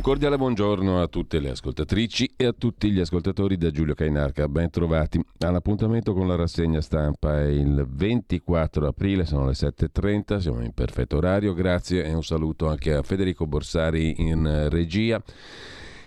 Un 0.00 0.06
cordiale 0.06 0.38
buongiorno 0.38 1.02
a 1.02 1.08
tutte 1.08 1.40
le 1.40 1.50
ascoltatrici 1.50 2.32
e 2.34 2.46
a 2.46 2.54
tutti 2.56 2.90
gli 2.90 3.00
ascoltatori 3.00 3.58
da 3.58 3.70
Giulio 3.70 3.92
Cainarca. 3.92 4.48
Ben 4.48 4.70
trovati 4.70 5.22
all'appuntamento 5.40 6.14
con 6.14 6.26
la 6.26 6.36
rassegna 6.36 6.80
stampa. 6.80 7.38
È 7.38 7.44
il 7.44 7.86
24 7.86 8.86
aprile, 8.86 9.26
sono 9.26 9.44
le 9.44 9.52
7.30, 9.52 10.38
siamo 10.38 10.62
in 10.62 10.72
perfetto 10.72 11.18
orario. 11.18 11.52
Grazie 11.52 12.04
e 12.04 12.14
un 12.14 12.24
saluto 12.24 12.66
anche 12.66 12.94
a 12.94 13.02
Federico 13.02 13.46
Borsari 13.46 14.14
in 14.22 14.68
regia. 14.70 15.22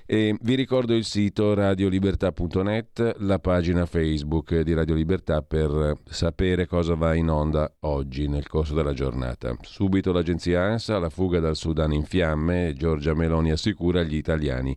E 0.05 0.35
vi 0.41 0.55
ricordo 0.55 0.93
il 0.93 1.05
sito 1.05 1.53
radiolibertà.net, 1.53 3.15
la 3.19 3.39
pagina 3.39 3.85
Facebook 3.85 4.59
di 4.59 4.73
Radio 4.73 4.95
Libertà 4.95 5.41
per 5.41 5.95
sapere 6.03 6.67
cosa 6.67 6.93
va 6.95 7.13
in 7.15 7.29
onda 7.29 7.73
oggi 7.81 8.27
nel 8.27 8.47
corso 8.47 8.73
della 8.73 8.91
giornata. 8.91 9.55
Subito 9.61 10.11
l'agenzia 10.11 10.63
ANSA, 10.63 10.99
la 10.99 11.09
fuga 11.09 11.39
dal 11.39 11.55
Sudan 11.55 11.93
in 11.93 12.03
fiamme, 12.03 12.73
Giorgia 12.75 13.13
Meloni 13.13 13.51
assicura 13.51 14.01
agli 14.01 14.15
italiani 14.15 14.75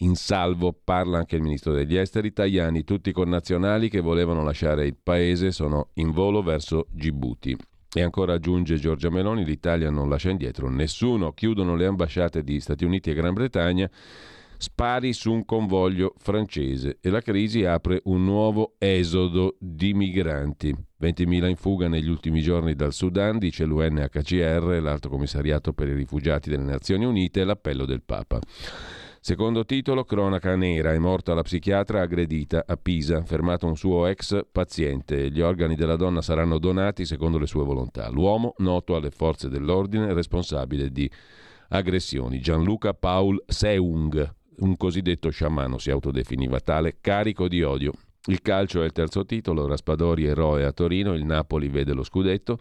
in 0.00 0.14
salvo, 0.14 0.78
parla 0.84 1.16
anche 1.16 1.36
il 1.36 1.42
ministro 1.42 1.72
degli 1.72 1.96
esteri 1.96 2.34
Tajani, 2.34 2.84
tutti 2.84 3.08
i 3.08 3.14
connazionali 3.14 3.88
che 3.88 4.00
volevano 4.00 4.44
lasciare 4.44 4.84
il 4.84 4.96
paese 5.02 5.52
sono 5.52 5.88
in 5.94 6.10
volo 6.10 6.42
verso 6.42 6.86
Djibouti. 6.90 7.56
E 7.94 8.02
ancora 8.02 8.34
aggiunge 8.34 8.76
Giorgia 8.76 9.08
Meloni, 9.08 9.42
l'Italia 9.42 9.88
non 9.88 10.10
lascia 10.10 10.28
indietro 10.28 10.68
nessuno, 10.68 11.32
chiudono 11.32 11.76
le 11.76 11.86
ambasciate 11.86 12.42
di 12.42 12.60
Stati 12.60 12.84
Uniti 12.84 13.08
e 13.08 13.14
Gran 13.14 13.32
Bretagna 13.32 13.90
spari 14.58 15.12
su 15.12 15.32
un 15.32 15.44
convoglio 15.44 16.14
francese 16.18 16.98
e 17.00 17.10
la 17.10 17.20
crisi 17.20 17.64
apre 17.64 18.00
un 18.04 18.24
nuovo 18.24 18.74
esodo 18.78 19.56
di 19.58 19.94
migranti. 19.94 20.74
20.000 21.00 21.48
in 21.48 21.56
fuga 21.56 21.88
negli 21.88 22.08
ultimi 22.08 22.40
giorni 22.40 22.74
dal 22.74 22.92
Sudan, 22.92 23.38
dice 23.38 23.64
l'UNHCR, 23.64 24.80
l'Alto 24.80 25.08
Commissariato 25.08 25.72
per 25.72 25.88
i 25.88 25.94
Rifugiati 25.94 26.48
delle 26.48 26.64
Nazioni 26.64 27.04
Unite, 27.04 27.40
e 27.40 27.44
l'appello 27.44 27.84
del 27.84 28.02
Papa. 28.02 28.40
Secondo 29.20 29.64
titolo, 29.64 30.04
cronaca 30.04 30.54
nera, 30.54 30.92
è 30.92 30.98
morta 30.98 31.34
la 31.34 31.42
psichiatra 31.42 32.00
aggredita 32.00 32.62
a 32.64 32.76
Pisa, 32.76 33.24
fermato 33.24 33.66
un 33.66 33.76
suo 33.76 34.06
ex 34.06 34.46
paziente. 34.52 35.32
Gli 35.32 35.40
organi 35.40 35.74
della 35.74 35.96
donna 35.96 36.22
saranno 36.22 36.58
donati 36.58 37.04
secondo 37.04 37.36
le 37.36 37.46
sue 37.46 37.64
volontà. 37.64 38.08
L'uomo, 38.08 38.54
noto 38.58 38.94
alle 38.94 39.10
forze 39.10 39.48
dell'ordine, 39.48 40.14
responsabile 40.14 40.90
di 40.90 41.10
aggressioni. 41.70 42.38
Gianluca 42.38 42.94
Paul 42.94 43.42
Seung, 43.48 44.34
un 44.58 44.76
cosiddetto 44.76 45.30
sciamano 45.30 45.78
si 45.78 45.90
autodefiniva 45.90 46.60
tale, 46.60 46.98
carico 47.00 47.48
di 47.48 47.62
odio. 47.62 47.92
Il 48.26 48.42
calcio 48.42 48.82
è 48.82 48.84
il 48.84 48.92
terzo 48.92 49.24
titolo, 49.24 49.66
Raspadori 49.66 50.24
eroe 50.24 50.64
a 50.64 50.72
Torino, 50.72 51.14
il 51.14 51.24
Napoli 51.24 51.68
vede 51.68 51.92
lo 51.92 52.02
scudetto. 52.02 52.58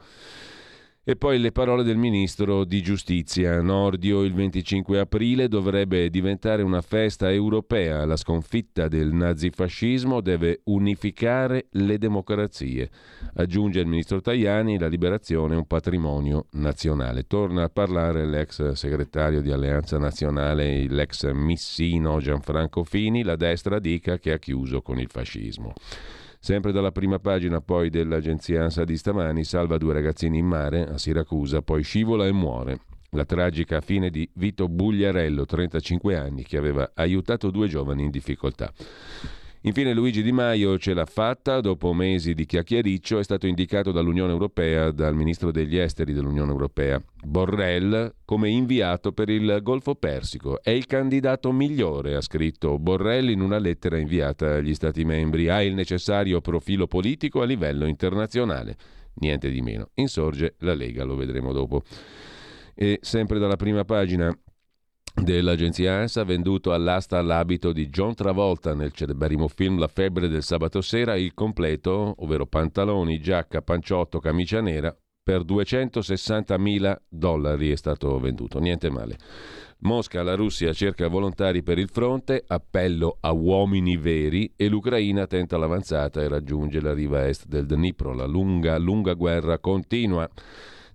E 1.07 1.15
poi 1.15 1.37
le 1.37 1.51
parole 1.51 1.83
del 1.83 1.97
ministro 1.97 2.63
di 2.63 2.81
giustizia. 2.81 3.61
Nordio 3.61 4.23
il 4.23 4.33
25 4.33 4.97
aprile 4.97 5.47
dovrebbe 5.47 6.09
diventare 6.09 6.63
una 6.63 6.81
festa 6.81 7.31
europea. 7.31 8.05
La 8.05 8.15
sconfitta 8.15 8.87
del 8.87 9.13
nazifascismo 9.13 10.19
deve 10.19 10.61
unificare 10.63 11.67
le 11.73 11.99
democrazie. 11.99 12.89
Aggiunge 13.35 13.81
il 13.81 13.85
ministro 13.85 14.19
Tajani, 14.19 14.79
la 14.79 14.87
liberazione 14.87 15.53
è 15.53 15.57
un 15.57 15.67
patrimonio 15.67 16.47
nazionale. 16.53 17.27
Torna 17.27 17.61
a 17.61 17.69
parlare 17.69 18.25
l'ex 18.25 18.71
segretario 18.71 19.41
di 19.41 19.51
Alleanza 19.51 19.99
Nazionale, 19.99 20.87
l'ex 20.87 21.31
missino 21.33 22.19
Gianfranco 22.19 22.83
Fini. 22.83 23.21
La 23.21 23.35
destra 23.35 23.77
dica 23.77 24.17
che 24.17 24.31
ha 24.31 24.39
chiuso 24.39 24.81
con 24.81 24.97
il 24.97 25.11
fascismo. 25.11 25.75
Sempre 26.45 26.71
dalla 26.71 26.91
prima 26.91 27.17
pagina 27.17 27.59
poi 27.59 27.89
dell'agenzia 27.89 28.61
ANSA 28.61 28.83
di 28.83 28.97
stamani, 28.97 29.43
salva 29.43 29.79
due 29.79 29.93
ragazzini 29.93 30.37
in 30.37 30.45
mare 30.45 30.85
a 30.85 30.99
Siracusa, 30.99 31.63
poi 31.63 31.81
scivola 31.81 32.27
e 32.27 32.31
muore. 32.31 32.81
La 33.13 33.25
tragica 33.25 33.81
fine 33.81 34.11
di 34.11 34.29
Vito 34.33 34.69
Bugliarello, 34.69 35.43
35 35.43 36.15
anni, 36.15 36.43
che 36.43 36.57
aveva 36.57 36.91
aiutato 36.93 37.49
due 37.49 37.67
giovani 37.67 38.03
in 38.03 38.11
difficoltà. 38.11 38.71
Infine 39.65 39.93
Luigi 39.93 40.21
Di 40.21 40.31
Maio 40.31 40.77
ce 40.77 40.93
l'ha 40.93 41.07
fatta, 41.07 41.59
dopo 41.59 41.91
mesi 41.91 42.35
di 42.35 42.45
chiacchiericcio 42.45 43.17
è 43.17 43.23
stato 43.23 43.47
indicato 43.47 43.91
dall'Unione 43.91 44.31
Europea, 44.31 44.91
dal 44.91 45.15
ministro 45.15 45.49
degli 45.49 45.75
esteri 45.75 46.13
dell'Unione 46.13 46.51
Europea, 46.51 47.01
Borrell, 47.23 48.13
come 48.25 48.49
inviato 48.49 49.11
per 49.11 49.29
il 49.29 49.61
Golfo 49.63 49.95
Persico. 49.95 50.61
È 50.61 50.69
il 50.69 50.85
candidato 50.85 51.51
migliore, 51.51 52.13
ha 52.15 52.21
scritto 52.21 52.77
Borrell 52.77 53.29
in 53.29 53.41
una 53.41 53.57
lettera 53.57 53.97
inviata 53.97 54.53
agli 54.53 54.75
Stati 54.75 55.03
membri. 55.03 55.49
Ha 55.49 55.63
il 55.63 55.73
necessario 55.73 56.41
profilo 56.41 56.85
politico 56.85 57.41
a 57.41 57.45
livello 57.45 57.87
internazionale. 57.87 58.77
Niente 59.15 59.49
di 59.49 59.61
meno. 59.61 59.89
Insorge 59.95 60.53
la 60.59 60.75
Lega, 60.75 61.03
lo 61.03 61.15
vedremo 61.15 61.51
dopo. 61.51 61.81
E 62.75 62.99
sempre 63.01 63.39
dalla 63.39 63.55
prima 63.55 63.83
pagina 63.83 64.31
dell'agenzia 65.15 65.95
ANSA 65.95 66.23
venduto 66.23 66.73
all'asta 66.73 67.21
l'abito 67.21 67.71
di 67.71 67.89
John 67.89 68.13
Travolta 68.13 68.73
nel 68.73 68.91
celeberrimo 68.91 69.47
film 69.47 69.79
La 69.79 69.87
febbre 69.87 70.27
del 70.27 70.43
sabato 70.43 70.81
sera, 70.81 71.15
il 71.15 71.33
completo, 71.33 72.15
ovvero 72.19 72.45
pantaloni, 72.45 73.19
giacca, 73.19 73.61
panciotto, 73.61 74.19
camicia 74.19 74.61
nera, 74.61 74.95
per 75.23 75.43
260 75.43 76.57
mila 76.59 77.01
dollari 77.07 77.71
è 77.71 77.75
stato 77.75 78.19
venduto, 78.19 78.59
niente 78.59 78.91
male. 78.91 79.17
Mosca, 79.79 80.21
la 80.21 80.35
Russia 80.35 80.71
cerca 80.71 81.07
volontari 81.07 81.63
per 81.63 81.79
il 81.79 81.89
fronte, 81.89 82.43
appello 82.45 83.17
a 83.21 83.31
uomini 83.31 83.97
veri 83.97 84.53
e 84.55 84.67
l'Ucraina 84.67 85.25
tenta 85.27 85.57
l'avanzata 85.57 86.21
e 86.21 86.27
raggiunge 86.27 86.79
la 86.79 86.93
riva 86.93 87.27
est 87.27 87.47
del 87.47 87.65
Dnipro. 87.65 88.13
La 88.13 88.25
lunga, 88.25 88.77
lunga 88.77 89.13
guerra 89.13 89.57
continua. 89.59 90.29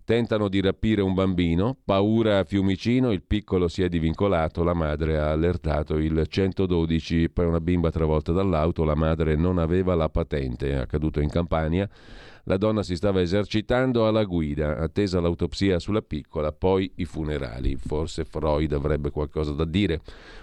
Tentano 0.04 0.48
di 0.48 0.60
rapire 0.60 1.02
un 1.02 1.14
bambino, 1.14 1.76
paura 1.84 2.38
a 2.38 2.44
Fiumicino, 2.44 3.12
il 3.12 3.22
piccolo 3.22 3.68
si 3.68 3.82
è 3.82 3.88
divincolato, 3.88 4.64
la 4.64 4.74
madre 4.74 5.18
ha 5.18 5.30
allertato 5.30 5.98
il 5.98 6.26
112, 6.26 7.30
poi 7.30 7.46
una 7.46 7.60
bimba 7.60 7.90
travolta 7.90 8.32
dall'auto, 8.32 8.82
la 8.82 8.96
madre 8.96 9.36
non 9.36 9.58
aveva 9.58 9.94
la 9.94 10.08
patente, 10.08 10.70
è 10.70 10.74
accaduto 10.74 11.20
in 11.20 11.28
Campania. 11.28 11.88
La 12.44 12.56
donna 12.56 12.82
si 12.82 12.96
stava 12.96 13.20
esercitando 13.20 14.08
alla 14.08 14.24
guida, 14.24 14.78
attesa 14.78 15.20
l'autopsia 15.20 15.78
sulla 15.78 16.02
piccola, 16.02 16.50
poi 16.50 16.90
i 16.96 17.04
funerali. 17.04 17.76
Forse 17.76 18.24
Freud 18.24 18.72
avrebbe 18.72 19.10
qualcosa 19.10 19.52
da 19.52 19.64
dire. 19.64 20.00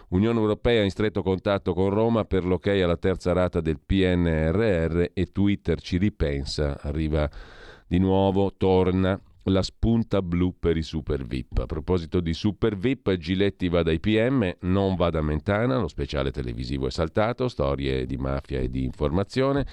Unione 0.09 0.39
Europea 0.39 0.84
in 0.84 0.91
stretto 0.91 1.24
contatto 1.24 1.74
con 1.74 1.89
Roma 1.89 2.24
per 2.24 2.45
l'ok 2.45 2.68
alla 2.68 2.95
terza 2.95 3.34
rata 3.34 3.59
del 3.59 3.79
PNRR 3.84 5.06
e 5.12 5.25
Twitter 5.34 5.81
ci 5.81 5.97
ripensa, 5.97 6.79
arriva 6.81 7.29
di 7.88 7.97
nuovo, 7.97 8.53
torna 8.56 9.19
la 9.50 9.62
spunta 9.62 10.22
blu 10.22 10.56
per 10.58 10.78
i 10.78 10.81
super 10.81 11.25
VIP. 11.25 11.59
A 11.59 11.66
proposito 11.66 12.19
di 12.19 12.34
super 12.34 12.75
VIP, 12.75 13.16
Giletti 13.18 13.69
va 13.69 13.84
dai 13.84 14.00
PM, 14.00 14.56
non 14.62 14.96
va 14.96 15.09
da 15.09 15.22
Mentana, 15.22 15.78
lo 15.78 15.88
speciale 15.88 16.31
televisivo 16.31 16.88
è 16.88 16.91
saltato, 16.91 17.47
storie 17.47 18.06
di 18.06 18.18
mafia 18.18 18.59
e 18.59 18.69
di 18.69 18.84
informazione. 18.84 19.66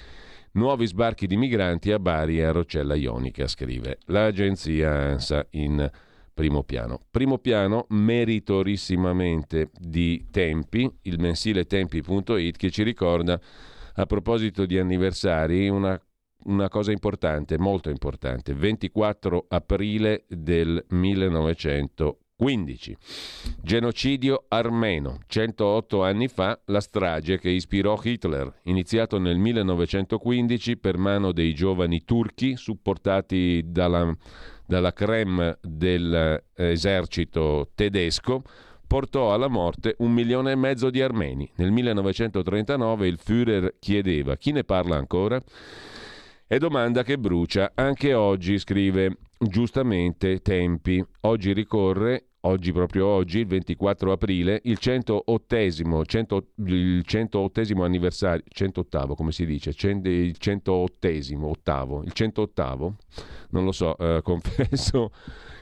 Nuovi 0.53 0.85
sbarchi 0.85 1.27
di 1.27 1.35
migranti 1.35 1.91
a 1.91 1.99
Bari 1.99 2.39
e 2.39 2.43
a 2.43 2.51
Rocella 2.51 2.95
Ionica, 2.95 3.47
scrive 3.47 3.97
l'agenzia 4.05 4.91
ANSA 4.91 5.47
in 5.51 5.89
primo 6.33 6.63
piano. 6.63 7.01
Primo 7.11 7.37
piano 7.39 7.85
meritorissimamente 7.89 9.69
di 9.77 10.27
Tempi, 10.31 10.89
il 11.03 11.19
mensile 11.19 11.65
tempi.it 11.65 12.57
che 12.57 12.69
ci 12.69 12.83
ricorda 12.83 13.39
a 13.97 14.05
proposito 14.05 14.65
di 14.65 14.77
anniversari 14.77 15.69
una 15.69 15.99
una 16.45 16.69
cosa 16.69 16.91
importante, 16.91 17.57
molto 17.57 17.89
importante, 17.89 18.53
24 18.53 19.45
aprile 19.49 20.25
del 20.27 20.83
1915. 20.89 22.97
Genocidio 23.61 24.45
armeno. 24.47 25.19
108 25.27 26.03
anni 26.03 26.27
fa 26.27 26.59
la 26.65 26.81
strage 26.81 27.39
che 27.39 27.49
ispirò 27.49 27.99
Hitler, 28.01 28.61
iniziato 28.63 29.19
nel 29.19 29.37
1915 29.37 30.77
per 30.77 30.97
mano 30.97 31.31
dei 31.31 31.53
giovani 31.53 32.03
turchi 32.03 32.57
supportati 32.57 33.63
dalla, 33.65 34.13
dalla 34.65 34.93
creme 34.93 35.57
dell'esercito 35.61 37.69
tedesco, 37.73 38.43
portò 38.85 39.33
alla 39.33 39.47
morte 39.47 39.95
un 39.99 40.11
milione 40.11 40.51
e 40.51 40.55
mezzo 40.55 40.89
di 40.89 41.01
armeni. 41.01 41.49
Nel 41.55 41.71
1939 41.71 43.07
il 43.07 43.17
Führer 43.17 43.75
chiedeva 43.79 44.35
chi 44.35 44.51
ne 44.51 44.63
parla 44.63 44.97
ancora? 44.97 45.41
È 46.47 46.59
domanda 46.59 47.01
che 47.01 47.17
brucia 47.17 47.71
anche 47.73 48.13
oggi, 48.13 48.59
scrive 48.59 49.17
giustamente 49.39 50.43
Tempi. 50.43 51.03
Oggi 51.21 51.53
ricorre, 51.53 52.33
oggi 52.41 52.71
proprio 52.71 53.07
oggi, 53.07 53.39
il 53.39 53.47
24 53.47 54.11
aprile, 54.11 54.61
il 54.65 54.77
108esimo, 54.79 56.03
100, 56.05 56.47
il 56.67 57.03
108esimo 57.03 57.81
anniversario, 57.83 58.43
108 58.47 59.15
come 59.15 59.31
si 59.31 59.43
dice, 59.47 59.71
il 59.71 60.35
108esimo, 60.39 61.45
ottavo, 61.45 62.03
il 62.03 62.11
108 62.11 62.95
non 63.49 63.63
lo 63.65 63.71
so, 63.71 63.97
eh, 63.97 64.21
confesso 64.23 65.09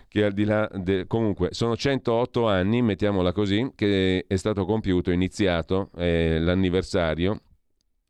che 0.10 0.26
al 0.26 0.34
di 0.34 0.44
là 0.44 0.70
de... 0.74 1.08
comunque 1.08 1.54
sono 1.54 1.78
108 1.78 2.46
anni, 2.46 2.82
mettiamola 2.82 3.32
così, 3.32 3.72
che 3.74 4.26
è 4.28 4.36
stato 4.36 4.66
compiuto, 4.66 5.12
iniziato 5.12 5.92
eh, 5.96 6.40
l'anniversario 6.42 7.40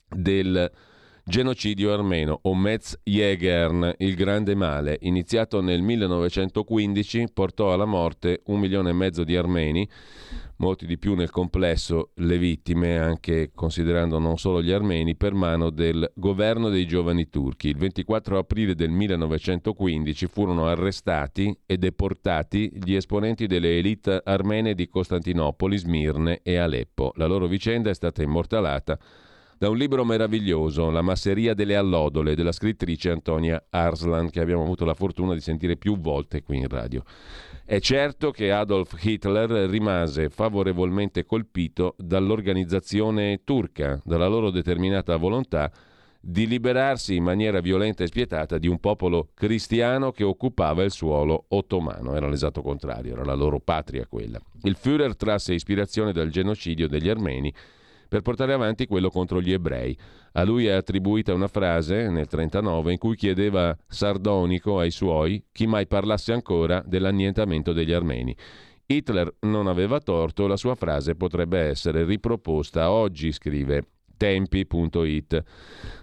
del 0.10 0.72
genocidio 1.26 1.94
armeno 1.94 2.40
o 2.44 2.54
Metz 2.56 3.00
Jägern, 3.04 3.94
il 4.00 4.16
grande 4.16 4.56
male, 4.56 4.98
iniziato 5.02 5.62
nel 5.62 5.82
1915, 5.82 7.28
portò 7.34 7.74
alla 7.74 7.86
morte 7.86 8.42
un 8.46 8.60
milione 8.60 8.90
e 8.90 8.94
mezzo 8.94 9.24
di 9.24 9.36
armeni 9.36 9.88
molti 10.58 10.86
di 10.86 10.98
più 10.98 11.14
nel 11.16 11.30
complesso 11.30 12.12
le 12.16 12.38
vittime, 12.38 12.98
anche 12.98 13.52
considerando 13.54 14.18
non 14.18 14.38
solo 14.38 14.62
gli 14.62 14.72
armeni, 14.72 15.16
per 15.16 15.34
mano 15.34 15.70
del 15.70 16.10
governo 16.16 16.70
dei 16.70 16.86
giovani 16.86 17.28
turchi. 17.30 17.70
Il 17.70 17.78
24 17.78 18.38
aprile 18.38 18.74
del 18.74 18.90
1915 18.90 20.28
furono 20.28 20.68
arrestati 20.68 21.54
e 21.66 21.78
deportati 21.78 22.72
gli 22.82 22.96
esponenti 22.96 23.46
delle 23.46 23.78
elite 23.78 24.22
armene 24.24 24.74
di 24.74 24.88
Costantinopoli, 24.88 25.78
Smirne 25.78 26.40
e 26.44 26.56
Aleppo. 26.56 27.12
La 27.16 27.26
loro 27.26 27.48
vicenda 27.48 27.90
è 27.90 27.94
stata 27.94 28.22
immortalata 28.22 28.98
da 29.64 29.70
un 29.70 29.78
libro 29.78 30.04
meraviglioso, 30.04 30.90
La 30.90 31.02
masseria 31.02 31.54
delle 31.54 31.78
allodole, 31.78 32.36
della 32.36 32.52
scrittrice 32.52 33.12
Antonia 33.12 33.64
Arslan, 33.70 34.30
che 34.30 34.42
abbiamo 34.42 34.62
avuto 34.62 34.84
la 34.84 34.94
fortuna 34.94 35.34
di 35.34 35.40
sentire 35.40 35.78
più 35.78 35.98
volte 35.98 36.44
qui 36.44 36.58
in 36.58 36.68
radio. 36.68 37.02
È 37.64 37.80
certo 37.80 38.32
che 38.32 38.52
Adolf 38.52 39.02
Hitler 39.02 39.70
rimase 39.70 40.28
favorevolmente 40.28 41.24
colpito 41.24 41.96
dall'organizzazione 41.98 43.40
turca, 43.46 44.02
dalla 44.04 44.28
loro 44.28 44.50
determinata 44.50 45.16
volontà 45.16 45.72
di 46.20 46.46
liberarsi 46.46 47.16
in 47.16 47.24
maniera 47.24 47.62
violenta 47.62 48.04
e 48.04 48.08
spietata 48.08 48.58
di 48.58 48.68
un 48.68 48.82
popolo 48.82 49.30
cristiano 49.34 50.12
che 50.12 50.26
occupava 50.26 50.84
il 50.84 50.92
suolo 50.92 51.46
ottomano. 51.48 52.16
Era 52.16 52.28
l'esatto 52.28 52.62
contrario, 52.62 53.14
era 53.14 53.24
la 53.24 53.34
loro 53.34 53.62
patria 53.62 54.06
quella. 54.08 54.42
Il 54.64 54.76
Führer 54.78 55.16
trasse 55.16 55.54
ispirazione 55.54 56.12
dal 56.12 56.28
genocidio 56.28 56.90
degli 56.90 57.08
armeni 57.08 57.54
per 58.14 58.22
portare 58.22 58.54
avanti 58.54 58.86
quello 58.86 59.10
contro 59.10 59.42
gli 59.42 59.52
ebrei. 59.52 59.98
A 60.34 60.44
lui 60.44 60.68
è 60.68 60.72
attribuita 60.72 61.34
una 61.34 61.48
frase 61.48 61.96
nel 61.96 62.28
1939 62.30 62.92
in 62.92 62.98
cui 63.00 63.16
chiedeva 63.16 63.76
sardonico 63.88 64.78
ai 64.78 64.92
suoi 64.92 65.44
chi 65.52 65.66
mai 65.66 65.88
parlasse 65.88 66.32
ancora 66.32 66.84
dell'annientamento 66.86 67.74
degli 67.74 67.92
armeni. 67.92 68.38
Hitler 68.86 69.34
non 69.40 69.66
aveva 69.66 70.00
torto, 70.00 70.46
la 70.46 70.58
sua 70.58 70.76
frase 70.76 71.16
potrebbe 71.16 71.58
essere 71.58 72.06
riproposta 72.06 72.92
oggi, 72.92 73.32
scrive 73.32 73.88
tempi.it. 74.16 75.44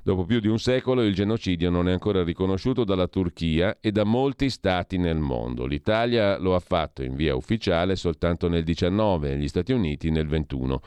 Dopo 0.03 0.25
più 0.25 0.41
di 0.41 0.49
un 0.49 0.59
secolo 0.59 1.05
il 1.05 1.15
genocidio 1.15 1.71
non 1.71 1.89
è 1.89 1.93
ancora 1.93 2.25
riconosciuto 2.25 2.83
dalla 2.83 3.07
Turchia 3.07 3.79
e 3.81 3.93
da 3.93 4.03
molti 4.03 4.51
stati 4.51 4.99
nel 4.99 5.19
mondo. 5.19 5.65
L'Italia 5.65 6.39
lo 6.39 6.57
ha 6.57 6.61
fatto 6.61 7.05
in 7.05 7.15
via 7.15 7.37
ufficiale 7.37 7.95
soltanto 7.95 8.49
nel 8.49 8.65
19 8.65 9.31
e 9.31 9.37
gli 9.37 9.47
Stati 9.47 9.71
Uniti 9.71 10.11
nel 10.11 10.27
21. 10.27 10.81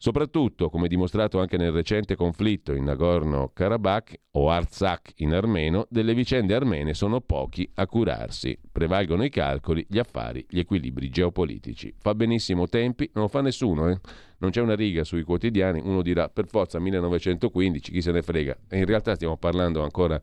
Soprattutto, 0.00 0.70
come 0.70 0.86
dimostrato 0.86 1.40
anche 1.40 1.56
nel 1.56 1.72
recente 1.72 2.14
conflitto 2.14 2.72
in 2.72 2.84
Nagorno-Karabakh 2.84 4.20
o 4.30 4.48
Artsakh 4.48 5.14
in 5.16 5.34
armeno, 5.34 5.88
delle 5.90 6.14
vicende 6.14 6.54
armene 6.54 6.94
sono 6.94 7.20
pochi 7.20 7.68
a 7.74 7.86
curarsi. 7.88 8.56
Prevalgono 8.70 9.24
i 9.24 9.28
calcoli, 9.28 9.84
gli 9.88 9.98
affari, 9.98 10.46
gli 10.48 10.60
equilibri 10.60 11.10
geopolitici. 11.10 11.92
Fa 11.98 12.14
benissimo 12.14 12.68
tempi, 12.68 13.10
non 13.14 13.24
lo 13.24 13.28
fa 13.28 13.40
nessuno, 13.40 13.88
eh? 13.88 13.98
non 14.38 14.50
c'è 14.50 14.60
una 14.60 14.76
riga 14.76 15.02
sui 15.02 15.24
quotidiani, 15.24 15.80
uno 15.82 16.00
dirà 16.00 16.28
per 16.28 16.46
forza 16.46 16.78
1915, 16.78 17.90
chi 17.90 18.00
se 18.00 18.12
ne 18.12 18.22
frega. 18.22 18.56
E 18.68 18.78
in 18.78 18.84
realtà 18.84 19.16
stiamo 19.16 19.36
parlando 19.36 19.82
ancora 19.82 20.20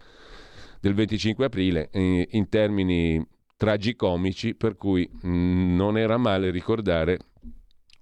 del 0.80 0.94
25 0.94 1.44
aprile 1.44 1.90
eh, 1.92 2.26
in 2.32 2.48
termini 2.48 3.22
tragicomici, 3.58 4.56
per 4.56 4.78
cui 4.78 5.06
mm, 5.26 5.76
non 5.76 5.98
era 5.98 6.16
male 6.16 6.50
ricordare 6.50 7.20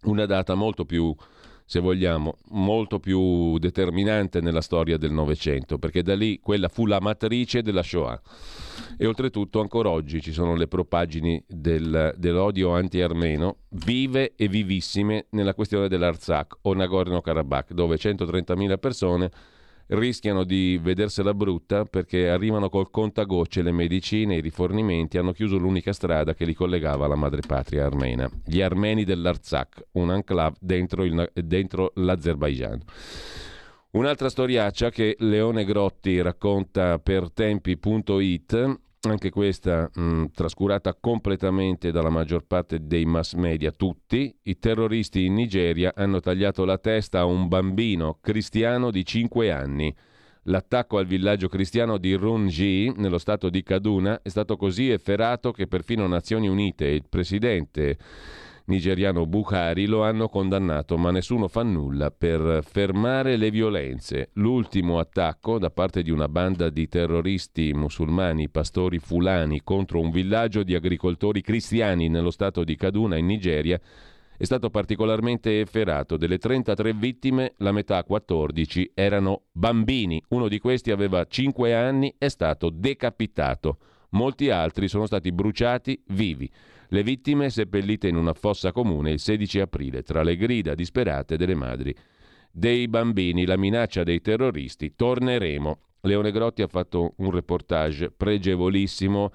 una 0.03 0.27
data 0.27 0.53
molto 0.53 0.85
più 0.85 1.15
se 1.65 1.79
vogliamo, 1.79 2.37
molto 2.49 2.99
più 2.99 3.57
determinante 3.57 4.41
nella 4.41 4.61
storia 4.61 4.97
del 4.97 5.11
Novecento, 5.11 5.77
perché 5.77 6.03
da 6.03 6.15
lì 6.15 6.39
quella 6.39 6.67
fu 6.67 6.85
la 6.85 6.99
matrice 6.99 7.61
della 7.61 7.83
Shoah. 7.83 8.21
E 8.97 9.05
oltretutto 9.05 9.59
ancora 9.59 9.89
oggi 9.89 10.21
ci 10.21 10.31
sono 10.31 10.55
le 10.55 10.67
propagini 10.67 11.43
del, 11.47 12.13
dell'odio 12.17 12.73
anti-armeno 12.73 13.57
vive 13.69 14.33
e 14.35 14.47
vivissime 14.47 15.27
nella 15.31 15.53
questione 15.53 15.87
dell'Arzak 15.87 16.57
o 16.61 16.73
Nagorno-Karabakh, 16.73 17.73
dove 17.73 17.95
130.000 17.95 18.77
persone 18.77 19.31
rischiano 19.93 20.43
di 20.43 20.79
vedersela 20.81 21.33
brutta 21.33 21.85
perché 21.85 22.29
arrivano 22.29 22.69
col 22.69 22.89
contagocce 22.89 23.61
le 23.61 23.71
medicine, 23.71 24.35
i 24.35 24.41
rifornimenti, 24.41 25.17
hanno 25.17 25.31
chiuso 25.31 25.57
l'unica 25.57 25.93
strada 25.93 26.33
che 26.33 26.45
li 26.45 26.53
collegava 26.53 27.05
alla 27.05 27.15
madrepatria 27.15 27.85
armena. 27.85 28.29
Gli 28.45 28.61
armeni 28.61 29.03
dell'Arzak, 29.03 29.87
un 29.93 30.11
enclave 30.11 30.55
dentro, 30.59 31.03
il, 31.03 31.31
dentro 31.33 31.91
l'Azerbaigian. 31.95 32.81
Un'altra 33.91 34.29
storiaccia 34.29 34.89
che 34.89 35.15
Leone 35.19 35.65
Grotti 35.65 36.19
racconta 36.21 36.97
per 36.97 37.31
tempi.it 37.31 38.79
anche 39.09 39.29
questa 39.29 39.89
mh, 39.93 40.25
trascurata 40.33 40.95
completamente 40.95 41.91
dalla 41.91 42.09
maggior 42.09 42.45
parte 42.45 42.85
dei 42.85 43.05
mass 43.05 43.33
media, 43.33 43.71
tutti, 43.71 44.33
i 44.43 44.57
terroristi 44.57 45.25
in 45.25 45.33
Nigeria 45.33 45.93
hanno 45.95 46.19
tagliato 46.19 46.63
la 46.63 46.77
testa 46.77 47.19
a 47.19 47.25
un 47.25 47.47
bambino 47.47 48.17
cristiano 48.21 48.91
di 48.91 49.05
5 49.05 49.51
anni. 49.51 49.93
L'attacco 50.47 50.97
al 50.97 51.05
villaggio 51.05 51.47
cristiano 51.47 51.97
di 51.97 52.13
Runji, 52.13 52.91
nello 52.97 53.17
stato 53.17 53.49
di 53.49 53.63
Kaduna, 53.63 54.21
è 54.21 54.29
stato 54.29 54.57
così 54.57 54.89
efferato 54.89 55.51
che 55.51 55.67
perfino 55.67 56.05
Nazioni 56.07 56.47
Unite 56.47 56.87
e 56.87 56.95
il 56.95 57.05
presidente 57.07 57.97
nigeriano 58.65 59.25
Bukhari 59.25 59.85
lo 59.85 60.03
hanno 60.03 60.29
condannato, 60.29 60.97
ma 60.97 61.11
nessuno 61.11 61.47
fa 61.47 61.63
nulla 61.63 62.11
per 62.11 62.63
fermare 62.63 63.35
le 63.37 63.51
violenze. 63.51 64.29
L'ultimo 64.33 64.99
attacco 64.99 65.59
da 65.59 65.69
parte 65.69 66.03
di 66.03 66.11
una 66.11 66.27
banda 66.27 66.69
di 66.69 66.87
terroristi 66.87 67.73
musulmani, 67.73 68.49
pastori 68.49 68.99
fulani, 68.99 69.61
contro 69.63 69.99
un 69.99 70.11
villaggio 70.11 70.63
di 70.63 70.75
agricoltori 70.75 71.41
cristiani 71.41 72.09
nello 72.09 72.31
stato 72.31 72.63
di 72.63 72.75
Kaduna 72.75 73.17
in 73.17 73.25
Nigeria 73.25 73.79
è 74.43 74.45
stato 74.45 74.69
particolarmente 74.69 75.61
efferato. 75.61 76.17
Delle 76.17 76.37
33 76.37 76.93
vittime, 76.93 77.53
la 77.57 77.71
metà 77.71 78.03
14 78.03 78.91
erano 78.93 79.43
bambini. 79.51 80.21
Uno 80.29 80.47
di 80.47 80.59
questi 80.59 80.91
aveva 80.91 81.25
5 81.25 81.73
anni 81.73 82.09
e 82.09 82.25
è 82.25 82.27
stato 82.27 82.69
decapitato. 82.69 83.77
Molti 84.09 84.49
altri 84.49 84.87
sono 84.87 85.05
stati 85.05 85.31
bruciati 85.31 86.01
vivi. 86.07 86.49
Le 86.93 87.01
vittime 87.01 87.49
seppellite 87.49 88.07
in 88.07 88.15
una 88.15 88.33
fossa 88.33 88.71
comune 88.71 89.09
il 89.09 89.19
16 89.19 89.61
aprile 89.61 90.03
tra 90.03 90.21
le 90.21 90.37
grida 90.37 90.75
disperate 90.75 91.37
delle 91.37 91.55
madri 91.55 91.91
dei 92.51 92.87
bambini, 92.87 93.47
la 93.47 93.57
minaccia 93.57 94.03
dei 94.03 94.21
terroristi. 94.21 94.93
Torneremo. 94.95 95.79
Leone 96.01 96.31
Grotti 96.31 96.61
ha 96.61 96.67
fatto 96.67 97.15
un 97.17 97.31
reportage 97.31 98.11
pregevolissimo 98.11 99.31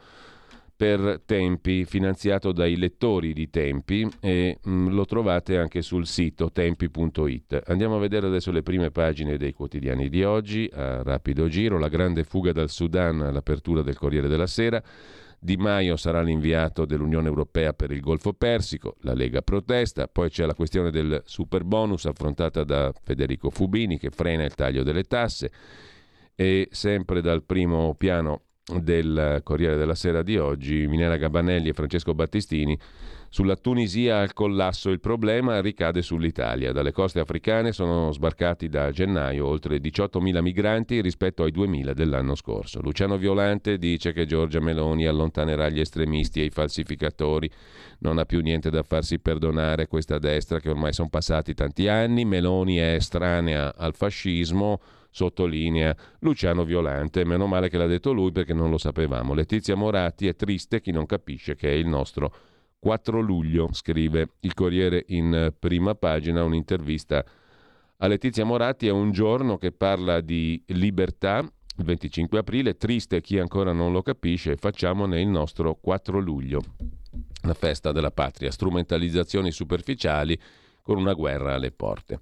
per 0.77 1.23
Tempi, 1.27 1.85
finanziato 1.85 2.53
dai 2.53 2.77
lettori 2.77 3.33
di 3.33 3.51
Tempi 3.51 4.09
e 4.21 4.59
mh, 4.63 4.71
mm, 4.71 4.89
lo 4.91 5.05
trovate 5.05 5.59
anche 5.59 5.83
sul 5.83 6.07
sito 6.07 6.53
tempi.it. 6.53 7.63
Andiamo 7.67 7.97
a 7.97 7.99
vedere 7.99 8.29
adesso 8.29 8.53
le 8.53 8.63
prime 8.63 8.93
pagine 8.93 9.37
dei 9.37 9.53
quotidiani 9.53 10.09
di 10.09 10.23
oggi, 10.23 10.71
a 10.73 11.03
rapido 11.03 11.49
giro, 11.49 11.81
la 11.81 11.89
grande 11.89 12.23
fuga 12.23 12.53
dal 12.53 12.71
Sudan 12.71 13.21
all'apertura 13.21 13.83
del 13.83 13.99
Corriere 13.99 14.29
della 14.29 14.47
Sera. 14.47 14.81
Di 15.41 15.57
Maio 15.57 15.97
sarà 15.97 16.21
l'inviato 16.21 16.85
dell'Unione 16.85 17.29
Europea 17.29 17.73
per 17.73 17.93
il 17.93 18.01
Golfo 18.01 18.33
Persico, 18.33 18.97
la 19.03 19.15
Lega 19.15 19.41
protesta, 19.41 20.09
poi 20.09 20.31
c'è 20.31 20.45
la 20.47 20.55
questione 20.55 20.91
del 20.91 21.23
super 21.25 21.63
bonus 21.63 22.07
affrontata 22.07 22.65
da 22.65 22.93
Federico 23.05 23.49
Fubini 23.49 23.99
che 23.99 24.11
frena 24.11 24.45
il 24.45 24.55
taglio 24.55 24.83
delle 24.83 25.05
tasse. 25.05 25.51
E 26.35 26.69
sempre 26.73 27.21
dal 27.21 27.45
primo 27.45 27.95
piano 27.95 28.43
del 28.81 29.41
Corriere 29.45 29.77
della 29.77 29.95
Sera 29.95 30.23
di 30.23 30.37
oggi, 30.37 30.87
Minera 30.87 31.17
Gabanelli 31.17 31.69
e 31.69 31.73
Francesco 31.73 32.15
Battistini 32.15 32.79
sulla 33.29 33.57
Tunisia 33.57 34.19
al 34.19 34.33
collasso 34.33 34.91
il 34.91 35.01
problema 35.01 35.61
ricade 35.61 36.03
sull'Italia. 36.03 36.73
Dalle 36.73 36.93
coste 36.93 37.21
africane 37.21 37.73
sono 37.73 38.11
sbarcati 38.13 38.69
da 38.69 38.91
gennaio 38.91 39.47
oltre 39.47 39.79
18.000 39.79 40.41
migranti 40.41 41.01
rispetto 41.01 41.43
ai 41.43 41.53
2.000 41.53 41.93
dell'anno 41.93 42.35
scorso. 42.35 42.81
Luciano 42.81 43.17
Violante 43.17 43.79
dice 43.79 44.13
che 44.13 44.27
Giorgia 44.27 44.61
Meloni 44.61 45.07
allontanerà 45.07 45.69
gli 45.69 45.81
estremisti 45.81 46.41
e 46.41 46.45
i 46.45 46.51
falsificatori. 46.51 47.51
Non 48.01 48.19
ha 48.19 48.25
più 48.25 48.41
niente 48.41 48.71
da 48.71 48.83
farsi 48.83 49.19
perdonare 49.19 49.87
questa 49.87 50.19
destra 50.19 50.61
che 50.61 50.71
ormai 50.71 50.93
sono 50.93 51.09
passati 51.09 51.55
tanti 51.55 51.89
anni. 51.89 52.25
Meloni 52.25 52.77
è 52.77 52.95
estranea 52.95 53.75
al 53.77 53.95
fascismo 53.95 54.81
sottolinea 55.11 55.95
Luciano 56.21 56.65
Violante. 56.65 57.25
Meno 57.25 57.47
male 57.47 57.69
che 57.69 57.79
l'ha 57.79 57.87
detto 57.87 58.13
lui 58.13 58.31
perché 58.31 58.55
non 58.55 58.71
lo 58.71 58.79
sapevamo. 58.79 59.35
Letizia 59.35 59.75
Moratti 59.75 60.29
è 60.29 60.37
triste 60.37 60.81
chi 60.81 60.93
non 60.93 61.07
capisce 61.07 61.57
che 61.57 61.71
è 61.71 61.75
il 61.75 61.87
nostro 61.87 62.33
4 62.79 63.21
luglio, 63.21 63.69
scrive 63.73 64.35
il 64.41 64.55
Corriere 64.55 65.05
in 65.09 65.53
prima 65.59 65.95
pagina, 65.95 66.45
un'intervista 66.45 67.25
a 67.99 68.07
Letizia 68.07 68.45
Moratti, 68.45 68.87
è 68.87 68.93
un 68.93 69.11
giorno 69.11 69.57
che 69.57 69.73
parla 69.73 70.21
di 70.21 70.63
libertà, 70.67 71.39
il 71.39 71.85
25 71.85 72.39
aprile, 72.39 72.77
triste 72.77 73.21
chi 73.21 73.39
ancora 73.39 73.73
non 73.73 73.93
lo 73.93 74.03
capisce, 74.03 74.57
facciamone 74.57 75.21
il 75.21 75.29
nostro 75.29 75.75
4 75.81 76.19
luglio, 76.19 76.63
la 77.43 77.55
festa 77.55 77.93
della 77.93 78.11
patria, 78.11 78.51
strumentalizzazioni 78.51 79.51
superficiali 79.51 80.39
con 80.89 80.97
una 80.97 81.13
guerra 81.13 81.53
alle 81.53 81.71
porte. 81.71 82.19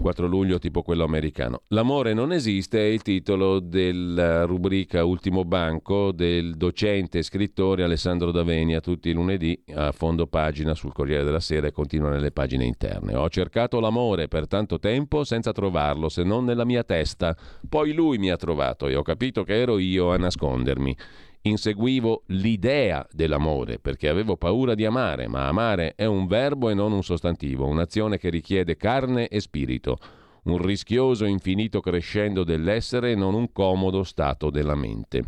4 0.00 0.28
luglio 0.28 0.60
tipo 0.60 0.82
quello 0.82 1.02
americano. 1.02 1.62
L'amore 1.70 2.14
non 2.14 2.30
esiste 2.30 2.78
è 2.78 2.84
il 2.84 3.02
titolo 3.02 3.58
della 3.58 4.44
rubrica 4.44 5.02
Ultimo 5.02 5.44
Banco 5.44 6.12
del 6.12 6.54
docente 6.54 7.18
e 7.18 7.22
scrittore 7.24 7.82
Alessandro 7.82 8.30
Davenia, 8.30 8.78
tutti 8.78 9.08
i 9.08 9.12
lunedì 9.12 9.60
a 9.74 9.90
fondo 9.90 10.28
pagina 10.28 10.74
sul 10.74 10.92
Corriere 10.92 11.24
della 11.24 11.40
Sera 11.40 11.66
e 11.66 11.72
continua 11.72 12.10
nelle 12.10 12.30
pagine 12.30 12.64
interne. 12.64 13.16
Ho 13.16 13.28
cercato 13.28 13.80
l'amore 13.80 14.28
per 14.28 14.46
tanto 14.46 14.78
tempo 14.78 15.24
senza 15.24 15.50
trovarlo, 15.50 16.08
se 16.08 16.22
non 16.22 16.44
nella 16.44 16.64
mia 16.64 16.84
testa. 16.84 17.36
Poi 17.68 17.92
lui 17.92 18.18
mi 18.18 18.30
ha 18.30 18.36
trovato 18.36 18.86
e 18.86 18.94
ho 18.94 19.02
capito 19.02 19.42
che 19.42 19.58
ero 19.60 19.76
io 19.78 20.12
a 20.12 20.16
nascondermi 20.16 20.96
inseguivo 21.42 22.22
l'idea 22.26 23.06
dell'amore 23.10 23.78
perché 23.78 24.08
avevo 24.08 24.36
paura 24.36 24.74
di 24.74 24.84
amare, 24.84 25.28
ma 25.28 25.46
amare 25.46 25.94
è 25.94 26.04
un 26.04 26.26
verbo 26.26 26.70
e 26.70 26.74
non 26.74 26.92
un 26.92 27.02
sostantivo, 27.02 27.66
un'azione 27.66 28.18
che 28.18 28.30
richiede 28.30 28.76
carne 28.76 29.28
e 29.28 29.40
spirito, 29.40 29.98
un 30.44 30.58
rischioso 30.58 31.24
infinito 31.24 31.80
crescendo 31.80 32.44
dell'essere 32.44 33.12
e 33.12 33.14
non 33.14 33.34
un 33.34 33.52
comodo 33.52 34.02
stato 34.02 34.50
della 34.50 34.74
mente. 34.74 35.24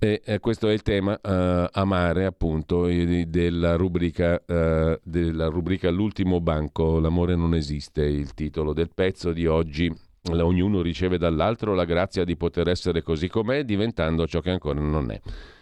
E 0.00 0.22
eh, 0.24 0.38
questo 0.38 0.68
è 0.68 0.72
il 0.72 0.82
tema 0.82 1.18
uh, 1.20 1.68
amare 1.72 2.24
appunto 2.24 2.86
della 2.86 3.74
rubrica, 3.74 4.40
uh, 4.46 4.96
della 5.02 5.48
rubrica 5.48 5.90
L'ultimo 5.90 6.40
banco, 6.40 7.00
l'amore 7.00 7.34
non 7.34 7.52
esiste, 7.52 8.04
il 8.04 8.32
titolo 8.32 8.72
del 8.72 8.90
pezzo 8.94 9.32
di 9.32 9.46
oggi 9.46 9.92
ognuno 10.22 10.82
riceve 10.82 11.18
dall'altro 11.18 11.74
la 11.74 11.84
grazia 11.84 12.24
di 12.24 12.36
poter 12.36 12.68
essere 12.68 13.02
così 13.02 13.28
com'è, 13.28 13.64
diventando 13.64 14.26
ciò 14.26 14.40
che 14.40 14.50
ancora 14.50 14.80
non 14.80 15.10
è. 15.10 15.20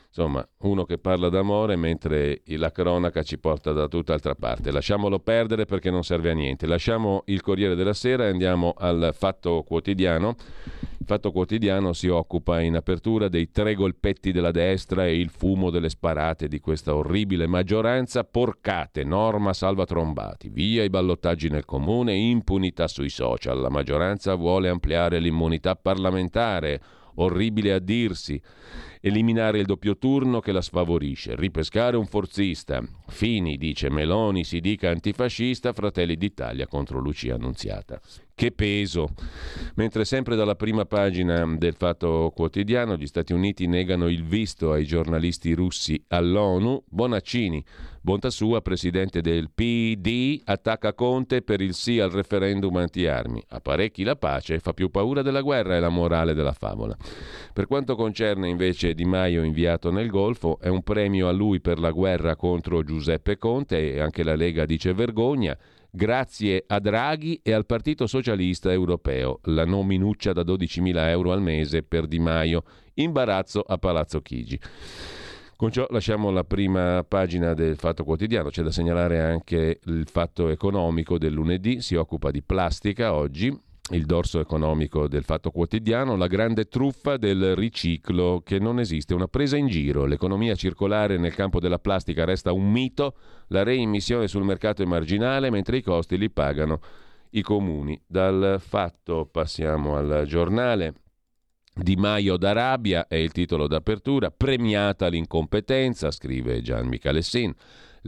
Insomma, 0.08 0.46
uno 0.60 0.84
che 0.84 0.98
parla 0.98 1.28
d'amore 1.28 1.76
mentre 1.76 2.40
la 2.46 2.70
cronaca 2.70 3.22
ci 3.22 3.38
porta 3.38 3.72
da 3.72 3.86
tutt'altra 3.86 4.34
parte. 4.34 4.70
Lasciamolo 4.70 5.18
perdere 5.18 5.66
perché 5.66 5.90
non 5.90 6.04
serve 6.04 6.30
a 6.30 6.34
niente. 6.34 6.66
Lasciamo 6.66 7.22
il 7.26 7.42
Corriere 7.42 7.74
della 7.74 7.92
Sera 7.92 8.24
e 8.24 8.30
andiamo 8.30 8.74
al 8.76 9.10
Fatto 9.12 9.62
Quotidiano. 9.62 10.34
Il 10.98 11.04
Fatto 11.04 11.30
Quotidiano 11.30 11.92
si 11.92 12.08
occupa 12.08 12.60
in 12.60 12.76
apertura 12.76 13.28
dei 13.28 13.50
tre 13.50 13.74
golpetti 13.74 14.32
della 14.32 14.50
destra 14.50 15.06
e 15.06 15.20
il 15.20 15.28
fumo 15.28 15.70
delle 15.70 15.90
sparate 15.90 16.48
di 16.48 16.58
questa 16.60 16.94
orribile 16.94 17.46
maggioranza. 17.46 18.24
Porcate, 18.24 19.04
norma 19.04 19.52
salva 19.52 19.84
trombati. 19.84 20.48
Via 20.48 20.82
i 20.82 20.88
ballottaggi 20.88 21.48
nel 21.50 21.66
comune, 21.66 22.14
impunità 22.14 22.88
sui 22.88 23.10
social. 23.10 23.60
La 23.60 23.68
maggioranza 23.68 24.34
vuole 24.34 24.68
ampliare 24.70 25.18
l'immunità 25.18 25.76
parlamentare. 25.76 26.80
Orribile 27.16 27.72
a 27.72 27.78
dirsi 27.78 28.40
eliminare 29.00 29.58
il 29.58 29.66
doppio 29.66 29.96
turno 29.96 30.40
che 30.40 30.52
la 30.52 30.60
sfavorisce, 30.60 31.36
ripescare 31.36 31.96
un 31.96 32.06
forzista. 32.06 32.82
Fini, 33.08 33.56
dice 33.56 33.90
Meloni, 33.90 34.44
si 34.44 34.60
dica 34.60 34.90
antifascista, 34.90 35.72
Fratelli 35.72 36.16
d'Italia 36.16 36.66
contro 36.66 36.98
Lucia 37.00 37.34
Annunziata. 37.34 38.00
Che 38.38 38.52
peso! 38.52 39.14
Mentre 39.76 40.04
sempre 40.04 40.36
dalla 40.36 40.56
prima 40.56 40.84
pagina 40.84 41.56
del 41.56 41.72
Fatto 41.72 42.30
Quotidiano 42.36 42.94
gli 42.96 43.06
Stati 43.06 43.32
Uniti 43.32 43.66
negano 43.66 44.08
il 44.08 44.24
visto 44.24 44.72
ai 44.72 44.84
giornalisti 44.84 45.54
russi 45.54 46.04
all'ONU, 46.08 46.84
Bonaccini 46.86 47.64
Bontà 48.02 48.28
sua, 48.28 48.60
presidente 48.60 49.22
del 49.22 49.50
PD, 49.52 50.42
attacca 50.44 50.92
Conte 50.92 51.40
per 51.40 51.60
il 51.60 51.74
sì 51.74 51.98
al 51.98 52.10
referendum 52.10 52.76
anti-armi. 52.76 53.42
Apparecchi 53.48 54.04
la 54.04 54.14
pace, 54.14 54.60
fa 54.60 54.72
più 54.74 54.90
paura 54.90 55.22
della 55.22 55.40
guerra, 55.40 55.74
è 55.74 55.80
la 55.80 55.88
morale 55.88 56.32
della 56.32 56.52
favola. 56.52 56.94
Per 57.52 57.66
quanto 57.66 57.96
concerne 57.96 58.48
invece 58.48 58.94
Di 58.94 59.04
Maio 59.06 59.42
inviato 59.42 59.90
nel 59.90 60.08
Golfo, 60.08 60.60
è 60.60 60.68
un 60.68 60.82
premio 60.82 61.26
a 61.26 61.32
lui 61.32 61.60
per 61.60 61.80
la 61.80 61.90
guerra 61.90 62.36
contro 62.36 62.84
Giuseppe 62.84 63.38
Conte 63.38 63.94
e 63.94 63.98
anche 63.98 64.22
la 64.22 64.36
Lega 64.36 64.66
dice 64.66 64.92
vergogna. 64.92 65.58
Grazie 65.96 66.62
a 66.66 66.78
Draghi 66.78 67.40
e 67.42 67.54
al 67.54 67.64
Partito 67.64 68.06
Socialista 68.06 68.70
Europeo, 68.70 69.40
la 69.44 69.64
nominuccia 69.64 70.34
da 70.34 70.42
12.000 70.42 71.08
euro 71.08 71.32
al 71.32 71.40
mese 71.40 71.82
per 71.82 72.06
Di 72.06 72.18
Maio, 72.18 72.64
imbarazzo 72.96 73.62
a 73.62 73.78
Palazzo 73.78 74.20
Chigi. 74.20 74.60
Con 75.56 75.72
ciò 75.72 75.86
lasciamo 75.88 76.28
la 76.28 76.44
prima 76.44 77.02
pagina 77.02 77.54
del 77.54 77.76
Fatto 77.76 78.04
Quotidiano, 78.04 78.50
c'è 78.50 78.62
da 78.62 78.70
segnalare 78.70 79.22
anche 79.22 79.80
il 79.82 80.06
fatto 80.06 80.50
economico 80.50 81.16
del 81.16 81.32
lunedì, 81.32 81.80
si 81.80 81.94
occupa 81.94 82.30
di 82.30 82.42
plastica 82.42 83.14
oggi, 83.14 83.58
il 83.90 84.04
dorso 84.04 84.40
economico 84.40 85.06
del 85.06 85.22
Fatto 85.22 85.50
Quotidiano, 85.50 86.16
la 86.16 86.26
grande 86.26 86.64
truffa 86.64 87.16
del 87.16 87.54
riciclo 87.54 88.42
che 88.44 88.58
non 88.58 88.80
esiste, 88.80 89.14
una 89.14 89.28
presa 89.28 89.56
in 89.56 89.68
giro, 89.68 90.06
l'economia 90.06 90.56
circolare 90.56 91.18
nel 91.18 91.34
campo 91.34 91.60
della 91.60 91.78
plastica 91.78 92.24
resta 92.24 92.52
un 92.52 92.68
mito, 92.68 93.16
la 93.48 93.62
reimmissione 93.62 94.26
sul 94.26 94.42
mercato 94.42 94.82
è 94.82 94.86
marginale 94.86 95.50
mentre 95.50 95.76
i 95.76 95.82
costi 95.82 96.18
li 96.18 96.30
pagano 96.30 96.80
i 97.30 97.42
comuni. 97.42 98.00
Dal 98.06 98.56
Fatto 98.60 99.28
passiamo 99.30 99.96
al 99.96 100.24
giornale. 100.26 100.94
Di 101.78 101.94
Maio 101.94 102.38
d'Arabia 102.38 103.06
è 103.06 103.16
il 103.16 103.32
titolo 103.32 103.66
d'apertura, 103.66 104.30
premiata 104.30 105.08
l'incompetenza, 105.08 106.10
scrive 106.10 106.62
Gian 106.62 106.86
Michalessin. 106.86 107.54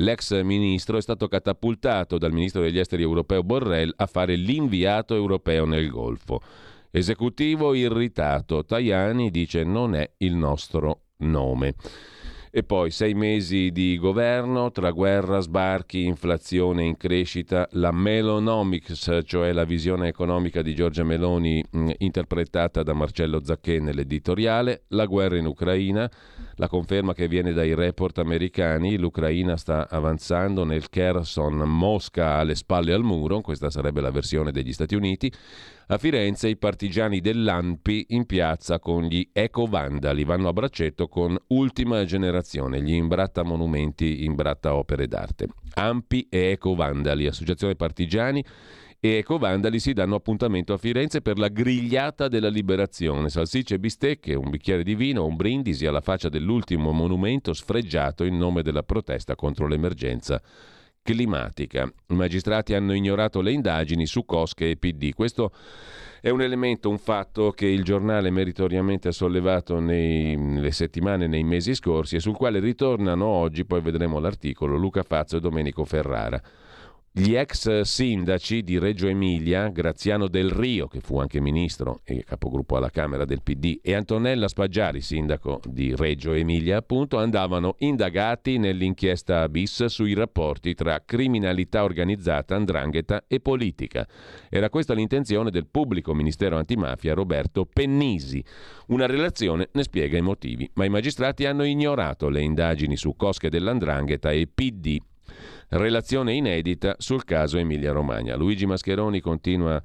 L'ex 0.01 0.43
ministro 0.43 0.97
è 0.97 1.01
stato 1.01 1.27
catapultato 1.27 2.19
dal 2.19 2.33
ministro 2.33 2.61
degli 2.61 2.79
esteri 2.79 3.03
europeo 3.03 3.43
Borrell 3.43 3.93
a 3.97 4.07
fare 4.07 4.37
l'inviato 4.37 5.15
europeo 5.15 5.65
nel 5.65 5.89
Golfo. 5.89 6.41
Esecutivo 6.91 7.75
irritato, 7.75 8.65
Tajani 8.65 9.31
dice 9.31 9.65
non 9.65 9.97
è 9.97 10.09
il 10.19 10.35
nostro 10.35 11.01
nome. 11.19 11.75
E 12.51 12.63
poi 12.63 12.91
sei 12.91 13.13
mesi 13.13 13.71
di 13.71 13.99
governo 13.99 14.71
tra 14.71 14.91
guerra, 14.91 15.41
sbarchi, 15.41 16.05
inflazione 16.05 16.85
in 16.85 16.97
crescita, 16.97 17.69
la 17.73 17.93
Melonomics, 17.93 19.21
cioè 19.25 19.53
la 19.53 19.65
visione 19.65 20.09
economica 20.09 20.63
di 20.63 20.75
Giorgia 20.75 21.05
Meloni 21.05 21.63
mh, 21.71 21.91
interpretata 21.99 22.83
da 22.83 22.95
Marcello 22.95 23.45
Zacché 23.45 23.81
nell'editoriale, 23.81 24.85
la 24.89 25.05
guerra 25.05 25.37
in 25.37 25.45
Ucraina, 25.45 26.11
la 26.55 26.69
conferma 26.69 27.13
che 27.13 27.29
viene 27.29 27.53
dai 27.53 27.75
report 27.75 28.19
americani, 28.19 28.97
l'Ucraina 28.97 29.59
sta 29.59 29.87
avanzando 29.89 30.65
nel 30.65 30.89
Kherson, 30.89 31.55
Mosca 31.55 32.37
alle 32.37 32.55
spalle 32.55 32.95
al 32.95 33.05
muro, 33.05 33.43
questa 33.43 33.69
sarebbe 33.69 34.01
la 34.01 34.11
versione 34.11 34.53
degli 34.53 34.73
Stati 34.73 34.95
Uniti, 34.95 35.31
a 35.91 35.97
Firenze 35.97 36.49
i 36.49 36.57
partigiani 36.59 37.21
dell'Anpi 37.21 38.07
in 38.11 38.27
piazza 38.27 38.79
con 38.79 39.05
gli 39.05 39.27
ecovandali 39.33 40.23
vanno 40.23 40.49
a 40.49 40.53
braccetto 40.53 41.09
con 41.09 41.35
Ultima 41.49 42.05
Generazione, 42.05 42.83
gli 42.83 42.93
imbratta 42.93 43.43
monumenti, 43.43 44.25
imbratta 44.25 44.75
opere 44.75 45.07
d'arte. 45.07 45.47
Ampi 45.75 46.27
e 46.29 46.51
ecovandali, 46.51 47.27
associazione 47.27 47.75
partigiani 47.75 48.45
e 49.01 49.17
ecovandali 49.17 49.81
si 49.81 49.95
danno 49.95 50.17
appuntamento 50.17 50.75
a 50.75 50.79
Firenze 50.79 51.23
per 51.23 51.39
la 51.39 51.49
grigliata 51.49 52.29
della 52.29 52.51
liberazione. 52.51 53.31
Salsicce 53.31 53.77
e 53.77 53.79
bistecche, 53.79 54.35
un 54.35 54.51
bicchiere 54.51 54.83
di 54.83 54.95
vino, 54.95 55.25
un 55.25 55.37
brindisi 55.37 55.87
alla 55.87 56.03
faccia 56.03 56.29
dell'ultimo 56.29 56.93
monumento 56.93 57.55
sfregiato 57.55 58.25
in 58.25 58.37
nome 58.37 58.61
della 58.61 58.83
protesta 58.83 59.35
contro 59.37 59.67
l'emergenza 59.67 60.43
climatica. 61.09 61.91
I 62.09 62.15
magistrati 62.15 62.75
hanno 62.75 62.93
ignorato 62.93 63.41
le 63.41 63.53
indagini 63.53 64.05
su 64.05 64.27
Cosche 64.27 64.69
e 64.69 64.77
PD. 64.77 65.15
Questo 65.15 65.53
è 66.21 66.29
un 66.29 66.43
elemento, 66.43 66.91
un 66.91 66.99
fatto 66.99 67.51
che 67.53 67.65
il 67.65 67.83
giornale 67.83 68.29
meritoriamente 68.29 69.09
ha 69.09 69.13
sollevato 69.13 69.81
nei, 69.81 70.37
nelle 70.37 70.71
settimane, 70.71 71.27
nei 71.27 71.45
mesi 71.45 71.75
scorsi 71.75 72.17
e 72.17 72.21
sul 72.21 72.37
quale 72.37 72.61
ritornano 72.61 73.25
oggi, 73.25 73.65
poi 73.65 73.81
vedremo 73.81 74.19
l'articolo, 74.19 74.77
Luca 74.77 75.03
Fazzo 75.03 75.39
e 75.39 75.41
Domenico 75.41 75.87
Ferrara. 75.87 76.43
Gli 77.11 77.35
ex 77.35 77.81
sindaci 77.81 78.63
di 78.63 78.79
Reggio 78.79 79.09
Emilia, 79.09 79.69
Graziano 79.69 80.29
Del 80.29 80.51
Rio, 80.51 80.87
che 80.87 81.01
fu 81.01 81.19
anche 81.19 81.41
ministro 81.41 82.01
e 82.05 82.23
capogruppo 82.23 82.77
alla 82.77 82.91
Camera 82.91 83.25
del 83.25 83.43
PD, 83.43 83.81
e 83.83 83.95
Antonella 83.95 84.47
Spaggiari, 84.47 85.01
sindaco 85.01 85.61
di 85.65 85.97
Reggio 85.97 86.33
Emilia, 86.33 86.77
appunto, 86.77 87.19
andavano 87.19 87.75
indagati 87.79 88.59
nell'inchiesta 88.59 89.49
bis 89.49 89.87
sui 89.87 90.13
rapporti 90.13 90.75
tra 90.75 91.03
criminalità 91.05 91.83
organizzata, 91.83 92.55
andrangheta 92.55 93.25
e 93.27 93.41
politica. 93.41 94.07
Era 94.51 94.69
questa 94.69 94.95
l'intenzione 94.95 95.51
del 95.51 95.67
pubblico 95.67 96.15
ministero 96.15 96.57
antimafia 96.57 97.15
Roberto 97.15 97.65
Pennisi. 97.65 98.45
Una 98.89 99.07
relazione 99.07 99.71
ne 99.73 99.83
spiega 99.83 100.19
i 100.19 100.23
motivi, 100.23 100.71
ma 100.75 100.85
i 100.85 100.91
magistrati 100.91 101.47
hanno 101.47 101.65
ignorato 101.65 102.29
le 102.29 102.43
indagini 102.43 102.97
su 102.97 103.17
cosche 103.17 103.49
dell'andrangheta 103.49 104.31
e 104.31 104.47
PD 104.47 104.99
Relazione 105.71 106.33
inedita 106.33 106.95
sul 106.97 107.25
caso 107.25 107.59
Emilia-Romagna. 107.59 108.37
Luigi 108.37 108.65
Mascheroni 108.65 109.21
continua 109.21 109.83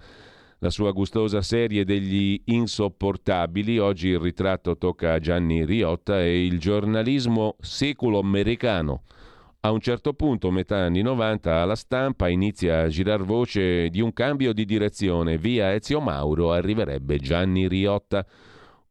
la 0.60 0.70
sua 0.70 0.92
gustosa 0.92 1.42
serie 1.42 1.84
degli 1.84 2.42
insopportabili. 2.46 3.80
Oggi 3.80 4.08
il 4.08 4.20
ritratto 4.20 4.78
tocca 4.78 5.12
a 5.12 5.20
Gianni 5.20 5.66
Riotta 5.66 6.22
e 6.22 6.46
il 6.46 6.58
giornalismo 6.58 7.58
seculo-americano. 7.60 9.02
A 9.60 9.72
un 9.72 9.82
certo 9.82 10.14
punto, 10.14 10.52
metà 10.52 10.78
anni 10.78 11.02
90, 11.02 11.54
alla 11.54 11.76
stampa 11.76 12.30
inizia 12.30 12.84
a 12.84 12.88
girar 12.88 13.22
voce 13.22 13.90
di 13.90 14.00
un 14.00 14.14
cambio 14.14 14.54
di 14.54 14.64
direzione. 14.64 15.38
Via 15.38 15.74
Ezio 15.74 16.00
Mauro 16.00 16.54
arriverebbe 16.54 17.18
Gianni 17.18 17.68
Riotta 17.68 18.26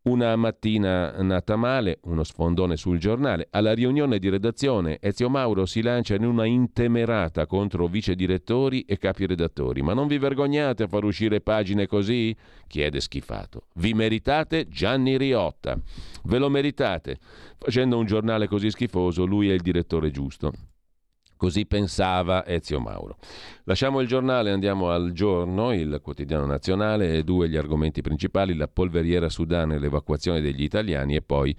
Una 0.05 0.35
mattina 0.35 1.13
nata 1.23 1.55
male, 1.55 2.01
uno 2.07 2.25
sfondone 2.25 2.77
sul 2.77 2.99
giornale. 2.99 3.47
Alla 3.51 3.73
riunione 3.73 4.19
di 4.19 4.29
redazione 4.29 4.99
Ezio 5.01 5.31
Mauro 5.31 5.65
si 5.65 5.81
lancia 5.81 6.17
in 6.17 6.25
una 6.25 6.45
intemerata 6.45 7.47
contro 7.47 7.87
vice 7.87 8.17
direttori 8.17 8.81
e 8.81 8.99
capi 8.99 9.27
redattori. 9.27 9.81
Ma 9.81 9.95
non 9.95 10.09
vi 10.09 10.19
vergognate 10.19 10.83
a 10.83 10.89
far 10.89 11.05
uscire 11.05 11.41
pagine 11.41 11.87
così? 11.87 12.35
chiede 12.67 12.99
schifato. 12.99 13.67
Vi 13.75 13.95
meritate 13.95 14.67
Gianni 14.67 15.17
Riotta. 15.17 15.79
Ve 16.25 16.39
lo 16.39 16.49
meritate. 16.49 17.19
Facendo 17.57 17.97
un 17.97 18.05
giornale 18.05 18.49
così 18.49 18.71
schifoso, 18.71 19.25
lui 19.25 19.51
è 19.51 19.53
il 19.53 19.63
direttore 19.63 20.11
giusto. 20.11 20.53
Così 21.43 21.67
pensava 21.67 22.47
Ezio 22.47 22.79
Mauro. 22.79 23.17
Lasciamo 23.65 24.01
il 24.01 24.07
giornale, 24.07 24.53
andiamo 24.53 24.91
al 24.91 25.11
giorno, 25.11 25.73
il 25.73 25.99
quotidiano 26.01 26.47
nazionale, 26.47 27.17
e 27.17 27.25
due 27.25 27.49
gli 27.49 27.57
argomenti 27.57 28.01
principali, 28.01 28.55
la 28.55 28.69
polveriera 28.69 29.29
sudana 29.29 29.75
e 29.75 29.81
l'evacuazione 29.81 30.41
degli 30.41 30.63
italiani 30.63 31.17
e 31.17 31.21
poi 31.21 31.53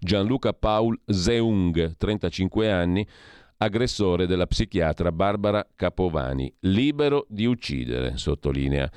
Gianluca 0.00 0.54
Paul 0.54 0.98
Zeung, 1.04 1.98
35 1.98 2.72
anni, 2.72 3.06
aggressore 3.58 4.26
della 4.26 4.46
psichiatra 4.46 5.12
Barbara 5.12 5.68
Capovani, 5.76 6.50
libero 6.60 7.26
di 7.28 7.44
uccidere, 7.44 8.16
sottolinea 8.16 8.90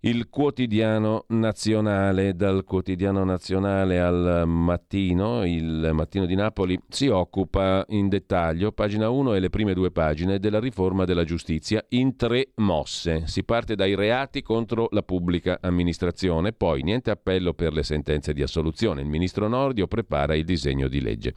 il 0.00 0.28
quotidiano 0.28 1.24
nazionale, 1.28 2.34
dal 2.36 2.64
quotidiano 2.64 3.24
nazionale 3.24 3.98
al 3.98 4.44
mattino, 4.46 5.44
il 5.44 5.90
mattino 5.92 6.26
di 6.26 6.34
Napoli, 6.34 6.78
si 6.88 7.08
occupa 7.08 7.84
in 7.88 8.08
dettaglio, 8.08 8.72
pagina 8.72 9.08
1 9.08 9.34
e 9.34 9.40
le 9.40 9.50
prime 9.50 9.74
due 9.74 9.90
pagine, 9.90 10.38
della 10.38 10.60
riforma 10.60 11.04
della 11.04 11.24
giustizia 11.24 11.84
in 11.90 12.14
tre 12.16 12.50
mosse. 12.56 13.26
Si 13.26 13.42
parte 13.42 13.74
dai 13.74 13.94
reati 13.94 14.42
contro 14.42 14.88
la 14.92 15.02
pubblica 15.02 15.58
amministrazione, 15.60 16.52
poi 16.52 16.82
niente 16.82 17.10
appello 17.10 17.54
per 17.54 17.72
le 17.72 17.82
sentenze 17.82 18.32
di 18.32 18.42
assoluzione. 18.42 19.00
Il 19.00 19.08
ministro 19.08 19.48
Nordio 19.48 19.86
prepara 19.86 20.34
il 20.34 20.44
disegno 20.44 20.88
di 20.88 21.00
legge. 21.00 21.34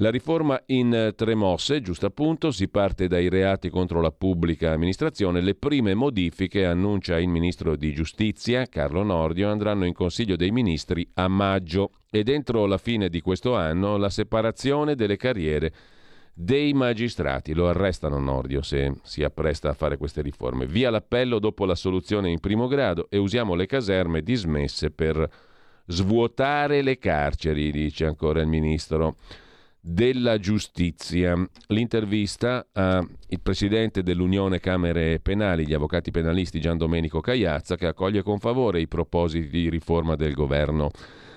La 0.00 0.10
riforma 0.10 0.62
in 0.66 0.94
eh, 0.94 1.14
tre 1.16 1.34
mosse, 1.34 1.80
giusto 1.80 2.06
appunto, 2.06 2.52
si 2.52 2.68
parte 2.68 3.08
dai 3.08 3.28
reati 3.28 3.68
contro 3.68 4.00
la 4.00 4.12
pubblica 4.12 4.70
amministrazione. 4.70 5.40
Le 5.40 5.56
prime 5.56 5.92
modifiche, 5.94 6.64
annuncia 6.64 7.18
il 7.18 7.26
ministro 7.26 7.74
di 7.74 7.92
giustizia 7.92 8.66
Carlo 8.66 9.02
Nordio, 9.02 9.50
andranno 9.50 9.86
in 9.86 9.92
Consiglio 9.92 10.36
dei 10.36 10.52
Ministri 10.52 11.04
a 11.14 11.26
maggio 11.26 11.90
e 12.12 12.22
dentro 12.22 12.66
la 12.66 12.78
fine 12.78 13.08
di 13.08 13.20
questo 13.20 13.56
anno 13.56 13.96
la 13.96 14.08
separazione 14.08 14.94
delle 14.94 15.16
carriere 15.16 15.72
dei 16.32 16.72
magistrati. 16.74 17.52
Lo 17.52 17.68
arrestano 17.68 18.20
Nordio 18.20 18.62
se 18.62 19.00
si 19.02 19.24
appresta 19.24 19.70
a 19.70 19.74
fare 19.74 19.96
queste 19.96 20.22
riforme. 20.22 20.66
Via 20.66 20.90
l'appello 20.90 21.40
dopo 21.40 21.64
la 21.64 21.74
soluzione 21.74 22.30
in 22.30 22.38
primo 22.38 22.68
grado 22.68 23.08
e 23.10 23.16
usiamo 23.16 23.56
le 23.56 23.66
caserme 23.66 24.22
dismesse 24.22 24.92
per 24.92 25.28
svuotare 25.86 26.82
le 26.82 26.98
carceri, 26.98 27.72
dice 27.72 28.04
ancora 28.04 28.40
il 28.40 28.46
ministro 28.46 29.16
della 29.80 30.38
giustizia. 30.38 31.36
L'intervista 31.68 32.66
al 32.72 33.08
presidente 33.42 34.02
dell'Unione 34.02 34.60
Camere 34.60 35.20
Penali, 35.20 35.66
gli 35.66 35.74
avvocati 35.74 36.10
penalisti 36.10 36.60
Gian 36.60 36.76
Domenico 36.76 37.20
Cagliazza, 37.20 37.76
che 37.76 37.86
accoglie 37.86 38.22
con 38.22 38.38
favore 38.38 38.80
i 38.80 38.88
propositi 38.88 39.48
di 39.48 39.68
riforma 39.68 40.16
del 40.16 40.34
governo 40.34 40.90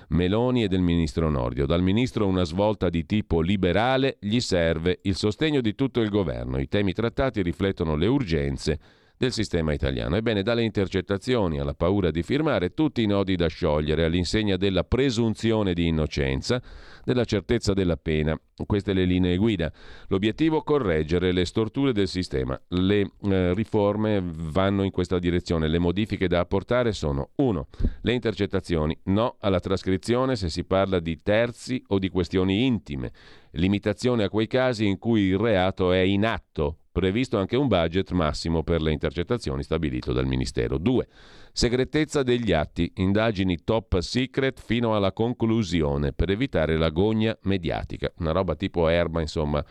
Meloni 0.09 0.63
e 0.63 0.67
del 0.67 0.81
ministro 0.81 1.29
Nordio. 1.29 1.65
Dal 1.65 1.81
ministro 1.81 2.27
una 2.27 2.43
svolta 2.43 2.89
di 2.89 3.05
tipo 3.05 3.41
liberale, 3.41 4.17
gli 4.19 4.39
serve 4.39 4.99
il 5.03 5.15
sostegno 5.15 5.61
di 5.61 5.73
tutto 5.73 6.01
il 6.01 6.09
governo. 6.09 6.59
I 6.59 6.67
temi 6.67 6.93
trattati 6.93 7.41
riflettono 7.41 7.95
le 7.95 8.07
urgenze 8.07 8.79
del 9.21 9.31
sistema 9.31 9.71
italiano. 9.71 10.15
Ebbene, 10.15 10.41
dalle 10.41 10.63
intercettazioni 10.63 11.59
alla 11.59 11.75
paura 11.75 12.09
di 12.09 12.23
firmare, 12.23 12.73
tutti 12.73 13.03
i 13.03 13.05
nodi 13.05 13.35
da 13.35 13.45
sciogliere 13.45 14.03
all'insegna 14.03 14.57
della 14.57 14.83
presunzione 14.83 15.75
di 15.75 15.85
innocenza, 15.85 16.59
della 17.03 17.23
certezza 17.23 17.73
della 17.73 17.97
pena. 17.97 18.35
Queste 18.65 18.93
le 18.93 19.05
linee 19.05 19.37
guida. 19.37 19.71
L'obiettivo 20.07 20.63
correggere 20.63 21.31
le 21.33 21.45
storture 21.45 21.93
del 21.93 22.07
sistema. 22.07 22.59
Le 22.69 23.11
eh, 23.21 23.53
riforme 23.53 24.23
vanno 24.23 24.81
in 24.81 24.89
questa 24.89 25.19
direzione. 25.19 25.67
Le 25.67 25.77
modifiche 25.77 26.27
da 26.27 26.39
apportare 26.39 26.91
sono 26.91 27.29
1. 27.35 27.67
Le 28.01 28.13
intercettazioni. 28.13 28.97
No 29.03 29.35
alla 29.39 29.59
trascrizione 29.59 30.35
se 30.35 30.49
si 30.49 30.63
parla 30.63 30.99
di 30.99 31.21
terzi 31.21 31.83
o 31.89 31.99
di 31.99 32.09
questioni 32.09 32.65
intime. 32.65 33.11
Limitazione 33.51 34.23
a 34.23 34.29
quei 34.29 34.47
casi 34.47 34.87
in 34.87 34.97
cui 34.97 35.25
il 35.25 35.37
reato 35.37 35.91
è 35.91 35.99
in 35.99 36.25
atto 36.25 36.77
Previsto 36.91 37.37
anche 37.37 37.55
un 37.55 37.67
budget 37.67 38.11
massimo 38.11 38.63
per 38.63 38.81
le 38.81 38.91
intercettazioni 38.91 39.63
stabilito 39.63 40.11
dal 40.11 40.25
Ministero. 40.25 40.77
2. 40.77 41.07
Segretezza 41.53 42.21
degli 42.21 42.51
atti, 42.51 42.91
indagini 42.95 43.63
top 43.63 43.99
secret 43.99 44.59
fino 44.59 44.93
alla 44.93 45.13
conclusione 45.13 46.11
per 46.11 46.29
evitare 46.31 46.75
l'agonia 46.75 47.37
mediatica. 47.43 48.11
Una 48.17 48.31
roba 48.31 48.55
tipo 48.55 48.89
erba, 48.89 49.21
insomma, 49.21 49.63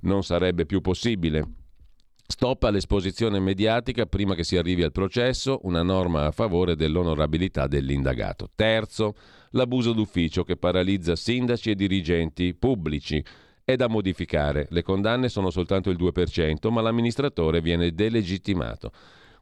non 0.00 0.24
sarebbe 0.24 0.66
più 0.66 0.80
possibile. 0.80 1.46
Stop 2.26 2.64
all'esposizione 2.64 3.38
mediatica 3.38 4.06
prima 4.06 4.34
che 4.34 4.42
si 4.42 4.56
arrivi 4.56 4.82
al 4.82 4.92
processo, 4.92 5.60
una 5.64 5.82
norma 5.82 6.26
a 6.26 6.30
favore 6.32 6.74
dell'onorabilità 6.74 7.68
dell'indagato. 7.68 8.50
Terzo, 8.54 9.14
l'abuso 9.50 9.92
d'ufficio 9.92 10.42
che 10.42 10.56
paralizza 10.56 11.14
sindaci 11.14 11.70
e 11.70 11.74
dirigenti 11.76 12.54
pubblici 12.54 13.22
è 13.64 13.76
da 13.76 13.88
modificare. 13.88 14.66
Le 14.70 14.82
condanne 14.82 15.28
sono 15.28 15.50
soltanto 15.50 15.90
il 15.90 15.96
2%, 15.98 16.70
ma 16.70 16.82
l'amministratore 16.82 17.60
viene 17.60 17.92
delegittimato. 17.92 18.92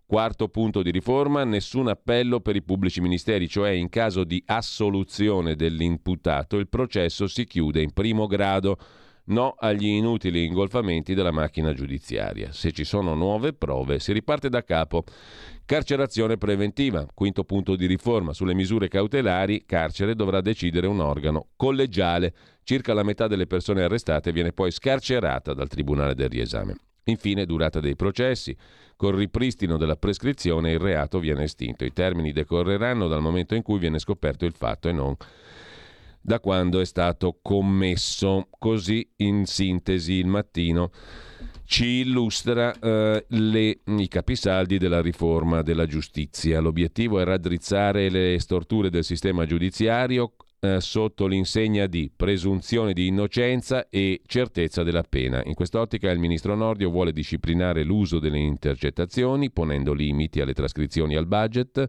Quarto 0.07 0.49
punto 0.49 0.83
di 0.83 0.91
riforma, 0.91 1.43
nessun 1.45 1.89
appello 1.89 2.41
per 2.41 2.55
i 2.55 2.63
pubblici 2.63 3.01
ministeri, 3.01 3.49
cioè 3.49 3.71
in 3.71 3.89
caso 3.89 4.25
di 4.25 4.43
assoluzione 4.47 5.57
dell'imputato 5.57 6.59
il 6.59 6.69
processo 6.69 7.27
si 7.27 7.47
chiude 7.47 7.81
in 7.81 7.93
primo 7.93 8.27
grado. 8.27 8.77
No 9.25 9.55
agli 9.57 9.87
inutili 9.87 10.45
ingolfamenti 10.45 11.15
della 11.15 11.31
macchina 11.31 11.73
giudiziaria. 11.73 12.53
Se 12.53 12.73
ci 12.73 12.85
sono 12.85 13.15
nuove 13.15 13.53
prove 13.53 14.01
si 14.01 14.13
riparte 14.13 14.49
da 14.49 14.65
capo. 14.65 15.05
Carcerazione 15.65 16.37
preventiva, 16.37 17.07
quinto 17.15 17.45
punto 17.45 17.77
di 17.77 17.87
riforma. 17.87 18.33
Sulle 18.33 18.55
misure 18.55 18.89
cautelari, 18.89 19.65
carcere 19.65 20.15
dovrà 20.15 20.41
decidere 20.41 20.87
un 20.87 21.01
organo 21.01 21.49
collegiale. 21.57 22.35
Circa 22.63 22.93
la 22.93 23.03
metà 23.03 23.27
delle 23.27 23.47
persone 23.47 23.83
arrestate 23.83 24.33
viene 24.33 24.53
poi 24.53 24.71
scarcerata 24.71 25.55
dal 25.55 25.69
Tribunale 25.69 26.15
del 26.15 26.29
riesame. 26.29 26.77
Infine, 27.05 27.47
durata 27.47 27.81
dei 27.81 27.97
processi. 27.97 28.57
Col 28.97 29.15
ripristino 29.15 29.77
della 29.77 29.97
prescrizione 29.97 30.73
il 30.73 30.79
reato 30.79 31.19
viene 31.19 31.45
estinto. 31.45 31.85
I 31.85 31.93
termini 31.93 32.33
decorreranno 32.33 33.09
dal 33.09 33.21
momento 33.21 33.55
in 33.55 33.63
cui 33.63 33.79
viene 33.79 33.99
scoperto 33.99 34.45
il 34.45 34.53
fatto 34.53 34.89
e 34.89 34.93
non 34.93 35.17
da 36.25 36.39
quando 36.39 36.81
è 36.81 36.85
stato 36.85 37.39
commesso. 37.43 38.49
Così, 38.59 39.09
in 39.17 39.45
sintesi, 39.47 40.15
il 40.15 40.27
mattino 40.27 40.91
ci 41.73 42.01
illustra 42.01 42.79
eh, 42.79 43.25
le, 43.29 43.79
i 43.83 44.07
capisaldi 44.07 44.77
della 44.77 45.01
riforma 45.01 45.63
della 45.63 45.87
giustizia. 45.87 46.61
L'obiettivo 46.61 47.19
è 47.19 47.25
raddrizzare 47.25 48.11
le 48.11 48.39
storture 48.41 48.91
del 48.91 49.03
sistema 49.03 49.47
giudiziario 49.47 50.35
eh, 50.61 50.83
sotto 50.83 51.27
l'insegna 51.27 51.87
di 51.87 52.13
presunzione 52.15 52.93
di 52.93 53.07
innocenza 53.07 53.89
e 53.89 54.21
certezza 54.27 54.83
della 54.83 55.03
pena. 55.03 55.41
In 55.47 55.55
quest'ottica 55.55 56.11
il 56.11 56.19
ministro 56.19 56.55
Nordio 56.55 56.91
vuole 56.91 57.11
disciplinare 57.11 57.85
l'uso 57.85 58.19
delle 58.19 58.39
intercettazioni, 58.39 59.51
ponendo 59.51 59.95
limiti 59.95 60.43
alle 60.43 60.53
trascrizioni 60.53 61.17
al 61.17 61.27
budget, 61.27 61.89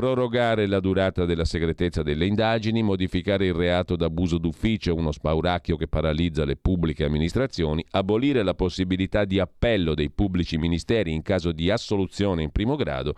prorogare 0.00 0.66
la 0.66 0.80
durata 0.80 1.26
della 1.26 1.44
segretezza 1.44 2.02
delle 2.02 2.24
indagini, 2.24 2.82
modificare 2.82 3.44
il 3.44 3.52
reato 3.52 3.96
d'abuso 3.96 4.38
d'ufficio, 4.38 4.94
uno 4.94 5.12
spauracchio 5.12 5.76
che 5.76 5.88
paralizza 5.88 6.46
le 6.46 6.56
pubbliche 6.56 7.04
amministrazioni, 7.04 7.84
abolire 7.90 8.42
la 8.42 8.54
possibilità 8.54 9.26
di 9.26 9.38
appello 9.38 9.94
dei 9.94 10.10
pubblici 10.10 10.56
ministeri 10.56 11.12
in 11.12 11.20
caso 11.20 11.52
di 11.52 11.70
assoluzione 11.70 12.42
in 12.42 12.48
primo 12.48 12.76
grado, 12.76 13.14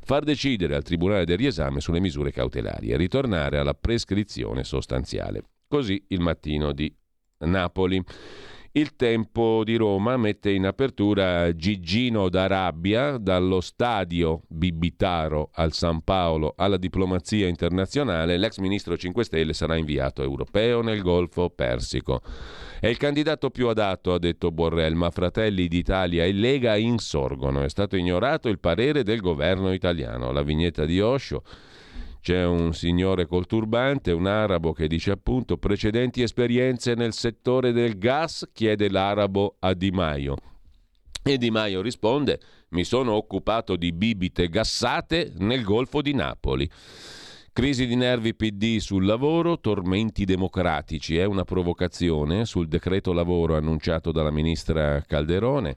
far 0.00 0.24
decidere 0.24 0.74
al 0.74 0.82
Tribunale 0.82 1.26
del 1.26 1.36
riesame 1.36 1.80
sulle 1.80 2.00
misure 2.00 2.32
cautelari 2.32 2.88
e 2.88 2.96
ritornare 2.96 3.58
alla 3.58 3.74
prescrizione 3.74 4.64
sostanziale. 4.64 5.42
Così 5.68 6.02
il 6.08 6.20
mattino 6.20 6.72
di 6.72 6.90
Napoli. 7.40 8.02
Il 8.74 8.96
tempo 8.96 9.64
di 9.64 9.76
Roma 9.76 10.16
mette 10.16 10.50
in 10.50 10.64
apertura 10.64 11.54
Gigino 11.54 12.30
d'Arabia 12.30 13.18
dallo 13.18 13.60
stadio 13.60 14.44
Bibitaro 14.48 15.50
al 15.52 15.74
San 15.74 16.00
Paolo 16.00 16.54
alla 16.56 16.78
diplomazia 16.78 17.48
internazionale. 17.48 18.38
L'ex 18.38 18.56
ministro 18.56 18.96
5 18.96 19.24
Stelle 19.24 19.52
sarà 19.52 19.76
inviato 19.76 20.22
europeo 20.22 20.80
nel 20.80 21.02
Golfo 21.02 21.50
Persico. 21.50 22.22
È 22.80 22.86
il 22.86 22.96
candidato 22.96 23.50
più 23.50 23.68
adatto, 23.68 24.14
ha 24.14 24.18
detto 24.18 24.50
Borrell, 24.50 24.94
ma 24.94 25.10
Fratelli 25.10 25.68
d'Italia 25.68 26.24
e 26.24 26.32
Lega 26.32 26.74
insorgono. 26.74 27.62
È 27.62 27.68
stato 27.68 27.96
ignorato 27.96 28.48
il 28.48 28.58
parere 28.58 29.02
del 29.02 29.20
governo 29.20 29.70
italiano. 29.74 30.32
La 30.32 30.42
vignetta 30.42 30.86
di 30.86 30.98
Osho 30.98 31.42
c'è 32.22 32.44
un 32.44 32.72
signore 32.72 33.26
col 33.26 33.46
turbante, 33.46 34.12
un 34.12 34.26
arabo 34.26 34.72
che 34.72 34.86
dice 34.86 35.10
appunto 35.10 35.56
precedenti 35.56 36.22
esperienze 36.22 36.94
nel 36.94 37.12
settore 37.12 37.72
del 37.72 37.98
gas, 37.98 38.48
chiede 38.52 38.88
l'arabo 38.88 39.56
a 39.58 39.74
Di 39.74 39.90
Maio. 39.90 40.36
E 41.20 41.36
Di 41.36 41.50
Maio 41.50 41.82
risponde 41.82 42.40
mi 42.70 42.84
sono 42.84 43.14
occupato 43.14 43.74
di 43.74 43.92
bibite 43.92 44.48
gassate 44.48 45.32
nel 45.38 45.64
Golfo 45.64 46.00
di 46.00 46.14
Napoli. 46.14 46.70
Crisi 47.52 47.86
di 47.86 47.96
nervi 47.96 48.36
PD 48.36 48.78
sul 48.78 49.04
lavoro, 49.04 49.58
tormenti 49.58 50.24
democratici, 50.24 51.18
è 51.18 51.24
una 51.24 51.44
provocazione 51.44 52.44
sul 52.44 52.68
decreto 52.68 53.12
lavoro 53.12 53.56
annunciato 53.56 54.12
dalla 54.12 54.30
ministra 54.30 55.02
Calderone. 55.02 55.76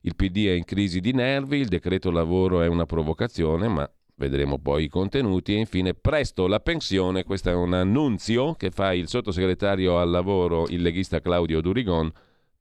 Il 0.00 0.16
PD 0.16 0.46
è 0.46 0.52
in 0.52 0.64
crisi 0.64 1.00
di 1.00 1.12
nervi, 1.12 1.58
il 1.58 1.68
decreto 1.68 2.10
lavoro 2.10 2.60
è 2.60 2.66
una 2.66 2.86
provocazione, 2.86 3.68
ma 3.68 3.88
vedremo 4.16 4.58
poi 4.58 4.84
i 4.84 4.88
contenuti 4.88 5.54
e 5.54 5.58
infine 5.58 5.92
presto 5.94 6.46
la 6.46 6.60
pensione, 6.60 7.24
questo 7.24 7.50
è 7.50 7.54
un 7.54 7.74
annunzio 7.74 8.54
che 8.54 8.70
fa 8.70 8.94
il 8.94 9.08
sottosegretario 9.08 9.98
al 9.98 10.10
lavoro, 10.10 10.66
il 10.68 10.80
leghista 10.80 11.20
Claudio 11.20 11.60
Durigon, 11.60 12.10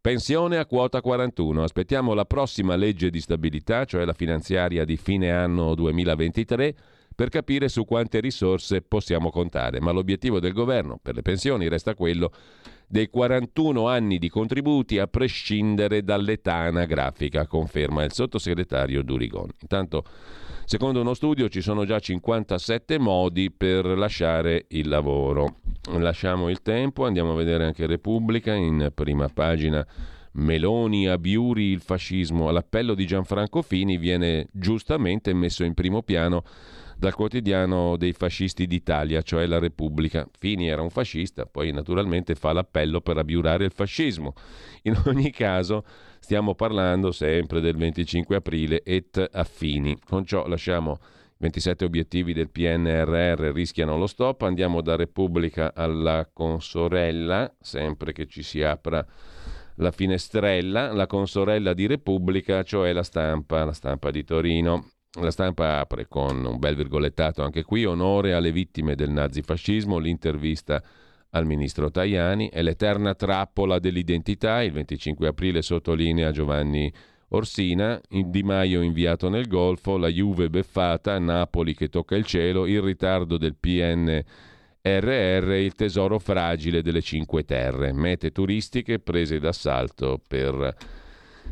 pensione 0.01 0.57
a 0.57 0.65
quota 0.65 0.99
41. 0.99 1.63
Aspettiamo 1.63 2.13
la 2.13 2.25
prossima 2.25 2.75
legge 2.75 3.09
di 3.09 3.21
stabilità, 3.21 3.85
cioè 3.85 4.03
la 4.03 4.13
finanziaria 4.13 4.83
di 4.83 4.97
fine 4.97 5.31
anno 5.31 5.75
2023 5.75 6.75
per 7.15 7.29
capire 7.29 7.69
su 7.69 7.85
quante 7.85 8.19
risorse 8.19 8.81
possiamo 8.81 9.31
contare, 9.31 9.79
ma 9.79 9.91
l'obiettivo 9.91 10.41
del 10.41 10.51
governo 10.51 10.99
per 11.01 11.15
le 11.15 11.21
pensioni 11.21 11.69
resta 11.69 11.95
quello 11.95 12.33
dei 12.87 13.07
41 13.09 13.87
anni 13.87 14.19
di 14.19 14.27
contributi 14.27 14.99
a 14.99 15.07
prescindere 15.07 16.03
dall'età 16.03 16.55
anagrafica, 16.55 17.47
conferma 17.47 18.03
il 18.03 18.11
sottosegretario 18.11 19.01
Durigon. 19.01 19.49
Intanto, 19.61 20.03
secondo 20.65 21.01
uno 21.01 21.13
studio, 21.13 21.47
ci 21.49 21.61
sono 21.61 21.85
già 21.85 21.99
57 21.99 22.99
modi 22.99 23.51
per 23.51 23.85
lasciare 23.85 24.65
il 24.69 24.87
lavoro. 24.87 25.59
Lasciamo 25.97 26.49
il 26.49 26.61
tempo, 26.61 27.05
andiamo 27.05 27.33
a 27.33 27.35
vedere 27.35 27.65
anche 27.65 27.85
Repubblica 27.85 28.53
in 28.53 28.91
prima 28.93 29.29
pagina. 29.29 29.85
Meloni 30.33 31.07
a 31.07 31.17
Biuri 31.17 31.71
il 31.71 31.81
fascismo. 31.81 32.49
All'appello 32.49 32.93
di 32.93 33.05
Gianfranco 33.05 33.61
Fini 33.61 33.97
viene 33.97 34.47
giustamente 34.51 35.33
messo 35.33 35.63
in 35.63 35.73
primo 35.73 36.01
piano 36.01 36.43
dal 36.97 37.13
quotidiano 37.13 37.97
dei 37.97 38.13
fascisti 38.13 38.65
d'Italia, 38.67 39.21
cioè 39.21 39.45
la 39.45 39.59
Repubblica. 39.59 40.27
Fini 40.37 40.67
era 40.67 40.81
un 40.81 40.89
fascista, 40.89 41.45
poi 41.45 41.71
naturalmente 41.71 42.35
fa 42.35 42.53
l'appello 42.53 43.01
per 43.01 43.17
abiurare 43.17 43.65
il 43.65 43.71
fascismo. 43.71 44.33
In 44.83 45.01
ogni 45.05 45.31
caso 45.31 45.83
stiamo 46.19 46.55
parlando 46.55 47.11
sempre 47.11 47.61
del 47.61 47.75
25 47.75 48.35
aprile 48.35 48.83
et 48.83 49.29
affini. 49.31 49.97
Con 50.05 50.25
ciò 50.25 50.47
lasciamo 50.47 50.99
27 51.37 51.83
obiettivi 51.83 52.33
del 52.33 52.49
PNRR 52.49 53.51
rischiano 53.51 53.97
lo 53.97 54.07
stop, 54.07 54.43
andiamo 54.43 54.81
da 54.81 54.95
Repubblica 54.95 55.73
alla 55.73 56.29
consorella, 56.31 57.53
sempre 57.59 58.13
che 58.13 58.25
ci 58.25 58.41
si 58.41 58.63
apra 58.63 59.05
la 59.75 59.91
finestrella, 59.91 60.93
la 60.93 61.07
consorella 61.07 61.73
di 61.73 61.87
Repubblica, 61.87 62.63
cioè 62.63 62.93
la 62.93 63.03
stampa, 63.03 63.65
la 63.65 63.73
stampa 63.73 64.11
di 64.11 64.23
Torino. 64.23 64.94
La 65.21 65.31
stampa 65.31 65.79
apre 65.79 66.07
con 66.07 66.43
un 66.43 66.59
bel 66.59 66.75
virgolettato 66.75 67.41
anche 67.41 67.63
qui, 67.63 67.85
onore 67.85 68.33
alle 68.33 68.51
vittime 68.51 68.95
del 68.95 69.11
nazifascismo, 69.11 69.97
l'intervista 69.97 70.83
al 71.29 71.45
ministro 71.45 71.89
Tajani, 71.89 72.49
è 72.49 72.61
l'eterna 72.61 73.15
trappola 73.15 73.79
dell'identità, 73.79 74.61
il 74.61 74.73
25 74.73 75.27
aprile 75.27 75.61
sottolinea 75.61 76.31
Giovanni 76.31 76.91
Orsina, 77.29 77.99
Di 78.09 78.43
Maio 78.43 78.81
inviato 78.81 79.29
nel 79.29 79.47
Golfo, 79.47 79.97
la 79.97 80.09
Juve 80.09 80.49
beffata, 80.49 81.17
Napoli 81.17 81.73
che 81.75 81.87
tocca 81.87 82.15
il 82.15 82.25
cielo, 82.25 82.65
il 82.65 82.81
ritardo 82.81 83.37
del 83.37 83.55
PNRR, 83.55 84.23
il 84.83 85.75
tesoro 85.75 86.19
fragile 86.19 86.81
delle 86.81 87.01
Cinque 87.01 87.45
Terre, 87.45 87.93
mete 87.93 88.31
turistiche 88.31 88.99
prese 88.99 89.39
d'assalto 89.39 90.21
per 90.25 90.75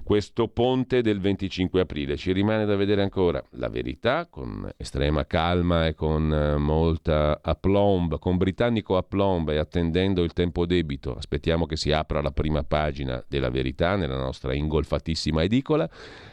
questo 0.04 0.48
ponte 0.48 1.02
del 1.02 1.20
25 1.20 1.82
aprile. 1.82 2.18
Ci 2.18 2.32
rimane 2.32 2.66
da 2.66 2.76
vedere 2.76 3.02
ancora 3.02 3.44
la 3.52 3.70
verità 3.70 4.28
con 4.30 4.70
estrema 4.78 5.26
calma 5.26 5.88
e 5.88 5.94
con 5.94 6.34
eh, 6.34 6.58
molta 6.58 7.40
aplomb, 7.42 8.20
con 8.20 8.38
britannico 8.38 8.98
aplomb 8.98 9.50
e 9.50 9.58
attendendo 9.58 10.24
il 10.24 10.34
tempo 10.34 10.66
debito. 10.66 11.16
Aspettiamo 11.16 11.66
che 11.66 11.78
si 11.78 11.92
apra 11.92 12.22
la 12.22 12.32
prima 12.32 12.64
pagina 12.64 13.24
della 13.28 13.50
verità 13.50 13.96
nella 13.96 14.18
nostra 14.18 14.54
ingolfatissima 14.54 15.44
edicola. 15.44 15.90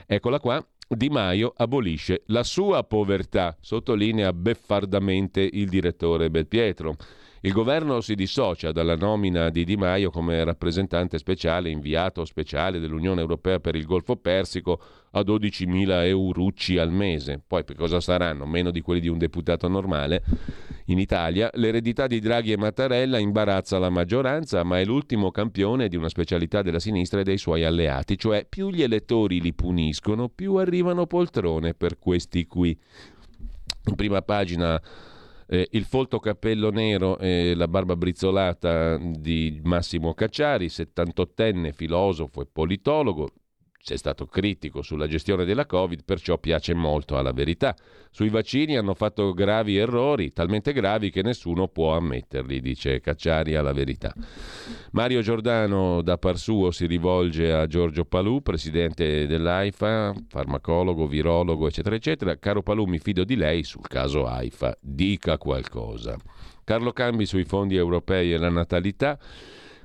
Eccola 0.06 0.40
qua. 0.40 0.64
Di 0.92 1.08
Maio 1.08 1.52
abolisce 1.56 2.22
la 2.26 2.42
sua 2.42 2.82
povertà, 2.82 3.56
sottolinea 3.60 4.32
beffardamente 4.32 5.40
il 5.40 5.68
direttore 5.68 6.30
Belpietro. 6.30 6.96
Il 7.42 7.52
governo 7.52 8.02
si 8.02 8.14
dissocia 8.14 8.70
dalla 8.70 8.96
nomina 8.96 9.48
di 9.48 9.64
Di 9.64 9.74
Maio 9.74 10.10
come 10.10 10.44
rappresentante 10.44 11.16
speciale, 11.16 11.70
inviato 11.70 12.26
speciale 12.26 12.78
dell'Unione 12.78 13.22
Europea 13.22 13.58
per 13.60 13.76
il 13.76 13.86
Golfo 13.86 14.16
Persico 14.16 14.78
a 15.12 15.20
12.000 15.20 16.04
eurucci 16.04 16.76
al 16.76 16.92
mese. 16.92 17.40
Poi 17.46 17.64
per 17.64 17.76
cosa 17.76 17.98
saranno? 17.98 18.44
Meno 18.44 18.70
di 18.70 18.82
quelli 18.82 19.00
di 19.00 19.08
un 19.08 19.16
deputato 19.16 19.68
normale. 19.68 20.22
In 20.86 20.98
Italia 20.98 21.48
l'eredità 21.54 22.06
di 22.06 22.20
Draghi 22.20 22.52
e 22.52 22.58
Mattarella 22.58 23.16
imbarazza 23.16 23.78
la 23.78 23.88
maggioranza, 23.88 24.62
ma 24.62 24.78
è 24.78 24.84
l'ultimo 24.84 25.30
campione 25.30 25.88
di 25.88 25.96
una 25.96 26.10
specialità 26.10 26.60
della 26.60 26.78
sinistra 26.78 27.20
e 27.20 27.24
dei 27.24 27.38
suoi 27.38 27.64
alleati, 27.64 28.18
cioè 28.18 28.44
più 28.46 28.68
gli 28.68 28.82
elettori 28.82 29.40
li 29.40 29.54
puniscono, 29.54 30.28
più 30.28 30.56
arrivano 30.56 31.06
poltrone 31.06 31.72
per 31.72 31.98
questi 31.98 32.46
qui. 32.46 32.78
In 33.86 33.94
prima 33.94 34.20
pagina 34.20 34.78
eh, 35.52 35.66
il 35.72 35.84
folto 35.84 36.20
cappello 36.20 36.70
nero 36.70 37.18
e 37.18 37.54
la 37.56 37.66
barba 37.66 37.96
brizzolata 37.96 38.96
di 38.98 39.60
Massimo 39.64 40.14
Cacciari, 40.14 40.66
78enne 40.68 41.72
filosofo 41.72 42.42
e 42.42 42.46
politologo, 42.46 43.28
c'è 43.82 43.96
stato 43.96 44.26
critico 44.26 44.82
sulla 44.82 45.06
gestione 45.06 45.44
della 45.44 45.64
Covid, 45.64 46.04
perciò 46.04 46.36
piace 46.38 46.74
molto 46.74 47.16
alla 47.16 47.32
verità. 47.32 47.74
Sui 48.10 48.28
vaccini 48.28 48.76
hanno 48.76 48.94
fatto 48.94 49.32
gravi 49.32 49.76
errori, 49.76 50.32
talmente 50.32 50.72
gravi 50.72 51.10
che 51.10 51.22
nessuno 51.22 51.66
può 51.68 51.96
ammetterli, 51.96 52.60
dice 52.60 53.00
Cacciari 53.00 53.54
alla 53.54 53.72
verità. 53.72 54.12
Mario 54.92 55.22
Giordano 55.22 56.02
da 56.02 56.18
par 56.18 56.36
suo 56.36 56.70
si 56.70 56.86
rivolge 56.86 57.52
a 57.52 57.66
Giorgio 57.66 58.04
Palù, 58.04 58.42
presidente 58.42 59.26
dell'AIFA, 59.26 60.12
farmacologo, 60.28 61.06
virologo, 61.06 61.66
eccetera, 61.66 61.94
eccetera. 61.94 62.38
Caro 62.38 62.62
Palù, 62.62 62.84
mi 62.84 62.98
fido 62.98 63.24
di 63.24 63.36
lei 63.36 63.64
sul 63.64 63.86
caso 63.86 64.26
AIFA, 64.26 64.76
dica 64.80 65.38
qualcosa. 65.38 66.18
Carlo 66.64 66.92
Cambi 66.92 67.24
sui 67.24 67.44
fondi 67.44 67.76
europei 67.76 68.32
e 68.32 68.38
la 68.38 68.50
natalità. 68.50 69.18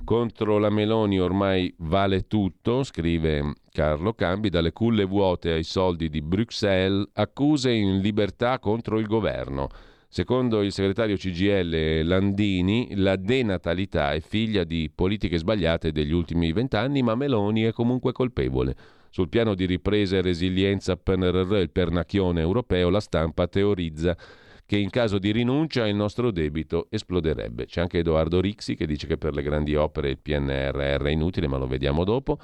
Contro 0.04 0.58
la 0.58 0.70
Meloni 0.70 1.18
ormai 1.18 1.74
vale 1.78 2.26
tutto, 2.28 2.84
scrive 2.84 3.54
Carlo 3.76 4.14
Cambi, 4.14 4.48
dalle 4.48 4.72
culle 4.72 5.04
vuote 5.04 5.52
ai 5.52 5.62
soldi 5.62 6.08
di 6.08 6.22
Bruxelles, 6.22 7.08
accuse 7.12 7.72
in 7.72 7.98
libertà 7.98 8.58
contro 8.58 8.98
il 8.98 9.04
governo. 9.06 9.68
Secondo 10.08 10.62
il 10.62 10.72
segretario 10.72 11.18
CGL 11.18 12.00
Landini, 12.06 12.94
la 12.94 13.16
denatalità 13.16 14.14
è 14.14 14.20
figlia 14.20 14.64
di 14.64 14.90
politiche 14.94 15.36
sbagliate 15.36 15.92
degli 15.92 16.12
ultimi 16.12 16.54
vent'anni, 16.54 17.02
ma 17.02 17.14
Meloni 17.16 17.64
è 17.64 17.72
comunque 17.72 18.12
colpevole. 18.12 18.74
Sul 19.10 19.28
piano 19.28 19.54
di 19.54 19.66
ripresa 19.66 20.16
e 20.16 20.22
resilienza 20.22 20.96
PNRR, 20.96 21.56
il 21.56 21.70
pernacchione 21.70 22.40
europeo, 22.40 22.88
la 22.88 23.00
stampa 23.00 23.46
teorizza 23.46 24.16
che 24.64 24.78
in 24.78 24.88
caso 24.88 25.18
di 25.18 25.32
rinuncia 25.32 25.86
il 25.86 25.96
nostro 25.96 26.30
debito 26.30 26.86
esploderebbe. 26.88 27.66
C'è 27.66 27.82
anche 27.82 27.98
Edoardo 27.98 28.40
Rixi 28.40 28.74
che 28.74 28.86
dice 28.86 29.06
che 29.06 29.18
per 29.18 29.34
le 29.34 29.42
grandi 29.42 29.74
opere 29.74 30.08
il 30.08 30.18
PNRR 30.18 31.04
è 31.04 31.10
inutile, 31.10 31.46
ma 31.46 31.58
lo 31.58 31.66
vediamo 31.66 32.04
dopo. 32.04 32.38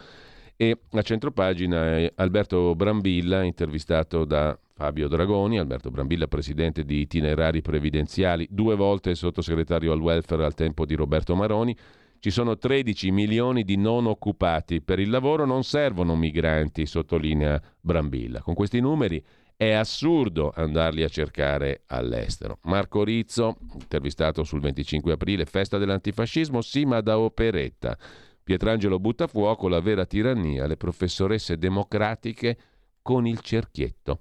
E 0.62 0.78
a 0.92 1.02
centropagina 1.02 1.96
è 1.96 2.12
Alberto 2.14 2.76
Brambilla, 2.76 3.42
intervistato 3.42 4.24
da 4.24 4.56
Fabio 4.74 5.08
Dragoni, 5.08 5.58
Alberto 5.58 5.90
Brambilla, 5.90 6.28
presidente 6.28 6.84
di 6.84 7.00
Itinerari 7.00 7.62
Previdenziali, 7.62 8.46
due 8.48 8.76
volte 8.76 9.16
sottosegretario 9.16 9.90
al 9.90 9.98
welfare 9.98 10.44
al 10.44 10.54
tempo 10.54 10.86
di 10.86 10.94
Roberto 10.94 11.34
Maroni. 11.34 11.76
Ci 12.20 12.30
sono 12.30 12.58
13 12.58 13.10
milioni 13.10 13.64
di 13.64 13.76
non 13.76 14.06
occupati. 14.06 14.80
Per 14.82 15.00
il 15.00 15.10
lavoro 15.10 15.44
non 15.46 15.64
servono 15.64 16.14
migranti, 16.14 16.86
sottolinea 16.86 17.60
Brambilla. 17.80 18.40
Con 18.40 18.54
questi 18.54 18.78
numeri 18.78 19.20
è 19.56 19.72
assurdo 19.72 20.52
andarli 20.54 21.02
a 21.02 21.08
cercare 21.08 21.82
all'estero. 21.86 22.60
Marco 22.66 23.02
Rizzo, 23.02 23.56
intervistato 23.80 24.44
sul 24.44 24.60
25 24.60 25.10
aprile, 25.10 25.44
festa 25.44 25.76
dell'antifascismo, 25.76 26.60
sì 26.60 26.84
ma 26.84 27.00
da 27.00 27.18
operetta. 27.18 27.98
Pietrangelo 28.44 28.98
butta 28.98 29.26
fuoco 29.26 29.68
la 29.68 29.80
vera 29.80 30.04
tirannia, 30.04 30.66
le 30.66 30.76
professoresse 30.76 31.58
democratiche 31.58 32.56
con 33.02 33.26
il 33.26 33.40
cerchietto. 33.40 34.18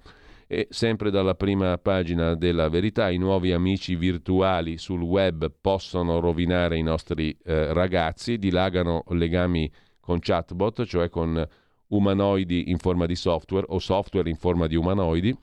E 0.48 0.68
sempre 0.70 1.12
dalla 1.12 1.36
prima 1.36 1.78
pagina 1.78 2.36
della 2.36 2.68
verità, 2.68 3.10
i 3.10 3.18
nuovi 3.18 3.54
amici 3.54 3.96
virtuali 3.96 4.78
sul 4.78 5.02
web 5.02 5.50
possono 5.62 6.20
rovinare 6.20 6.78
i 6.78 6.82
nostri 6.82 7.36
eh, 7.46 7.72
ragazzi, 7.72 8.38
dilagano 8.38 9.04
legami 9.10 9.72
con 10.02 10.20
chatbot, 10.20 10.84
cioè 10.84 11.10
con 11.10 11.48
umanoidi 11.88 12.70
in 12.70 12.80
forma 12.80 13.06
di 13.06 13.16
software 13.16 13.66
o 13.70 13.80
software 13.80 14.30
in 14.30 14.36
forma 14.36 14.68
di 14.68 14.76
umanoidi, 14.76 15.38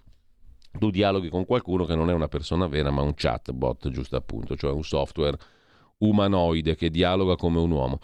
tu 0.78 0.90
dialoghi 0.90 1.30
con 1.30 1.46
qualcuno 1.46 1.84
che 1.84 1.94
non 1.94 2.10
è 2.10 2.12
una 2.12 2.28
persona 2.28 2.66
vera 2.66 2.90
ma 2.90 3.00
un 3.00 3.14
chatbot, 3.14 3.88
giusto 3.88 4.16
appunto, 4.16 4.56
cioè 4.56 4.72
un 4.72 4.84
software 4.84 5.38
umanoide 5.98 6.76
che 6.76 6.90
dialoga 6.90 7.34
come 7.34 7.58
un 7.58 7.70
uomo 7.70 7.98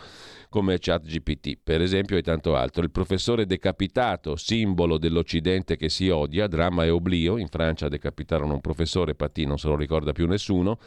come 0.54 0.78
ChatGPT, 0.78 1.58
per 1.60 1.82
esempio, 1.82 2.16
e 2.16 2.22
tanto 2.22 2.54
altro. 2.54 2.84
Il 2.84 2.92
professore 2.92 3.44
decapitato, 3.44 4.36
simbolo 4.36 4.98
dell'Occidente 4.98 5.76
che 5.76 5.88
si 5.88 6.10
odia, 6.10 6.46
dramma 6.46 6.84
e 6.84 6.90
oblio. 6.90 7.38
In 7.38 7.48
Francia 7.48 7.88
decapitarono 7.88 8.52
un 8.54 8.60
professore, 8.60 9.16
Patti 9.16 9.46
non 9.46 9.58
se 9.58 9.66
lo 9.66 9.74
ricorda 9.74 10.12
più 10.12 10.28
nessuno. 10.28 10.78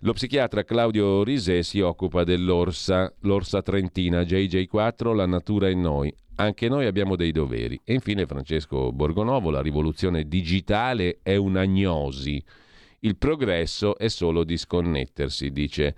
Lo 0.00 0.12
psichiatra 0.14 0.64
Claudio 0.64 1.22
Risè 1.22 1.62
si 1.62 1.78
occupa 1.78 2.24
dell'orsa, 2.24 3.14
l'orsa 3.20 3.62
trentina, 3.62 4.22
JJ4, 4.22 5.14
la 5.14 5.26
natura 5.26 5.68
in 5.68 5.80
noi. 5.80 6.12
Anche 6.34 6.68
noi 6.68 6.86
abbiamo 6.86 7.14
dei 7.14 7.30
doveri. 7.30 7.80
E 7.84 7.94
infine 7.94 8.26
Francesco 8.26 8.90
Borgonovo, 8.90 9.50
la 9.50 9.62
rivoluzione 9.62 10.24
digitale 10.26 11.20
è 11.22 11.36
un'agnosi. 11.36 12.42
Il 12.98 13.16
progresso 13.16 13.96
è 13.96 14.08
solo 14.08 14.42
disconnettersi, 14.42 15.52
dice 15.52 15.94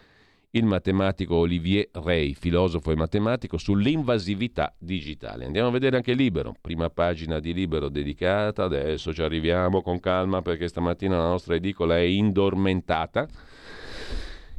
il 0.52 0.64
matematico 0.64 1.36
Olivier 1.36 1.88
Rey, 1.92 2.34
filosofo 2.34 2.90
e 2.90 2.96
matematico, 2.96 3.56
sull'invasività 3.56 4.74
digitale. 4.78 5.44
Andiamo 5.44 5.68
a 5.68 5.72
vedere 5.72 5.96
anche 5.96 6.14
Libero, 6.14 6.54
prima 6.60 6.90
pagina 6.90 7.38
di 7.38 7.52
Libero 7.52 7.88
dedicata, 7.88 8.64
adesso 8.64 9.12
ci 9.12 9.22
arriviamo 9.22 9.80
con 9.82 10.00
calma 10.00 10.42
perché 10.42 10.66
stamattina 10.66 11.16
la 11.16 11.28
nostra 11.28 11.54
edicola 11.54 11.96
è 11.96 12.02
indormentata. 12.02 13.28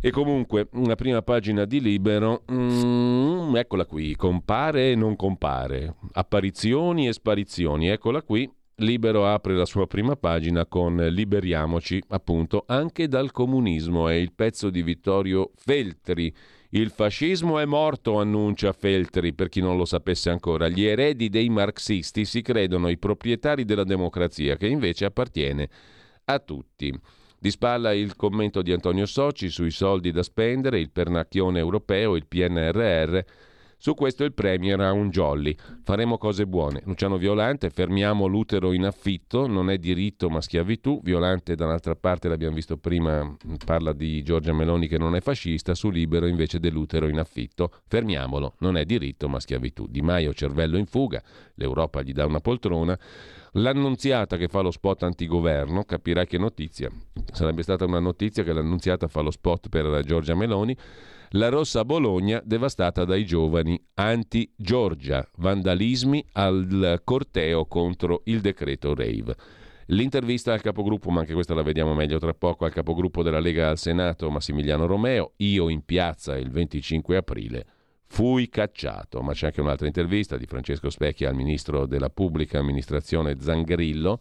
E 0.03 0.09
comunque, 0.09 0.67
una 0.71 0.95
prima 0.95 1.21
pagina 1.21 1.65
di 1.65 1.79
Libero, 1.79 2.43
mm, 2.51 3.55
eccola 3.55 3.85
qui, 3.85 4.15
compare 4.15 4.91
e 4.91 4.95
non 4.95 5.15
compare, 5.15 5.95
apparizioni 6.13 7.07
e 7.07 7.13
sparizioni, 7.13 7.89
eccola 7.89 8.23
qui, 8.23 8.51
Libero 8.81 9.27
apre 9.27 9.55
la 9.55 9.65
sua 9.65 9.87
prima 9.87 10.15
pagina 10.15 10.65
con 10.65 10.95
Liberiamoci, 10.95 12.01
appunto, 12.09 12.63
anche 12.67 13.07
dal 13.07 13.31
comunismo. 13.31 14.07
È 14.07 14.13
il 14.13 14.33
pezzo 14.33 14.69
di 14.69 14.81
Vittorio 14.81 15.51
Feltri. 15.55 16.33
Il 16.71 16.89
fascismo 16.89 17.59
è 17.59 17.65
morto, 17.65 18.19
annuncia 18.19 18.71
Feltri, 18.73 19.33
per 19.33 19.49
chi 19.49 19.61
non 19.61 19.77
lo 19.77 19.85
sapesse 19.85 20.29
ancora. 20.29 20.67
Gli 20.69 20.83
eredi 20.83 21.29
dei 21.29 21.49
marxisti 21.49 22.25
si 22.25 22.41
credono 22.41 22.89
i 22.89 22.97
proprietari 22.97 23.65
della 23.65 23.83
democrazia, 23.83 24.55
che 24.57 24.67
invece 24.67 25.05
appartiene 25.05 25.69
a 26.25 26.39
tutti. 26.39 26.93
Di 27.37 27.49
spalla 27.49 27.93
il 27.93 28.15
commento 28.15 28.61
di 28.61 28.71
Antonio 28.71 29.05
Soci 29.05 29.49
sui 29.49 29.71
soldi 29.71 30.11
da 30.11 30.23
spendere, 30.23 30.79
il 30.79 30.91
pernacchione 30.91 31.59
europeo, 31.59 32.15
il 32.15 32.27
PNRR 32.27 33.19
su 33.81 33.95
questo 33.95 34.23
il 34.23 34.33
Premier 34.33 34.79
ha 34.79 34.91
un 34.91 35.09
jolly. 35.09 35.55
Faremo 35.81 36.19
cose 36.19 36.45
buone. 36.45 36.83
Luciano 36.85 37.17
Violante, 37.17 37.71
fermiamo 37.71 38.27
l'utero 38.27 38.73
in 38.73 38.85
affitto, 38.85 39.47
non 39.47 39.71
è 39.71 39.79
diritto 39.79 40.29
ma 40.29 40.39
schiavitù. 40.39 40.99
Violante 41.01 41.55
dall'altra 41.55 41.95
parte, 41.95 42.27
l'abbiamo 42.27 42.53
visto 42.53 42.77
prima, 42.77 43.35
parla 43.65 43.91
di 43.91 44.21
Giorgia 44.21 44.53
Meloni 44.53 44.87
che 44.87 44.99
non 44.99 45.15
è 45.15 45.19
fascista, 45.19 45.73
su 45.73 45.89
Libero 45.89 46.27
invece 46.27 46.59
dell'utero 46.59 47.07
in 47.07 47.17
affitto. 47.17 47.71
Fermiamolo, 47.87 48.53
non 48.59 48.77
è 48.77 48.85
diritto 48.85 49.27
ma 49.27 49.39
schiavitù. 49.39 49.87
Di 49.89 50.03
Maio 50.03 50.31
cervello 50.35 50.77
in 50.77 50.85
fuga, 50.85 51.19
l'Europa 51.55 52.03
gli 52.03 52.13
dà 52.13 52.27
una 52.27 52.39
poltrona. 52.39 52.95
L'annunziata 53.55 54.37
che 54.37 54.47
fa 54.47 54.61
lo 54.61 54.71
spot 54.71 55.03
antigoverno, 55.03 55.83
capirai 55.83 56.25
che 56.25 56.37
notizia. 56.37 56.89
Sarebbe 57.33 57.63
stata 57.63 57.83
una 57.83 57.99
notizia 57.99 58.43
che 58.43 58.53
l'annunziata 58.53 59.09
fa 59.09 59.19
lo 59.19 59.29
spot 59.29 59.67
per 59.67 60.03
Giorgia 60.05 60.35
Meloni. 60.35 60.73
La 61.31 61.49
Rossa 61.49 61.83
Bologna 61.83 62.41
devastata 62.45 63.03
dai 63.03 63.25
giovani 63.25 63.77
anti-Giorgia, 63.95 65.29
vandalismi 65.35 66.25
al 66.33 67.01
corteo 67.03 67.65
contro 67.65 68.21
il 68.25 68.39
decreto 68.39 68.95
Rave. 68.95 69.35
L'intervista 69.87 70.53
al 70.53 70.61
capogruppo, 70.61 71.09
ma 71.09 71.19
anche 71.19 71.33
questa 71.33 71.53
la 71.53 71.61
vediamo 71.61 71.93
meglio 71.93 72.19
tra 72.19 72.33
poco, 72.33 72.63
al 72.63 72.71
capogruppo 72.71 73.21
della 73.21 73.41
Lega 73.41 73.67
al 73.67 73.77
Senato, 73.77 74.29
Massimiliano 74.29 74.85
Romeo, 74.85 75.33
io 75.37 75.67
in 75.67 75.83
piazza 75.83 76.37
il 76.37 76.49
25 76.49 77.17
aprile 77.17 77.65
fui 78.11 78.49
cacciato. 78.49 79.21
Ma 79.21 79.31
c'è 79.31 79.47
anche 79.47 79.61
un'altra 79.61 79.87
intervista 79.87 80.35
di 80.35 80.45
Francesco 80.45 80.89
Specchia 80.89 81.29
al 81.29 81.35
ministro 81.35 81.85
della 81.85 82.09
pubblica 82.09 82.59
amministrazione 82.59 83.37
Zangrillo 83.39 84.19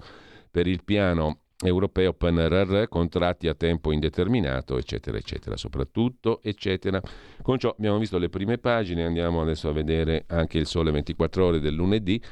per 0.48 0.68
il 0.68 0.84
piano 0.84 1.40
europeo 1.62 2.14
PNRR, 2.14 2.84
contratti 2.88 3.48
a 3.48 3.54
tempo 3.54 3.90
indeterminato, 3.90 4.78
eccetera, 4.78 5.18
eccetera, 5.18 5.56
soprattutto, 5.56 6.40
eccetera. 6.40 7.02
Con 7.42 7.58
ciò 7.58 7.74
abbiamo 7.76 7.98
visto 7.98 8.16
le 8.16 8.28
prime 8.28 8.58
pagine, 8.58 9.04
andiamo 9.04 9.42
adesso 9.42 9.68
a 9.68 9.72
vedere 9.72 10.24
anche 10.28 10.58
il 10.58 10.66
Sole 10.66 10.92
24 10.92 11.44
ore 11.44 11.58
del 11.58 11.74
lunedì, 11.74 12.22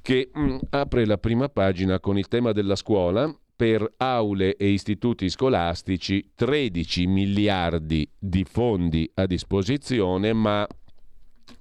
che 0.00 0.30
mh, 0.32 0.40
mm, 0.40 0.58
apre 0.70 1.04
la 1.04 1.18
prima 1.18 1.48
pagina 1.48 1.98
con 1.98 2.16
il 2.16 2.28
tema 2.28 2.52
della 2.52 2.76
scuola. 2.76 3.28
Per 3.60 3.92
aule 3.98 4.56
e 4.56 4.68
istituti 4.68 5.28
scolastici 5.28 6.30
13 6.34 7.06
miliardi 7.06 8.10
di 8.18 8.42
fondi 8.44 9.10
a 9.16 9.26
disposizione, 9.26 10.32
ma 10.32 10.66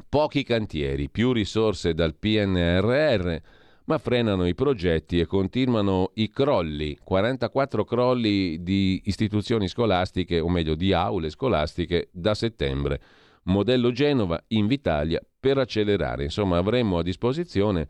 pochi 0.07 0.43
cantieri, 0.43 1.09
più 1.09 1.33
risorse 1.33 1.93
dal 1.93 2.15
PNRR 2.15 3.35
ma 3.83 3.97
frenano 3.97 4.47
i 4.47 4.55
progetti 4.55 5.19
e 5.19 5.25
continuano 5.25 6.11
i 6.13 6.29
crolli, 6.29 6.97
44 7.03 7.83
crolli 7.83 8.63
di 8.63 9.01
istituzioni 9.03 9.67
scolastiche, 9.67 10.39
o 10.39 10.47
meglio 10.47 10.75
di 10.75 10.93
aule 10.93 11.29
scolastiche, 11.29 12.07
da 12.13 12.33
settembre. 12.33 13.01
Modello 13.43 13.91
Genova, 13.91 14.41
Invitalia, 14.47 15.19
per 15.37 15.57
accelerare. 15.57 16.23
Insomma, 16.23 16.59
avremmo 16.59 16.99
a 16.99 17.03
disposizione 17.03 17.87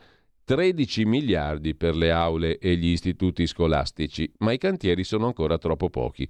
13 0.50 1.06
miliardi 1.06 1.76
per 1.76 1.96
le 1.96 2.10
aule 2.10 2.58
e 2.58 2.76
gli 2.76 2.88
istituti 2.88 3.46
scolastici, 3.46 4.28
ma 4.40 4.52
i 4.52 4.58
cantieri 4.58 5.04
sono 5.04 5.28
ancora 5.28 5.60
troppo 5.60 5.92
pochi. 5.92 6.28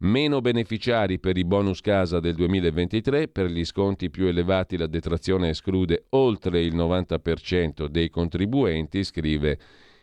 Meno 0.00 0.42
beneficiari 0.42 1.18
per 1.18 1.38
i 1.38 1.46
bonus 1.46 1.80
casa 1.80 2.20
del 2.20 2.34
2023, 2.34 3.28
per 3.28 3.46
gli 3.46 3.64
sconti 3.64 4.10
più 4.10 4.26
elevati 4.26 4.76
la 4.76 4.86
detrazione 4.86 5.48
esclude 5.48 6.04
oltre 6.10 6.60
il 6.60 6.76
90% 6.76 7.86
dei 7.86 8.10
contribuenti, 8.10 9.02
scrive 9.02 9.58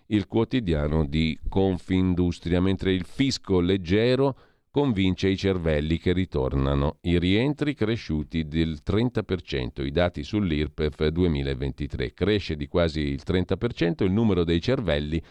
il 0.07 0.25
quotidiano 0.25 1.05
di 1.05 1.37
Confindustria, 1.47 2.59
mentre 2.61 2.93
il 2.93 3.05
fisco 3.05 3.59
leggero 3.59 4.37
convince 4.71 5.27
i 5.27 5.35
cervelli 5.35 5.97
che 5.97 6.13
ritornano. 6.13 6.97
I 7.01 7.19
rientri 7.19 7.75
cresciuti 7.75 8.47
del 8.47 8.79
30%, 8.85 9.85
i 9.85 9.91
dati 9.91 10.23
sull'IRPEF 10.23 11.07
2023. 11.07 12.13
Cresce 12.13 12.55
di 12.55 12.67
quasi 12.67 13.01
il 13.01 13.21
30% 13.25 14.05
il 14.05 14.11
numero 14.11 14.45
dei 14.45 14.61
cervelli 14.61 15.21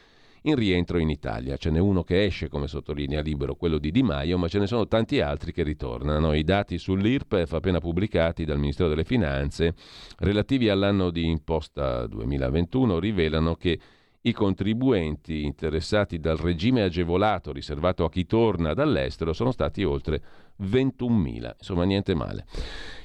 in 0.42 0.54
rientro 0.54 0.98
in 0.98 1.08
Italia. 1.08 1.56
Ce 1.56 1.70
n'è 1.70 1.78
uno 1.78 2.02
che 2.02 2.24
esce, 2.24 2.48
come 2.48 2.66
sottolinea 2.66 3.22
Libero, 3.22 3.54
quello 3.54 3.78
di 3.78 3.90
Di 3.90 4.02
Maio, 4.02 4.36
ma 4.36 4.48
ce 4.48 4.58
ne 4.58 4.66
sono 4.66 4.86
tanti 4.86 5.20
altri 5.20 5.52
che 5.52 5.62
ritornano. 5.62 6.34
I 6.34 6.44
dati 6.44 6.76
sull'IRPEF 6.76 7.52
appena 7.54 7.80
pubblicati 7.80 8.44
dal 8.44 8.58
Ministero 8.58 8.90
delle 8.90 9.04
Finanze 9.04 9.74
relativi 10.18 10.68
all'anno 10.68 11.10
di 11.10 11.26
imposta 11.26 12.06
2021 12.06 12.98
rivelano 12.98 13.54
che 13.54 13.78
i 14.22 14.32
contribuenti 14.32 15.44
interessati 15.44 16.18
dal 16.18 16.36
regime 16.36 16.82
agevolato 16.82 17.52
riservato 17.52 18.04
a 18.04 18.10
chi 18.10 18.26
torna 18.26 18.74
dall'estero 18.74 19.32
sono 19.32 19.50
stati 19.50 19.82
oltre 19.82 20.22
21.000, 20.62 21.54
insomma 21.58 21.84
niente 21.84 22.14
male. 22.14 22.44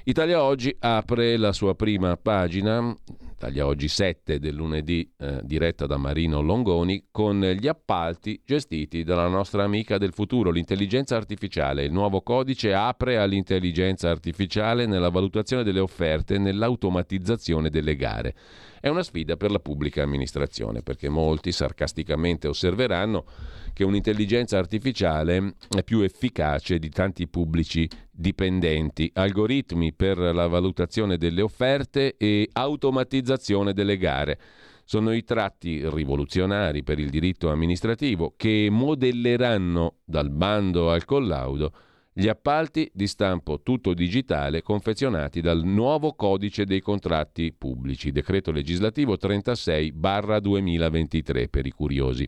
Italia 0.08 0.44
Oggi 0.44 0.76
apre 0.82 1.36
la 1.36 1.52
sua 1.52 1.74
prima 1.74 2.16
pagina, 2.16 2.96
Italia 3.34 3.66
Oggi 3.66 3.88
7 3.88 4.38
del 4.38 4.54
lunedì, 4.54 5.12
eh, 5.18 5.40
diretta 5.42 5.88
da 5.88 5.98
Marino 5.98 6.42
Longoni, 6.42 7.08
con 7.10 7.42
gli 7.42 7.68
appalti 7.68 8.40
gestiti 8.46 9.04
dalla 9.04 9.28
nostra 9.28 9.64
amica 9.64 9.98
del 9.98 10.14
futuro, 10.14 10.52
l'intelligenza 10.52 11.16
artificiale. 11.16 11.86
Il 11.86 11.92
nuovo 11.92 12.22
codice 12.22 12.72
apre 12.72 13.18
all'intelligenza 13.18 14.12
artificiale 14.12 14.86
nella 14.86 15.10
valutazione 15.10 15.64
delle 15.64 15.80
offerte 15.80 16.36
e 16.36 16.38
nell'automatizzazione 16.38 17.72
delle 17.72 17.96
gare. 17.96 18.36
È 18.80 18.90
una 18.90 19.02
sfida 19.02 19.36
per 19.38 19.50
la 19.50 19.58
pubblica 19.58 20.04
amministrazione, 20.04 20.84
perché 20.84 21.10
molti 21.10 21.52
sarcasticamente 21.52 22.48
osserveranno 22.48 23.26
che 23.74 23.84
un'intelligenza 23.84 24.60
artificiale 24.60 25.56
è 25.76 25.84
più 25.84 26.02
efficace 26.02 26.78
di 26.78 26.90
tanti 26.90 27.28
pubblici 27.28 27.90
dipendenti, 28.16 29.12
algoritmi 29.14 29.94
per 29.94 30.18
la 30.18 30.48
valutazione 30.48 31.18
delle 31.18 31.42
offerte 31.42 32.16
e 32.18 32.50
automatizzazione 32.52 33.74
delle 33.74 33.98
gare. 33.98 34.40
Sono 34.86 35.14
i 35.14 35.24
tratti 35.24 35.88
rivoluzionari 35.90 36.84
per 36.84 37.00
il 37.00 37.10
diritto 37.10 37.50
amministrativo 37.50 38.34
che 38.38 38.68
modelleranno 38.72 39.96
dal 40.06 40.30
bando 40.30 40.92
al 40.92 41.06
collaudo 41.06 41.74
gli 42.18 42.30
appalti 42.30 42.90
di 42.94 43.08
stampo 43.08 43.60
tutto 43.62 43.94
digitale 43.94 44.62
confezionati 44.62 45.42
dal 45.42 45.66
nuovo 45.66 46.14
codice 46.14 46.64
dei 46.64 46.80
contratti 46.80 47.52
pubblici, 47.52 48.14
decreto 48.14 48.54
legislativo 48.54 49.16
36-2023 49.16 51.50
per 51.50 51.66
i 51.66 51.72
curiosi. 51.72 52.26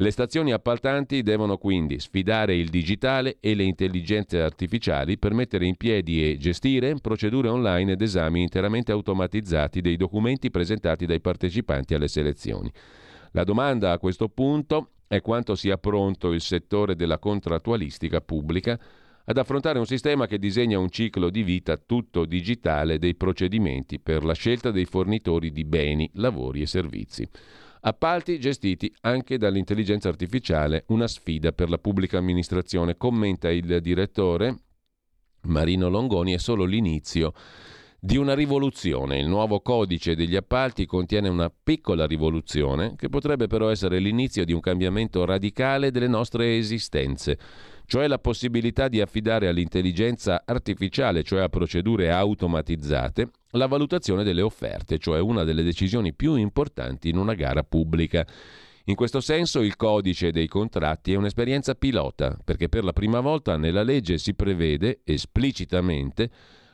Le 0.00 0.10
stazioni 0.10 0.50
appaltanti 0.50 1.22
devono 1.22 1.58
quindi 1.58 2.00
sfidare 2.00 2.56
il 2.56 2.70
digitale 2.70 3.36
e 3.38 3.54
le 3.54 3.64
intelligenze 3.64 4.40
artificiali 4.40 5.18
per 5.18 5.34
mettere 5.34 5.66
in 5.66 5.76
piedi 5.76 6.26
e 6.26 6.38
gestire 6.38 6.94
procedure 6.94 7.48
online 7.48 7.92
ed 7.92 8.00
esami 8.00 8.40
interamente 8.40 8.92
automatizzati 8.92 9.82
dei 9.82 9.98
documenti 9.98 10.50
presentati 10.50 11.04
dai 11.04 11.20
partecipanti 11.20 11.92
alle 11.92 12.08
selezioni. 12.08 12.72
La 13.32 13.44
domanda 13.44 13.92
a 13.92 13.98
questo 13.98 14.30
punto 14.30 14.92
è 15.06 15.20
quanto 15.20 15.54
sia 15.54 15.76
pronto 15.76 16.32
il 16.32 16.40
settore 16.40 16.96
della 16.96 17.18
contrattualistica 17.18 18.22
pubblica 18.22 18.80
ad 19.26 19.36
affrontare 19.36 19.78
un 19.78 19.86
sistema 19.86 20.26
che 20.26 20.38
disegna 20.38 20.78
un 20.78 20.88
ciclo 20.88 21.28
di 21.28 21.42
vita 21.42 21.76
tutto 21.76 22.24
digitale 22.24 22.98
dei 22.98 23.16
procedimenti 23.16 24.00
per 24.00 24.24
la 24.24 24.32
scelta 24.32 24.70
dei 24.70 24.86
fornitori 24.86 25.52
di 25.52 25.64
beni, 25.66 26.08
lavori 26.14 26.62
e 26.62 26.66
servizi. 26.66 27.28
Appalti 27.82 28.38
gestiti 28.38 28.94
anche 29.00 29.38
dall'intelligenza 29.38 30.10
artificiale, 30.10 30.84
una 30.88 31.08
sfida 31.08 31.52
per 31.52 31.70
la 31.70 31.78
pubblica 31.78 32.18
amministrazione, 32.18 32.98
commenta 32.98 33.50
il 33.50 33.80
direttore 33.80 34.54
Marino 35.44 35.88
Longoni, 35.88 36.34
è 36.34 36.38
solo 36.38 36.64
l'inizio 36.64 37.32
di 37.98 38.18
una 38.18 38.34
rivoluzione. 38.34 39.18
Il 39.18 39.28
nuovo 39.28 39.60
codice 39.60 40.14
degli 40.14 40.36
appalti 40.36 40.84
contiene 40.84 41.30
una 41.30 41.50
piccola 41.50 42.06
rivoluzione 42.06 42.96
che 42.96 43.08
potrebbe 43.08 43.46
però 43.46 43.70
essere 43.70 43.98
l'inizio 43.98 44.44
di 44.44 44.52
un 44.52 44.60
cambiamento 44.60 45.24
radicale 45.24 45.90
delle 45.90 46.06
nostre 46.06 46.58
esistenze, 46.58 47.38
cioè 47.90 48.06
la 48.06 48.20
possibilità 48.20 48.86
di 48.86 49.00
affidare 49.00 49.48
all'intelligenza 49.48 50.44
artificiale, 50.46 51.24
cioè 51.24 51.40
a 51.40 51.48
procedure 51.48 52.12
automatizzate, 52.12 53.30
la 53.54 53.66
valutazione 53.66 54.22
delle 54.22 54.42
offerte, 54.42 54.98
cioè 54.98 55.18
una 55.18 55.42
delle 55.42 55.64
decisioni 55.64 56.14
più 56.14 56.36
importanti 56.36 57.08
in 57.08 57.16
una 57.16 57.34
gara 57.34 57.64
pubblica. 57.64 58.24
In 58.84 58.94
questo 58.94 59.18
senso 59.18 59.60
il 59.60 59.74
codice 59.74 60.30
dei 60.30 60.46
contratti 60.46 61.12
è 61.12 61.16
un'esperienza 61.16 61.74
pilota, 61.74 62.38
perché 62.44 62.68
per 62.68 62.84
la 62.84 62.92
prima 62.92 63.18
volta 63.18 63.56
nella 63.56 63.82
legge 63.82 64.18
si 64.18 64.34
prevede 64.34 65.00
esplicitamente 65.02 66.30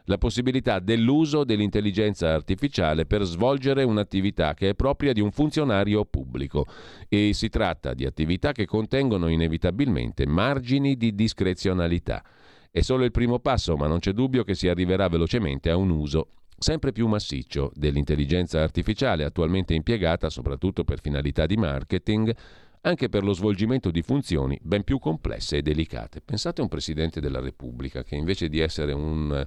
la 0.06 0.18
possibilità 0.18 0.78
dell'uso 0.78 1.44
dell'intelligenza 1.44 2.32
artificiale 2.32 3.06
per 3.06 3.22
svolgere 3.22 3.82
un'attività 3.82 4.54
che 4.54 4.70
è 4.70 4.74
propria 4.74 5.12
di 5.12 5.20
un 5.20 5.30
funzionario 5.30 6.04
pubblico 6.04 6.66
e 7.08 7.32
si 7.32 7.48
tratta 7.48 7.94
di 7.94 8.04
attività 8.04 8.52
che 8.52 8.66
contengono 8.66 9.28
inevitabilmente 9.28 10.26
margini 10.26 10.96
di 10.96 11.14
discrezionalità. 11.14 12.24
È 12.70 12.80
solo 12.80 13.04
il 13.04 13.10
primo 13.10 13.38
passo, 13.38 13.76
ma 13.76 13.86
non 13.86 13.98
c'è 13.98 14.12
dubbio 14.12 14.44
che 14.44 14.54
si 14.54 14.68
arriverà 14.68 15.08
velocemente 15.08 15.70
a 15.70 15.76
un 15.76 15.90
uso 15.90 16.28
sempre 16.58 16.92
più 16.92 17.06
massiccio 17.06 17.70
dell'intelligenza 17.74 18.62
artificiale 18.62 19.24
attualmente 19.24 19.74
impiegata 19.74 20.30
soprattutto 20.30 20.84
per 20.84 21.00
finalità 21.00 21.46
di 21.46 21.56
marketing, 21.56 22.34
anche 22.82 23.08
per 23.08 23.24
lo 23.24 23.32
svolgimento 23.32 23.90
di 23.90 24.02
funzioni 24.02 24.58
ben 24.62 24.84
più 24.84 24.98
complesse 24.98 25.58
e 25.58 25.62
delicate. 25.62 26.20
Pensate 26.20 26.60
a 26.60 26.64
un 26.64 26.70
Presidente 26.70 27.20
della 27.20 27.40
Repubblica 27.40 28.02
che 28.02 28.14
invece 28.14 28.48
di 28.48 28.60
essere 28.60 28.92
un 28.92 29.46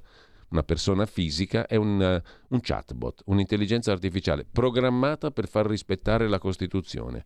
una 0.50 0.64
persona 0.64 1.06
fisica, 1.06 1.68
è 1.68 1.76
un, 1.76 2.22
un 2.50 2.60
chatbot, 2.62 3.22
un'intelligenza 3.26 3.92
artificiale 3.92 4.46
programmata 4.50 5.32
per 5.32 5.48
far 5.48 5.68
rispettare 5.68 6.28
la 6.28 6.40
Costituzione. 6.40 7.26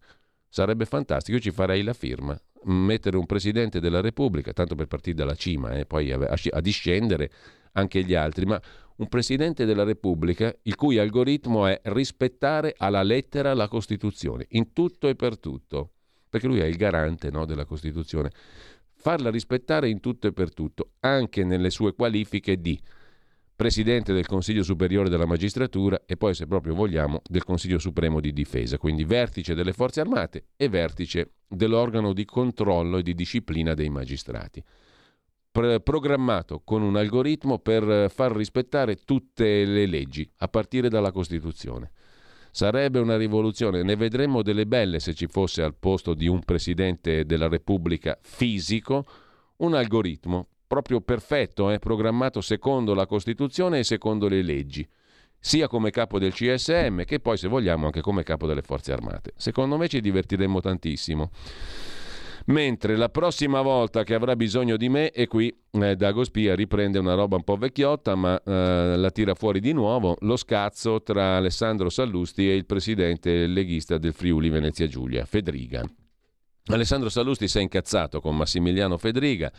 Sarebbe 0.50 0.86
fantastico, 0.86 1.38
io 1.38 1.44
ci 1.44 1.52
farei 1.52 1.82
la 1.82 1.94
firma, 1.94 2.40
mettere 2.66 3.18
un 3.18 3.26
Presidente 3.26 3.80
della 3.80 4.02
Repubblica, 4.02 4.54
tanto 4.54 4.76
per 4.76 4.88
partire 4.88 5.16
dalla 5.16 5.36
cima 5.36 5.72
e 5.72 5.80
eh, 5.80 5.86
poi 5.86 6.12
a, 6.12 6.20
a 6.52 6.62
discendere 6.62 7.32
anche 7.74 8.04
gli 8.04 8.14
altri, 8.14 8.46
ma 8.46 8.62
un 8.98 9.08
Presidente 9.08 9.66
della 9.66 9.84
Repubblica 9.84 10.56
il 10.64 10.76
cui 10.76 11.00
algoritmo 11.00 11.66
è 11.66 11.80
rispettare 11.86 12.76
alla 12.78 13.02
lettera 13.02 13.54
la 13.54 13.68
Costituzione, 13.68 14.46
in 14.50 14.74
tutto 14.74 15.08
e 15.08 15.16
per 15.16 15.40
tutto, 15.40 15.94
perché 16.30 16.48
lui 16.48 16.60
è 16.60 16.66
il 16.66 16.76
garante 16.76 17.32
no, 17.32 17.46
della 17.46 17.66
Costituzione. 17.66 18.32
Farla 18.96 19.32
rispettare 19.32 19.90
in 19.90 20.00
tutto 20.00 20.28
e 20.28 20.34
per 20.34 20.54
tutto, 20.54 20.92
anche 21.00 21.44
nelle 21.44 21.72
sue 21.72 21.94
qualifiche 21.94 22.62
di 22.62 22.80
Presidente 23.56 24.14
del 24.14 24.26
Consiglio 24.26 24.64
Superiore 24.64 25.10
della 25.10 25.28
Magistratura 25.28 26.02
e 26.06 26.18
poi, 26.18 26.34
se 26.34 26.48
proprio 26.48 26.74
vogliamo, 26.74 27.22
del 27.24 27.44
Consiglio 27.44 27.78
Supremo 27.78 28.20
di 28.20 28.34
Difesa, 28.34 28.80
quindi 28.80 29.04
vertice 29.04 29.54
delle 29.54 29.74
Forze 29.74 30.02
Armate 30.02 30.48
e 30.58 30.70
vertice 30.70 31.34
dell'organo 31.48 32.14
di 32.14 32.26
controllo 32.26 32.98
e 32.98 33.04
di 33.04 33.14
disciplina 33.14 33.76
dei 33.76 33.90
magistrati. 33.90 34.64
Programmato 35.52 36.62
con 36.66 36.82
un 36.82 36.96
algoritmo 36.96 37.60
per 37.60 38.10
far 38.10 38.36
rispettare 38.36 38.96
tutte 38.96 39.66
le 39.66 39.86
leggi, 39.86 40.28
a 40.38 40.48
partire 40.48 40.90
dalla 40.90 41.12
Costituzione. 41.12 41.92
Sarebbe 42.50 43.00
una 43.00 43.18
rivoluzione, 43.18 43.84
ne 43.84 43.96
vedremmo 43.96 44.42
delle 44.42 44.66
belle 44.66 45.00
se 45.00 45.14
ci 45.14 45.28
fosse 45.28 45.62
al 45.62 45.76
posto 45.76 46.16
di 46.16 46.28
un 46.28 46.40
Presidente 46.40 47.26
della 47.26 47.48
Repubblica 47.48 48.18
fisico 48.20 49.06
un 49.58 49.76
algoritmo 49.76 50.48
proprio 50.66 51.02
perfetto, 51.02 51.70
eh, 51.72 51.80
programmato 51.80 52.42
secondo 52.42 52.94
la 52.94 53.06
Costituzione 53.06 53.80
e 53.80 53.84
secondo 53.84 54.28
le 54.28 54.42
leggi, 54.42 54.88
sia 55.40 55.68
come 55.68 55.92
capo 55.92 56.20
del 56.20 56.34
CSM 56.34 57.04
che 57.04 57.20
poi, 57.20 57.38
se 57.38 57.48
vogliamo, 57.48 57.86
anche 57.86 58.02
come 58.02 58.24
capo 58.24 58.48
delle 58.48 58.62
Forze 58.62 58.94
Armate. 58.94 59.34
Secondo 59.36 59.78
me 59.78 59.88
ci 59.88 60.00
divertiremmo 60.00 60.62
tantissimo. 60.62 61.32
Mentre 62.46 62.98
la 62.98 63.08
prossima 63.08 63.62
volta 63.62 64.04
che 64.04 64.14
avrà 64.14 64.36
bisogno 64.36 64.76
di 64.76 64.90
me, 64.90 65.12
e 65.12 65.28
qui 65.28 65.56
eh, 65.72 65.96
Dago 65.96 66.26
Spia 66.26 66.56
riprende 66.56 67.00
una 67.00 67.14
roba 67.14 67.38
un 67.38 67.44
po' 67.44 67.56
vecchiotta, 67.56 68.16
ma 68.16 68.42
eh, 68.44 68.96
la 68.98 69.12
tira 69.12 69.34
fuori 69.34 69.62
di 69.62 69.72
nuovo, 69.72 70.18
lo 70.22 70.36
scazzo 70.36 71.02
tra 71.04 71.38
Alessandro 71.38 71.90
Sallusti 71.90 72.50
e 72.50 72.56
il 72.56 72.66
presidente 72.66 73.48
leghista 73.48 73.98
del 73.98 74.14
Friuli 74.14 74.50
Venezia 74.50 74.88
Giulia, 74.88 75.24
Fedriga. 75.26 75.86
Alessandro 76.66 77.10
Sallusti 77.10 77.48
si 77.48 77.60
è 77.60 77.62
incazzato 77.62 78.20
con 78.20 78.36
Massimiliano 78.36 78.98
Fedriga, 78.98 79.52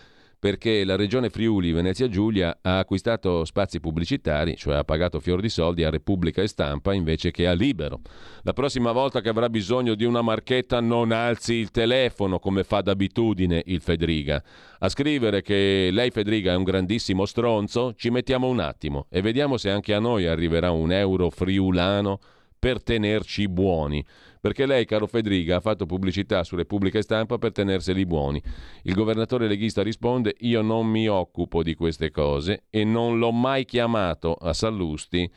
perché 0.45 0.85
la 0.85 0.97
regione 0.97 1.31
Friuli 1.31 1.73
Venezia 1.73 2.07
Giulia 2.07 2.59
ha 2.61 2.77
acquistato 2.77 3.47
spazi 3.47 3.81
pubblicitari, 3.81 4.59
cioè 4.59 4.75
ha 4.75 4.85
pagato 4.85 5.19
fior 5.19 5.41
di 5.41 5.49
soldi 5.49 5.85
a 5.85 5.89
Repubblica 5.89 6.43
e 6.43 6.49
Stampa 6.49 6.93
invece 6.93 7.31
che 7.31 7.47
a 7.47 7.55
Libero. 7.55 8.03
La 8.43 8.53
prossima 8.53 8.93
volta 8.93 9.23
che 9.23 9.31
avrà 9.31 9.49
bisogno 9.49 9.95
di 9.95 10.05
una 10.05 10.21
marchetta 10.21 10.81
non 10.81 11.13
alzi 11.13 11.55
il 11.55 11.71
telefono 11.71 12.39
come 12.41 12.63
fa 12.63 12.83
d'abitudine 12.83 13.63
il 13.65 13.81
Fedriga. 13.81 14.45
A 14.81 14.91
scrivere 14.91 15.41
che 15.41 15.89
lei 15.91 16.11
Fedriga 16.11 16.53
è 16.53 16.57
un 16.57 16.65
grandissimo 16.65 17.25
stronzo, 17.25 17.95
ci 17.95 18.11
mettiamo 18.11 18.47
un 18.47 18.61
attimo 18.61 19.07
e 19.09 19.23
vediamo 19.23 19.57
se 19.57 19.71
anche 19.71 19.95
a 19.95 19.99
noi 19.99 20.27
arriverà 20.27 20.71
un 20.73 20.93
euro 20.93 21.31
friulano 21.31 22.19
per 22.59 22.83
tenerci 22.83 23.49
buoni 23.49 24.05
perché 24.45 24.67
lei, 24.67 24.85
caro 24.85 25.07
Federica, 25.07 25.57
ha 25.57 25.61
fatto 25.61 25.87
pubblicità 25.87 26.45
su 26.45 26.55
Repubblica 26.55 26.99
e 26.99 27.03
Stampa 27.03 27.39
per 27.39 27.53
tenerseli 27.53 28.05
buoni. 28.05 28.43
Il 28.83 28.93
governatore 28.93 29.49
leghista 29.49 29.83
risponde: 29.83 30.35
Io 30.41 30.61
non 30.61 30.87
mi 30.87 31.09
occupo 31.09 31.63
di 31.63 31.75
queste 31.75 32.11
cose 32.11 32.65
e 32.69 32.85
non 32.85 33.19
l'ho 33.19 33.33
mai 33.33 33.65
chiamato 33.65 34.35
a 34.35 34.53
Sallusti 34.53 35.33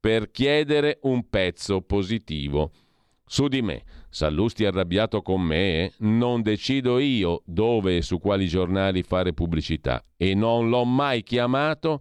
per 0.00 0.30
chiedere 0.30 1.00
un 1.02 1.28
pezzo 1.28 1.82
positivo 1.82 2.70
su 3.26 3.46
di 3.46 3.60
me. 3.60 3.82
Sallusti 4.08 4.64
arrabbiato 4.64 5.20
con 5.20 5.42
me, 5.42 5.92
non 5.98 6.40
decido 6.40 6.98
io 6.98 7.42
dove 7.44 7.98
e 7.98 8.02
su 8.02 8.18
quali 8.18 8.48
giornali 8.48 9.02
fare 9.02 9.34
pubblicità 9.34 10.02
e 10.16 10.34
non 10.34 10.70
l'ho 10.70 10.86
mai 10.86 11.22
chiamato 11.24 12.00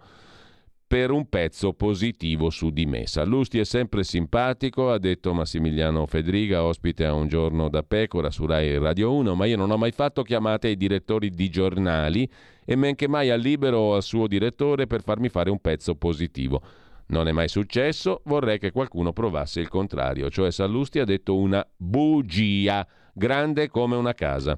per 0.88 1.10
un 1.10 1.28
pezzo 1.28 1.74
positivo 1.74 2.50
su 2.50 2.70
di 2.70 2.86
me. 2.86 3.08
Sallusti 3.08 3.58
è 3.58 3.64
sempre 3.64 4.04
simpatico, 4.04 4.92
ha 4.92 5.00
detto 5.00 5.34
Massimiliano 5.34 6.06
Fedriga, 6.06 6.64
ospite 6.64 7.06
a 7.06 7.14
un 7.14 7.28
giorno 7.28 7.70
da 7.70 7.82
pecora 7.82 8.30
su 8.30 8.46
Rai 8.46 8.78
Radio 8.78 9.14
1, 9.14 9.34
ma 9.34 9.46
io 9.46 9.58
non 9.58 9.72
ho 9.72 9.78
mai 9.78 9.92
fatto 9.92 10.22
chiamate 10.22 10.68
ai 10.68 10.78
direttori 10.78 11.32
di 11.32 11.50
giornali 11.50 12.30
e 12.64 12.76
men 12.76 12.96
che 12.96 13.08
mai 13.08 13.32
al 13.32 13.40
libero 13.40 13.78
o 13.78 13.96
al 13.96 14.04
suo 14.04 14.28
direttore 14.28 14.86
per 14.86 15.02
farmi 15.02 15.30
fare 15.30 15.50
un 15.50 15.60
pezzo 15.60 15.96
positivo. 15.96 16.62
Non 17.08 17.28
è 17.28 17.32
mai 17.32 17.48
successo, 17.48 18.22
vorrei 18.26 18.60
che 18.60 18.72
qualcuno 18.72 19.12
provasse 19.12 19.60
il 19.60 19.70
contrario, 19.70 20.30
cioè 20.30 20.52
Sallusti 20.52 21.00
ha 21.00 21.06
detto 21.06 21.36
una 21.36 21.66
bugia 21.76 22.86
grande 23.14 23.70
come 23.70 23.96
una 23.96 24.14
casa. 24.14 24.58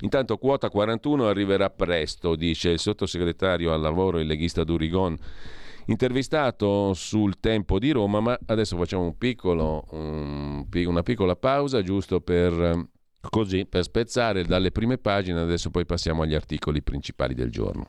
Intanto 0.00 0.36
quota 0.36 0.68
41 0.68 1.26
arriverà 1.26 1.70
presto, 1.70 2.36
dice 2.36 2.70
il 2.70 2.78
sottosegretario 2.78 3.72
al 3.72 3.80
lavoro 3.80 4.18
e 4.18 4.24
leghista 4.24 4.62
Durigon 4.62 5.16
intervistato 5.86 6.94
sul 6.94 7.38
tempo 7.40 7.78
di 7.78 7.90
Roma, 7.90 8.20
ma 8.20 8.38
adesso 8.46 8.76
facciamo 8.76 9.04
un 9.04 9.18
piccolo, 9.18 9.84
un, 9.90 10.66
una 10.72 11.02
piccola 11.02 11.36
pausa 11.36 11.82
giusto 11.82 12.20
per, 12.20 12.88
così, 13.20 13.66
per 13.66 13.82
spezzare 13.82 14.44
dalle 14.44 14.70
prime 14.70 14.98
pagine, 14.98 15.40
adesso 15.40 15.70
poi 15.70 15.84
passiamo 15.86 16.22
agli 16.22 16.34
articoli 16.34 16.82
principali 16.82 17.34
del 17.34 17.50
giorno. 17.50 17.86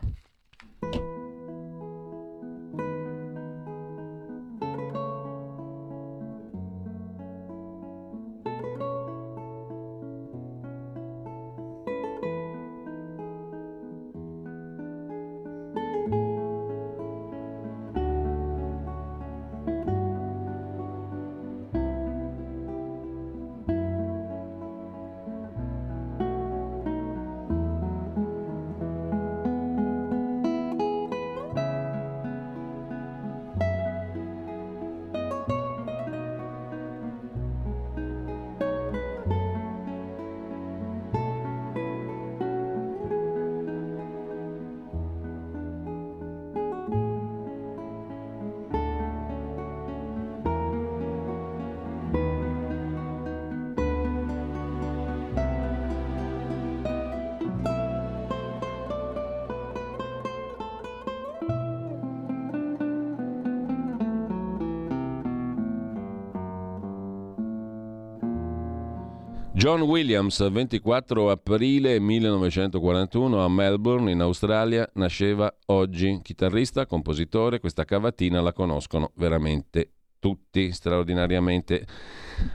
John 69.65 69.81
Williams, 69.81 70.47
24 70.47 71.31
aprile 71.31 71.99
1941 71.99 73.43
a 73.43 73.49
Melbourne, 73.49 74.11
in 74.11 74.21
Australia, 74.21 74.87
nasceva 74.93 75.51
oggi. 75.65 76.19
Chitarrista, 76.21 76.85
compositore, 76.85 77.59
questa 77.59 77.83
cavatina 77.83 78.41
la 78.41 78.53
conoscono 78.53 79.11
veramente 79.15 79.93
tutti, 80.19 80.71
straordinariamente 80.71 81.85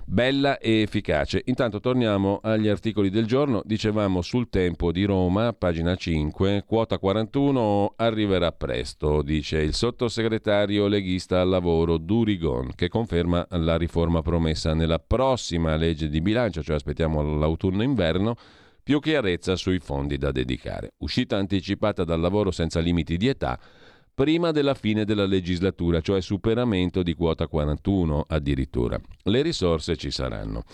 bella 0.04 0.58
e 0.58 0.82
efficace. 0.82 1.42
Intanto 1.46 1.80
torniamo 1.80 2.40
agli 2.42 2.68
articoli 2.68 3.10
del 3.10 3.26
giorno. 3.26 3.62
Dicevamo 3.64 4.22
sul 4.22 4.48
tempo 4.48 4.92
di 4.92 5.04
Roma, 5.04 5.52
pagina 5.52 5.94
5, 5.94 6.64
quota 6.66 6.98
41 6.98 7.94
arriverà 7.96 8.52
presto, 8.52 9.22
dice 9.22 9.58
il 9.58 9.74
sottosegretario 9.74 10.86
leghista 10.86 11.40
al 11.40 11.48
lavoro 11.48 11.98
Durigon, 11.98 12.72
che 12.74 12.88
conferma 12.88 13.46
la 13.50 13.76
riforma 13.76 14.22
promessa 14.22 14.74
nella 14.74 14.98
prossima 14.98 15.76
legge 15.76 16.08
di 16.08 16.20
bilancio, 16.20 16.62
cioè 16.62 16.76
aspettiamo 16.76 17.22
l'autunno-inverno 17.38 18.36
più 18.82 18.98
chiarezza 18.98 19.56
sui 19.56 19.78
fondi 19.78 20.16
da 20.16 20.32
dedicare. 20.32 20.94
Uscita 20.98 21.36
anticipata 21.36 22.02
dal 22.02 22.20
lavoro 22.20 22.50
senza 22.50 22.80
limiti 22.80 23.16
di 23.16 23.28
età 23.28 23.58
prima 24.12 24.50
della 24.50 24.74
fine 24.74 25.04
della 25.04 25.26
legislatura, 25.26 26.00
cioè 26.00 26.20
superamento 26.20 27.02
di 27.02 27.14
quota 27.14 27.46
41 27.46 28.24
addirittura. 28.28 29.00
Le 29.24 29.42
risorse 29.42 29.96
ci 29.96 30.10
saranno. 30.10 30.64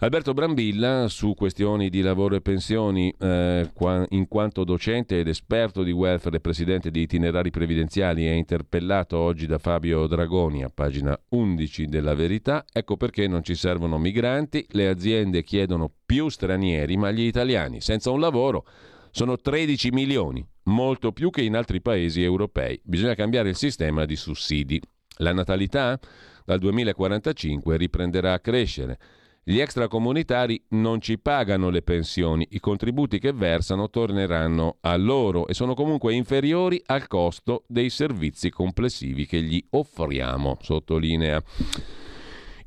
Alberto 0.00 0.32
Brambilla, 0.32 1.08
su 1.08 1.34
questioni 1.34 1.90
di 1.90 2.02
lavoro 2.02 2.36
e 2.36 2.40
pensioni, 2.40 3.12
eh, 3.18 3.68
in 4.10 4.28
quanto 4.28 4.62
docente 4.62 5.18
ed 5.18 5.26
esperto 5.26 5.82
di 5.82 5.90
welfare 5.90 6.36
e 6.36 6.40
presidente 6.40 6.92
di 6.92 7.00
itinerari 7.00 7.50
previdenziali, 7.50 8.24
è 8.24 8.30
interpellato 8.30 9.18
oggi 9.18 9.46
da 9.46 9.58
Fabio 9.58 10.06
Dragoni 10.06 10.62
a 10.62 10.70
pagina 10.72 11.18
11 11.30 11.86
della 11.86 12.14
Verità. 12.14 12.64
Ecco 12.72 12.96
perché 12.96 13.26
non 13.26 13.42
ci 13.42 13.56
servono 13.56 13.98
migranti, 13.98 14.64
le 14.70 14.86
aziende 14.86 15.42
chiedono 15.42 15.90
più 16.06 16.28
stranieri, 16.28 16.96
ma 16.96 17.10
gli 17.10 17.22
italiani 17.22 17.80
senza 17.80 18.12
un 18.12 18.20
lavoro 18.20 18.66
sono 19.10 19.36
13 19.36 19.90
milioni, 19.90 20.46
molto 20.68 21.12
più 21.12 21.30
che 21.30 21.42
in 21.42 21.56
altri 21.56 21.80
paesi 21.80 22.22
europei. 22.22 22.80
Bisogna 22.84 23.14
cambiare 23.14 23.48
il 23.48 23.56
sistema 23.56 24.04
di 24.04 24.16
sussidi. 24.16 24.80
La 25.16 25.32
natalità 25.32 25.98
dal 26.44 26.58
2045 26.58 27.76
riprenderà 27.76 28.34
a 28.34 28.38
crescere. 28.38 28.98
Gli 29.42 29.60
extracomunitari 29.60 30.62
non 30.70 31.00
ci 31.00 31.18
pagano 31.18 31.70
le 31.70 31.80
pensioni, 31.80 32.46
i 32.50 32.60
contributi 32.60 33.18
che 33.18 33.32
versano 33.32 33.88
torneranno 33.88 34.76
a 34.82 34.94
loro 34.96 35.46
e 35.46 35.54
sono 35.54 35.72
comunque 35.72 36.12
inferiori 36.12 36.82
al 36.84 37.06
costo 37.06 37.64
dei 37.66 37.88
servizi 37.88 38.50
complessivi 38.50 39.24
che 39.24 39.40
gli 39.40 39.64
offriamo, 39.70 40.58
sottolinea 40.60 41.42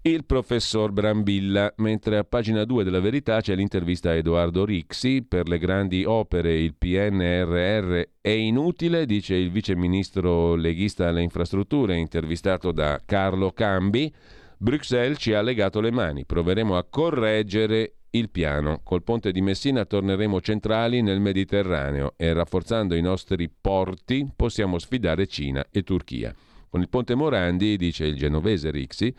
il 0.03 0.25
professor 0.25 0.91
Brambilla, 0.91 1.71
mentre 1.77 2.17
a 2.17 2.23
pagina 2.23 2.65
2 2.65 2.83
della 2.83 2.99
Verità 2.99 3.39
c'è 3.39 3.53
l'intervista 3.53 4.09
a 4.09 4.15
Edoardo 4.15 4.65
Rixi 4.65 5.23
per 5.23 5.47
le 5.47 5.59
grandi 5.59 6.03
opere 6.05 6.57
il 6.57 6.73
PNRR 6.73 8.01
è 8.19 8.29
inutile, 8.29 9.05
dice 9.05 9.35
il 9.35 9.51
vice 9.51 9.75
ministro 9.75 10.55
leghista 10.55 11.07
alle 11.07 11.21
infrastrutture 11.21 11.95
intervistato 11.95 12.71
da 12.71 12.99
Carlo 13.05 13.51
Cambi. 13.51 14.11
Bruxelles 14.57 15.19
ci 15.19 15.33
ha 15.33 15.41
legato 15.41 15.79
le 15.79 15.91
mani, 15.91 16.25
proveremo 16.25 16.75
a 16.75 16.85
correggere 16.89 17.97
il 18.11 18.31
piano. 18.31 18.81
Col 18.83 19.03
ponte 19.03 19.31
di 19.31 19.41
Messina 19.41 19.85
torneremo 19.85 20.41
centrali 20.41 21.03
nel 21.03 21.19
Mediterraneo 21.19 22.13
e 22.17 22.33
rafforzando 22.33 22.95
i 22.95 23.01
nostri 23.01 23.49
porti 23.49 24.27
possiamo 24.35 24.79
sfidare 24.79 25.27
Cina 25.27 25.63
e 25.69 25.83
Turchia. 25.83 26.33
Con 26.71 26.79
il 26.79 26.87
ponte 26.87 27.15
Morandi, 27.15 27.75
dice 27.75 28.05
il 28.05 28.15
genovese 28.15 28.71
Rixi, 28.71 29.13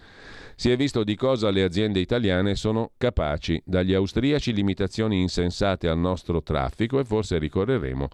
si 0.63 0.71
è 0.71 0.77
visto 0.77 1.03
di 1.03 1.17
cosa 1.17 1.51
le 1.51 1.65
aziende 1.65 1.99
italiane 1.99 2.55
sono 2.55 2.93
capaci. 2.97 3.61
Dagli 3.65 3.95
austriaci 3.95 4.53
limitazioni 4.53 5.21
insensate 5.21 5.89
al 5.89 5.99
nostro 5.99 6.41
traffico 6.41 7.01
e 7.01 7.05
forse 7.05 7.37
ricorreremo 7.39 8.09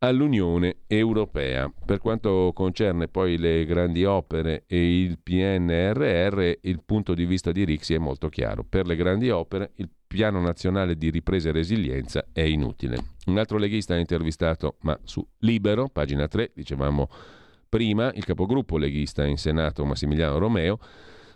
all'Unione 0.00 0.80
Europea. 0.86 1.72
Per 1.82 1.98
quanto 1.98 2.50
concerne 2.52 3.08
poi 3.08 3.38
le 3.38 3.64
grandi 3.64 4.04
opere 4.04 4.64
e 4.66 5.00
il 5.00 5.18
PNRR, 5.18 6.58
il 6.60 6.82
punto 6.84 7.14
di 7.14 7.24
vista 7.24 7.52
di 7.52 7.64
Rixi 7.64 7.94
è 7.94 7.98
molto 7.98 8.28
chiaro. 8.28 8.66
Per 8.68 8.86
le 8.86 8.94
grandi 8.94 9.30
opere 9.30 9.70
il 9.76 9.88
piano 10.06 10.42
nazionale 10.42 10.94
di 10.98 11.08
ripresa 11.08 11.48
e 11.48 11.52
resilienza 11.52 12.26
è 12.34 12.42
inutile. 12.42 12.98
Un 13.28 13.38
altro 13.38 13.56
leghista 13.56 13.94
ha 13.94 13.98
intervistato, 13.98 14.76
ma 14.80 15.00
su 15.04 15.26
Libero, 15.38 15.88
pagina 15.88 16.28
3, 16.28 16.50
dicevamo 16.52 17.08
prima, 17.66 18.12
il 18.12 18.26
capogruppo 18.26 18.76
leghista 18.76 19.24
in 19.24 19.38
Senato 19.38 19.86
Massimiliano 19.86 20.36
Romeo, 20.36 20.78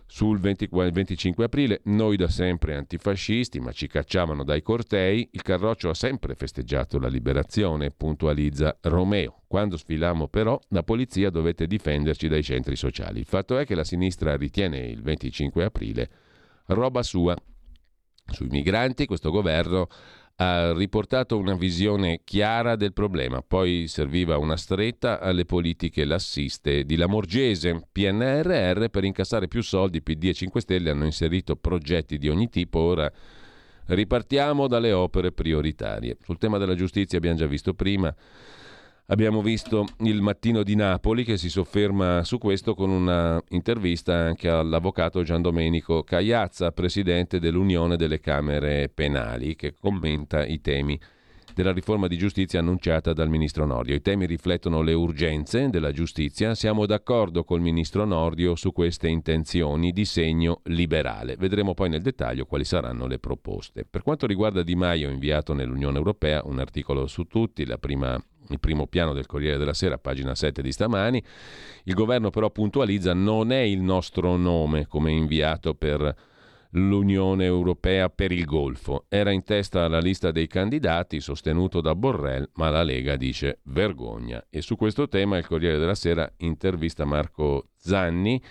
sul 0.07 0.39
20, 0.39 0.69
25 0.71 1.45
aprile. 1.45 1.81
Noi 1.85 2.17
da 2.17 2.29
sempre 2.29 2.77
antifascisti, 2.77 3.61
ma 3.61 3.73
ci 3.73 3.87
cacciavano 3.87 4.45
dai 4.45 4.63
cortei. 4.63 5.29
Il 5.33 5.43
Carroccio 5.43 5.89
ha 5.89 5.95
sempre 5.95 6.35
festeggiato 6.35 6.99
la 6.99 7.09
liberazione, 7.09 7.91
puntualizza 7.91 8.77
Romeo. 8.83 9.43
Quando 9.47 9.77
sfilammo 9.77 10.29
però, 10.29 10.59
la 10.69 10.83
polizia 10.83 11.31
dovette 11.31 11.67
difenderci 11.67 12.29
dai 12.29 12.43
centri 12.43 12.77
sociali. 12.77 13.21
Il 13.21 13.27
fatto 13.27 13.59
è 13.59 13.67
che 13.67 13.75
la 13.75 13.85
sinistra 13.85 14.37
ritiene 14.37 14.79
il 14.79 15.03
25 15.03 15.65
aprile 15.65 16.11
roba 16.67 17.03
sua. 17.03 17.37
Sui 18.29 18.49
migranti 18.49 19.07
questo 19.07 19.31
governo 19.31 19.87
ha 20.39 20.72
riportato 20.74 21.39
una 21.39 21.55
visione 21.55 22.20
chiara 22.22 22.76
del 22.76 22.93
problema, 22.93 23.41
poi 23.41 23.87
serviva 23.89 24.37
una 24.37 24.57
stretta 24.57 25.18
alle 25.18 25.47
politiche 25.47 26.05
lassiste 26.05 26.84
di 26.84 26.97
Lamorgese. 26.97 27.89
PNRR 27.91 28.87
per 28.89 29.05
incassare 29.05 29.49
più 29.49 29.62
soldi, 29.62 30.03
PD 30.03 30.24
e 30.24 30.34
5 30.34 30.61
Stelle 30.61 30.91
hanno 30.91 31.07
inserito 31.07 31.57
progetti 31.57 32.18
di 32.18 32.28
ogni 32.28 32.51
tipo, 32.51 32.80
ora 32.80 33.11
ripartiamo 33.87 34.66
dalle 34.66 34.93
opere 34.93 35.32
prioritarie. 35.32 36.18
Sul 36.22 36.39
tema 36.39 36.59
della 36.59 36.74
giustizia 36.74 37.16
abbiamo 37.16 37.39
già 37.39 37.47
visto 37.47 37.72
prima 37.72 38.14
Abbiamo 39.09 39.41
visto 39.41 39.87
il 40.01 40.21
mattino 40.21 40.65
di 40.65 40.75
Napoli 40.75 41.23
che 41.23 41.37
si 41.37 41.49
sofferma 41.49 42.25
su 42.25 42.39
questo 42.39 42.75
con 42.75 42.91
una 42.91 43.41
intervista 43.51 44.17
anche 44.17 44.49
all'avvocato 44.49 45.23
Gian 45.23 45.43
Domenico 45.43 46.03
Cagliazza, 46.03 46.73
presidente 46.73 47.39
dell'Unione 47.39 47.97
delle 47.97 48.19
Camere 48.19 48.91
Penali, 48.93 49.55
che 49.55 49.75
commenta 49.79 50.45
i 50.45 50.61
temi 50.61 50.99
della 51.55 51.73
riforma 51.73 52.09
di 52.09 52.19
giustizia 52.19 52.59
annunciata 52.59 53.13
dal 53.13 53.29
ministro 53.29 53.65
Nordio. 53.65 53.95
I 53.95 54.03
temi 54.03 54.27
riflettono 54.27 54.83
le 54.83 54.93
urgenze 54.93 55.71
della 55.71 55.93
giustizia. 55.93 56.57
Siamo 56.57 56.85
d'accordo 56.85 57.45
col 57.45 57.61
ministro 57.61 58.05
Nordio 58.05 58.57
su 58.57 58.73
queste 58.73 59.07
intenzioni 59.07 59.93
di 59.93 60.05
segno 60.05 60.63
liberale. 60.65 61.37
Vedremo 61.37 61.75
poi 61.75 61.91
nel 61.91 62.03
dettaglio 62.03 62.45
quali 62.45 62.65
saranno 62.65 63.07
le 63.07 63.21
proposte. 63.21 63.87
Per 63.89 64.03
quanto 64.03 64.27
riguarda 64.27 64.65
Di 64.65 64.75
Maio, 64.75 65.11
inviato 65.11 65.55
nell'Unione 65.55 65.97
Europea, 65.97 66.43
un 66.45 66.59
articolo 66.59 67.07
su 67.07 67.23
tutti, 67.25 67.65
la 67.65 67.79
prima 67.79 68.21
il 68.49 68.61
primo 68.61 68.87
piano 68.87 69.13
del 69.13 69.27
Corriere 69.27 69.59
della 69.59 69.75
Sera, 69.75 69.99
pagina 69.99 70.35
7 70.35 70.63
di 70.63 70.73
stamani. 70.73 71.23
Il 71.85 71.95
governo 71.95 72.31
però 72.31 72.51
puntualizza 72.51 73.15
non 73.15 73.53
è 73.53 73.61
il 73.61 73.81
nostro 73.81 74.37
nome 74.37 74.87
come 74.87 75.13
inviato 75.13 75.75
per 75.75 76.15
l'Unione 76.71 77.45
Europea 77.45 78.09
per 78.09 78.33
il 78.33 78.45
Golfo. 78.45 79.07
Era 79.09 79.31
in 79.31 79.43
testa 79.43 79.85
alla 79.85 79.99
lista 79.99 80.31
dei 80.31 80.47
candidati 80.47 81.21
sostenuto 81.21 81.81
da 81.81 81.95
Borrell, 81.95 82.49
ma 82.55 82.71
la 82.71 82.83
Lega 82.83 83.17
dice 83.17 83.61
vergogna. 83.65 84.45
E 84.51 84.61
su 84.63 84.77
questo 84.77 85.09
tema 85.09 85.39
il 85.39 85.47
Corriere 85.47 85.79
della 85.79 85.95
Sera 85.95 86.31
intervista 86.39 87.05
Marco 87.05 87.69
Zanni, 87.77 88.43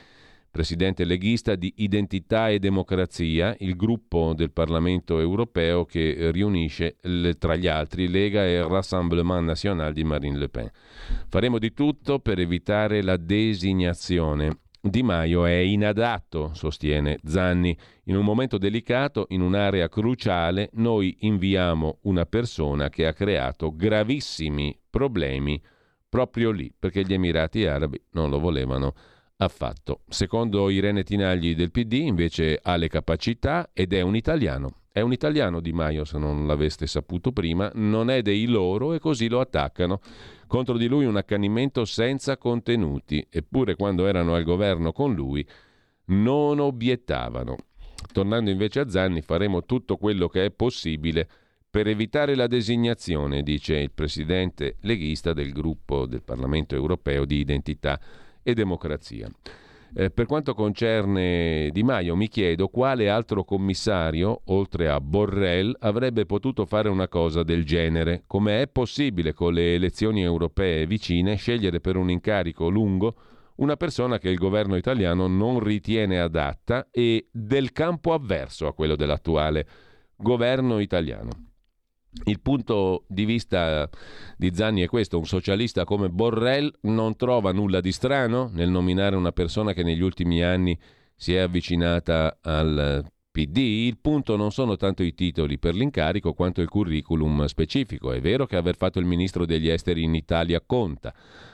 presidente 0.55 1.03
leghista 1.03 1.55
di 1.55 1.73
Identità 1.79 2.47
e 2.47 2.59
Democrazia, 2.59 3.53
il 3.59 3.75
gruppo 3.75 4.31
del 4.33 4.53
Parlamento 4.53 5.19
europeo 5.19 5.83
che 5.83 6.31
riunisce 6.31 6.95
le, 7.01 7.33
tra 7.33 7.57
gli 7.57 7.67
altri 7.67 8.07
Lega 8.07 8.45
e 8.45 8.65
Rassemblement 8.65 9.45
National 9.45 9.91
di 9.91 10.05
Marine 10.05 10.37
Le 10.37 10.47
Pen. 10.47 10.71
Faremo 11.27 11.59
di 11.59 11.73
tutto 11.73 12.19
per 12.19 12.39
evitare 12.39 13.01
la 13.01 13.17
designazione. 13.17 14.59
Di 14.79 15.03
Maio 15.03 15.43
è 15.43 15.57
inadatto, 15.57 16.51
sostiene 16.53 17.19
Zanni. 17.25 17.77
In 18.05 18.15
un 18.15 18.23
momento 18.23 18.57
delicato, 18.57 19.25
in 19.31 19.41
un'area 19.41 19.89
cruciale, 19.89 20.69
noi 20.75 21.17
inviamo 21.21 21.97
una 22.03 22.25
persona 22.25 22.87
che 22.87 23.05
ha 23.05 23.11
creato 23.11 23.75
gravissimi 23.75 24.79
problemi 24.89 25.61
proprio 26.07 26.51
lì, 26.51 26.73
perché 26.79 27.03
gli 27.03 27.11
Emirati 27.11 27.65
Arabi 27.65 28.01
non 28.11 28.29
lo 28.29 28.39
volevano 28.39 28.93
affatto. 29.37 30.01
Secondo 30.07 30.69
Irene 30.69 31.03
Tinagli 31.03 31.55
del 31.55 31.71
PD 31.71 31.93
invece 31.93 32.59
ha 32.61 32.75
le 32.75 32.87
capacità 32.87 33.69
ed 33.73 33.93
è 33.93 34.01
un 34.01 34.15
italiano. 34.15 34.81
È 34.91 35.01
un 35.01 35.11
italiano 35.11 35.59
Di 35.59 35.73
Maio, 35.73 36.05
se 36.05 36.17
non 36.17 36.47
l'aveste 36.47 36.87
saputo 36.87 37.33
prima, 37.33 37.69
non 37.75 38.09
è 38.09 38.21
dei 38.21 38.45
loro 38.45 38.93
e 38.93 38.99
così 38.99 39.27
lo 39.27 39.41
attaccano. 39.41 39.99
Contro 40.47 40.77
di 40.77 40.87
lui 40.87 41.05
un 41.05 41.17
accanimento 41.17 41.83
senza 41.83 42.37
contenuti, 42.37 43.25
eppure 43.29 43.75
quando 43.75 44.07
erano 44.07 44.35
al 44.35 44.43
governo 44.43 44.93
con 44.93 45.13
lui 45.13 45.45
non 46.05 46.59
obiettavano. 46.59 47.57
Tornando 48.13 48.49
invece 48.49 48.79
a 48.79 48.89
Zanni, 48.89 49.21
faremo 49.21 49.65
tutto 49.65 49.97
quello 49.97 50.29
che 50.29 50.45
è 50.45 50.51
possibile 50.51 51.27
per 51.69 51.87
evitare 51.87 52.35
la 52.35 52.47
designazione, 52.47 53.43
dice 53.43 53.75
il 53.75 53.91
presidente 53.91 54.77
leghista 54.81 55.33
del 55.33 55.51
gruppo 55.51 56.05
del 56.05 56.23
Parlamento 56.23 56.73
europeo 56.73 57.25
di 57.25 57.37
identità 57.37 57.99
e 58.45 58.53
democrazia. 58.53 59.27
Eh, 59.97 60.11
per 60.11 60.25
quanto 60.25 60.53
concerne 60.53 61.69
Di 61.71 61.81
Maio, 61.81 62.15
mi 62.15 62.27
chiedo 62.27 62.67
quale 62.67 63.09
altro 63.09 63.43
commissario, 63.43 64.41
oltre 64.45 64.89
a 64.89 64.99
Borrell, 64.99 65.75
avrebbe 65.79 66.25
potuto 66.25 66.65
fare 66.65 66.89
una 66.89 67.07
cosa 67.07 67.43
del 67.43 67.65
genere. 67.65 68.23
Come 68.27 68.61
è 68.61 68.67
possibile 68.67 69.33
con 69.33 69.53
le 69.53 69.73
elezioni 69.73 70.21
europee 70.21 70.85
vicine 70.85 71.35
scegliere 71.35 71.79
per 71.79 71.95
un 71.95 72.09
incarico 72.09 72.69
lungo 72.69 73.15
una 73.55 73.77
persona 73.77 74.17
che 74.19 74.29
il 74.29 74.37
governo 74.37 74.75
italiano 74.75 75.27
non 75.27 75.59
ritiene 75.59 76.19
adatta 76.19 76.89
e 76.91 77.29
del 77.31 77.71
campo 77.71 78.11
avverso 78.11 78.67
a 78.67 78.73
quello 78.73 78.97
dell'attuale 78.97 79.65
governo 80.17 80.79
italiano? 80.79 81.54
Il 82.23 82.39
punto 82.39 83.03
di 83.07 83.25
vista 83.25 83.89
di 84.37 84.51
Zanni 84.53 84.81
è 84.81 84.87
questo, 84.87 85.17
un 85.17 85.25
socialista 85.25 85.83
come 85.83 86.09
Borrell 86.09 86.71
non 86.81 87.15
trova 87.15 87.51
nulla 87.51 87.81
di 87.81 87.91
strano 87.91 88.49
nel 88.53 88.69
nominare 88.69 89.15
una 89.15 89.31
persona 89.31 89.73
che 89.73 89.83
negli 89.83 90.01
ultimi 90.01 90.41
anni 90.41 90.77
si 91.15 91.35
è 91.35 91.39
avvicinata 91.39 92.39
al 92.41 93.05
PD. 93.29 93.57
Il 93.57 93.97
punto 93.99 94.37
non 94.37 94.51
sono 94.51 94.77
tanto 94.77 95.03
i 95.03 95.13
titoli 95.13 95.59
per 95.59 95.75
l'incarico 95.75 96.33
quanto 96.33 96.61
il 96.61 96.69
curriculum 96.69 97.45
specifico. 97.45 98.11
È 98.11 98.21
vero 98.21 98.45
che 98.45 98.55
aver 98.55 98.77
fatto 98.77 98.97
il 98.97 99.05
ministro 99.05 99.45
degli 99.45 99.67
esteri 99.67 100.03
in 100.03 100.15
Italia 100.15 100.63
conta, 100.65 101.13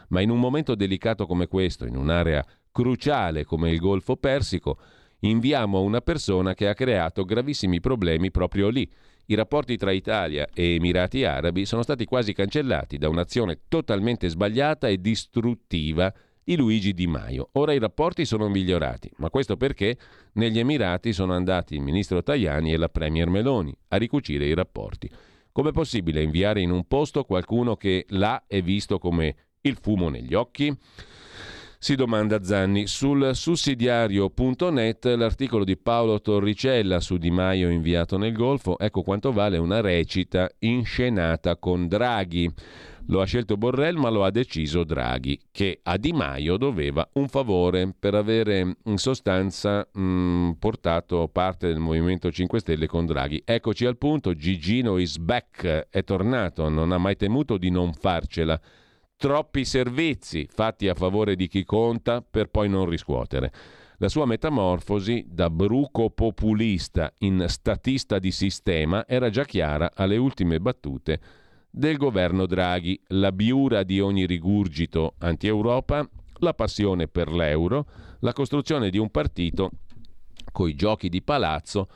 ma 0.09 0.21
in 0.21 0.29
un 0.29 0.39
momento 0.39 0.75
delicato 0.75 1.25
come 1.25 1.47
questo, 1.47 1.85
in 1.85 1.97
un'area 1.97 2.45
cruciale 2.71 3.45
come 3.45 3.71
il 3.71 3.79
Golfo 3.79 4.15
Persico, 4.15 4.77
inviamo 5.21 5.81
una 5.81 6.01
persona 6.01 6.53
che 6.53 6.67
ha 6.67 6.73
creato 6.75 7.25
gravissimi 7.25 7.79
problemi 7.79 8.31
proprio 8.31 8.69
lì 8.69 8.89
i 9.25 9.35
rapporti 9.35 9.77
tra 9.77 9.91
Italia 9.91 10.47
e 10.53 10.75
Emirati 10.75 11.23
Arabi 11.23 11.65
sono 11.65 11.83
stati 11.83 12.05
quasi 12.05 12.33
cancellati 12.33 12.97
da 12.97 13.09
un'azione 13.09 13.61
totalmente 13.67 14.27
sbagliata 14.27 14.87
e 14.87 14.99
distruttiva 14.99 16.13
di 16.43 16.57
Luigi 16.57 16.93
Di 16.93 17.07
Maio. 17.07 17.49
Ora 17.53 17.73
i 17.73 17.79
rapporti 17.79 18.25
sono 18.25 18.49
migliorati, 18.49 19.09
ma 19.17 19.29
questo 19.29 19.57
perché 19.57 19.97
negli 20.33 20.59
Emirati 20.59 21.13
sono 21.13 21.33
andati 21.33 21.75
il 21.75 21.81
ministro 21.81 22.23
Tajani 22.23 22.73
e 22.73 22.77
la 22.77 22.89
Premier 22.89 23.29
Meloni 23.29 23.75
a 23.89 23.97
ricucire 23.97 24.45
i 24.45 24.53
rapporti. 24.53 25.09
Com'è 25.51 25.71
possibile 25.71 26.21
inviare 26.21 26.61
in 26.61 26.71
un 26.71 26.85
posto 26.87 27.23
qualcuno 27.23 27.75
che 27.75 28.05
là 28.09 28.43
è 28.47 28.61
visto 28.61 28.99
come 28.99 29.35
il 29.61 29.77
fumo 29.79 30.09
negli 30.09 30.33
occhi? 30.33 30.75
Si 31.83 31.95
domanda 31.95 32.43
Zanni. 32.43 32.85
Sul 32.85 33.31
sussidiario.net 33.33 35.03
l'articolo 35.17 35.63
di 35.63 35.75
Paolo 35.77 36.21
Torricella 36.21 36.99
su 36.99 37.17
Di 37.17 37.31
Maio 37.31 37.71
inviato 37.71 38.19
nel 38.19 38.33
Golfo, 38.33 38.77
ecco 38.77 39.01
quanto 39.01 39.31
vale 39.31 39.57
una 39.57 39.81
recita 39.81 40.47
inscenata 40.59 41.57
con 41.57 41.87
Draghi. 41.87 42.47
Lo 43.07 43.19
ha 43.19 43.25
scelto 43.25 43.57
Borrell, 43.57 43.97
ma 43.97 44.09
lo 44.09 44.23
ha 44.23 44.29
deciso 44.29 44.83
Draghi, 44.83 45.39
che 45.49 45.79
a 45.81 45.97
Di 45.97 46.11
Maio 46.11 46.57
doveva 46.57 47.09
un 47.13 47.27
favore 47.27 47.91
per 47.97 48.13
avere 48.13 48.75
in 48.83 48.97
sostanza 48.97 49.79
mh, 49.91 50.01
mm, 50.01 50.51
portato 50.59 51.27
parte 51.29 51.65
del 51.65 51.79
Movimento 51.79 52.31
5 52.31 52.59
Stelle 52.59 52.85
con 52.85 53.07
Draghi. 53.07 53.41
Eccoci 53.43 53.87
al 53.87 53.97
punto, 53.97 54.35
Gigino 54.35 54.99
is 54.99 55.17
back, 55.17 55.87
è 55.89 56.03
tornato, 56.03 56.69
non 56.69 56.91
ha 56.91 56.99
mai 56.99 57.15
temuto 57.15 57.57
di 57.57 57.71
non 57.71 57.91
farcela 57.91 58.61
troppi 59.21 59.65
servizi 59.65 60.47
fatti 60.51 60.87
a 60.87 60.95
favore 60.95 61.35
di 61.35 61.47
chi 61.47 61.63
conta 61.63 62.23
per 62.27 62.47
poi 62.47 62.67
non 62.67 62.89
riscuotere. 62.89 63.53
La 63.97 64.09
sua 64.09 64.25
metamorfosi 64.25 65.27
da 65.29 65.47
bruco 65.51 66.09
populista 66.09 67.13
in 67.19 67.45
statista 67.47 68.17
di 68.17 68.31
sistema 68.31 69.05
era 69.07 69.29
già 69.29 69.45
chiara 69.45 69.91
alle 69.93 70.17
ultime 70.17 70.59
battute 70.59 71.19
del 71.69 71.97
governo 71.97 72.47
Draghi, 72.47 72.99
la 73.09 73.31
biura 73.31 73.83
di 73.83 73.99
ogni 73.99 74.25
rigurgito 74.25 75.13
anti-Europa, 75.19 76.09
la 76.39 76.55
passione 76.55 77.07
per 77.07 77.31
l'euro, 77.31 77.85
la 78.21 78.33
costruzione 78.33 78.89
di 78.89 78.97
un 78.97 79.11
partito 79.11 79.69
coi 80.51 80.73
giochi 80.73 81.09
di 81.09 81.21
palazzo 81.21 81.89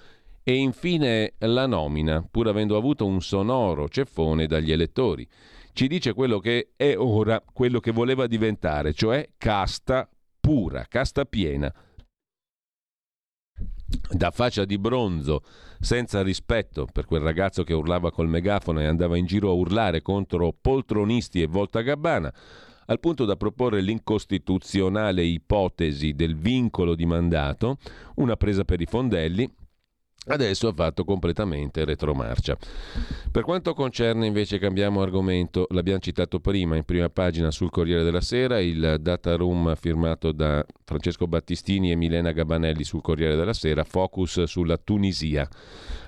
e 0.44 0.54
infine 0.54 1.34
la 1.40 1.66
nomina, 1.66 2.24
pur 2.30 2.50
avendo 2.50 2.78
avuto 2.78 3.04
un 3.08 3.20
sonoro 3.20 3.90
ceffone 3.90 4.46
dagli 4.46 4.72
elettori 4.72 5.28
ci 5.76 5.88
dice 5.90 6.14
quello 6.14 6.40
che 6.40 6.72
è 6.78 6.96
ora, 6.98 7.44
quello 7.52 7.82
che 7.82 7.92
voleva 7.92 8.28
diventare, 8.28 8.94
cioè 8.94 9.32
casta 9.38 10.10
pura, 10.40 10.86
casta 10.88 11.26
piena. 11.26 11.72
Da 14.10 14.32
faccia 14.32 14.64
di 14.64 14.78
bronzo, 14.78 15.44
senza 15.82 16.24
rispetto 16.24 16.88
per 16.90 17.06
quel 17.06 17.20
ragazzo 17.20 17.64
che 17.64 17.74
urlava 17.74 18.10
col 18.10 18.30
megafono 18.30 18.80
e 18.80 18.86
andava 18.86 19.18
in 19.18 19.26
giro 19.26 19.50
a 19.50 19.54
urlare 19.54 20.02
contro 20.02 20.56
poltronisti 20.60 21.42
e 21.42 21.48
voltagabbana, 21.48 22.34
al 22.86 23.00
punto 23.02 23.26
da 23.26 23.36
proporre 23.36 23.82
l'incostituzionale 23.82 25.24
ipotesi 25.24 26.14
del 26.14 26.38
vincolo 26.38 26.96
di 26.96 27.06
mandato, 27.06 27.80
una 28.16 28.38
presa 28.38 28.64
per 28.64 28.80
i 28.80 28.86
fondelli, 28.86 29.54
Adesso 30.28 30.70
ha 30.70 30.74
fatto 30.74 31.04
completamente 31.04 31.86
retromarcia. 31.86 32.58
Per 33.32 33.44
quanto 33.44 33.76
concerne 33.76 34.26
invece, 34.26 34.58
cambiamo 34.58 35.02
argomento, 35.02 35.68
l'abbiamo 35.70 36.00
citato 36.00 36.40
prima 36.40 36.76
in 36.76 36.84
prima 36.84 37.10
pagina 37.10 37.52
sul 37.52 37.70
Corriere 37.70 38.04
della 38.04 38.22
Sera, 38.22 38.60
il 38.60 38.98
data 39.00 39.36
room 39.36 39.76
firmato 39.76 40.32
da 40.32 40.66
Francesco 40.84 41.28
Battistini 41.28 41.92
e 41.92 41.96
Milena 41.96 42.32
Gabanelli 42.32 42.84
sul 42.84 43.02
Corriere 43.02 43.36
della 43.36 43.54
Sera, 43.54 43.84
focus 43.84 44.44
sulla 44.44 44.78
Tunisia. 44.78 45.48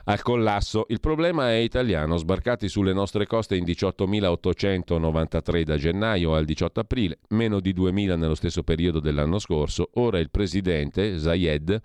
Al 0.05 0.23
collasso, 0.23 0.85
il 0.87 0.99
problema 0.99 1.51
è 1.51 1.57
italiano, 1.57 2.17
sbarcati 2.17 2.69
sulle 2.69 2.93
nostre 2.93 3.27
coste 3.27 3.55
in 3.55 3.65
18.893 3.65 5.61
da 5.61 5.77
gennaio 5.77 6.33
al 6.33 6.45
18 6.45 6.79
aprile, 6.79 7.19
meno 7.29 7.59
di 7.59 7.71
2.000 7.71 8.17
nello 8.17 8.35
stesso 8.35 8.63
periodo 8.63 8.99
dell'anno 8.99 9.37
scorso, 9.37 9.89
ora 9.95 10.17
il 10.17 10.31
presidente 10.31 11.19
Zayed 11.19 11.79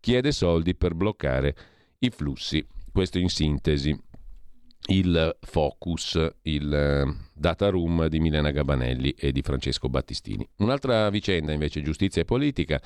chiede 0.00 0.32
soldi 0.32 0.74
per 0.74 0.94
bloccare 0.94 1.54
i 2.00 2.10
flussi. 2.10 2.64
Questo 2.92 3.18
in 3.18 3.28
sintesi 3.28 3.98
il 4.88 5.36
focus, 5.40 6.18
il 6.42 6.72
eh, 6.72 7.04
data 7.34 7.68
room 7.68 8.06
di 8.06 8.20
Milena 8.20 8.50
Gabanelli 8.50 9.10
e 9.10 9.32
di 9.32 9.42
Francesco 9.42 9.88
Battistini. 9.88 10.48
Un'altra 10.58 11.08
vicenda 11.10 11.52
invece, 11.52 11.82
giustizia 11.82 12.22
e 12.22 12.24
politica. 12.24 12.80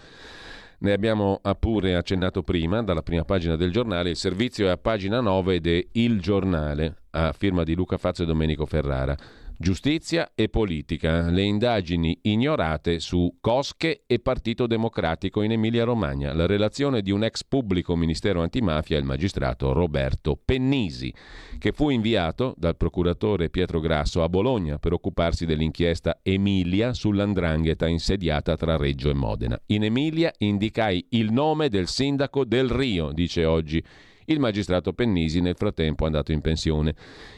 Ne 0.83 0.93
abbiamo 0.93 1.43
pure 1.59 1.95
accennato 1.95 2.43
prima, 2.43 2.83
dalla 2.83 3.03
prima 3.03 3.25
pagina 3.25 3.55
del 3.57 3.71
giornale. 3.71 4.11
Il 4.11 4.17
servizio 4.17 4.67
è 4.67 4.71
a 4.71 4.79
pagina 4.79 5.21
9 5.21 5.57
ed 5.57 5.67
è 5.67 5.87
Il 5.93 6.23
Giornale, 6.23 7.03
a 7.11 7.33
firma 7.33 7.65
di 7.65 7.75
Luca 7.75 7.99
Fazio 7.99 8.25
e 8.25 8.27
Domenico 8.27 8.65
Ferrara. 8.65 9.15
Giustizia 9.63 10.33
e 10.35 10.49
politica, 10.49 11.29
le 11.29 11.43
indagini 11.43 12.19
ignorate 12.23 12.99
su 12.99 13.37
Cosche 13.43 14.05
e 14.07 14.19
Partito 14.19 14.67
Democratico 14.67 15.43
in 15.43 15.53
Emilia-Romagna, 15.53 16.33
la 16.33 16.47
relazione 16.47 17.03
di 17.03 17.11
un 17.11 17.25
ex 17.25 17.45
pubblico 17.45 17.95
ministero 17.95 18.41
antimafia, 18.41 18.97
il 18.97 19.05
magistrato 19.05 19.75
Roberto 19.75 20.41
Pennisi, 20.43 21.13
che 21.59 21.73
fu 21.73 21.91
inviato 21.91 22.55
dal 22.57 22.79
procuratore 22.79 23.51
Pietro 23.51 23.81
Grasso 23.81 24.23
a 24.23 24.31
Bologna 24.31 24.79
per 24.79 24.95
occuparsi 24.95 25.45
dell'inchiesta 25.45 26.21
Emilia 26.23 26.95
sull'andrangheta 26.95 27.87
insediata 27.87 28.57
tra 28.57 28.79
Reggio 28.79 29.11
e 29.11 29.15
Modena. 29.15 29.61
In 29.67 29.85
Emilia 29.85 30.33
indicai 30.39 31.05
il 31.11 31.33
nome 31.33 31.69
del 31.69 31.87
sindaco 31.87 32.47
del 32.47 32.71
Rio, 32.71 33.13
dice 33.13 33.45
oggi 33.45 33.85
il 34.27 34.39
magistrato 34.39 34.93
Pennisi 34.93 35.41
nel 35.41 35.57
frattempo 35.57 36.05
è 36.05 36.07
andato 36.07 36.33
in 36.33 36.41
pensione. 36.41 36.95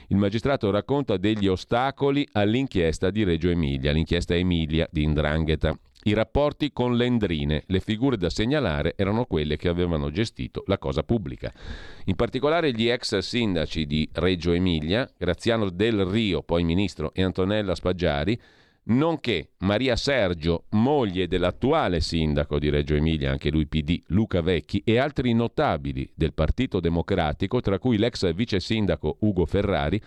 Il 0.08 0.16
magistrato 0.16 0.70
racconta 0.70 1.16
degli 1.16 1.46
ostacoli 1.46 2.26
all'inchiesta 2.32 3.10
di 3.10 3.24
Reggio 3.24 3.48
Emilia, 3.48 3.92
l'inchiesta 3.92 4.34
Emilia 4.34 4.86
di 4.90 5.02
Indrangheta. 5.02 5.78
I 6.04 6.14
rapporti 6.14 6.72
con 6.72 6.96
l'Endrine, 6.96 7.62
le 7.66 7.78
figure 7.78 8.16
da 8.16 8.28
segnalare 8.28 8.94
erano 8.96 9.24
quelle 9.24 9.56
che 9.56 9.68
avevano 9.68 10.10
gestito 10.10 10.64
la 10.66 10.76
cosa 10.76 11.04
pubblica. 11.04 11.52
In 12.06 12.16
particolare 12.16 12.72
gli 12.72 12.88
ex 12.88 13.18
sindaci 13.18 13.86
di 13.86 14.08
Reggio 14.12 14.50
Emilia, 14.50 15.08
Graziano 15.16 15.70
Del 15.70 16.04
Rio, 16.04 16.42
poi 16.42 16.64
ministro, 16.64 17.14
e 17.14 17.22
Antonella 17.22 17.76
Spaggiari, 17.76 18.36
nonché 18.84 19.50
Maria 19.58 19.96
Sergio, 19.96 20.64
moglie 20.70 21.28
dell'attuale 21.28 22.00
sindaco 22.00 22.58
di 22.58 22.68
Reggio 22.70 22.94
Emilia, 22.94 23.30
anche 23.30 23.50
lui 23.50 23.66
PD, 23.66 24.00
Luca 24.08 24.40
Vecchi, 24.40 24.82
e 24.84 24.98
altri 24.98 25.32
notabili 25.32 26.10
del 26.14 26.32
Partito 26.32 26.80
Democratico, 26.80 27.60
tra 27.60 27.78
cui 27.78 27.98
l'ex 27.98 28.32
vice 28.34 28.60
sindaco 28.60 29.16
Ugo 29.20 29.46
Ferrari, 29.46 30.00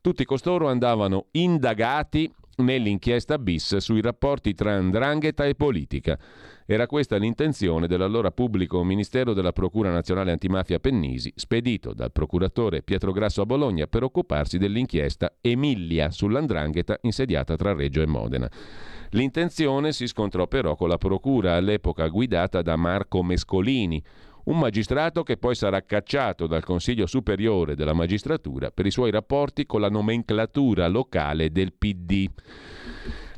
tutti 0.00 0.24
costoro 0.24 0.68
andavano 0.68 1.26
indagati 1.32 2.32
nell'inchiesta 2.56 3.38
bis 3.38 3.76
sui 3.76 4.00
rapporti 4.00 4.54
tra 4.54 4.74
andrangheta 4.74 5.44
e 5.44 5.54
politica. 5.54 6.18
Era 6.66 6.86
questa 6.86 7.16
l'intenzione 7.16 7.86
dell'allora 7.86 8.30
pubblico 8.30 8.82
ministero 8.84 9.32
della 9.32 9.52
Procura 9.52 9.90
Nazionale 9.90 10.32
Antimafia 10.32 10.78
Pennisi, 10.78 11.32
spedito 11.34 11.92
dal 11.92 12.12
procuratore 12.12 12.82
Pietro 12.82 13.12
Grasso 13.12 13.42
a 13.42 13.46
Bologna 13.46 13.86
per 13.86 14.04
occuparsi 14.04 14.58
dell'inchiesta 14.58 15.34
Emilia 15.40 16.10
sull'andrangheta 16.10 16.98
insediata 17.02 17.56
tra 17.56 17.72
Reggio 17.72 18.00
e 18.00 18.06
Modena. 18.06 18.50
L'intenzione 19.10 19.92
si 19.92 20.06
scontrò 20.06 20.46
però 20.46 20.74
con 20.74 20.88
la 20.88 20.96
procura 20.96 21.56
all'epoca 21.56 22.08
guidata 22.08 22.62
da 22.62 22.76
Marco 22.76 23.22
Mescolini, 23.22 24.02
un 24.44 24.58
magistrato 24.58 25.22
che 25.22 25.36
poi 25.36 25.54
sarà 25.54 25.82
cacciato 25.82 26.46
dal 26.46 26.64
Consiglio 26.64 27.06
Superiore 27.06 27.76
della 27.76 27.92
Magistratura 27.92 28.70
per 28.70 28.86
i 28.86 28.90
suoi 28.90 29.10
rapporti 29.10 29.66
con 29.66 29.80
la 29.80 29.88
nomenclatura 29.88 30.88
locale 30.88 31.50
del 31.50 31.72
PD. 31.72 32.28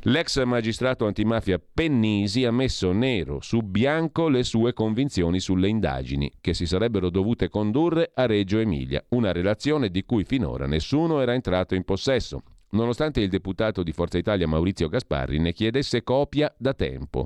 L'ex 0.07 0.43
magistrato 0.43 1.07
antimafia 1.07 1.59
Pennisi 1.59 2.45
ha 2.45 2.51
messo 2.51 2.91
nero 2.91 3.39
su 3.41 3.61
bianco 3.61 4.29
le 4.29 4.43
sue 4.43 4.71
convinzioni 4.71 5.39
sulle 5.39 5.67
indagini 5.67 6.31
che 6.41 6.53
si 6.53 6.67
sarebbero 6.67 7.09
dovute 7.09 7.49
condurre 7.49 8.11
a 8.13 8.27
Reggio 8.27 8.59
Emilia, 8.59 9.03
una 9.09 9.31
relazione 9.31 9.89
di 9.89 10.05
cui 10.05 10.23
finora 10.23 10.67
nessuno 10.67 11.21
era 11.21 11.33
entrato 11.33 11.73
in 11.73 11.83
possesso, 11.83 12.43
nonostante 12.71 13.19
il 13.19 13.29
deputato 13.29 13.81
di 13.81 13.93
Forza 13.93 14.19
Italia 14.19 14.47
Maurizio 14.47 14.89
Gasparri 14.89 15.39
ne 15.39 15.53
chiedesse 15.53 16.03
copia 16.03 16.53
da 16.55 16.75
tempo. 16.75 17.25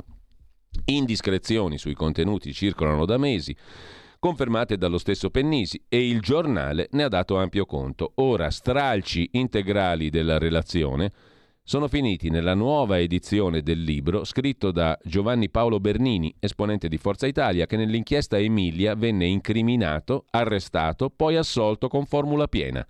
Indiscrezioni 0.85 1.77
sui 1.77 1.93
contenuti 1.93 2.53
circolano 2.53 3.05
da 3.05 3.17
mesi 3.17 3.55
confermate 4.19 4.77
dallo 4.77 4.97
stesso 4.97 5.29
Pennisi 5.29 5.81
e 5.87 6.07
il 6.07 6.19
giornale 6.19 6.89
ne 6.91 7.03
ha 7.03 7.07
dato 7.07 7.37
ampio 7.37 7.65
conto. 7.65 8.11
Ora 8.15 8.49
stralci 8.49 9.29
integrali 9.33 10.09
della 10.09 10.37
relazione 10.37 11.11
sono 11.63 11.87
finiti 11.87 12.29
nella 12.31 12.55
nuova 12.55 12.99
edizione 12.99 13.61
del 13.61 13.83
libro 13.83 14.23
scritto 14.23 14.71
da 14.71 14.97
Giovanni 15.03 15.51
Paolo 15.51 15.79
Bernini, 15.79 16.33
esponente 16.39 16.87
di 16.87 16.97
Forza 16.97 17.27
Italia, 17.27 17.67
che 17.67 17.77
nell'inchiesta 17.77 18.39
Emilia 18.39 18.95
venne 18.95 19.27
incriminato, 19.27 20.25
arrestato, 20.31 21.11
poi 21.11 21.35
assolto 21.35 21.87
con 21.87 22.05
formula 22.07 22.47
piena. 22.47 22.83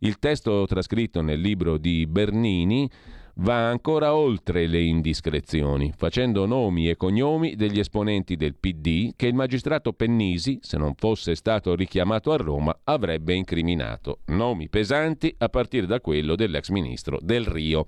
Il 0.00 0.18
testo 0.18 0.66
trascritto 0.66 1.22
nel 1.22 1.40
libro 1.40 1.78
di 1.78 2.04
Bernini 2.08 2.90
va 3.38 3.68
ancora 3.68 4.14
oltre 4.14 4.66
le 4.66 4.80
indiscrezioni, 4.80 5.92
facendo 5.94 6.46
nomi 6.46 6.88
e 6.88 6.96
cognomi 6.96 7.54
degli 7.54 7.78
esponenti 7.78 8.36
del 8.36 8.54
PD 8.54 9.12
che 9.14 9.26
il 9.26 9.34
magistrato 9.34 9.92
Pennisi, 9.92 10.58
se 10.62 10.78
non 10.78 10.94
fosse 10.94 11.34
stato 11.34 11.74
richiamato 11.74 12.32
a 12.32 12.36
Roma, 12.36 12.78
avrebbe 12.84 13.34
incriminato. 13.34 14.20
Nomi 14.26 14.68
pesanti 14.68 15.34
a 15.38 15.48
partire 15.48 15.86
da 15.86 16.00
quello 16.00 16.34
dell'ex 16.34 16.70
ministro 16.70 17.18
Del 17.20 17.44
Rio. 17.44 17.84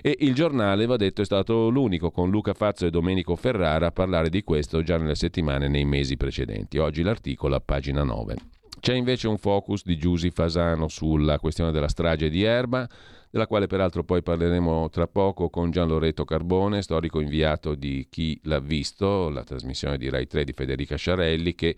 E 0.00 0.16
il 0.20 0.34
giornale, 0.34 0.86
va 0.86 0.96
detto, 0.96 1.22
è 1.22 1.24
stato 1.24 1.68
l'unico 1.68 2.10
con 2.10 2.30
Luca 2.30 2.54
Fazzo 2.54 2.86
e 2.86 2.90
Domenico 2.90 3.36
Ferrara 3.36 3.86
a 3.86 3.92
parlare 3.92 4.30
di 4.30 4.42
questo 4.42 4.82
già 4.82 4.96
nelle 4.96 5.14
settimane 5.14 5.66
e 5.66 5.68
nei 5.68 5.84
mesi 5.84 6.16
precedenti. 6.16 6.78
Oggi 6.78 7.02
l'articolo 7.02 7.54
a 7.54 7.62
pagina 7.64 8.02
9. 8.02 8.36
C'è 8.80 8.94
invece 8.94 9.28
un 9.28 9.38
focus 9.38 9.84
di 9.84 9.96
Giusi 9.96 10.30
Fasano 10.30 10.88
sulla 10.88 11.38
questione 11.38 11.70
della 11.70 11.86
strage 11.86 12.28
di 12.28 12.42
Erba 12.42 12.88
della 13.32 13.46
quale 13.46 13.66
peraltro 13.66 14.04
poi 14.04 14.22
parleremo 14.22 14.90
tra 14.90 15.06
poco 15.06 15.48
con 15.48 15.70
Gian 15.70 15.88
Loreto 15.88 16.26
Carbone, 16.26 16.82
storico 16.82 17.18
inviato 17.18 17.74
di 17.74 18.06
Chi 18.10 18.38
l'ha 18.42 18.60
visto, 18.60 19.30
la 19.30 19.42
trasmissione 19.42 19.96
di 19.96 20.10
Rai 20.10 20.26
3 20.26 20.44
di 20.44 20.52
Federica 20.52 20.96
Sciarelli, 20.96 21.54
che 21.54 21.74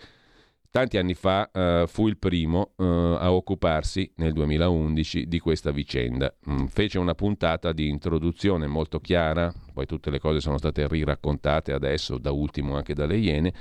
tanti 0.75 0.99
anni 0.99 1.15
fa 1.15 1.49
uh, 1.53 1.87
fu 1.87 2.09
il 2.09 2.19
primo 2.19 2.73
uh, 2.79 2.83
a 2.83 3.33
occuparsi 3.33 4.11
nel 4.17 4.33
2011 4.33 5.29
di 5.29 5.39
questa 5.39 5.71
vicenda. 5.71 6.35
Mm, 6.51 6.65
fece 6.65 6.99
una 6.99 7.15
puntata 7.15 7.71
di 7.71 7.89
introduzione 7.89 8.67
molto 8.67 8.99
chiara, 8.99 9.55
poi 9.73 9.87
tutte 9.87 10.11
le 10.11 10.19
cose 10.19 10.41
sono 10.41 10.59
state 10.59 10.89
riraccontate 10.89 11.73
adesso, 11.73 12.19
da 12.19 12.33
ultimo 12.33 12.75
anche 12.75 12.93
dalle 12.93 13.17
Iene 13.17 13.53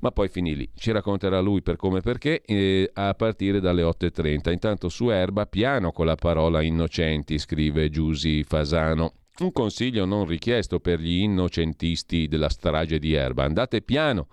ma 0.00 0.10
poi 0.10 0.28
finì 0.28 0.54
lì. 0.54 0.68
Ci 0.74 0.92
racconterà 0.92 1.40
lui 1.40 1.62
per 1.62 1.76
come 1.76 1.98
e 1.98 2.02
perché 2.02 2.42
eh, 2.44 2.90
a 2.92 3.14
partire 3.14 3.60
dalle 3.60 3.82
8.30. 3.82 4.52
Intanto 4.52 4.90
su 4.90 5.08
Erba, 5.08 5.46
piano 5.46 5.92
con 5.92 6.04
la 6.04 6.14
parola 6.14 6.60
innocenti, 6.60 7.38
scrive 7.38 7.88
Giusi 7.88 8.42
Fasano. 8.44 9.14
Un 9.38 9.52
consiglio 9.52 10.04
non 10.04 10.26
richiesto 10.26 10.80
per 10.80 11.00
gli 11.00 11.20
innocentisti 11.20 12.28
della 12.28 12.50
strage 12.50 12.98
di 12.98 13.14
Erba. 13.14 13.44
Andate 13.44 13.80
piano, 13.82 14.28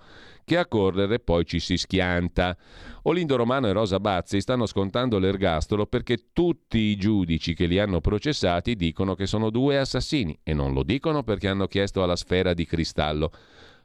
che 0.48 0.58
a 0.58 0.66
correre 0.66 1.20
poi 1.20 1.46
ci 1.46 1.60
si 1.60 1.76
schianta. 1.76 2.56
Olindo 3.04 3.36
Romano 3.36 3.68
e 3.68 3.74
Rosa 3.74 4.00
Bazzi 4.00 4.40
stanno 4.40 4.66
scontando 4.66 5.20
l'ergastolo 5.20 5.88
perché 5.88 6.30
tutti 6.32 6.78
i 6.78 6.96
giudici 6.96 7.54
che 7.54 7.66
li 7.66 7.78
hanno 7.80 8.00
processati 8.00 8.78
dicono 8.78 9.14
che 9.14 9.28
sono 9.28 9.50
due 9.50 9.78
assassini 9.78 10.40
e 10.44 10.54
non 10.54 10.72
lo 10.72 10.84
dicono 10.84 11.24
perché 11.24 11.50
hanno 11.50 11.68
chiesto 11.68 12.02
alla 12.02 12.16
sfera 12.16 12.54
di 12.54 12.66
cristallo. 12.66 13.30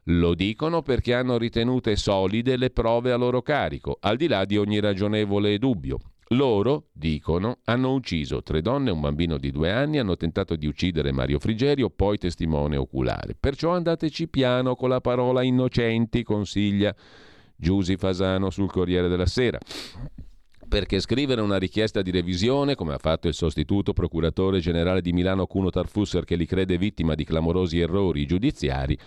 Lo 0.03 0.33
dicono 0.35 0.81
perché 0.83 1.13
hanno 1.13 1.37
ritenute 1.37 1.97
solide 1.97 2.55
le 2.55 2.69
prove 2.69 3.11
a 3.11 3.17
loro 3.17 3.41
carico, 3.41 3.97
al 3.99 4.15
di 4.15 4.29
là 4.29 4.45
di 4.45 4.55
ogni 4.55 4.79
ragionevole 4.79 5.57
dubbio. 5.57 6.12
Loro, 6.33 6.89
dicono, 6.91 7.59
hanno 7.65 7.93
ucciso 7.93 8.43
tre 8.43 8.61
donne 8.61 8.89
e 8.89 8.93
un 8.93 8.99
bambino 8.99 9.37
di 9.37 9.51
due 9.51 9.71
anni, 9.71 9.99
hanno 9.99 10.15
tentato 10.15 10.55
di 10.55 10.67
uccidere 10.67 11.11
Mario 11.11 11.39
Frigerio, 11.39 11.89
poi 11.89 12.17
testimone 12.17 12.75
oculare. 12.75 13.35
Perciò 13.39 13.71
andateci 13.71 14.27
piano 14.27 14.75
con 14.75 14.89
la 14.89 15.01
parola 15.01 15.43
innocenti, 15.43 16.23
consiglia 16.23 16.93
Giusi 17.55 17.97
Fasano 17.97 18.49
sul 18.49 18.71
Corriere 18.71 19.07
della 19.07 19.25
Sera 19.25 19.59
perché 20.73 20.99
scrivere 20.99 21.39
una 21.39 21.57
richiesta 21.57 22.01
di 22.01 22.09
revisione, 22.09 22.73
come 22.73 22.95
ha 22.95 22.97
fatto 22.97 23.27
il 23.27 23.35
sostituto 23.35 23.93
procuratore 23.93 24.59
generale 24.59 25.01
di 25.01 25.13
Milano 25.13 25.45
Cuno 25.45 25.69
Tarfusser 25.69 26.25
che 26.25 26.35
li 26.35 26.47
crede 26.47 26.79
vittima 26.79 27.13
di 27.13 27.23
clamorosi 27.23 27.79
errori 27.79 28.25
giudiziari, 28.25 28.97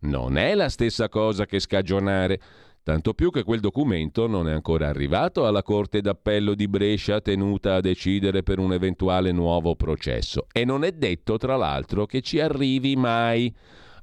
non 0.00 0.36
è 0.36 0.54
la 0.54 0.68
stessa 0.68 1.08
cosa 1.08 1.46
che 1.46 1.60
scagionare. 1.60 2.38
Tanto 2.84 3.14
più 3.14 3.30
che 3.30 3.44
quel 3.44 3.60
documento 3.60 4.26
non 4.26 4.46
è 4.46 4.52
ancora 4.52 4.88
arrivato 4.88 5.46
alla 5.46 5.62
Corte 5.62 6.02
d'Appello 6.02 6.54
di 6.54 6.68
Brescia 6.68 7.22
tenuta 7.22 7.76
a 7.76 7.80
decidere 7.80 8.42
per 8.42 8.58
un 8.58 8.74
eventuale 8.74 9.32
nuovo 9.32 9.74
processo. 9.74 10.48
E 10.52 10.66
non 10.66 10.84
è 10.84 10.92
detto, 10.92 11.38
tra 11.38 11.56
l'altro, 11.56 12.04
che 12.04 12.20
ci 12.20 12.40
arrivi 12.40 12.94
mai. 12.94 13.50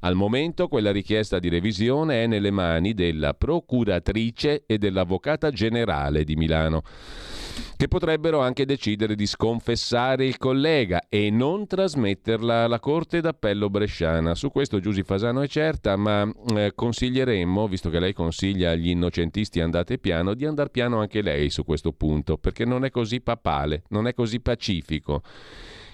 Al 0.03 0.15
momento 0.15 0.67
quella 0.67 0.91
richiesta 0.91 1.37
di 1.37 1.47
revisione 1.47 2.23
è 2.23 2.27
nelle 2.27 2.49
mani 2.49 2.95
della 2.95 3.35
procuratrice 3.35 4.63
e 4.65 4.79
dell'avvocata 4.79 5.51
generale 5.51 6.23
di 6.23 6.35
Milano, 6.35 6.81
che 7.77 7.87
potrebbero 7.87 8.39
anche 8.39 8.65
decidere 8.65 9.13
di 9.13 9.27
sconfessare 9.27 10.25
il 10.25 10.37
collega 10.37 11.03
e 11.07 11.29
non 11.29 11.67
trasmetterla 11.67 12.63
alla 12.63 12.79
Corte 12.79 13.21
d'Appello 13.21 13.69
bresciana. 13.69 14.33
Su 14.33 14.49
questo 14.49 14.79
Giusy 14.79 15.03
Fasano 15.03 15.41
è 15.41 15.47
certa, 15.47 15.95
ma 15.97 16.27
eh, 16.55 16.71
consiglieremmo, 16.73 17.67
visto 17.67 17.91
che 17.91 17.99
lei 17.99 18.13
consiglia 18.13 18.71
agli 18.71 18.89
innocentisti 18.89 19.59
andate 19.59 19.99
piano, 19.99 20.33
di 20.33 20.47
andare 20.47 20.71
piano 20.71 20.99
anche 20.99 21.21
lei 21.21 21.51
su 21.51 21.63
questo 21.63 21.91
punto, 21.91 22.39
perché 22.39 22.65
non 22.65 22.85
è 22.85 22.89
così 22.89 23.21
papale, 23.21 23.83
non 23.89 24.07
è 24.07 24.15
così 24.15 24.39
pacifico 24.39 25.21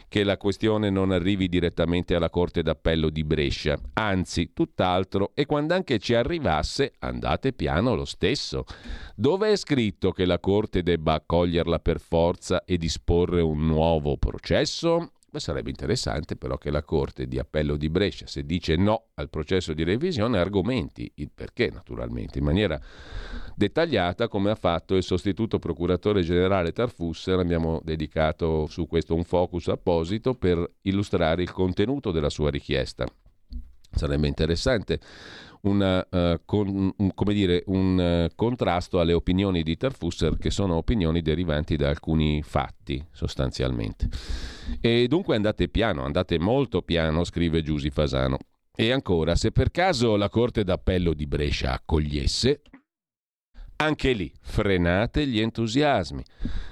che 0.08 0.24
la 0.24 0.38
questione 0.38 0.90
non 0.90 1.12
arrivi 1.12 1.48
direttamente 1.48 2.16
alla 2.16 2.30
Corte 2.30 2.64
d'Appello 2.64 3.10
di 3.10 3.24
Brescia, 3.24 3.78
anzi 3.94 4.54
tutt'altro, 4.54 5.32
e 5.34 5.46
quando 5.46 5.74
anche 5.74 6.00
ci 6.00 6.14
arrivasse 6.14 6.94
andate 7.00 7.54
piano 7.54 7.96
lo 7.96 8.06
stesso. 8.06 8.64
Dove 9.16 9.52
è 9.52 9.56
scritto 9.56 10.12
che 10.12 10.26
la 10.26 10.40
Corte 10.40 10.84
debba 10.84 11.14
accoglierla 11.14 11.80
per 11.80 12.00
forza 12.00 12.64
e 12.64 12.78
disporre 12.78 13.42
un 13.42 13.66
nuovo 13.66 14.18
processo? 14.18 15.12
Beh, 15.38 15.44
sarebbe 15.44 15.70
interessante 15.70 16.36
però 16.36 16.58
che 16.58 16.72
la 16.72 16.82
Corte 16.82 17.28
di 17.28 17.38
Appello 17.38 17.78
di 17.78 17.90
Brescia, 17.90 18.26
se 18.26 18.44
dice 18.44 18.76
no 18.76 19.10
al 19.14 19.30
processo 19.30 19.74
di 19.74 19.84
revisione, 19.84 20.40
argomenti 20.40 21.12
il 21.16 21.30
perché, 21.32 21.70
naturalmente, 21.72 22.40
in 22.40 22.44
maniera 22.44 22.80
dettagliata, 23.56 24.30
come 24.30 24.50
ha 24.50 24.56
fatto 24.56 24.96
il 24.96 25.04
sostituto 25.04 25.60
procuratore 25.60 26.24
generale 26.24 26.72
Tarfusser. 26.72 27.38
Abbiamo 27.38 27.80
dedicato 27.84 28.66
su 28.66 28.88
questo 28.88 29.14
un 29.14 29.24
focus 29.24 29.68
apposito 29.68 30.34
per 30.34 30.72
illustrare 30.82 31.44
il 31.44 31.52
contenuto 31.52 32.10
della 32.12 32.32
sua 32.32 32.50
richiesta. 32.50 33.06
Sarebbe 33.92 34.28
interessante 34.28 35.00
una, 35.62 36.06
uh, 36.10 36.40
con, 36.46 36.94
un, 36.98 37.14
dire, 37.34 37.64
un 37.68 38.28
uh, 38.30 38.36
contrasto 38.36 39.00
alle 39.00 39.14
opinioni 39.14 39.64
di 39.64 39.78
Tarfusser 39.78 40.38
che 40.38 40.50
sono 40.50 40.76
opinioni 40.76 41.22
derivanti 41.22 41.76
da 41.76 41.90
alcuni 41.90 42.42
fatti 42.44 43.04
sostanzialmente. 43.12 44.08
E 44.82 45.08
dunque 45.08 45.36
andate 45.36 45.70
piano, 45.70 46.04
andate 46.04 46.38
molto 46.40 46.82
piano, 46.82 47.24
scrive 47.24 47.62
Giusi 47.62 47.90
Fasano. 47.90 48.38
E 48.76 48.92
ancora, 48.92 49.36
se 49.36 49.52
per 49.52 49.72
caso 49.72 50.16
la 50.16 50.30
Corte 50.30 50.64
d'Appello 50.64 51.14
di 51.14 51.26
Brescia 51.26 51.74
accogliesse, 51.74 52.62
anche 53.78 54.12
lì 54.12 54.32
frenate 54.42 55.26
gli 55.28 55.40
entusiasmi, 55.40 56.24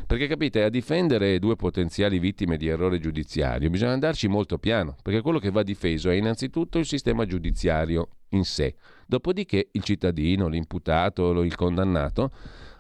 perché 0.08 0.28
capite, 0.28 0.64
a 0.64 0.70
difendere 0.70 1.40
due 1.40 1.56
potenziali 1.56 2.20
vittime 2.20 2.58
di 2.58 2.68
errore 2.68 3.00
giudiziario 3.00 3.70
bisogna 3.70 3.94
andarci 3.94 4.28
molto 4.28 4.58
piano, 4.58 4.96
perché 5.02 5.22
quello 5.22 5.40
che 5.40 5.52
va 5.52 5.64
difeso 5.64 6.10
è 6.10 6.16
innanzitutto 6.16 6.78
il 6.80 6.86
sistema 6.86 7.26
giudiziario 7.26 8.10
in 8.30 8.44
sé, 8.44 8.76
dopodiché 9.06 9.70
il 9.72 9.84
cittadino, 9.84 10.48
l'imputato, 10.48 11.42
il 11.42 11.56
condannato, 11.56 12.32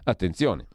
attenzione, 0.03 0.67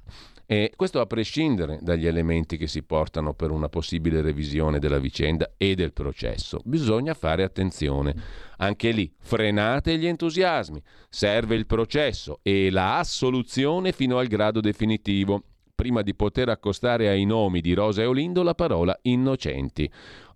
e 0.51 0.73
questo 0.75 0.99
a 0.99 1.07
prescindere 1.07 1.79
dagli 1.81 2.09
elementi 2.09 2.57
che 2.57 2.67
si 2.67 2.83
portano 2.83 3.35
per 3.35 3.53
una 3.53 3.69
possibile 3.69 4.21
revisione 4.21 4.81
della 4.81 4.99
vicenda 4.99 5.53
e 5.57 5.77
del 5.77 5.93
processo. 5.93 6.61
Bisogna 6.65 7.15
fare 7.15 7.45
attenzione. 7.45 8.13
Anche 8.57 8.91
lì, 8.91 9.15
frenate 9.21 9.97
gli 9.97 10.07
entusiasmi. 10.07 10.83
Serve 11.09 11.55
il 11.55 11.67
processo 11.67 12.41
e 12.43 12.69
la 12.69 12.99
assoluzione 12.99 13.93
fino 13.93 14.19
al 14.19 14.27
grado 14.27 14.59
definitivo, 14.59 15.41
prima 15.73 16.03
di 16.03 16.17
poter 16.17 16.49
accostare 16.49 17.09
ai 17.09 17.25
nomi 17.25 17.61
di 17.61 17.73
Rosa 17.73 18.03
e 18.03 18.07
Olindo 18.07 18.43
la 18.43 18.57
parola 18.57 18.99
innocenti. 19.03 19.89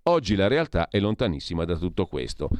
Oggi 0.07 0.37
la 0.37 0.49
realtà 0.49 0.89
è 0.91 1.01
lontanissima 1.01 1.65
da 1.65 1.79
tutto 1.79 2.05
questo. 2.05 2.51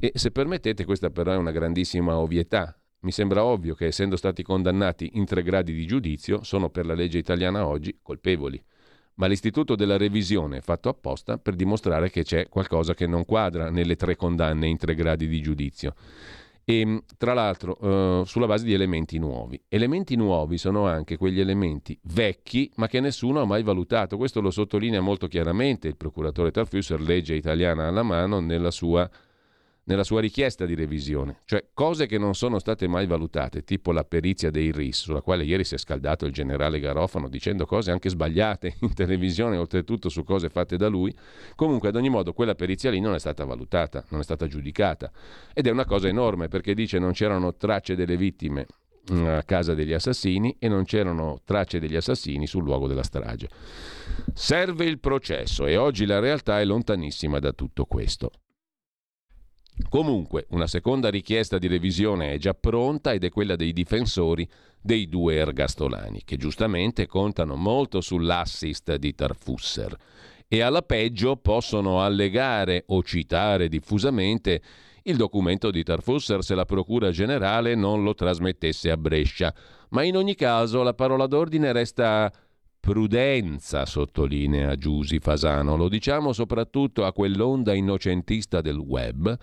E 0.00 0.10
se 0.16 0.32
permettete, 0.32 0.84
questa 0.84 1.10
però 1.10 1.30
è 1.30 1.36
una 1.36 1.52
grandissima 1.52 2.16
ovvietà. 2.18 2.76
Mi 3.02 3.12
sembra 3.12 3.44
ovvio 3.44 3.76
che 3.76 3.86
essendo 3.86 4.16
stati 4.16 4.42
condannati 4.42 5.10
in 5.12 5.24
tre 5.24 5.44
gradi 5.44 5.72
di 5.72 5.86
giudizio 5.86 6.42
sono 6.42 6.70
per 6.70 6.86
la 6.86 6.94
legge 6.94 7.18
italiana 7.18 7.64
oggi 7.64 8.00
colpevoli. 8.02 8.60
ma 9.18 9.26
l'istituto 9.26 9.74
della 9.74 9.96
revisione 9.96 10.58
è 10.58 10.60
fatto 10.60 10.88
apposta 10.88 11.38
per 11.38 11.54
dimostrare 11.54 12.10
che 12.10 12.22
c'è 12.22 12.48
qualcosa 12.48 12.94
che 12.94 13.06
non 13.06 13.24
quadra 13.24 13.68
nelle 13.68 13.96
tre 13.96 14.16
condanne 14.16 14.66
in 14.66 14.76
tre 14.76 14.94
gradi 14.94 15.26
di 15.28 15.40
giudizio. 15.40 15.94
E 16.70 17.02
tra 17.16 17.32
l'altro 17.32 17.78
eh, 17.80 18.26
sulla 18.26 18.44
base 18.44 18.66
di 18.66 18.74
elementi 18.74 19.18
nuovi. 19.18 19.58
Elementi 19.68 20.16
nuovi 20.16 20.58
sono 20.58 20.86
anche 20.86 21.16
quegli 21.16 21.40
elementi 21.40 21.98
vecchi 22.12 22.70
ma 22.74 22.88
che 22.88 23.00
nessuno 23.00 23.40
ha 23.40 23.46
mai 23.46 23.62
valutato. 23.62 24.18
Questo 24.18 24.42
lo 24.42 24.50
sottolinea 24.50 25.00
molto 25.00 25.28
chiaramente 25.28 25.88
il 25.88 25.96
procuratore 25.96 26.50
Tarfusser, 26.50 27.00
legge 27.00 27.34
italiana 27.34 27.86
alla 27.86 28.02
mano, 28.02 28.40
nella 28.40 28.70
sua 28.70 29.08
nella 29.88 30.04
sua 30.04 30.20
richiesta 30.20 30.66
di 30.66 30.74
revisione, 30.74 31.40
cioè 31.46 31.64
cose 31.72 32.06
che 32.06 32.18
non 32.18 32.34
sono 32.34 32.58
state 32.58 32.86
mai 32.86 33.06
valutate, 33.06 33.64
tipo 33.64 33.90
la 33.90 34.04
perizia 34.04 34.50
dei 34.50 34.70
RIS, 34.70 35.00
sulla 35.00 35.22
quale 35.22 35.44
ieri 35.44 35.64
si 35.64 35.74
è 35.74 35.78
scaldato 35.78 36.26
il 36.26 36.32
generale 36.32 36.78
Garofano 36.78 37.26
dicendo 37.26 37.64
cose 37.64 37.90
anche 37.90 38.10
sbagliate 38.10 38.76
in 38.80 38.92
televisione, 38.92 39.56
oltretutto 39.56 40.10
su 40.10 40.24
cose 40.24 40.50
fatte 40.50 40.76
da 40.76 40.88
lui. 40.88 41.14
Comunque, 41.54 41.88
ad 41.88 41.96
ogni 41.96 42.10
modo, 42.10 42.34
quella 42.34 42.54
perizia 42.54 42.90
lì 42.90 43.00
non 43.00 43.14
è 43.14 43.18
stata 43.18 43.46
valutata, 43.46 44.04
non 44.10 44.20
è 44.20 44.22
stata 44.22 44.46
giudicata. 44.46 45.10
Ed 45.54 45.66
è 45.66 45.70
una 45.70 45.86
cosa 45.86 46.06
enorme 46.06 46.48
perché 46.48 46.74
dice 46.74 46.98
non 46.98 47.12
c'erano 47.12 47.54
tracce 47.54 47.96
delle 47.96 48.18
vittime 48.18 48.66
mm, 49.10 49.24
a 49.24 49.42
casa 49.42 49.72
degli 49.72 49.94
assassini 49.94 50.54
e 50.58 50.68
non 50.68 50.84
c'erano 50.84 51.40
tracce 51.46 51.80
degli 51.80 51.96
assassini 51.96 52.46
sul 52.46 52.62
luogo 52.62 52.88
della 52.88 53.02
strage. 53.02 53.48
Serve 54.34 54.84
il 54.84 54.98
processo 54.98 55.64
e 55.64 55.78
oggi 55.78 56.04
la 56.04 56.18
realtà 56.18 56.60
è 56.60 56.64
lontanissima 56.66 57.38
da 57.38 57.52
tutto 57.52 57.86
questo. 57.86 58.32
Comunque, 59.88 60.46
una 60.50 60.66
seconda 60.66 61.08
richiesta 61.08 61.58
di 61.58 61.66
revisione 61.66 62.32
è 62.32 62.38
già 62.38 62.54
pronta 62.54 63.12
ed 63.12 63.24
è 63.24 63.30
quella 63.30 63.56
dei 63.56 63.72
difensori 63.72 64.48
dei 64.80 65.08
due 65.08 65.36
ergastolani, 65.36 66.22
che 66.24 66.36
giustamente 66.36 67.06
contano 67.06 67.54
molto 67.54 68.00
sull'assist 68.00 68.96
di 68.96 69.14
Tarfusser 69.14 69.96
e 70.48 70.62
alla 70.62 70.82
peggio 70.82 71.36
possono 71.36 72.00
allegare 72.00 72.84
o 72.86 73.02
citare 73.02 73.68
diffusamente 73.68 74.62
il 75.02 75.16
documento 75.16 75.70
di 75.70 75.82
Tarfusser 75.82 76.42
se 76.42 76.54
la 76.54 76.64
Procura 76.64 77.10
Generale 77.10 77.74
non 77.74 78.02
lo 78.02 78.14
trasmettesse 78.14 78.90
a 78.90 78.96
Brescia. 78.96 79.54
Ma 79.90 80.02
in 80.02 80.16
ogni 80.16 80.34
caso 80.34 80.82
la 80.82 80.94
parola 80.94 81.26
d'ordine 81.26 81.72
resta 81.72 82.32
prudenza, 82.80 83.84
sottolinea 83.84 84.76
Giusi 84.76 85.18
Fasano. 85.18 85.76
Lo 85.76 85.88
diciamo 85.88 86.32
soprattutto 86.32 87.04
a 87.04 87.12
quell'onda 87.12 87.74
innocentista 87.74 88.60
del 88.60 88.78
web 88.78 89.36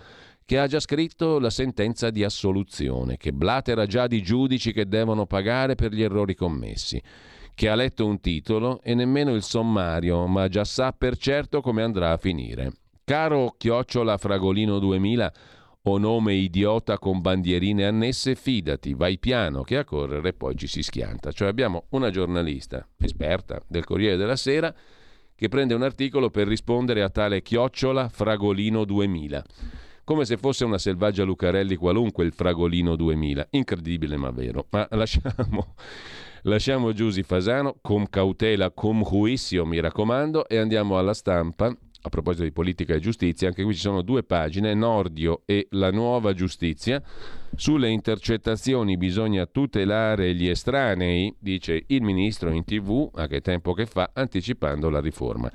che 0.46 0.60
ha 0.60 0.68
già 0.68 0.78
scritto 0.78 1.40
la 1.40 1.50
sentenza 1.50 2.10
di 2.10 2.22
assoluzione, 2.22 3.16
che 3.16 3.32
blatera 3.32 3.84
già 3.84 4.06
di 4.06 4.22
giudici 4.22 4.72
che 4.72 4.86
devono 4.86 5.26
pagare 5.26 5.74
per 5.74 5.92
gli 5.92 6.02
errori 6.02 6.36
commessi, 6.36 7.02
che 7.52 7.68
ha 7.68 7.74
letto 7.74 8.06
un 8.06 8.20
titolo 8.20 8.80
e 8.82 8.94
nemmeno 8.94 9.34
il 9.34 9.42
sommario, 9.42 10.24
ma 10.28 10.46
già 10.46 10.62
sa 10.62 10.92
per 10.92 11.16
certo 11.16 11.60
come 11.60 11.82
andrà 11.82 12.12
a 12.12 12.16
finire. 12.16 12.74
Caro 13.02 13.56
chiocciola 13.58 14.16
Fragolino 14.18 14.78
2000 14.78 15.32
o 15.82 15.98
nome 15.98 16.34
idiota 16.34 16.96
con 16.98 17.20
bandierine 17.20 17.84
annesse, 17.84 18.36
fidati, 18.36 18.94
vai 18.94 19.18
piano 19.18 19.62
che 19.62 19.78
a 19.78 19.84
correre 19.84 20.32
poi 20.32 20.56
ci 20.56 20.68
si 20.68 20.82
schianta. 20.82 21.32
Cioè 21.32 21.48
abbiamo 21.48 21.86
una 21.90 22.10
giornalista 22.10 22.86
esperta 22.98 23.60
del 23.66 23.84
Corriere 23.84 24.16
della 24.16 24.36
Sera 24.36 24.72
che 25.34 25.48
prende 25.48 25.74
un 25.74 25.82
articolo 25.82 26.30
per 26.30 26.46
rispondere 26.46 27.02
a 27.02 27.10
tale 27.10 27.42
chiocciola 27.42 28.08
Fragolino 28.08 28.84
2000 28.84 29.44
come 30.06 30.24
se 30.24 30.36
fosse 30.36 30.64
una 30.64 30.78
selvaggia 30.78 31.24
Lucarelli 31.24 31.74
qualunque 31.74 32.24
il 32.24 32.32
Fragolino 32.32 32.94
2000. 32.94 33.48
Incredibile 33.50 34.16
ma 34.16 34.30
vero. 34.30 34.66
Ma 34.70 34.86
lasciamo, 34.92 35.74
lasciamo 36.42 36.92
Giusy 36.92 37.24
Fasano, 37.24 37.74
con 37.82 38.08
cautela, 38.08 38.70
con 38.70 39.02
juizio 39.02 39.66
mi 39.66 39.80
raccomando, 39.80 40.46
e 40.46 40.58
andiamo 40.58 40.96
alla 40.96 41.12
stampa. 41.12 41.76
A 42.02 42.08
proposito 42.08 42.44
di 42.44 42.52
politica 42.52 42.94
e 42.94 43.00
giustizia, 43.00 43.48
anche 43.48 43.64
qui 43.64 43.74
ci 43.74 43.80
sono 43.80 44.00
due 44.02 44.22
pagine, 44.22 44.74
Nordio 44.74 45.42
e 45.44 45.66
la 45.70 45.90
nuova 45.90 46.34
giustizia. 46.34 47.02
Sulle 47.56 47.88
intercettazioni 47.88 48.96
bisogna 48.96 49.44
tutelare 49.46 50.36
gli 50.36 50.46
estranei, 50.46 51.34
dice 51.36 51.82
il 51.84 52.02
ministro 52.02 52.50
in 52.50 52.62
tv, 52.62 53.10
a 53.12 53.26
che 53.26 53.40
tempo 53.40 53.72
che 53.72 53.86
fa, 53.86 54.10
anticipando 54.14 54.88
la 54.88 55.00
riforma. 55.00 55.50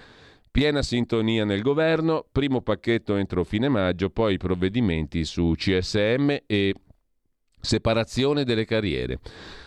Piena 0.51 0.81
sintonia 0.81 1.45
nel 1.45 1.61
governo, 1.61 2.25
primo 2.29 2.59
pacchetto 2.59 3.15
entro 3.15 3.45
fine 3.45 3.69
maggio, 3.69 4.09
poi 4.09 4.35
provvedimenti 4.35 5.23
su 5.23 5.53
CSM 5.55 6.39
e 6.45 6.75
separazione 7.57 8.43
delle 8.43 8.65
carriere. 8.65 9.19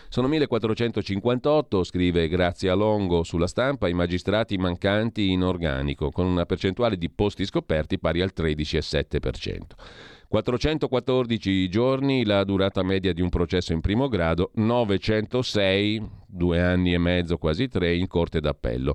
Sono 0.09 0.27
1458, 0.27 1.83
scrive 1.83 2.27
Grazia 2.27 2.75
Longo 2.75 3.23
sulla 3.23 3.47
stampa, 3.47 3.87
i 3.87 3.95
magistrati 3.95 4.57
mancanti 4.57 5.31
in 5.31 5.41
organico, 5.41 6.11
con 6.11 6.27
una 6.27 6.45
percentuale 6.45 6.97
di 6.97 7.09
posti 7.09 7.45
scoperti 7.45 7.97
pari 7.97 8.21
al 8.21 8.31
13,7%. 8.35 9.61
414 10.27 11.67
giorni 11.67 12.25
la 12.25 12.43
durata 12.43 12.83
media 12.83 13.11
di 13.11 13.21
un 13.21 13.29
processo 13.29 13.73
in 13.73 13.81
primo 13.81 14.07
grado, 14.07 14.51
906, 14.53 16.01
due 16.27 16.61
anni 16.61 16.93
e 16.93 16.99
mezzo, 16.99 17.37
quasi 17.37 17.67
tre, 17.67 17.95
in 17.95 18.05
corte 18.05 18.39
d'appello. 18.39 18.93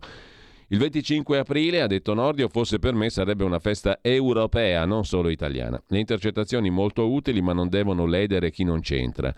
Il 0.73 0.79
25 0.79 1.39
aprile, 1.39 1.81
ha 1.81 1.89
detto 1.89 2.15
Nordio, 2.15 2.49
fosse 2.49 2.79
per 2.79 2.95
me 2.95 3.11
sarebbe 3.11 3.43
una 3.43 3.59
festa 3.59 3.99
europea, 4.01 4.85
non 4.85 5.05
solo 5.05 5.29
italiana. 5.29 5.83
Le 5.89 5.99
intercettazioni 5.99 6.71
molto 6.71 7.11
utili, 7.11 7.43
ma 7.43 7.53
non 7.53 7.69
devono 7.69 8.07
ledere 8.07 8.53
chi 8.53 8.63
non 8.63 8.79
c'entra. 8.81 9.35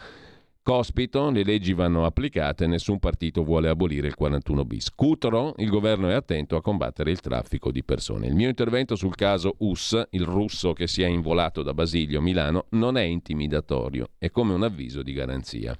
Cospito, 0.63 1.31
le 1.31 1.43
leggi 1.43 1.73
vanno 1.73 2.05
applicate, 2.05 2.67
nessun 2.67 2.99
partito 2.99 3.45
vuole 3.45 3.71
abolire 3.71 4.09
il 4.09 4.15
41 4.15 4.65
bis. 4.67 4.91
Cutro, 4.95 5.55
il 5.57 5.71
governo 5.71 6.11
è 6.11 6.13
attento 6.13 6.57
a 6.57 6.61
combattere 6.61 7.11
il 7.11 7.21
traffico 7.21 7.71
di 7.71 7.83
persone. 7.83 8.27
Il 8.27 8.35
mio 8.35 8.51
intervento 8.51 8.95
sul 8.95 9.15
caso 9.15 9.55
US, 9.61 10.09
il 10.11 10.27
russo 10.27 10.75
che 10.75 10.87
si 10.87 11.01
è 11.01 11.07
involato 11.07 11.63
da 11.63 11.73
Basilio 11.73 12.21
Milano, 12.21 12.67
non 12.73 12.99
è 12.99 13.05
intimidatorio, 13.05 14.11
è 14.19 14.29
come 14.29 14.53
un 14.53 14.65
avviso 14.65 15.03
di 15.03 15.15
garanzia. 15.15 15.75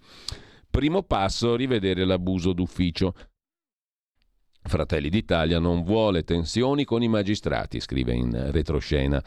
Primo 0.71 1.03
passo, 1.03 1.57
rivedere 1.57 2.07
l'abuso 2.07 2.55
d'ufficio. 2.55 3.13
Fratelli 4.63 5.09
d'Italia 5.09 5.59
non 5.59 5.83
vuole 5.83 6.23
tensioni 6.23 6.85
con 6.85 7.03
i 7.03 7.09
magistrati, 7.09 7.81
scrive 7.81 8.15
in 8.15 8.51
retroscena. 8.53 9.23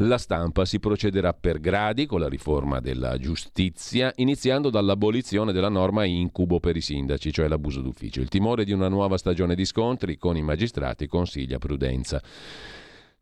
La 0.00 0.18
stampa 0.18 0.66
si 0.66 0.78
procederà 0.78 1.32
per 1.32 1.58
gradi 1.58 2.04
con 2.04 2.20
la 2.20 2.28
riforma 2.28 2.80
della 2.80 3.16
giustizia, 3.16 4.12
iniziando 4.16 4.68
dall'abolizione 4.68 5.52
della 5.52 5.70
norma 5.70 6.04
incubo 6.04 6.60
per 6.60 6.76
i 6.76 6.82
sindaci, 6.82 7.32
cioè 7.32 7.48
l'abuso 7.48 7.80
d'ufficio. 7.80 8.20
Il 8.20 8.28
timore 8.28 8.64
di 8.64 8.72
una 8.72 8.88
nuova 8.88 9.16
stagione 9.16 9.54
di 9.54 9.64
scontri 9.64 10.18
con 10.18 10.36
i 10.36 10.42
magistrati 10.42 11.06
consiglia 11.06 11.56
prudenza. 11.56 12.22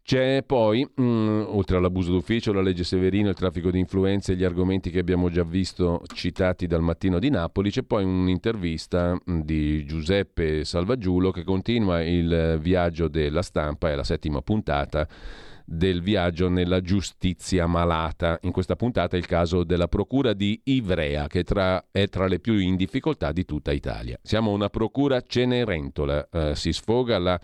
C'è 0.07 0.43
poi, 0.45 0.87
mh, 0.95 1.03
mm, 1.03 1.45
oltre 1.47 1.79
all'abuso 1.79 2.13
d'ufficio, 2.13 2.53
la 2.53 2.61
legge 2.61 2.85
Severino, 2.85 3.31
il 3.31 3.35
traffico 3.35 3.71
di 3.71 3.79
influenze 3.79 4.33
e 4.33 4.37
gli 4.37 4.45
argomenti 4.45 4.91
che 4.91 4.99
abbiamo 4.99 5.31
già 5.31 5.45
visto 5.45 6.03
citati 6.13 6.67
dal 6.67 6.83
mattino 6.83 7.19
di 7.19 7.31
Napoli, 7.31 7.71
c'è 7.71 7.85
poi 7.85 8.05
un'intervista 8.05 9.15
mm, 9.15 9.41
di 9.41 9.83
Giuseppe 9.87 10.67
Salvaggiulo 10.67 11.31
che 11.31 11.43
continua 11.43 12.03
il 12.03 12.59
viaggio 12.61 13.09
della 13.09 13.41
stampa, 13.41 13.89
è 13.89 13.95
la 13.95 14.05
settima 14.05 14.43
puntata 14.43 15.09
del 15.65 16.03
viaggio 16.03 16.51
nella 16.51 16.83
giustizia 16.83 17.67
malata. 17.67 18.39
In 18.43 18.53
questa 18.53 18.77
puntata 18.77 19.17
è 19.17 19.19
il 19.19 19.27
caso 19.27 19.65
della 19.65 19.89
procura 19.89 20.35
di 20.35 20.61
Ivrea, 20.65 21.29
che 21.29 21.45
tra, 21.45 21.83
è 21.91 22.09
tra 22.09 22.27
le 22.27 22.41
più 22.41 22.59
in 22.59 22.77
difficoltà 22.77 23.33
di 23.33 23.47
tutta 23.47 23.73
Italia. 23.73 24.19
Siamo 24.21 24.51
una 24.51 24.69
procura 24.69 25.23
cenerentola, 25.23 26.29
eh, 26.31 26.55
si 26.55 26.75
sfoga 26.75 27.19
la 27.19 27.41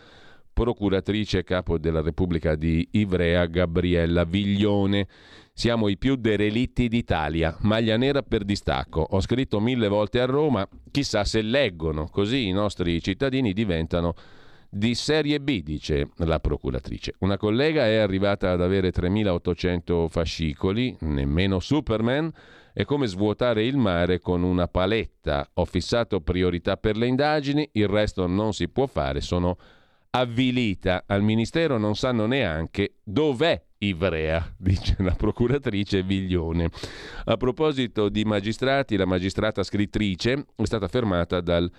procuratrice 0.61 1.43
capo 1.43 1.79
della 1.79 2.03
Repubblica 2.03 2.55
di 2.55 2.87
Ivrea 2.91 3.47
Gabriella 3.47 4.25
Viglione. 4.25 5.07
Siamo 5.55 5.89
i 5.89 5.97
più 5.97 6.17
derelitti 6.17 6.87
d'Italia, 6.89 7.57
maglia 7.61 7.97
nera 7.97 8.21
per 8.21 8.45
distacco. 8.45 9.01
Ho 9.01 9.23
scritto 9.23 9.59
mille 9.59 9.89
volte 9.89 10.21
a 10.21 10.27
Roma, 10.27 10.69
chissà 10.91 11.25
se 11.25 11.41
leggono, 11.41 12.09
così 12.09 12.47
i 12.47 12.53
nostri 12.53 13.01
cittadini 13.01 13.55
diventano 13.55 14.13
di 14.69 14.95
serie 14.95 15.41
B, 15.41 15.63
dice 15.63 16.11
la 16.17 16.41
procuratrice. 16.41 17.15
Una 17.21 17.39
collega 17.39 17.87
è 17.87 17.97
arrivata 17.97 18.51
ad 18.51 18.61
avere 18.61 18.93
3800 18.93 20.09
fascicoli, 20.09 20.95
nemmeno 21.01 21.59
Superman. 21.59 22.31
È 22.75 22.85
come 22.85 23.07
svuotare 23.07 23.65
il 23.65 23.79
mare 23.79 24.21
con 24.21 24.43
una 24.43 24.69
paletta. 24.69 25.49
Ho 25.55 25.65
fissato 25.65 26.21
priorità 26.21 26.77
per 26.77 26.99
le 26.99 27.07
indagini, 27.07 27.67
il 27.73 27.89
resto 27.89 28.27
non 28.27 28.53
si 28.53 28.69
può 28.69 28.87
fare, 28.87 29.23
sono 29.23 29.57
avvilita. 30.11 31.05
Al 31.07 31.23
Ministero 31.23 31.79
non 31.79 31.95
sanno 31.95 32.27
neanche 32.27 32.97
dov'è 33.03 33.63
Ivrea, 33.79 34.53
dice 34.59 34.97
la 34.99 35.15
procuratrice 35.15 36.03
Viglione. 36.03 36.71
A 37.25 37.37
proposito 37.37 38.09
di 38.09 38.25
magistrati, 38.25 38.97
la 38.97 39.07
magistrata 39.07 39.63
scrittrice 39.63 40.47
è 40.55 40.65
stata 40.65 40.89
fermata 40.89 41.41
dal 41.41 41.71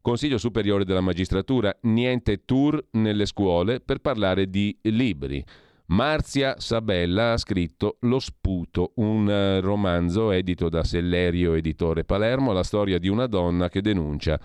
Consiglio 0.00 0.38
Superiore 0.38 0.84
della 0.84 1.00
Magistratura. 1.00 1.76
Niente 1.82 2.44
tour 2.44 2.84
nelle 2.92 3.26
scuole 3.26 3.80
per 3.80 3.98
parlare 3.98 4.48
di 4.48 4.76
libri. 4.82 5.44
Marzia 5.88 6.56
Sabella 6.58 7.32
ha 7.32 7.36
scritto 7.36 7.98
Lo 8.00 8.18
Sputo, 8.18 8.92
un 8.96 9.30
eh, 9.30 9.60
romanzo 9.60 10.32
edito 10.32 10.68
da 10.68 10.82
Sellerio 10.82 11.54
Editore 11.54 12.02
Palermo, 12.04 12.52
la 12.52 12.64
storia 12.64 12.98
di 12.98 13.08
una 13.08 13.28
donna 13.28 13.68
che 13.68 13.82
denuncia 13.82 14.38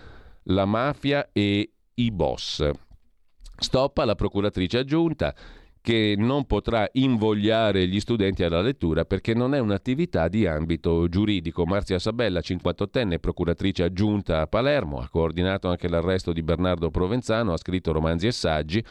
la 0.44 0.64
mafia 0.64 1.30
e 1.32 1.72
i 1.94 2.10
boss. 2.12 2.70
Stop 3.62 3.98
alla 3.98 4.14
procuratrice 4.14 4.78
aggiunta 4.78 5.34
che 5.80 6.14
non 6.16 6.46
potrà 6.46 6.88
invogliare 6.92 7.86
gli 7.88 7.98
studenti 7.98 8.44
alla 8.44 8.60
lettura 8.60 9.04
perché 9.04 9.34
non 9.34 9.54
è 9.54 9.58
un'attività 9.58 10.28
di 10.28 10.46
ambito 10.46 11.08
giuridico. 11.08 11.64
Marzia 11.64 11.98
Sabella, 11.98 12.40
58enne, 12.40 13.18
procuratrice 13.18 13.82
aggiunta 13.82 14.40
a 14.40 14.46
Palermo, 14.46 15.00
ha 15.00 15.08
coordinato 15.08 15.68
anche 15.68 15.88
l'arresto 15.88 16.32
di 16.32 16.42
Bernardo 16.42 16.90
Provenzano, 16.90 17.52
ha 17.52 17.56
scritto 17.56 17.92
romanzi 17.92 18.28
e 18.28 18.32
saggi 18.32 18.84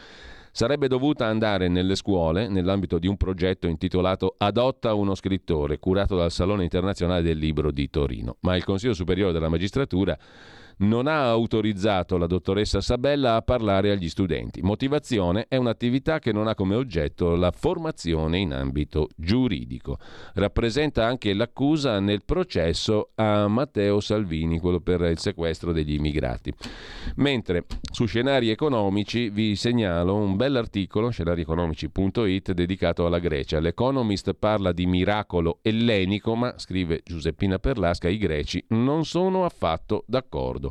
sarebbe 0.53 0.89
dovuta 0.89 1.27
andare 1.27 1.69
nelle 1.69 1.95
scuole 1.95 2.49
nell'ambito 2.49 2.99
di 2.99 3.07
un 3.07 3.15
progetto 3.15 3.67
intitolato 3.67 4.35
Adotta 4.37 4.93
uno 4.93 5.15
scrittore, 5.15 5.79
curato 5.79 6.17
dal 6.17 6.31
Salone 6.31 6.63
internazionale 6.63 7.21
del 7.21 7.37
libro 7.37 7.71
di 7.71 7.89
Torino. 7.89 8.35
Ma 8.41 8.57
il 8.57 8.65
Consiglio 8.65 8.93
Superiore 8.93 9.31
della 9.31 9.47
Magistratura 9.47 10.17
non 10.81 11.07
ha 11.07 11.27
autorizzato 11.29 12.17
la 12.17 12.27
dottoressa 12.27 12.81
Sabella 12.81 13.35
a 13.35 13.41
parlare 13.41 13.91
agli 13.91 14.09
studenti. 14.09 14.61
Motivazione 14.61 15.45
è 15.47 15.55
un'attività 15.55 16.19
che 16.19 16.31
non 16.31 16.47
ha 16.47 16.55
come 16.55 16.75
oggetto 16.75 17.35
la 17.35 17.51
formazione 17.51 18.39
in 18.39 18.53
ambito 18.53 19.09
giuridico. 19.15 19.97
Rappresenta 20.35 21.05
anche 21.05 21.33
l'accusa 21.33 21.99
nel 21.99 22.23
processo 22.23 23.11
a 23.15 23.47
Matteo 23.47 23.99
Salvini, 23.99 24.59
quello 24.59 24.79
per 24.79 25.01
il 25.01 25.19
sequestro 25.19 25.71
degli 25.71 25.93
immigrati. 25.93 26.53
Mentre 27.15 27.65
su 27.91 28.05
scenari 28.05 28.49
economici 28.49 29.29
vi 29.29 29.55
segnalo 29.55 30.15
un 30.15 30.35
bell'articolo, 30.35 31.09
scenarieconomici.it, 31.09 32.53
dedicato 32.53 33.05
alla 33.05 33.19
Grecia. 33.19 33.59
L'Economist 33.59 34.33
parla 34.33 34.71
di 34.71 34.85
miracolo 34.85 35.59
ellenico, 35.61 36.35
ma 36.35 36.57
scrive 36.57 37.01
Giuseppina 37.03 37.59
Perlasca, 37.59 38.09
i 38.09 38.17
greci 38.17 38.63
non 38.69 39.05
sono 39.05 39.45
affatto 39.45 40.03
d'accordo. 40.07 40.70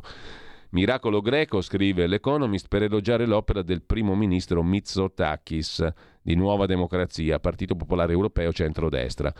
Miracolo 0.71 1.19
greco, 1.19 1.59
scrive 1.59 2.07
l'Economist, 2.07 2.67
per 2.69 2.83
elogiare 2.83 3.25
l'opera 3.25 3.61
del 3.61 3.81
primo 3.81 4.15
ministro 4.15 4.63
Mitsotakis 4.63 5.85
di 6.21 6.33
Nuova 6.35 6.65
Democrazia, 6.65 7.39
Partito 7.39 7.75
Popolare 7.75 8.13
Europeo 8.13 8.53
centrodestra, 8.53 9.33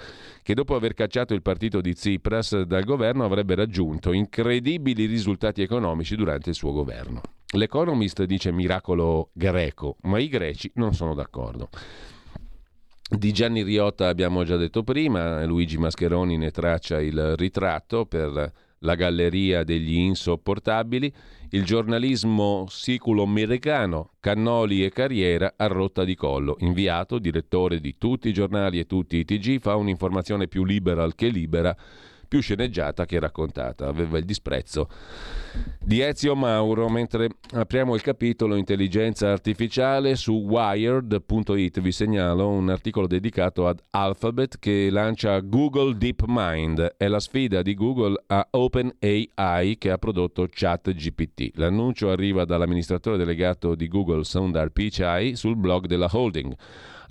che 0.43 0.53
dopo 0.53 0.75
aver 0.75 0.93
cacciato 0.93 1.33
il 1.33 1.41
partito 1.41 1.79
di 1.79 1.93
Tsipras 1.93 2.63
dal 2.63 2.83
governo 2.83 3.23
avrebbe 3.23 3.55
raggiunto 3.55 4.11
incredibili 4.11 5.05
risultati 5.05 5.61
economici 5.61 6.17
durante 6.17 6.49
il 6.49 6.55
suo 6.55 6.73
governo. 6.73 7.21
L'Economist 7.53 8.23
dice 8.23 8.51
miracolo 8.51 9.29
greco, 9.31 9.95
ma 10.01 10.19
i 10.19 10.27
greci 10.27 10.69
non 10.75 10.93
sono 10.93 11.13
d'accordo. 11.13 11.69
Di 13.09 13.31
Gianni 13.31 13.63
Riotta 13.63 14.09
abbiamo 14.09 14.43
già 14.43 14.57
detto 14.57 14.83
prima, 14.83 15.45
Luigi 15.45 15.77
Mascheroni 15.77 16.37
ne 16.37 16.51
traccia 16.51 17.01
il 17.01 17.35
ritratto 17.37 18.05
per 18.05 18.51
la 18.81 18.95
galleria 18.95 19.63
degli 19.63 19.95
insopportabili, 19.97 21.11
il 21.49 21.63
giornalismo 21.63 22.65
siculo-americano, 22.69 24.11
Cannoli 24.19 24.85
e 24.85 24.89
Carriera 24.89 25.53
a 25.57 25.67
rotta 25.67 26.03
di 26.03 26.15
collo. 26.15 26.55
Inviato, 26.59 27.19
direttore 27.19 27.79
di 27.79 27.97
tutti 27.97 28.29
i 28.29 28.33
giornali 28.33 28.79
e 28.79 28.85
tutti 28.85 29.17
i 29.17 29.25
TG, 29.25 29.59
fa 29.59 29.75
un'informazione 29.75 30.47
più 30.47 30.63
liberal 30.63 31.15
che 31.15 31.27
libera 31.27 31.75
più 32.31 32.39
sceneggiata 32.39 33.05
che 33.05 33.19
raccontata. 33.19 33.87
Aveva 33.87 34.17
il 34.17 34.23
disprezzo 34.23 34.87
di 35.77 35.99
Ezio 35.99 36.33
Mauro. 36.33 36.87
Mentre 36.87 37.27
apriamo 37.51 37.93
il 37.93 38.01
capitolo 38.01 38.55
intelligenza 38.55 39.29
artificiale 39.29 40.15
su 40.15 40.31
wired.it 40.31 41.81
vi 41.81 41.91
segnalo 41.91 42.47
un 42.47 42.69
articolo 42.69 43.05
dedicato 43.05 43.67
ad 43.67 43.81
Alphabet 43.89 44.59
che 44.59 44.87
lancia 44.89 45.41
Google 45.41 45.97
DeepMind. 45.97 46.93
È 46.95 47.09
la 47.09 47.19
sfida 47.19 47.61
di 47.61 47.73
Google 47.73 48.23
a 48.27 48.47
OpenAI 48.49 49.77
che 49.77 49.91
ha 49.91 49.97
prodotto 49.97 50.47
ChatGPT. 50.49 51.57
L'annuncio 51.57 52.11
arriva 52.11 52.45
dall'amministratore 52.45 53.17
delegato 53.17 53.75
di 53.75 53.89
Google 53.89 54.23
Sundar 54.23 54.69
Pichai 54.69 55.35
sul 55.35 55.57
blog 55.57 55.85
della 55.85 56.07
holding 56.09 56.55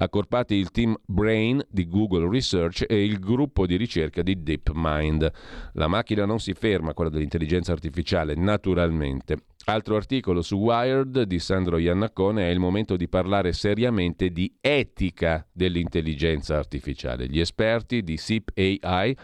accorpati 0.00 0.54
il 0.54 0.70
team 0.70 0.96
Brain 1.06 1.62
di 1.68 1.86
Google 1.86 2.28
Research 2.28 2.84
e 2.88 3.04
il 3.04 3.18
gruppo 3.18 3.66
di 3.66 3.76
ricerca 3.76 4.22
di 4.22 4.42
DeepMind. 4.42 5.30
La 5.74 5.88
macchina 5.88 6.24
non 6.24 6.40
si 6.40 6.52
ferma, 6.54 6.94
quella 6.94 7.10
dell'intelligenza 7.10 7.72
artificiale, 7.72 8.34
naturalmente. 8.34 9.44
Altro 9.66 9.96
articolo 9.96 10.40
su 10.40 10.56
Wired 10.56 11.22
di 11.22 11.38
Sandro 11.38 11.76
Iannaccone 11.76 12.48
è 12.48 12.50
il 12.50 12.58
momento 12.58 12.96
di 12.96 13.08
parlare 13.08 13.52
seriamente 13.52 14.30
di 14.30 14.52
etica 14.60 15.46
dell'intelligenza 15.52 16.56
artificiale. 16.56 17.28
Gli 17.28 17.40
esperti 17.40 18.02
di 18.02 18.16
SIP 18.16 18.50
AI 18.54 19.16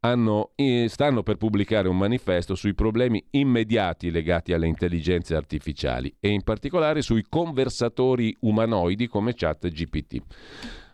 hanno, 0.00 0.52
stanno 0.86 1.22
per 1.22 1.36
pubblicare 1.36 1.88
un 1.88 1.96
manifesto 1.96 2.54
sui 2.54 2.74
problemi 2.74 3.24
immediati 3.30 4.10
legati 4.10 4.52
alle 4.52 4.66
intelligenze 4.66 5.34
artificiali 5.34 6.14
e 6.20 6.28
in 6.28 6.42
particolare 6.42 7.02
sui 7.02 7.24
conversatori 7.28 8.36
umanoidi 8.40 9.08
come 9.08 9.34
ChatGPT. 9.34 10.22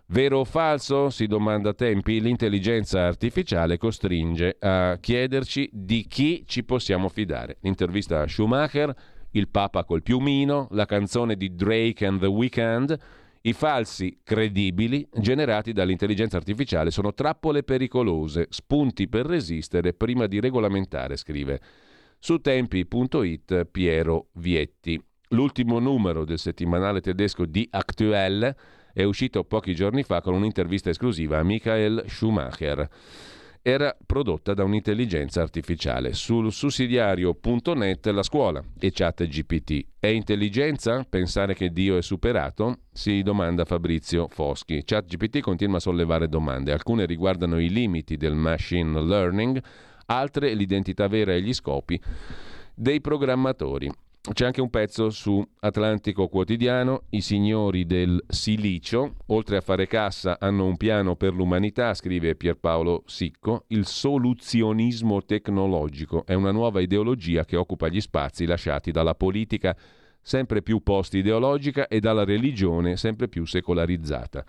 Vero 0.07 0.41
o 0.41 0.45
falso? 0.45 1.09
Si 1.09 1.27
domanda 1.27 1.71
a 1.71 1.75
tempi. 1.75 2.21
L'intelligenza 2.21 3.07
artificiale 3.07 3.79
costringe 3.79 4.57
a 4.61 4.99
chiederci 5.01 5.69
di 5.73 6.07
chi 6.07 6.45
ci 6.47 6.63
possiamo 6.63 7.09
fidare. 7.09 7.57
L'intervista 7.61 8.21
a 8.21 8.29
Schumacher, 8.29 8.95
il 9.31 9.49
Papa 9.49 9.85
col 9.85 10.03
piumino, 10.03 10.69
la 10.73 10.85
canzone 10.85 11.37
di 11.37 11.55
Drake 11.55 12.07
and 12.07 12.21
the 12.21 12.27
Weeknd 12.27 12.99
i 13.47 13.53
falsi 13.53 14.21
credibili 14.23 15.07
generati 15.13 15.73
dall'intelligenza 15.73 16.39
artificiale 16.39 16.91
sono 16.91 17.13
trappole 17.13 17.63
pericolose, 17.63 18.47
spunti 18.49 19.07
per 19.07 19.27
resistere 19.27 19.93
prima 19.93 20.27
di 20.27 20.41
regolamentare, 20.41 21.17
scrive 21.17 21.61
su 22.19 22.39
tempi.it 22.39 23.67
Piero 23.67 24.29
Vietti. 24.33 24.99
L'ultimo 25.29 25.79
numero 25.79 26.25
del 26.25 26.39
settimanale 26.39 27.03
tedesco 27.03 27.45
Die 27.45 27.67
Aktuelle 27.71 28.57
è 28.95 29.03
uscito 29.03 29.45
pochi 29.45 29.75
giorni 29.75 30.05
fa 30.05 30.23
con 30.23 30.33
un'intervista 30.33 30.89
esclusiva 30.89 31.39
a 31.39 31.43
Michael 31.43 32.05
Schumacher 32.07 32.89
era 33.67 33.97
prodotta 34.05 34.53
da 34.53 34.63
un'intelligenza 34.63 35.41
artificiale. 35.41 36.13
Sul 36.13 36.53
sussidiario.net 36.53 38.07
la 38.09 38.23
scuola 38.23 38.63
e 38.79 38.91
chat 38.93 39.27
GPT. 39.27 39.87
È 39.99 40.07
intelligenza 40.07 41.07
pensare 41.09 41.55
che 41.55 41.71
Dio 41.71 41.97
è 41.97 42.03
superato? 42.03 42.81
Si 42.93 43.23
domanda 43.23 43.65
Fabrizio 43.65 44.29
Foschi. 44.29 44.83
Chat 44.85 45.07
GPT 45.07 45.41
continua 45.41 45.79
a 45.79 45.81
sollevare 45.81 46.29
domande. 46.29 46.73
Alcune 46.73 47.07
riguardano 47.07 47.59
i 47.59 47.71
limiti 47.71 48.19
del 48.19 48.35
machine 48.35 49.01
learning, 49.01 49.59
altre 50.07 50.53
l'identità 50.53 51.09
vera 51.09 51.33
e 51.33 51.41
gli 51.41 51.55
scopi 51.55 51.99
dei 52.75 53.01
programmatori. 53.01 53.91
C'è 54.33 54.47
anche 54.47 54.63
un 54.63 54.71
pezzo 54.71 55.11
su 55.11 55.47
Atlantico 55.61 56.29
Quotidiano, 56.29 57.03
i 57.11 57.21
signori 57.21 57.85
del 57.85 58.25
silicio, 58.27 59.17
oltre 59.27 59.59
a 59.59 59.61
fare 59.61 59.87
cassa, 59.87 60.39
hanno 60.41 60.65
un 60.65 60.79
piano 60.79 61.15
per 61.15 61.35
l'umanità, 61.35 61.93
scrive 61.93 62.35
Pierpaolo 62.35 63.03
Sicco, 63.05 63.65
il 63.69 63.85
soluzionismo 63.85 65.23
tecnologico 65.27 66.25
è 66.25 66.33
una 66.33 66.53
nuova 66.53 66.81
ideologia 66.81 67.45
che 67.45 67.57
occupa 67.57 67.89
gli 67.89 68.01
spazi 68.01 68.47
lasciati 68.47 68.91
dalla 68.93 69.15
politica 69.15 69.77
sempre 70.23 70.63
più 70.63 70.83
post-ideologica 70.83 71.87
e 71.87 72.01
dalla 72.01 72.25
religione 72.25 72.97
sempre 72.97 73.29
più 73.29 73.45
secolarizzata. 73.45 74.43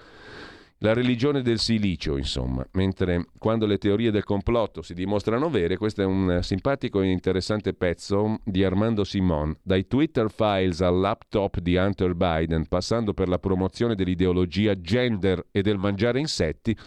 La 0.85 0.93
religione 0.93 1.41
del 1.41 1.57
silicio, 1.57 2.15
insomma, 2.15 2.63
mentre 2.73 3.25
quando 3.39 3.65
le 3.65 3.79
teorie 3.79 4.11
del 4.11 4.23
complotto 4.23 4.83
si 4.83 4.93
dimostrano 4.93 5.49
vere, 5.49 5.77
questo 5.77 6.03
è 6.03 6.05
un 6.05 6.41
simpatico 6.43 7.01
e 7.01 7.09
interessante 7.09 7.73
pezzo 7.73 8.37
di 8.43 8.63
Armando 8.63 9.03
Simon, 9.03 9.57
dai 9.63 9.87
Twitter 9.87 10.29
files 10.29 10.81
al 10.81 10.99
laptop 10.99 11.57
di 11.57 11.75
Hunter 11.75 12.13
Biden, 12.13 12.67
passando 12.67 13.15
per 13.15 13.29
la 13.29 13.39
promozione 13.39 13.95
dell'ideologia 13.95 14.79
gender 14.79 15.47
e 15.49 15.63
del 15.63 15.79
mangiare 15.79 16.19
insetti, 16.19 16.77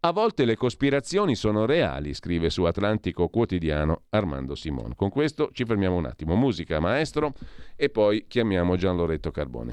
a 0.00 0.10
volte 0.10 0.44
le 0.44 0.56
cospirazioni 0.56 1.36
sono 1.36 1.66
reali, 1.66 2.14
scrive 2.14 2.50
su 2.50 2.64
Atlantico 2.64 3.28
Quotidiano 3.28 4.06
Armando 4.08 4.56
Simon. 4.56 4.96
Con 4.96 5.08
questo 5.08 5.50
ci 5.52 5.64
fermiamo 5.64 5.94
un 5.94 6.06
attimo. 6.06 6.34
Musica 6.34 6.80
maestro 6.80 7.32
e 7.76 7.90
poi 7.90 8.24
chiamiamo 8.26 8.74
Gian 8.74 8.96
Loretto 8.96 9.30
Carbone. 9.30 9.72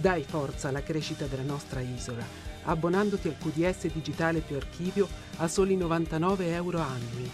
Dai 0.00 0.24
forza 0.24 0.68
alla 0.68 0.82
crescita 0.82 1.26
della 1.26 1.42
nostra 1.42 1.80
isola, 1.80 2.24
abbonandoti 2.64 3.28
al 3.28 3.36
QDS 3.36 3.92
digitale 3.92 4.40
più 4.40 4.56
archivio 4.56 5.06
a 5.36 5.46
soli 5.46 5.76
99 5.76 6.54
euro 6.54 6.78
annui. 6.78 7.30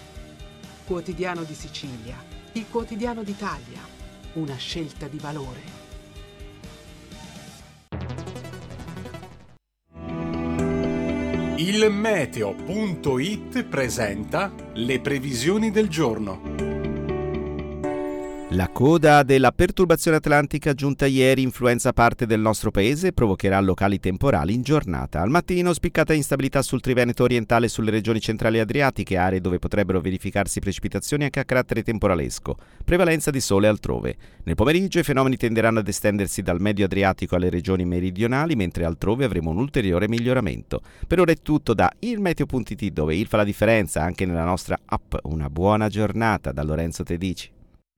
Quotidiano 0.85 1.45
di 1.45 1.55
Sicilia, 1.55 2.17
il 2.55 2.67
quotidiano 2.69 3.23
d'Italia, 3.23 3.79
una 4.33 4.57
scelta 4.57 5.07
di 5.07 5.19
valore. 5.19 5.85
Il 11.59 11.89
meteo.it 11.89 13.62
presenta 13.62 14.53
le 14.75 15.01
previsioni 15.01 15.71
del 15.71 15.89
giorno. 15.89 16.56
La 18.51 18.69
coda 18.69 19.25
della 19.25 19.51
perturbazione 19.51 20.19
atlantica 20.19 20.73
giunta 20.73 21.05
ieri 21.07 21.43
influenza 21.43 21.93
parte 21.93 22.27
del 22.27 22.39
nostro 22.39 22.71
paese 22.71 23.09
e 23.09 23.13
provocherà 23.13 23.59
locali 23.59 23.99
temporali 23.99 24.55
in 24.55 24.63
giornata. 24.63 25.21
Al 25.21 25.31
mattino 25.31 25.73
spiccata 25.73 26.15
instabilità 26.15 26.63
sul 26.63 26.81
Triveneto 26.81 27.25
orientale 27.25 27.67
e 27.67 27.69
sulle 27.69 27.91
regioni 27.91 28.21
centrali 28.21 28.61
adriatiche, 28.61 29.17
aree 29.17 29.41
dove 29.41 29.59
potrebbero 29.59 30.01
verificarsi 30.01 30.61
precipitazioni 30.61 31.25
anche 31.25 31.41
a 31.41 31.45
carattere 31.45 31.83
temporalesco. 31.83 32.57
Prevalenza 32.85 33.33
di 33.33 33.41
sole 33.41 33.67
altrove. 33.67 34.17
Nel 34.45 34.55
pomeriggio 34.55 35.01
i 35.01 35.03
fenomeni 35.03 35.37
tenderanno 35.37 35.81
ad 35.81 35.89
estendersi 35.89 36.41
dal 36.41 36.61
medio 36.61 36.85
adriatico 36.85 37.35
alle 37.35 37.51
regioni 37.51 37.85
meridionali, 37.85 38.55
mentre 38.55 38.85
altrove 38.85 39.25
avremo 39.25 39.51
un 39.51 39.59
ulteriore 39.59 40.07
miglioramento. 40.07 40.83
Per 41.05 41.19
ora 41.19 41.33
è 41.33 41.37
tutto 41.43 41.75
da 41.75 41.91
ilmeteo.it 41.99 42.93
dove 42.93 43.17
il 43.17 43.27
fa 43.27 43.39
la 43.39 43.45
differenza 43.45 44.05
anche 44.05 44.25
nella 44.25 44.45
nostra 44.45 44.79
app. 44.85 45.15
Una 45.25 45.51
buona 45.51 45.89
giornata 45.89 46.53
da 46.53 46.63
Lorenzo 46.63 47.03
Tedici. 47.03 47.55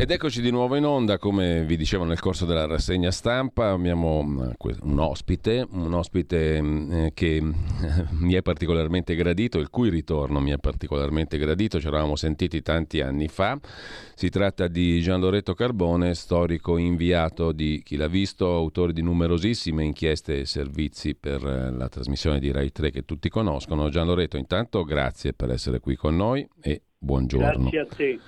Ed 0.00 0.12
eccoci 0.12 0.40
di 0.40 0.52
nuovo 0.52 0.76
in 0.76 0.84
onda, 0.84 1.18
come 1.18 1.64
vi 1.64 1.76
dicevo 1.76 2.04
nel 2.04 2.20
corso 2.20 2.46
della 2.46 2.66
rassegna 2.66 3.10
stampa, 3.10 3.70
abbiamo 3.70 4.22
mm, 4.22 4.50
un 4.82 4.98
ospite, 5.00 5.66
un 5.68 5.92
ospite 5.92 6.62
mm, 6.62 6.92
eh, 6.92 7.10
che 7.12 7.42
mi 8.20 8.34
è 8.34 8.40
particolarmente 8.40 9.16
gradito, 9.16 9.58
il 9.58 9.70
cui 9.70 9.90
ritorno 9.90 10.38
mi 10.38 10.52
è 10.52 10.58
particolarmente 10.58 11.36
gradito, 11.36 11.80
ci 11.80 11.88
eravamo 11.88 12.14
sentiti 12.14 12.62
tanti 12.62 13.00
anni 13.00 13.26
fa, 13.26 13.58
si 14.14 14.28
tratta 14.28 14.68
di 14.68 15.00
Gian 15.00 15.18
Loretto 15.18 15.54
Carbone, 15.54 16.14
storico 16.14 16.76
inviato 16.76 17.50
di 17.50 17.82
Chi 17.84 17.96
l'ha 17.96 18.06
visto, 18.06 18.54
autore 18.54 18.92
di 18.92 19.02
numerosissime 19.02 19.82
inchieste 19.82 20.38
e 20.38 20.46
servizi 20.46 21.16
per 21.16 21.44
eh, 21.44 21.72
la 21.72 21.88
trasmissione 21.88 22.38
di 22.38 22.52
Rai 22.52 22.70
3 22.70 22.92
che 22.92 23.04
tutti 23.04 23.28
conoscono. 23.28 23.88
Gian 23.88 24.06
Loretto, 24.06 24.36
intanto 24.36 24.84
grazie 24.84 25.32
per 25.32 25.50
essere 25.50 25.80
qui 25.80 25.96
con 25.96 26.14
noi 26.14 26.48
e 26.60 26.82
Buongiorno. 27.00 27.70
Grazie 27.70 27.80
a 27.80 27.86
te. 27.86 28.18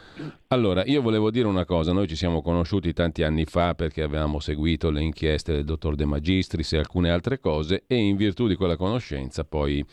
Allora, 0.48 0.84
io 0.84 1.02
volevo 1.02 1.30
dire 1.30 1.48
una 1.48 1.64
cosa, 1.64 1.92
noi 1.92 2.06
ci 2.06 2.14
siamo 2.14 2.40
conosciuti 2.40 2.92
tanti 2.92 3.24
anni 3.24 3.44
fa 3.44 3.74
perché 3.74 4.02
avevamo 4.02 4.38
seguito 4.38 4.90
le 4.90 5.02
inchieste 5.02 5.52
del 5.52 5.64
dottor 5.64 5.96
De 5.96 6.04
Magistris 6.04 6.72
e 6.72 6.78
alcune 6.78 7.10
altre 7.10 7.40
cose 7.40 7.82
e 7.88 7.96
in 7.96 8.16
virtù 8.16 8.46
di 8.46 8.54
quella 8.54 8.76
conoscenza 8.76 9.44
poi 9.44 9.84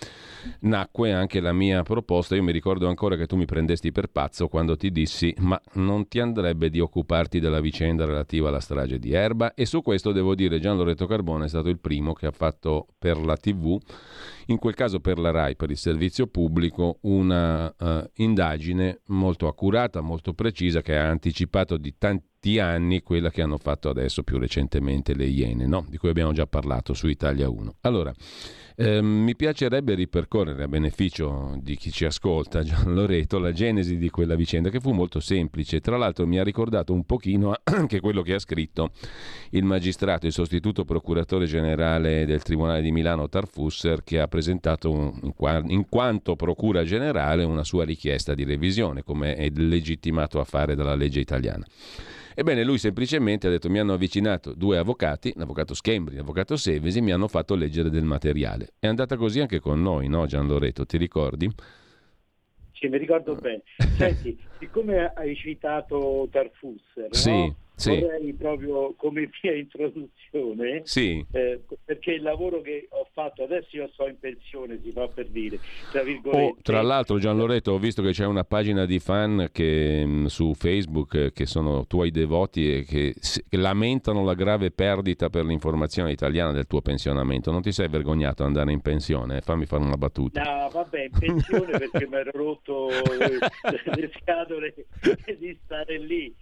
nacque 0.62 1.12
anche 1.12 1.40
la 1.40 1.54
mia 1.54 1.82
proposta, 1.82 2.36
io 2.36 2.44
mi 2.44 2.52
ricordo 2.52 2.88
ancora 2.88 3.16
che 3.16 3.26
tu 3.26 3.36
mi 3.36 3.46
prendesti 3.46 3.92
per 3.92 4.08
pazzo 4.08 4.48
quando 4.48 4.78
ti 4.78 4.92
dissi 4.92 5.34
ma 5.40 5.60
non 5.74 6.08
ti 6.08 6.20
andrebbe 6.20 6.70
di 6.70 6.80
occuparti 6.80 7.40
della 7.40 7.60
vicenda 7.60 8.06
relativa 8.06 8.50
alla 8.50 8.60
strage 8.60 9.00
di 9.00 9.12
Erba 9.12 9.54
e 9.54 9.66
su 9.66 9.82
questo 9.82 10.12
devo 10.12 10.36
dire 10.36 10.60
Gian 10.60 10.78
Loretto 10.78 11.08
Carbone 11.08 11.46
è 11.46 11.50
stato 11.50 11.70
il 11.70 11.80
primo 11.80 12.14
che 12.14 12.28
ha 12.28 12.32
fatto 12.32 12.88
per 12.98 13.18
la 13.18 13.38
TV 13.38 13.80
in 14.48 14.60
quel 14.60 14.76
caso 14.76 15.00
per 15.00 15.20
la 15.20 15.32
RAI, 15.32 15.56
per 15.56 15.72
il 15.72 15.78
servizio 15.78 16.28
pubblico, 16.28 17.00
una 17.02 17.74
uh, 17.78 18.10
indagine 18.16 19.02
molto 19.08 19.48
accurata, 19.48 20.02
molto 20.02 20.34
precisa, 20.34 20.82
che 20.82 20.98
ha 20.98 21.10
anticipato 21.10 21.78
di 21.78 21.96
tanti 21.98 22.60
anni 22.60 23.02
quella 23.02 23.30
che 23.30 23.42
hanno 23.42 23.58
fatto 23.58 23.90
adesso 23.90 24.24
più 24.24 24.38
recentemente 24.38 25.16
le 25.16 25.26
Iene, 25.26 25.66
no? 25.66 25.86
di 25.90 25.98
cui 25.98 26.10
abbiamo 26.10 26.34
già 26.34 26.48
parlato 26.48 26.94
su 26.94 27.08
Italia 27.08 27.50
1. 27.50 27.76
Allora, 27.82 28.14
eh, 28.80 29.02
mi 29.02 29.36
piacerebbe 29.36 29.96
ripercorrere 29.96 30.64
a 30.64 30.68
beneficio 30.68 31.58
di 31.60 31.76
chi 31.76 31.92
ci 31.92 32.06
ascolta, 32.06 32.62
Gian 32.64 32.94
Loreto, 32.94 33.40
la 33.40 33.52
genesi 33.52 33.98
di 33.98 34.12
quella 34.12 34.36
vicenda 34.36 34.70
che 34.70 34.80
fu 34.80 34.92
molto 34.92 35.20
semplice. 35.20 35.82
Tra 35.82 35.98
l'altro 35.98 36.28
mi 36.28 36.38
ha 36.38 36.44
ricordato 36.44 36.94
un 36.94 37.04
pochino 37.04 37.56
anche 37.64 38.00
quello 38.00 38.22
che 38.22 38.36
ha 38.36 38.40
scritto 38.40 38.92
il 39.52 39.64
magistrato, 39.64 40.28
il 40.28 40.32
sostituto 40.32 40.86
procuratore 40.86 41.48
generale 41.48 42.28
del 42.28 42.44
Tribunale 42.44 42.84
di 42.84 42.92
Milano 42.92 43.28
Tarfusser, 43.28 44.04
che 44.04 44.20
ha 44.20 44.28
presentato 44.28 44.92
un, 44.92 45.34
in 45.70 45.90
quanto 45.90 46.36
procura 46.36 46.84
generale 46.84 47.44
una 47.44 47.64
sua 47.64 47.84
richiesta 47.84 48.36
di 48.36 48.44
revisione, 48.44 49.02
come 49.02 49.34
è 49.36 49.50
legittimato 49.56 50.40
a 50.40 50.44
fare 50.44 50.76
dalla 50.76 50.94
legge 50.94 51.20
italiana. 51.20 51.66
Ebbene, 52.40 52.64
lui 52.64 52.78
semplicemente 52.78 53.48
ha 53.48 53.50
detto: 53.50 53.68
Mi 53.68 53.80
hanno 53.80 53.94
avvicinato 53.94 54.54
due 54.54 54.78
avvocati, 54.78 55.34
l'avvocato 55.36 55.74
Schembri 55.74 56.14
e 56.14 56.18
l'avvocato 56.20 56.56
Sevesi, 56.56 57.02
mi 57.02 57.12
hanno 57.12 57.28
fatto 57.28 57.56
leggere 57.56 57.90
del 57.90 58.04
materiale. 58.04 58.74
È 58.78 58.86
andata 58.86 59.18
così 59.18 59.40
anche 59.40 59.60
con 59.60 59.82
noi, 59.82 60.08
no, 60.08 60.28
Gian 60.28 60.46
Loreto? 60.46 60.86
Ti 60.86 60.98
ricordi? 60.98 61.50
Sì, 62.74 62.90
mi 62.90 63.00
ricordo 63.00 63.34
bene. 63.34 63.64
Senti, 63.98 64.38
siccome 64.60 65.12
hai 65.16 65.36
citato 65.36 66.28
Tarfusser, 66.32 67.08
sì. 67.10 67.32
no? 67.32 67.56
Sì. 67.78 68.00
vorrei 68.00 68.34
proprio 68.34 68.96
come 68.98 69.30
mia 69.44 69.54
introduzione, 69.54 70.82
sì. 70.86 71.24
eh, 71.30 71.62
perché 71.86 72.14
il 72.14 72.24
lavoro 72.24 72.60
che 72.62 72.88
ho 72.90 73.08
fatto 73.14 73.44
adesso 73.44 73.78
io 73.78 73.88
sto 73.94 74.08
in 74.08 74.18
pensione, 74.20 74.80
si 74.84 74.92
fa 74.92 75.08
per 75.08 75.28
dire, 75.28 75.60
tra 75.92 76.02
virgolette. 76.02 76.44
Oh, 76.44 76.58
tra 76.64 76.82
l'altro 76.82 77.20
Gian 77.20 77.38
Loreto 77.38 77.74
ho 77.74 77.78
visto 77.78 78.02
che 78.02 78.12
c'è 78.12 78.26
una 78.26 78.44
pagina 78.44 78.86
di 78.86 78.98
fan 78.98 79.50
che, 79.52 80.04
mh, 80.04 80.26
su 80.26 80.56
Facebook 80.56 81.14
eh, 81.14 81.32
che 81.32 81.46
sono 81.46 81.86
tuoi 81.86 82.10
devoti 82.10 82.78
e 82.78 82.84
che, 82.84 83.14
che, 83.48 83.58
lamentano 83.58 84.24
la 84.24 84.34
grave 84.34 84.72
perdita 84.72 85.30
per 85.30 85.46
l'informazione 85.46 86.12
italiana 86.12 86.52
del 86.54 86.66
tuo 86.66 86.82
pensionamento. 86.82 87.52
Non 87.52 87.62
ti 87.62 87.72
sei 87.72 87.90
vergognato 87.90 88.42
ad 88.42 88.48
andare 88.48 88.72
in 88.72 88.82
pensione? 88.82 89.42
Fammi 89.42 89.68
fare 89.68 89.84
una 89.84 89.98
battuta. 89.98 90.42
No, 90.42 90.70
vabbè, 90.70 91.04
in 91.04 91.20
pensione 91.20 91.78
perché 91.78 92.08
mi 92.08 92.16
ero 92.16 92.32
rotto 92.34 92.88
le 92.88 94.12
scatole 94.20 94.74
di 95.38 95.56
stare 95.64 96.00
lì 96.00 96.34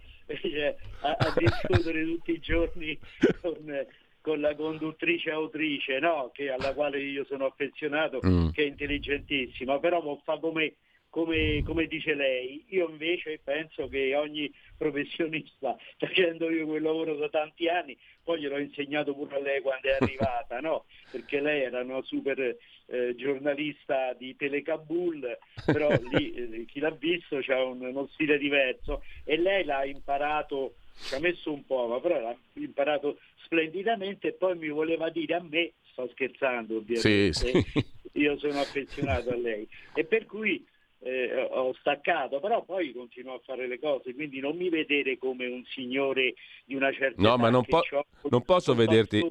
a, 1.00 1.16
a 1.18 1.34
discutere 1.36 2.04
tutti 2.04 2.32
i 2.32 2.40
giorni 2.40 2.98
con, 3.40 3.86
con 4.20 4.40
la 4.40 4.54
conduttrice 4.54 5.30
autrice, 5.30 5.98
no? 5.98 6.30
che, 6.32 6.50
alla 6.50 6.74
quale 6.74 7.00
io 7.00 7.24
sono 7.24 7.46
affezionato, 7.46 8.20
mm. 8.24 8.48
che 8.50 8.64
è 8.64 8.66
intelligentissima, 8.66 9.78
però 9.78 10.02
fa 10.24 10.38
come, 10.38 10.74
come, 11.16 11.62
come, 11.64 11.86
dice 11.86 12.12
lei. 12.12 12.62
Io 12.68 12.90
invece 12.90 13.40
penso 13.42 13.88
che 13.88 14.14
ogni 14.14 14.52
professionista, 14.76 15.74
facendo 15.96 16.50
io 16.50 16.66
quel 16.66 16.82
lavoro 16.82 17.16
da 17.16 17.30
tanti 17.30 17.68
anni, 17.68 17.96
poi 18.22 18.40
gliel'ho 18.40 18.58
insegnato 18.58 19.14
pure 19.14 19.36
a 19.36 19.40
lei 19.40 19.62
quando 19.62 19.88
è 19.88 19.96
arrivata, 19.98 20.60
no? 20.60 20.84
perché 21.10 21.40
lei 21.40 21.62
era 21.62 21.80
una 21.80 22.02
super 22.02 22.38
eh, 22.38 23.14
giornalista 23.16 24.12
di 24.12 24.36
Telecabul, 24.36 25.38
però 25.64 25.88
lì 26.12 26.34
eh, 26.34 26.64
chi 26.66 26.80
l'ha 26.80 26.90
visto 26.90 27.38
c'ha 27.40 27.64
un, 27.64 27.80
uno 27.80 28.06
stile 28.12 28.36
diverso 28.36 29.02
e 29.24 29.38
lei 29.38 29.64
l'ha 29.64 29.86
imparato, 29.86 30.74
ci 31.00 31.14
ha 31.14 31.18
messo 31.18 31.50
un 31.50 31.64
po', 31.64 31.86
ma 31.86 31.98
però 31.98 32.20
l'ha 32.20 32.36
imparato 32.54 33.20
splendidamente 33.44 34.28
e 34.28 34.32
poi 34.34 34.54
mi 34.58 34.68
voleva 34.68 35.08
dire 35.08 35.34
a 35.36 35.40
me, 35.40 35.72
sto 35.92 36.06
scherzando 36.12 36.76
ovviamente, 36.76 37.32
sì, 37.32 37.62
sì. 37.62 37.84
io 38.20 38.36
sono 38.36 38.60
affezionato 38.60 39.30
a 39.30 39.36
lei 39.36 39.66
e 39.94 40.04
per 40.04 40.26
cui 40.26 40.62
eh, 41.00 41.48
ho 41.50 41.74
staccato, 41.78 42.40
però 42.40 42.64
poi 42.64 42.92
continuo 42.92 43.34
a 43.34 43.40
fare 43.44 43.66
le 43.66 43.78
cose, 43.78 44.14
quindi 44.14 44.40
non 44.40 44.56
mi 44.56 44.68
vedere 44.68 45.18
come 45.18 45.46
un 45.46 45.62
signore 45.66 46.34
di 46.64 46.74
una 46.74 46.92
certa 46.92 47.20
No, 47.20 47.36
ma 47.36 47.50
non, 47.50 47.64
po- 47.64 47.84
non 48.28 48.42
posso 48.42 48.74
vederti, 48.74 49.24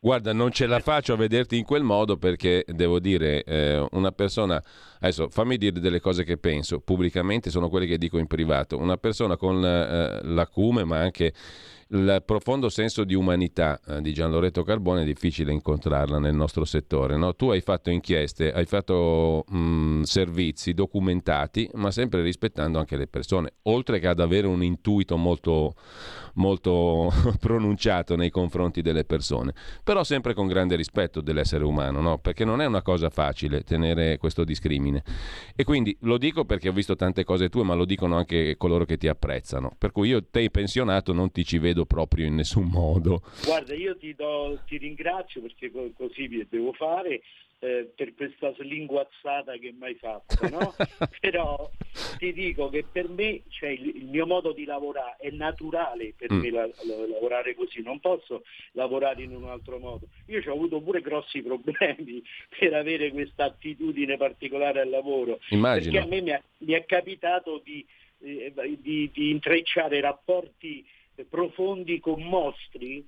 guarda, 0.00 0.32
non 0.32 0.50
ce 0.50 0.66
la 0.66 0.80
faccio 0.80 1.12
a 1.14 1.16
vederti 1.16 1.56
in 1.56 1.64
quel 1.64 1.82
modo 1.82 2.16
perché 2.16 2.64
devo 2.66 2.98
dire, 2.98 3.44
eh, 3.44 3.86
una 3.92 4.12
persona, 4.12 4.62
adesso 5.00 5.28
fammi 5.28 5.56
dire 5.56 5.80
delle 5.80 6.00
cose 6.00 6.24
che 6.24 6.36
penso, 6.36 6.80
pubblicamente 6.80 7.50
sono 7.50 7.68
quelle 7.68 7.86
che 7.86 7.98
dico 7.98 8.18
in 8.18 8.26
privato, 8.26 8.76
una 8.76 8.96
persona 8.96 9.36
con 9.36 9.64
eh, 9.64 10.20
l'acume 10.24 10.84
ma 10.84 10.98
anche 10.98 11.32
il 11.92 12.22
profondo 12.24 12.68
senso 12.70 13.04
di 13.04 13.14
umanità 13.14 13.78
eh, 13.86 14.00
di 14.00 14.14
Gian 14.14 14.30
Loretto 14.30 14.62
Carbone 14.62 15.02
è 15.02 15.04
difficile 15.04 15.52
incontrarla 15.52 16.18
nel 16.18 16.34
nostro 16.34 16.64
settore. 16.64 17.16
No? 17.16 17.34
Tu 17.34 17.50
hai 17.50 17.60
fatto 17.60 17.90
inchieste, 17.90 18.52
hai 18.52 18.64
fatto 18.64 19.44
mh, 19.46 20.02
servizi 20.02 20.72
documentati, 20.72 21.68
ma 21.74 21.90
sempre 21.90 22.22
rispettando 22.22 22.78
anche 22.78 22.96
le 22.96 23.06
persone, 23.06 23.54
oltre 23.64 23.98
che 23.98 24.08
ad 24.08 24.20
avere 24.20 24.46
un 24.46 24.62
intuito 24.62 25.16
molto, 25.16 25.74
molto 26.34 27.12
pronunciato 27.38 28.16
nei 28.16 28.30
confronti 28.30 28.80
delle 28.80 29.04
persone, 29.04 29.52
però 29.84 30.02
sempre 30.02 30.32
con 30.32 30.46
grande 30.46 30.76
rispetto 30.76 31.20
dell'essere 31.20 31.64
umano, 31.64 32.00
no? 32.00 32.18
perché 32.18 32.44
non 32.44 32.62
è 32.62 32.66
una 32.66 32.82
cosa 32.82 33.10
facile 33.10 33.62
tenere 33.64 34.16
questo 34.16 34.44
discrimine. 34.44 35.02
E 35.54 35.64
quindi 35.64 35.94
lo 36.00 36.16
dico 36.16 36.46
perché 36.46 36.70
ho 36.70 36.72
visto 36.72 36.96
tante 36.96 37.24
cose 37.24 37.50
tue, 37.50 37.64
ma 37.64 37.74
lo 37.74 37.84
dicono 37.84 38.16
anche 38.16 38.56
coloro 38.56 38.86
che 38.86 38.96
ti 38.96 39.08
apprezzano. 39.08 39.74
Per 39.76 39.92
cui 39.92 40.08
io, 40.08 40.24
te 40.24 40.48
pensionato, 40.50 41.12
non 41.12 41.30
ti 41.30 41.44
ci 41.44 41.58
vedo 41.58 41.81
proprio 41.84 42.26
in 42.26 42.34
nessun 42.34 42.68
modo. 42.68 43.22
Guarda, 43.44 43.74
io 43.74 43.96
ti, 43.96 44.14
do, 44.14 44.58
ti 44.66 44.76
ringrazio 44.76 45.40
perché 45.40 45.70
così 45.96 46.46
devo 46.48 46.72
fare 46.72 47.22
eh, 47.62 47.92
per 47.94 48.12
questa 48.14 48.52
slinguazzata 48.54 49.52
che 49.52 49.72
mi 49.72 49.86
hai 49.86 49.94
fatto, 49.94 50.48
no? 50.48 50.74
però 51.20 51.70
ti 52.18 52.32
dico 52.32 52.68
che 52.68 52.84
per 52.90 53.08
me 53.08 53.42
cioè, 53.50 53.68
il, 53.68 53.86
il, 53.86 54.06
mio 54.06 54.26
modo 54.26 54.50
di 54.52 54.64
lavorare 54.64 55.14
è 55.20 55.30
naturale 55.30 56.12
per 56.16 56.32
mm. 56.32 56.40
me 56.40 56.50
la, 56.50 56.66
la, 56.66 57.06
lavorare 57.06 57.54
così, 57.54 57.80
non 57.80 58.00
posso 58.00 58.42
lavorare 58.72 59.22
in 59.22 59.36
un 59.36 59.48
altro 59.48 59.78
modo. 59.78 60.08
Io 60.26 60.42
ho 60.44 60.52
avuto 60.52 60.80
pure 60.80 61.00
grossi 61.00 61.40
problemi 61.40 62.20
per 62.58 62.74
avere 62.74 63.12
questa 63.12 63.44
attitudine 63.44 64.16
particolare 64.16 64.80
al 64.80 64.90
lavoro, 64.90 65.38
Immagino. 65.50 65.92
perché 65.92 66.04
a 66.04 66.10
me 66.10 66.20
mi 66.20 66.30
è, 66.30 66.42
mi 66.58 66.72
è 66.72 66.84
capitato 66.84 67.60
di, 67.62 67.86
eh, 68.22 68.52
di, 68.80 69.08
di 69.12 69.30
intrecciare 69.30 70.00
rapporti 70.00 70.84
profondi 71.28 72.00
con 72.00 72.22
mostri 72.22 73.06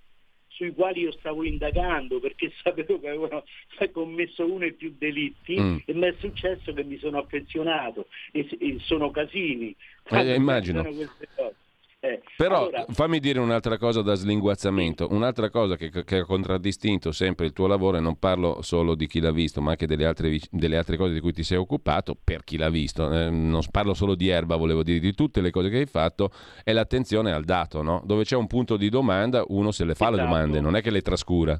sui 0.48 0.72
quali 0.72 1.00
io 1.00 1.12
stavo 1.12 1.44
indagando 1.44 2.20
perché 2.20 2.52
sapevo 2.62 3.00
che 3.00 3.08
avevano 3.08 3.44
commesso 3.92 4.50
uno 4.50 4.64
e 4.64 4.72
più 4.72 4.94
delitti 4.96 5.58
mm. 5.58 5.76
e 5.84 5.94
mi 5.94 6.06
è 6.06 6.14
successo 6.18 6.72
che 6.72 6.84
mi 6.84 6.98
sono 6.98 7.18
affezionato 7.18 8.06
e, 8.32 8.48
e 8.58 8.78
sono 8.80 9.10
casini. 9.10 9.74
Eh, 10.04 10.34
immagino. 10.34 10.82
Queste 10.82 11.28
cose. 11.34 11.56
Eh, 12.04 12.20
Però 12.36 12.66
allora... 12.66 12.84
fammi 12.90 13.18
dire 13.18 13.38
un'altra 13.38 13.78
cosa 13.78 14.02
da 14.02 14.12
slinguazzamento, 14.12 15.08
un'altra 15.12 15.48
cosa 15.48 15.74
che, 15.76 15.88
che, 15.88 16.18
ha 16.18 16.24
contraddistinto 16.26 17.12
sempre 17.12 17.46
il 17.46 17.54
tuo 17.54 17.66
lavoro, 17.66 17.96
e 17.96 18.00
non 18.00 18.18
parlo 18.18 18.60
solo 18.60 18.94
di 18.94 19.06
chi 19.06 19.20
l'ha 19.20 19.30
visto, 19.30 19.62
ma 19.62 19.70
anche 19.70 19.86
delle 19.86 20.04
altre, 20.04 20.38
delle 20.50 20.76
altre 20.76 20.98
cose 20.98 21.14
di 21.14 21.20
cui 21.20 21.32
ti 21.32 21.42
sei 21.42 21.56
occupato, 21.56 22.14
per 22.22 22.44
chi 22.44 22.58
l'ha 22.58 22.68
visto, 22.68 23.10
eh, 23.10 23.30
non 23.30 23.62
parlo 23.70 23.94
solo 23.94 24.14
di 24.14 24.28
erba, 24.28 24.56
volevo 24.56 24.82
dire 24.82 24.98
di 24.98 25.14
tutte 25.14 25.40
le 25.40 25.50
cose 25.50 25.70
che 25.70 25.78
hai 25.78 25.86
fatto, 25.86 26.30
è 26.62 26.74
l'attenzione 26.74 27.32
al 27.32 27.44
dato, 27.44 27.80
no? 27.80 28.02
dove 28.04 28.24
c'è 28.24 28.36
un 28.36 28.48
punto 28.48 28.76
di 28.76 28.90
domanda, 28.90 29.42
uno 29.48 29.70
se 29.70 29.86
le 29.86 29.94
fa 29.94 30.08
esatto. 30.08 30.20
le 30.20 30.28
domande, 30.28 30.60
non 30.60 30.76
è 30.76 30.82
che 30.82 30.90
le 30.90 31.00
trascura. 31.00 31.58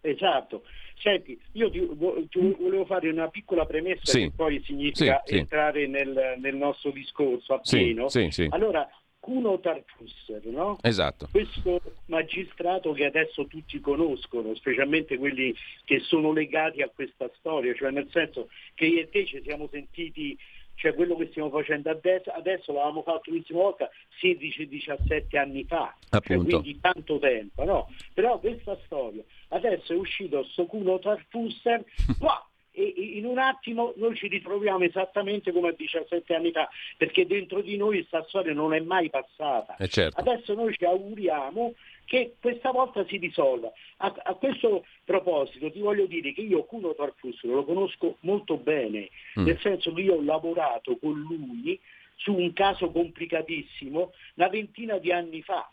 Esatto. 0.00 0.62
Senti, 1.02 1.36
io 1.52 1.68
ti, 1.68 1.80
ti, 2.28 2.56
volevo 2.60 2.84
fare 2.84 3.10
una 3.10 3.26
piccola 3.26 3.66
premessa 3.66 4.02
sì. 4.04 4.20
che 4.20 4.32
poi 4.36 4.62
significa 4.64 5.20
sì, 5.24 5.38
entrare 5.38 5.82
sì. 5.82 5.90
Nel, 5.90 6.36
nel, 6.38 6.54
nostro 6.54 6.92
discorso 6.92 7.54
appieno. 7.54 8.06
Allora, 8.50 8.88
Cuno 9.22 9.60
Tarfusser, 9.60 10.44
no? 10.46 10.78
Esatto. 10.82 11.28
Questo 11.30 11.80
magistrato 12.06 12.90
che 12.90 13.04
adesso 13.04 13.46
tutti 13.46 13.78
conoscono, 13.78 14.52
specialmente 14.56 15.16
quelli 15.16 15.54
che 15.84 16.00
sono 16.00 16.32
legati 16.32 16.82
a 16.82 16.90
questa 16.92 17.30
storia, 17.38 17.72
cioè 17.72 17.92
nel 17.92 18.08
senso 18.10 18.48
che 18.74 18.86
io 18.86 19.00
e 19.02 19.08
te 19.10 19.24
ci 19.24 19.40
siamo 19.44 19.68
sentiti 19.70 20.36
cioè 20.74 20.94
quello 20.94 21.14
che 21.14 21.28
stiamo 21.30 21.50
facendo 21.50 21.90
adesso, 21.90 22.30
adesso 22.30 22.72
l'avevamo 22.72 23.02
fatto 23.02 23.30
l'ultima 23.30 23.60
volta 23.60 23.88
16-17 24.20 25.38
anni 25.38 25.64
fa, 25.64 25.96
cioè 26.10 26.38
quindi 26.38 26.80
tanto 26.80 27.20
tempo, 27.20 27.62
no? 27.62 27.94
Però 28.14 28.40
questa 28.40 28.76
storia, 28.86 29.22
adesso 29.50 29.92
è 29.92 29.96
uscito 29.96 30.42
Socuno 30.42 30.98
Tarfusser, 30.98 31.84
wow, 32.18 32.42
e 32.72 32.94
in 32.96 33.26
un 33.26 33.38
attimo 33.38 33.92
noi 33.96 34.16
ci 34.16 34.28
ritroviamo 34.28 34.84
esattamente 34.84 35.52
come 35.52 35.68
a 35.68 35.72
17 35.72 36.34
anni 36.34 36.52
fa, 36.52 36.68
perché 36.96 37.26
dentro 37.26 37.60
di 37.60 37.76
noi 37.76 37.98
questa 37.98 38.24
storia 38.28 38.52
non 38.52 38.74
è 38.74 38.80
mai 38.80 39.10
passata. 39.10 39.76
Eh 39.76 39.88
certo. 39.88 40.18
Adesso 40.18 40.54
noi 40.54 40.74
ci 40.74 40.84
auguriamo 40.84 41.74
che 42.04 42.34
questa 42.40 42.70
volta 42.70 43.04
si 43.06 43.18
risolva. 43.18 43.70
A, 43.98 44.14
a, 44.24 44.34
questo 44.34 44.84
proposito 45.04 45.70
ti 45.70 45.80
voglio 45.80 46.06
dire 46.06 46.32
che 46.32 46.40
io 46.40 46.64
Cuno 46.64 46.94
Tarfusolo 46.94 47.54
lo 47.54 47.64
conosco 47.64 48.16
molto 48.20 48.56
bene, 48.56 49.08
mm. 49.38 49.44
nel 49.44 49.58
senso 49.60 49.92
che 49.92 50.00
io 50.00 50.14
ho 50.16 50.22
lavorato 50.22 50.96
con 50.96 51.18
lui 51.20 51.78
su 52.16 52.34
un 52.34 52.52
caso 52.52 52.90
complicatissimo 52.90 54.12
una 54.34 54.48
ventina 54.48 54.98
di 54.98 55.10
anni 55.12 55.42
fa 55.42 55.70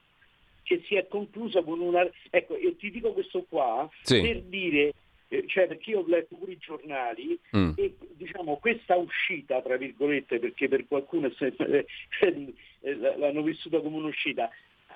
che 0.63 0.83
si 0.85 0.95
è 0.95 1.07
conclusa 1.07 1.63
con 1.63 1.79
una... 1.79 2.07
Ecco, 2.29 2.55
e 2.55 2.75
ti 2.77 2.91
dico 2.91 3.11
questo 3.11 3.43
qua 3.49 3.89
sì. 4.03 4.21
per 4.21 4.41
dire 4.43 4.93
eh, 5.29 5.45
cioè 5.47 5.67
perché 5.67 5.91
io 5.91 5.99
ho 5.99 6.05
letto 6.07 6.35
pure 6.35 6.53
i 6.53 6.57
giornali 6.57 7.39
mm. 7.55 7.71
e 7.75 7.95
diciamo 8.15 8.57
questa 8.57 8.95
uscita, 8.95 9.61
tra 9.61 9.77
virgolette, 9.77 10.39
perché 10.39 10.67
per 10.67 10.87
qualcuno 10.87 11.31
eh, 11.39 11.85
eh, 12.19 12.95
l'hanno 13.17 13.41
vissuta 13.43 13.79
come 13.79 13.97
un'uscita, 13.97 14.49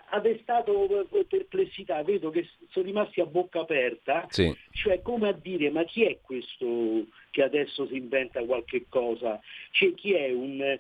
ha 0.09 0.19
destato 0.19 1.07
perplessità, 1.27 2.03
vedo 2.03 2.29
che 2.29 2.47
sono 2.69 2.86
rimasti 2.86 3.19
a 3.19 3.25
bocca 3.25 3.61
aperta, 3.61 4.27
sì. 4.29 4.55
cioè 4.71 5.01
come 5.01 5.29
a 5.29 5.31
dire 5.31 5.71
ma 5.71 5.84
chi 5.86 6.03
è 6.03 6.19
questo 6.21 7.07
che 7.31 7.41
adesso 7.41 7.88
si 7.88 7.95
inventa 7.95 8.43
qualche 8.43 8.85
cosa? 8.89 9.39
Cioè, 9.72 9.93
chi 9.95 10.14
è 10.14 10.31
un, 10.31 10.80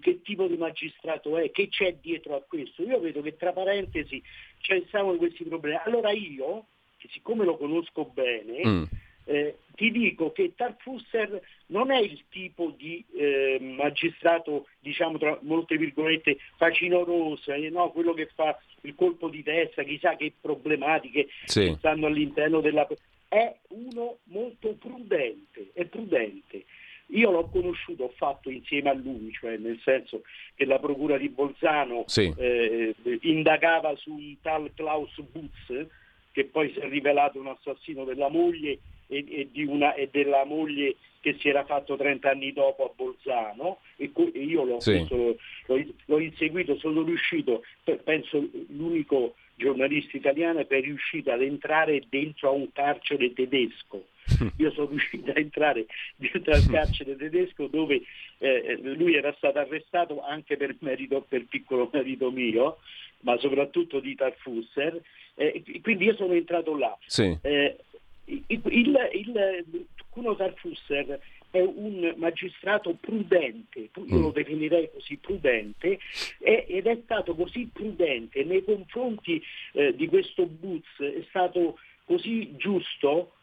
che 0.00 0.22
tipo 0.22 0.46
di 0.46 0.56
magistrato 0.56 1.36
è, 1.38 1.50
che 1.50 1.68
c'è 1.68 1.96
dietro 2.00 2.36
a 2.36 2.42
questo. 2.46 2.82
Io 2.82 3.00
vedo 3.00 3.22
che 3.22 3.36
tra 3.36 3.52
parentesi 3.52 4.22
ci 4.60 4.84
stavano 4.88 5.16
questi 5.16 5.44
problemi. 5.44 5.78
Allora 5.84 6.10
io, 6.10 6.66
che 7.04 7.08
siccome 7.12 7.44
lo 7.44 7.58
conosco 7.58 8.06
bene, 8.06 8.66
mm. 8.66 8.84
eh, 9.26 9.58
ti 9.74 9.90
dico 9.90 10.32
che 10.32 10.54
Tarfusser 10.56 11.38
non 11.66 11.90
è 11.90 11.98
il 11.98 12.24
tipo 12.30 12.72
di 12.76 13.04
eh, 13.14 13.58
magistrato, 13.60 14.68
diciamo 14.80 15.18
tra 15.18 15.38
molte 15.42 15.76
virgolette, 15.76 16.38
facinoroso, 16.56 17.52
eh, 17.52 17.68
no? 17.68 17.90
quello 17.90 18.14
che 18.14 18.30
fa 18.34 18.58
il 18.82 18.94
colpo 18.94 19.28
di 19.28 19.42
testa, 19.42 19.82
chissà 19.82 20.16
che 20.16 20.32
problematiche 20.40 21.28
sì. 21.44 21.74
stanno 21.78 22.06
all'interno 22.06 22.60
della... 22.60 22.86
È 23.28 23.54
uno 23.68 24.18
molto 24.24 24.74
prudente, 24.78 25.70
è 25.74 25.84
prudente. 25.86 26.64
Io 27.08 27.30
l'ho 27.30 27.48
conosciuto, 27.48 28.04
ho 28.04 28.12
fatto 28.16 28.48
insieme 28.48 28.90
a 28.90 28.94
lui, 28.94 29.30
cioè 29.32 29.56
nel 29.58 29.78
senso 29.82 30.22
che 30.54 30.64
la 30.64 30.78
procura 30.78 31.18
di 31.18 31.28
Bolzano 31.28 32.04
sì. 32.06 32.32
eh, 32.36 32.94
indagava 33.22 33.94
su 33.96 34.12
un 34.12 34.36
tal 34.40 34.70
Klaus 34.74 35.20
Butz, 35.30 35.86
che 36.34 36.46
poi 36.46 36.72
si 36.72 36.80
è 36.80 36.88
rivelato 36.88 37.38
un 37.38 37.46
assassino 37.46 38.02
della 38.02 38.28
moglie 38.28 38.80
e, 39.18 39.48
e, 39.52 39.64
una, 39.66 39.94
e, 39.94 40.08
della 40.10 40.44
moglie 40.44 40.96
che 41.20 41.36
si 41.38 41.48
era 41.48 41.64
fatto 41.64 41.96
30 41.96 42.28
anni 42.28 42.52
dopo 42.52 42.84
a 42.84 42.92
Bolzano 42.94 43.78
e, 43.96 44.10
e 44.14 44.38
io 44.40 44.64
l'ho, 44.64 44.80
sì. 44.80 44.92
visto, 44.92 45.16
l'ho, 45.16 45.84
l'ho, 46.04 46.18
inseguito, 46.18 46.76
sono 46.76 47.02
riuscito, 47.02 47.62
penso 48.02 48.46
l'unico 48.68 49.34
giornalista 49.54 50.16
italiano 50.16 50.66
che 50.66 50.78
è 50.78 50.80
riuscito 50.80 51.30
ad 51.30 51.42
entrare 51.42 52.02
dentro 52.08 52.48
a 52.48 52.52
un 52.52 52.70
carcere 52.72 53.32
tedesco. 53.32 54.06
Io 54.56 54.70
sono 54.72 54.88
riuscito 54.88 55.30
a 55.30 55.38
entrare 55.38 55.86
dentro 56.16 56.52
al 56.52 56.66
carcere 56.66 57.14
tedesco 57.16 57.66
dove 57.68 58.02
eh, 58.38 58.78
lui 58.80 59.14
era 59.14 59.32
stato 59.36 59.58
arrestato 59.58 60.22
anche 60.22 60.56
per, 60.56 60.76
merito, 60.80 61.24
per 61.26 61.44
piccolo 61.44 61.88
merito 61.92 62.30
mio, 62.30 62.78
ma 63.20 63.38
soprattutto 63.38 64.00
di 64.00 64.14
Tarfusser, 64.14 65.00
eh, 65.34 65.62
quindi 65.82 66.04
io 66.04 66.14
sono 66.14 66.32
entrato 66.32 66.76
là. 66.76 66.96
Sì. 67.06 67.36
Eh, 67.42 67.76
il, 68.26 68.44
il, 68.48 69.10
il 69.12 69.86
Kuno 70.08 70.34
Tarfusser 70.36 71.20
è 71.50 71.60
un 71.60 72.14
magistrato 72.16 72.96
prudente, 73.00 73.90
io 73.94 74.18
lo 74.18 74.28
mm. 74.28 74.32
definirei 74.32 74.90
così 74.92 75.16
prudente, 75.18 76.00
ed 76.40 76.86
è 76.86 77.00
stato 77.04 77.34
così 77.36 77.70
prudente 77.72 78.42
nei 78.42 78.64
confronti 78.64 79.40
eh, 79.72 79.94
di 79.94 80.08
questo 80.08 80.46
Boots, 80.46 80.98
è 80.98 81.24
stato 81.28 81.78
così 82.06 82.56
giusto 82.56 83.34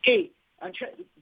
che, 0.00 0.32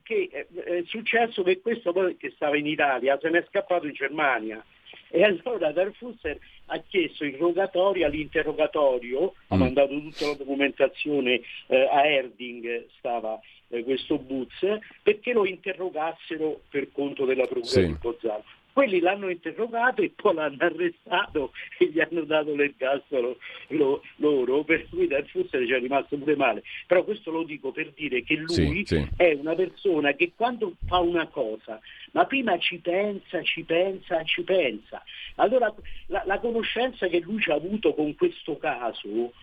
che 0.03 0.29
è 0.29 0.83
successo 0.85 1.43
che 1.43 1.59
questo 1.59 1.91
poi 1.91 2.15
che 2.15 2.31
stava 2.31 2.57
in 2.57 2.67
Italia 2.67 3.19
se 3.21 3.29
n'è 3.29 3.43
scappato 3.49 3.85
in 3.85 3.93
Germania. 3.93 4.63
E 5.09 5.23
allora 5.23 5.71
Darfusser 5.71 6.37
ha 6.67 6.79
chiesto 6.79 7.23
il 7.23 7.35
rogatorio 7.35 8.05
all'interrogatorio, 8.05 9.21
mm. 9.31 9.31
ha 9.47 9.55
mandato 9.55 9.99
tutta 9.99 10.27
la 10.27 10.33
documentazione 10.33 11.41
eh, 11.67 11.87
a 11.89 12.05
Erding, 12.05 12.87
stava 12.97 13.39
eh, 13.69 13.83
questo 13.83 14.17
Boots, 14.17 14.59
perché 15.01 15.33
lo 15.33 15.45
interrogassero 15.45 16.61
per 16.69 16.91
conto 16.91 17.25
della 17.25 17.45
Procura 17.45 17.65
sì. 17.67 17.85
di 17.85 17.95
Bolzano. 17.99 18.43
Quelli 18.77 18.99
l'hanno 18.99 19.27
interrogato 19.29 20.03
e 20.03 20.11
poi 20.15 20.35
l'hanno 20.35 20.57
arrestato 20.59 21.51
e 21.79 21.85
gli 21.89 21.99
hanno 21.99 22.21
dato 22.25 22.53
l'ergastolo 22.53 23.39
lo, 23.69 24.03
loro, 24.17 24.63
per 24.63 24.87
cui 24.87 25.07
dal 25.07 25.25
Fussere 25.25 25.65
ci 25.65 25.73
è 25.73 25.79
rimasto 25.79 26.15
pure 26.15 26.35
male. 26.35 26.61
Però 26.85 27.03
questo 27.03 27.31
lo 27.31 27.41
dico 27.41 27.71
per 27.71 27.91
dire 27.93 28.21
che 28.21 28.35
lui 28.35 28.85
Sì, 28.85 28.95
sì. 28.97 29.07
è 29.17 29.33
una 29.33 29.55
persona 29.55 30.13
che 30.13 30.33
quando 30.35 30.73
fa 30.85 30.99
una 30.99 31.25
cosa, 31.25 31.79
ma 32.11 32.25
prima 32.25 32.55
ci 32.59 32.77
pensa, 32.77 33.41
ci 33.41 33.63
pensa, 33.63 34.23
ci 34.25 34.43
pensa. 34.43 35.01
Allora 35.37 35.73
la, 36.09 36.21
la 36.27 36.37
conoscenza 36.37 37.07
che 37.07 37.19
lui 37.21 37.41
ci 37.41 37.49
ha 37.49 37.55
avuto 37.55 37.95
con 37.95 38.13
questo 38.13 38.57
caso, 38.59 39.33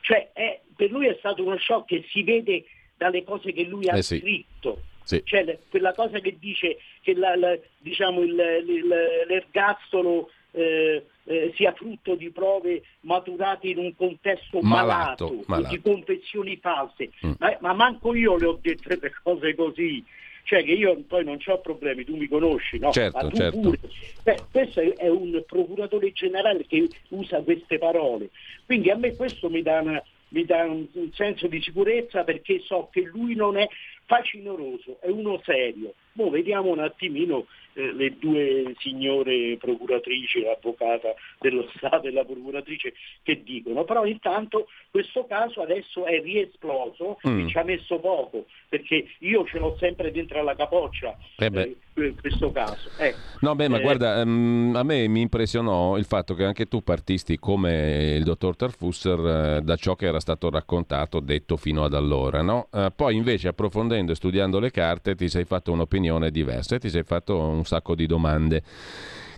cioè 0.00 0.30
è- 0.32 0.60
per 0.74 0.90
lui 0.90 1.06
è 1.06 1.14
stato 1.20 1.44
uno 1.44 1.56
shock 1.58 1.86
che 1.86 2.04
si 2.10 2.24
vede 2.24 2.64
dalle 2.96 3.22
cose 3.22 3.52
che 3.52 3.62
lui 3.62 3.88
ha 3.88 3.96
Eh 3.96 4.02
sì. 4.02 4.18
scritto. 4.18 4.82
Sì. 5.10 5.22
Cioè 5.24 5.58
quella 5.68 5.92
cosa 5.92 6.20
che 6.20 6.36
dice 6.38 6.78
che 7.02 7.14
la- 7.14 7.34
la- 7.34 7.58
diciamo, 7.78 8.20
il- 8.22 8.64
il- 8.68 8.86
l'ergastolo 9.26 10.30
eh, 10.52 11.04
eh, 11.26 11.52
sia 11.54 11.72
frutto 11.72 12.16
di 12.16 12.30
prove 12.30 12.82
maturate 13.02 13.68
in 13.68 13.78
un 13.78 13.94
contesto 13.94 14.58
Malato, 14.60 15.26
malato, 15.26 15.44
malato. 15.46 15.74
di 15.76 15.80
confessioni 15.80 16.56
false. 16.56 17.10
Mm. 17.24 17.32
Ma, 17.38 17.56
ma 17.60 17.72
manco 17.72 18.14
io 18.14 18.36
le 18.36 18.46
ho 18.46 18.58
dette 18.60 18.98
le 19.00 19.12
cose 19.22 19.54
così. 19.54 20.04
Cioè 20.42 20.64
che 20.64 20.72
io 20.72 20.96
poi 21.06 21.22
non 21.24 21.38
ho 21.44 21.58
problemi, 21.60 22.04
tu 22.04 22.16
mi 22.16 22.26
conosci, 22.26 22.78
no? 22.78 22.90
Certo, 22.90 23.16
ma 23.16 23.28
tu 23.28 23.36
certo. 23.36 23.58
pure. 23.60 23.78
Beh, 24.24 24.42
questo 24.50 24.80
è 24.80 25.08
un 25.08 25.44
procuratore 25.46 26.10
generale 26.12 26.66
che 26.66 26.88
usa 27.10 27.40
queste 27.42 27.78
parole. 27.78 28.30
Quindi 28.66 28.90
a 28.90 28.96
me 28.96 29.14
questo 29.14 29.48
mi 29.50 29.62
dà, 29.62 29.80
una- 29.80 30.02
mi 30.30 30.44
dà 30.44 30.64
un, 30.64 30.86
un 30.92 31.12
senso 31.12 31.46
di 31.46 31.60
sicurezza 31.60 32.24
perché 32.24 32.60
so 32.60 32.88
che 32.90 33.02
lui 33.02 33.34
non 33.34 33.56
è 33.56 33.68
facinoroso, 34.06 34.98
è 35.00 35.08
uno 35.08 35.40
serio. 35.44 35.94
Mo 36.14 36.30
vediamo 36.30 36.70
un 36.70 36.80
attimino 36.80 37.46
eh, 37.74 37.92
le 37.92 38.18
due 38.18 38.74
signore 38.78 39.56
procuratrici, 39.56 40.42
l'avvocata 40.42 41.14
dello 41.38 41.70
Stato 41.76 42.08
e 42.08 42.10
la 42.10 42.24
procuratrice 42.24 42.94
che 43.22 43.42
dicono, 43.44 43.84
però 43.84 44.04
intanto 44.04 44.66
questo 44.90 45.24
caso 45.26 45.62
adesso 45.62 46.04
è 46.04 46.20
riesploso 46.20 47.18
Mm. 47.26 47.40
e 47.40 47.48
ci 47.48 47.58
ha 47.58 47.64
messo 47.64 47.98
poco, 47.98 48.46
perché 48.68 49.06
io 49.18 49.44
ce 49.46 49.58
l'ho 49.58 49.76
sempre 49.78 50.10
dentro 50.10 50.40
alla 50.40 50.54
capoccia 50.54 51.16
Eh 51.36 51.50
beh. 51.94 52.06
eh, 52.06 52.14
questo 52.20 52.52
caso. 52.52 52.90
Ecco. 52.96 53.18
No, 53.40 53.54
beh, 53.54 53.68
ma 53.68 53.78
Eh, 53.78 53.80
guarda, 53.80 54.20
ehm, 54.20 54.72
a 54.76 54.82
me 54.82 55.08
mi 55.08 55.22
impressionò 55.22 55.96
il 55.96 56.04
fatto 56.04 56.34
che 56.34 56.44
anche 56.44 56.66
tu 56.66 56.82
partisti 56.82 57.38
come 57.38 58.14
il 58.16 58.24
dottor 58.24 58.54
Tarfusser 58.56 59.18
eh, 59.58 59.60
da 59.62 59.76
ciò 59.76 59.96
che 59.96 60.06
era 60.06 60.20
stato 60.20 60.50
raccontato, 60.50 61.20
detto 61.20 61.56
fino 61.56 61.84
ad 61.84 61.94
allora, 61.94 62.42
no? 62.42 62.68
Eh, 62.72 62.90
poi 62.94 63.16
invece 63.16 63.48
approfondendo 63.48 64.12
e 64.12 64.14
studiando 64.14 64.58
le 64.58 64.70
carte 64.70 65.14
ti 65.14 65.28
sei 65.28 65.44
fatto 65.44 65.72
un'opinione 65.72 66.30
diversa 66.30 66.74
e 66.74 66.78
ti 66.78 66.90
sei 66.90 67.02
fatto 67.02 67.38
un 67.38 67.64
sacco 67.64 67.94
di 67.94 68.06
domande 68.06 68.62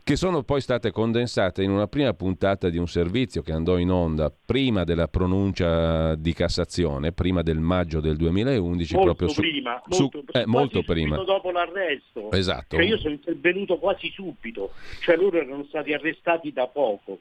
che 0.05 0.17
sono 0.17 0.43
poi 0.43 0.61
state 0.61 0.91
condensate 0.91 1.63
in 1.63 1.71
una 1.71 1.87
prima 1.87 2.13
puntata 2.13 2.69
di 2.69 2.77
un 2.77 2.89
servizio 2.89 3.43
che 3.43 3.53
andò 3.53 3.79
in 3.79 3.91
onda 3.91 4.33
prima 4.33 4.83
della 4.83 5.07
pronuncia 5.07 6.17
di 6.17 6.33
Cassazione, 6.33 7.13
prima 7.13 7.43
del 7.43 7.61
maggio 7.61 8.01
del 8.01 8.17
2011, 8.17 8.95
molto 8.95 9.15
proprio 9.15 9.29
su, 9.29 9.41
prima, 9.41 9.83
su- 9.89 10.09
molto, 10.13 10.33
eh, 10.33 10.47
molto 10.47 10.83
prima. 10.83 11.23
dopo 11.23 11.51
l'arresto. 11.53 12.31
Esatto. 12.33 12.77
Cioè 12.77 12.85
io 12.85 12.99
sono 12.99 13.15
intervenuto 13.15 13.79
quasi 13.79 14.11
subito, 14.11 14.73
cioè 15.01 15.17
loro 15.17 15.39
erano 15.39 15.65
stati 15.69 15.93
arrestati 15.93 16.53
da 16.53 16.67
poco. 16.67 17.19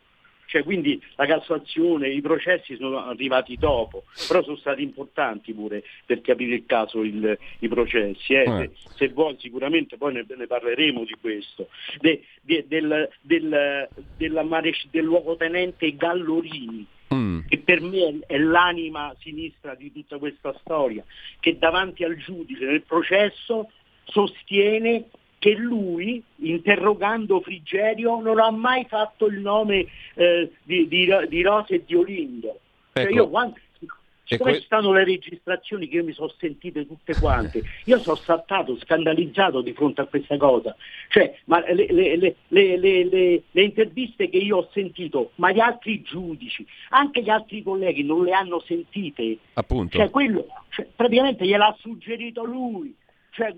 Cioè, 0.51 0.63
quindi 0.63 1.01
la 1.15 1.25
Cassazione, 1.25 2.09
i 2.09 2.19
processi 2.19 2.75
sono 2.75 2.97
arrivati 3.05 3.55
dopo, 3.55 4.03
però 4.27 4.43
sono 4.43 4.57
stati 4.57 4.81
importanti 4.83 5.53
pure 5.53 5.81
per 6.05 6.19
capire 6.19 6.55
il 6.55 6.65
caso 6.65 7.03
il- 7.03 7.37
i 7.59 7.67
processi. 7.69 8.33
eh. 8.33 8.43
Eh. 8.43 8.69
Se, 8.75 8.89
se 8.95 9.07
vuoi 9.13 9.37
sicuramente 9.39 9.95
poi 9.95 10.11
ne, 10.11 10.25
ne 10.27 10.47
parleremo 10.47 11.05
di 11.05 11.15
questo. 11.21 11.69
De- 12.01 12.23
de- 12.41 12.65
del, 12.67 13.07
del, 13.21 14.41
mares- 14.45 14.87
del 14.91 15.05
luogotenente 15.05 15.95
Gallorini, 15.95 16.85
Mm. 17.13 17.41
che 17.49 17.57
per 17.57 17.81
me 17.81 18.19
è 18.25 18.37
l'anima 18.37 19.13
sinistra 19.19 19.75
di 19.75 19.91
tutta 19.91 20.17
questa 20.17 20.53
storia, 20.61 21.03
che 21.41 21.57
davanti 21.57 22.05
al 22.05 22.15
giudice 22.15 22.63
nel 22.65 22.83
processo 22.83 23.69
sostiene 24.05 25.05
che 25.41 25.55
lui, 25.55 26.21
interrogando 26.35 27.41
Frigerio, 27.41 28.21
non 28.21 28.37
ha 28.39 28.51
mai 28.51 28.85
fatto 28.87 29.25
il 29.25 29.39
nome 29.39 29.87
eh, 30.13 30.51
di, 30.61 30.87
di, 30.87 31.09
di 31.29 31.41
Rosa 31.41 31.73
e 31.73 31.83
di 31.83 31.95
Olindo. 31.95 32.59
Cioè 32.93 33.05
Ecco. 33.05 33.13
io 33.13 33.27
quando- 33.27 33.55
Siccome 34.23 34.51
que- 34.51 34.61
stanno 34.61 34.93
le 34.93 35.03
registrazioni 35.03 35.87
che 35.89 35.95
io 35.97 36.03
mi 36.05 36.13
sono 36.13 36.31
sentite 36.37 36.85
tutte 36.87 37.15
quante, 37.19 37.63
io 37.85 37.97
sono 37.97 38.15
saltato, 38.17 38.77
scandalizzato 38.77 39.61
di 39.61 39.73
fronte 39.73 40.01
a 40.01 40.05
questa 40.05 40.37
cosa. 40.37 40.73
Cioè, 41.09 41.37
ma 41.45 41.59
le, 41.73 41.87
le- 41.91 42.15
le- 42.15 42.35
le- 42.47 42.77
le- 42.77 43.03
le- 43.05 43.41
le 43.51 43.61
interviste 43.63 44.29
che 44.29 44.37
io 44.37 44.57
ho 44.57 44.69
sentito, 44.71 45.31
ma 45.35 45.51
gli 45.51 45.59
altri 45.59 46.01
giudici, 46.03 46.65
anche 46.89 47.23
gli 47.23 47.29
altri 47.29 47.61
colleghi 47.63 48.03
non 48.03 48.23
le 48.23 48.31
hanno 48.31 48.61
sentite. 48.61 49.37
Appunto. 49.55 49.97
Cioè, 49.97 50.09
quello, 50.11 50.45
cioè, 50.69 50.87
praticamente 50.95 51.45
gliel'ha 51.45 51.75
suggerito 51.79 52.45
lui, 52.45 52.95
cioè, 53.31 53.53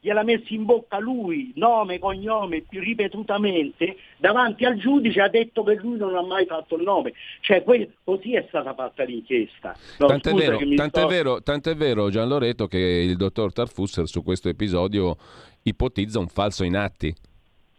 gliel'ha 0.00 0.22
messo 0.22 0.54
in 0.54 0.64
bocca 0.64 0.98
lui, 0.98 1.52
nome, 1.56 1.98
cognome, 1.98 2.62
più 2.62 2.80
ripetutamente, 2.80 3.96
davanti 4.18 4.64
al 4.64 4.76
giudice 4.76 5.20
ha 5.20 5.28
detto 5.28 5.64
che 5.64 5.74
lui 5.74 5.98
non 5.98 6.14
ha 6.14 6.22
mai 6.22 6.46
fatto 6.46 6.76
il 6.76 6.82
nome. 6.82 7.12
Cioè, 7.40 7.62
que- 7.64 7.90
così 8.04 8.34
è 8.34 8.44
stata 8.48 8.72
fatta 8.74 9.02
l'inchiesta. 9.02 9.76
No, 9.98 10.06
Tant'è 10.06 10.32
vero, 10.32 10.58
tant'è, 10.58 11.00
sto- 11.00 11.06
vero, 11.08 11.42
tant'è 11.42 11.74
vero, 11.74 12.08
Gian 12.08 12.28
Loreto, 12.28 12.68
che 12.68 12.78
il 12.78 13.16
dottor 13.16 13.52
Tarfusser 13.52 14.06
su 14.06 14.22
questo 14.22 14.48
episodio 14.48 15.16
ipotizza 15.64 16.20
un 16.20 16.28
falso 16.28 16.62
in 16.62 16.76
atti. 16.76 17.12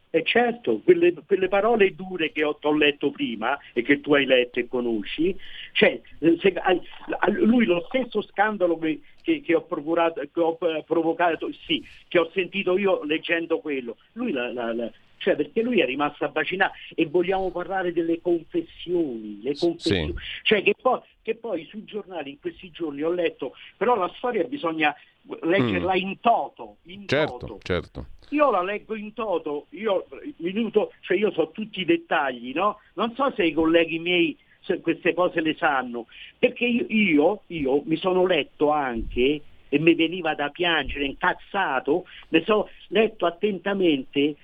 E 0.10 0.24
certo, 0.24 0.80
quelle, 0.86 1.14
quelle 1.26 1.50
parole 1.50 1.94
dure 1.94 2.32
che 2.32 2.44
ho, 2.46 2.56
t'ho 2.56 2.72
letto 2.72 3.12
prima 3.12 3.58
e 3.74 3.82
che 3.82 4.00
tu 4.00 4.14
hai 4.14 4.26
letto 4.26 4.60
e 4.60 4.68
conosci, 4.68 5.36
cioè, 5.74 6.00
eh, 6.20 6.38
se- 6.40 6.54
a- 6.54 6.80
lui 7.32 7.66
lo 7.66 7.84
stesso 7.90 8.22
scandalo 8.22 8.78
che, 8.78 9.02
che- 9.22 9.42
che 9.42 9.54
ho, 9.54 9.66
che 9.68 10.40
ho 10.40 10.58
eh, 10.62 10.84
provocato, 10.86 11.52
sì, 11.66 11.86
che 12.08 12.20
ho 12.20 12.30
sentito 12.34 12.78
io 12.78 13.04
leggendo 13.04 13.60
quello, 13.60 13.98
lui 14.14 14.32
la- 14.32 14.52
la- 14.54 14.74
la- 14.74 14.92
cioè 15.18 15.36
perché 15.36 15.62
lui 15.62 15.82
è 15.82 15.86
rimasto 15.86 16.26
abbacinato 16.26 16.74
e 16.96 17.06
vogliamo 17.06 17.52
parlare 17.52 17.94
delle 17.94 18.22
confessioni, 18.22 19.40
le 19.42 19.56
confessioni. 19.56 20.14
cioè 20.44 20.64
che 20.64 20.76
poi, 20.80 21.00
che 21.22 21.36
poi 21.36 21.66
sui 21.66 21.84
giornali 21.84 22.32
in 22.32 22.40
questi 22.40 22.72
giorni 22.72 23.02
ho 23.02 23.12
letto, 23.12 23.54
però 23.76 23.96
la 23.96 24.12
storia 24.18 24.44
bisogna 24.44 24.96
leggerla 25.42 25.96
in 25.96 26.20
toto, 26.20 26.78
in 26.84 27.06
toto. 27.06 27.38
Certo, 27.38 27.60
certo. 27.62 28.06
Io 28.30 28.52
la 28.52 28.62
leggo 28.62 28.96
in 28.96 29.14
toto, 29.14 29.68
io, 29.72 30.06
minuto, 30.38 30.94
cioè 31.02 31.18
io 31.18 31.32
so 31.32 31.52
tutti 31.52 31.82
i 31.82 31.86
dettagli, 31.86 32.54
no? 32.54 32.80
Non 32.94 33.14
so 33.16 33.32
se 33.36 33.46
i 33.46 33.54
colleghi 33.54 34.00
miei 34.00 34.38
queste 34.82 35.14
cose 35.14 35.40
le 35.40 35.56
sanno, 35.56 36.08
perché 36.38 36.66
io, 36.66 36.86
io, 36.90 37.42
io 37.48 37.82
mi 37.86 37.96
sono 37.96 38.26
letto 38.26 38.70
anche, 38.70 39.42
e 39.70 39.80
mi 39.80 39.96
veniva 39.96 40.34
da 40.36 40.50
piangere, 40.50 41.06
incazzato, 41.06 42.06
mi 42.30 42.44
sono 42.44 42.70
letto 42.88 43.26
attentamente 43.26 44.36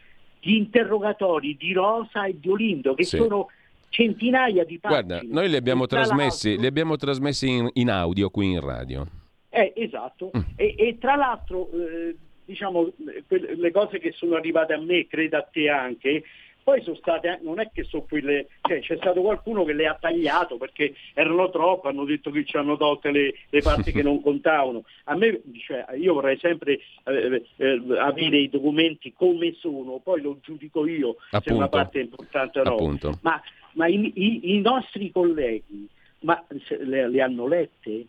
gli 0.43 0.55
interrogatori 0.55 1.55
di 1.55 1.71
Rosa 1.71 2.25
e 2.25 2.37
di 2.37 2.49
Olindo, 2.49 2.93
che 2.95 3.05
Sì. 3.05 3.15
sono 3.15 3.47
centinaia 3.89 4.65
di 4.65 4.77
pagine. 4.77 5.03
Guarda, 5.05 5.27
noi 5.31 5.49
li 5.49 5.55
abbiamo 5.55 5.85
tra 5.85 6.01
trasmessi, 6.01 6.57
li 6.59 6.65
abbiamo 6.65 6.97
trasmessi 6.97 7.47
in, 7.47 7.69
in 7.73 7.89
audio 7.89 8.29
qui 8.29 8.51
in 8.51 8.59
radio. 8.59 9.05
eh, 9.49 9.71
esatto. 9.75 10.31
Mm. 10.35 10.41
E, 10.55 10.75
e 10.77 10.97
tra 10.99 11.15
l'altro, 11.15 11.69
eh, 11.71 12.15
diciamo, 12.43 12.87
eh, 12.87 13.55
le 13.55 13.71
cose 13.71 13.99
che 13.99 14.11
sono 14.11 14.35
arrivate 14.35 14.73
a 14.73 14.81
me, 14.81 15.07
credo 15.07 15.37
a 15.37 15.43
te 15.43 15.69
anche, 15.69 16.23
poi 16.63 16.81
sono 16.81 16.95
state, 16.95 17.39
non 17.41 17.59
è 17.59 17.69
che 17.73 17.83
sono 17.83 18.03
quelle, 18.03 18.47
cioè 18.61 18.79
c'è 18.79 18.95
stato 18.97 19.21
qualcuno 19.21 19.63
che 19.65 19.73
le 19.73 19.85
ha 19.87 19.97
tagliato 19.99 20.57
perché 20.57 20.93
erano 21.13 21.49
troppe, 21.49 21.89
hanno 21.89 22.05
detto 22.05 22.31
che 22.31 22.45
ci 22.45 22.55
hanno 22.57 22.77
tolte 22.77 23.11
le, 23.11 23.33
le 23.49 23.61
parti 23.61 23.91
che 23.91 24.01
non 24.01 24.21
contavano. 24.21 24.83
A 25.05 25.15
me, 25.15 25.41
cioè, 25.65 25.85
io 25.97 26.13
vorrei 26.13 26.37
sempre 26.39 26.79
eh, 27.05 27.43
eh, 27.57 27.81
avere 27.99 28.37
i 28.37 28.49
documenti 28.49 29.13
come 29.13 29.53
sono, 29.59 29.99
poi 30.01 30.21
lo 30.21 30.37
giudico 30.41 30.85
io 30.87 31.15
se 31.29 31.35
Appunto. 31.37 31.57
una 31.57 31.67
parte 31.69 31.99
è 31.99 32.03
importante 32.03 32.59
o 32.59 32.63
no. 32.63 33.17
Ma, 33.21 33.41
ma 33.73 33.87
i, 33.87 34.11
i- 34.15 34.55
i 34.55 34.61
nostri 34.61 35.11
colleghi, 35.11 35.87
ma 36.19 36.41
se 36.65 36.77
le, 36.83 37.09
le 37.09 37.21
hanno 37.21 37.47
lette? 37.47 38.05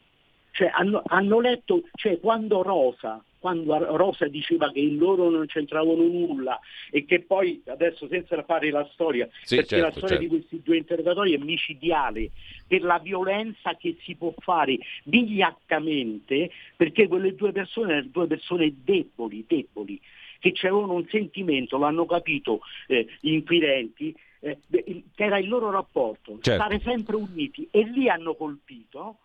Cioè, 0.54 0.70
hanno, 0.72 1.02
hanno 1.06 1.40
letto, 1.40 1.82
cioè, 1.94 2.20
quando 2.20 2.62
Rosa, 2.62 3.20
quando 3.40 3.76
Rosa 3.96 4.28
diceva 4.28 4.70
che 4.70 4.78
in 4.78 4.98
loro 4.98 5.28
non 5.28 5.46
c'entravano 5.46 6.04
nulla 6.04 6.60
e 6.92 7.04
che 7.04 7.22
poi, 7.22 7.60
adesso 7.66 8.06
senza 8.06 8.40
fare 8.44 8.70
la 8.70 8.88
storia, 8.92 9.28
Sì, 9.42 9.56
perché 9.56 9.78
la 9.78 9.90
certo, 9.90 10.06
storia 10.06 10.16
certo. 10.18 10.32
di 10.32 10.38
questi 10.38 10.62
due 10.62 10.76
interrogatori 10.76 11.34
è 11.34 11.38
micidiale 11.38 12.30
per 12.68 12.82
la 12.82 13.00
violenza 13.00 13.74
che 13.74 13.96
si 14.02 14.14
può 14.14 14.32
fare 14.38 14.78
vigliaccamente, 15.02 16.52
perché 16.76 17.08
quelle 17.08 17.34
due 17.34 17.50
persone 17.50 17.94
erano 17.94 18.08
due 18.12 18.26
persone 18.28 18.72
deboli, 18.84 19.44
deboli, 19.48 20.00
che 20.38 20.54
avevano 20.68 20.92
un 20.92 21.06
sentimento, 21.08 21.78
l'hanno 21.78 22.06
capito 22.06 22.60
eh, 22.86 23.08
gli 23.18 23.32
inquirenti, 23.32 24.14
eh, 24.38 24.58
che 24.70 25.02
era 25.24 25.38
il 25.38 25.48
loro 25.48 25.70
rapporto, 25.70 26.38
Certo. 26.40 26.52
stare 26.62 26.78
sempre 26.78 27.16
uniti 27.16 27.66
e 27.72 27.82
lì 27.82 28.08
hanno 28.08 28.34
colpito 28.36 29.18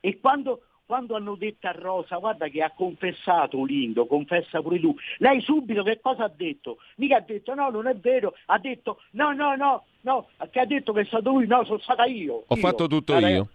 e 0.00 0.18
quando, 0.20 0.62
quando 0.86 1.16
hanno 1.16 1.34
detto 1.34 1.66
a 1.66 1.72
Rosa, 1.72 2.16
guarda 2.16 2.48
che 2.48 2.62
ha 2.62 2.70
confessato 2.70 3.64
Lindo, 3.64 4.06
confessa 4.06 4.60
pure 4.62 4.80
tu, 4.80 4.94
lei 5.18 5.40
subito 5.40 5.82
che 5.82 6.00
cosa 6.00 6.24
ha 6.24 6.32
detto? 6.34 6.78
Mica 6.96 7.16
ha 7.16 7.20
detto 7.20 7.54
no, 7.54 7.70
non 7.70 7.86
è 7.86 7.94
vero, 7.96 8.34
ha 8.46 8.58
detto 8.58 9.00
no, 9.12 9.32
no, 9.32 9.54
no, 9.56 9.84
no, 10.02 10.28
che 10.50 10.60
ha 10.60 10.66
detto 10.66 10.92
che 10.92 11.00
è 11.00 11.04
stato 11.04 11.30
lui, 11.30 11.46
no, 11.46 11.64
sono 11.64 11.78
stata 11.78 12.04
io. 12.04 12.44
Ho 12.46 12.54
io. 12.54 12.60
fatto 12.60 12.86
tutto 12.86 13.14
Allora, 13.14 13.32
io. 13.32 13.48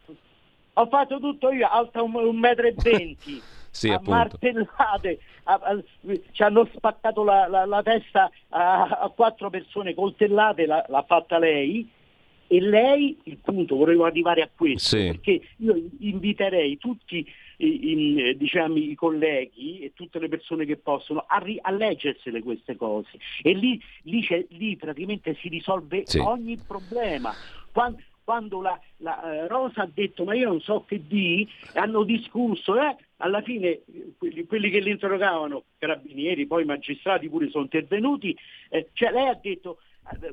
Ho 0.75 0.87
fatto 0.87 1.19
tutto 1.19 1.51
io, 1.51 1.67
alta 1.67 2.01
un, 2.01 2.15
un 2.15 2.37
metro 2.37 2.67
e 2.67 2.73
venti. 2.75 3.41
Sì, 3.73 3.89
a 3.89 3.93
appunto. 3.95 4.11
martellate, 4.11 5.19
a- 5.45 5.59
a- 5.63 5.83
ci 6.31 6.43
hanno 6.43 6.69
spaccato 6.75 7.23
la, 7.23 7.47
la- 7.47 7.65
la 7.65 7.81
testa 7.81 8.29
a, 8.49 8.83
a 8.83 9.09
quattro 9.09 9.49
persone 9.49 9.95
coltellate, 9.95 10.67
la- 10.67 10.85
l'ha 10.87 11.01
fatta 11.01 11.39
lei 11.39 11.89
e 12.47 12.59
lei, 12.59 13.17
il 13.23 13.37
punto, 13.37 13.75
volevo 13.75 14.05
arrivare 14.05 14.41
a 14.41 14.49
questo, 14.53 14.97
Sì. 14.97 15.05
perché 15.07 15.41
io 15.57 15.81
inviterei 15.99 16.77
tutti 16.77 17.25
i, 17.57 17.89
i- 17.89 18.21
eh, 18.29 18.37
diciamo, 18.37 18.77
i 18.77 18.95
colleghi 18.95 19.79
e 19.79 19.91
tutte 19.93 20.19
le 20.19 20.27
persone 20.27 20.65
che 20.65 20.77
possono 20.77 21.23
a, 21.27 21.37
ri- 21.37 21.59
a 21.61 21.71
leggersele 21.71 22.41
queste 22.41 22.75
cose 22.75 23.09
e 23.41 23.53
lì, 23.53 23.79
lì, 24.03 24.25
lì 24.49 24.75
praticamente 24.75 25.35
si 25.41 25.47
risolve 25.49 26.03
Sì. 26.05 26.19
ogni 26.19 26.57
problema. 26.57 27.31
Quando, 27.71 28.01
quando 28.23 28.61
la, 28.61 28.79
la, 28.97 29.33
eh, 29.43 29.47
Rosa 29.47 29.81
ha 29.83 29.89
detto 29.91 30.23
ma 30.23 30.33
io 30.33 30.47
non 30.49 30.61
so 30.61 30.83
che 30.87 31.01
di, 31.05 31.47
hanno 31.73 32.03
discusso, 32.03 32.79
eh, 32.79 32.95
alla 33.17 33.41
fine 33.41 33.67
eh, 33.67 33.81
quelli, 34.17 34.45
quelli 34.45 34.69
che 34.69 34.79
li 34.79 34.91
interrogavano, 34.91 35.63
carabinieri, 35.77 36.45
poi 36.47 36.65
magistrati 36.65 37.29
pure 37.29 37.49
sono 37.49 37.63
intervenuti, 37.65 38.35
eh, 38.69 38.89
cioè 38.93 39.11
lei 39.11 39.27
ha 39.27 39.39
detto, 39.41 39.79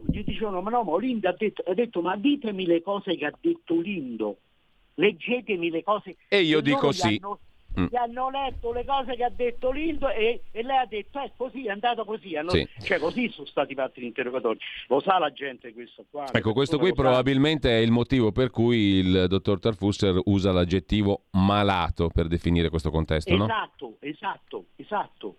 gli 0.09 0.23
dicevano 0.25 0.61
ma 0.63 0.71
no, 0.71 0.83
ma 0.83 0.99
Lindo 0.99 1.29
ha 1.29 1.35
detto, 1.37 1.63
ha 1.67 1.75
detto 1.75 2.01
ma 2.03 2.17
ditemi 2.17 2.67
le 2.67 2.83
cose 2.83 3.17
che 3.17 3.27
ha 3.27 3.33
detto 3.41 3.81
Lindo, 3.81 4.37
leggetemi 4.95 5.71
le 5.71 5.83
cose. 5.83 6.17
E 6.29 6.43
io 6.43 6.59
E 6.59 6.63
dico 6.63 6.93
sì. 6.93 7.19
hanno- 7.23 7.41
Mm. 7.79 7.85
gli 7.89 7.95
hanno 7.95 8.31
letto 8.31 8.73
le 8.73 8.85
cose 8.85 9.15
che 9.15 9.23
ha 9.23 9.31
detto 9.31 9.71
Lindo 9.71 10.09
e, 10.09 10.43
e 10.51 10.63
lei 10.65 10.77
ha 10.77 10.87
detto 10.87 11.21
è 11.21 11.31
così, 11.37 11.67
è 11.67 11.71
andato 11.71 12.05
così, 12.05 12.35
hanno- 12.35 12.51
Sì. 12.51 12.67
cioè 12.83 12.99
così 12.99 13.29
sono 13.31 13.47
stati 13.47 13.75
fatti 13.77 14.01
gli 14.01 14.07
interrogatori. 14.07 14.59
Lo 14.89 14.99
sa 14.99 15.19
la 15.21 15.33
gente 15.33 15.73
questo 15.73 16.05
qua. 16.11 16.27
Ecco, 16.33 16.53
questo 16.53 16.79
qui 16.81 16.93
probabilmente 16.93 17.71
è 17.71 17.81
il 17.81 17.93
motivo 17.93 18.33
per 18.33 18.51
cui 18.51 18.77
il 18.77 19.27
dottor 19.29 19.61
Tarfusser 19.61 20.19
usa 20.25 20.51
l'aggettivo 20.51 21.27
malato 21.35 22.09
per 22.09 22.27
definire 22.27 22.71
questo 22.71 22.91
contesto, 22.91 23.37
no? 23.37 23.45
Esatto, 23.45 23.97
esatto, 24.01 24.65
esatto. 24.75 25.37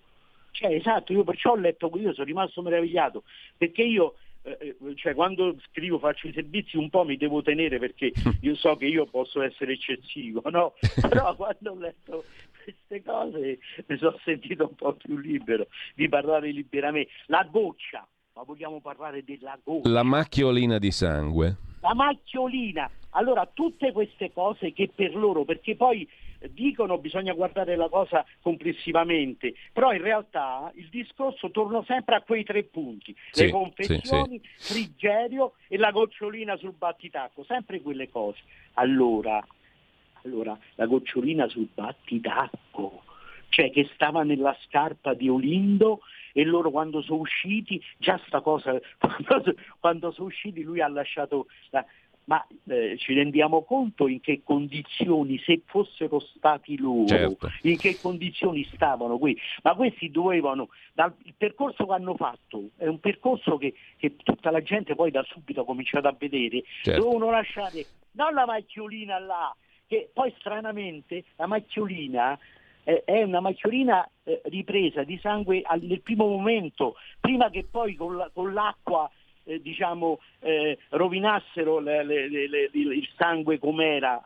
Cioè, 0.61 0.75
esatto, 0.75 1.11
io 1.11 1.23
perciò 1.23 1.53
ho 1.53 1.55
letto 1.55 1.89
io 1.95 2.13
sono 2.13 2.27
rimasto 2.27 2.61
meravigliato, 2.61 3.23
perché 3.57 3.81
io 3.81 4.13
eh, 4.43 4.75
eh, 4.79 4.95
cioè, 4.95 5.15
quando 5.15 5.55
scrivo 5.69 5.97
faccio 5.97 6.27
i 6.27 6.33
servizi 6.33 6.77
un 6.77 6.91
po' 6.91 7.03
mi 7.03 7.17
devo 7.17 7.41
tenere 7.41 7.79
perché 7.79 8.11
io 8.41 8.53
so 8.53 8.75
che 8.75 8.85
io 8.85 9.07
posso 9.07 9.41
essere 9.41 9.73
eccessivo, 9.73 10.43
no? 10.51 10.73
Però 11.01 11.35
quando 11.35 11.71
ho 11.71 11.79
letto 11.79 12.25
queste 12.63 13.01
cose 13.01 13.57
mi 13.87 13.97
sono 13.97 14.19
sentito 14.23 14.67
un 14.67 14.75
po' 14.75 14.93
più 14.93 15.17
libero 15.17 15.65
di 15.95 16.07
parlare 16.07 16.51
liberamente. 16.51 17.11
La 17.25 17.47
goccia, 17.49 18.07
ma 18.33 18.43
vogliamo 18.43 18.81
parlare 18.81 19.23
della 19.23 19.57
goccia? 19.63 19.89
La 19.89 20.03
macchiolina 20.03 20.77
di 20.77 20.91
sangue. 20.91 21.57
la 21.81 21.95
macchiolina. 21.95 22.87
Allora, 23.13 23.49
tutte 23.51 23.91
queste 23.91 24.31
cose 24.31 24.73
che 24.73 24.91
per 24.93 25.15
loro, 25.15 25.43
perché 25.43 25.75
poi 25.75 26.07
dicono 26.49 26.97
bisogna 26.97 27.33
guardare 27.33 27.75
la 27.75 27.89
cosa 27.89 28.25
complessivamente, 28.41 29.53
però 29.71 29.93
in 29.93 30.01
realtà 30.01 30.71
il 30.75 30.89
discorso 30.89 31.51
torna 31.51 31.83
sempre 31.85 32.15
a 32.15 32.21
quei 32.21 32.43
tre 32.43 32.63
punti, 32.63 33.15
Sì, 33.31 33.45
le 33.45 33.51
confezioni, 33.51 34.41
sì, 34.55 34.73
Frigerio 34.73 35.53
e 35.67 35.77
la 35.77 35.91
gocciolina 35.91 36.55
sul 36.57 36.73
battitacco, 36.77 37.43
sempre 37.43 37.81
quelle 37.81 38.09
cose. 38.09 38.39
Allora, 38.73 39.45
allora 40.23 40.57
la 40.75 40.85
gocciolina 40.85 41.47
sul 41.47 41.67
battitacco, 41.73 43.03
cioè 43.49 43.69
che 43.71 43.89
stava 43.93 44.23
nella 44.23 44.55
scarpa 44.65 45.13
di 45.13 45.29
Olindo 45.29 46.01
e 46.33 46.43
loro 46.43 46.71
quando 46.71 47.01
sono 47.01 47.19
usciti, 47.19 47.81
già 47.97 48.19
sta 48.25 48.41
cosa, 48.41 48.79
quando, 48.97 49.53
quando 49.79 50.11
sono 50.11 50.27
usciti 50.27 50.63
lui 50.63 50.81
ha 50.81 50.87
lasciato 50.87 51.47
la... 51.69 51.85
Ma 52.31 52.47
eh, 52.69 52.95
ci 52.97 53.13
rendiamo 53.13 53.63
conto 53.63 54.07
in 54.07 54.21
che 54.21 54.39
condizioni, 54.41 55.37
se 55.39 55.63
fossero 55.65 56.19
stati 56.21 56.77
loro, 56.77 57.05
Certo. 57.05 57.51
in 57.63 57.77
che 57.77 57.99
condizioni 57.99 58.63
stavano 58.73 59.17
qui? 59.17 59.37
Ma 59.63 59.75
questi 59.75 60.09
dovevano, 60.09 60.69
dal, 60.93 61.13
il 61.23 61.33
percorso 61.37 61.85
che 61.85 61.91
hanno 61.91 62.15
fatto 62.15 62.69
è 62.77 62.87
un 62.87 63.01
percorso 63.01 63.57
che, 63.57 63.73
che 63.97 64.15
tutta 64.15 64.49
la 64.49 64.61
gente 64.61 64.95
poi 64.95 65.11
da 65.11 65.23
subito 65.23 65.59
ha 65.59 65.65
cominciato 65.65 66.07
a 66.07 66.15
vedere, 66.17 66.63
Certo. 66.83 67.01
dovevano 67.01 67.31
lasciare 67.31 67.87
non 68.13 68.33
la 68.33 68.45
macchiolina 68.45 69.19
là, 69.19 69.53
che 69.85 70.09
poi 70.13 70.33
stranamente 70.39 71.25
la 71.35 71.47
macchiolina 71.47 72.39
eh, 72.85 73.03
è 73.03 73.23
una 73.23 73.41
macchiolina 73.41 74.09
eh, 74.23 74.41
ripresa 74.45 75.03
di 75.03 75.19
sangue 75.21 75.63
al- 75.65 75.81
nel 75.81 75.99
primo 76.01 76.27
momento, 76.27 76.95
prima 77.19 77.49
che 77.49 77.65
poi 77.69 77.93
con, 77.95 78.15
la- 78.15 78.29
con 78.33 78.53
l'acqua 78.53 79.11
eh, 79.51 79.61
diciamo, 79.61 80.19
eh, 80.39 80.77
rovinassero 80.89 81.79
le- 81.79 82.03
le- 82.03 82.29
le- 82.29 82.69
il 82.73 83.09
sangue 83.17 83.59
com'era. 83.59 84.23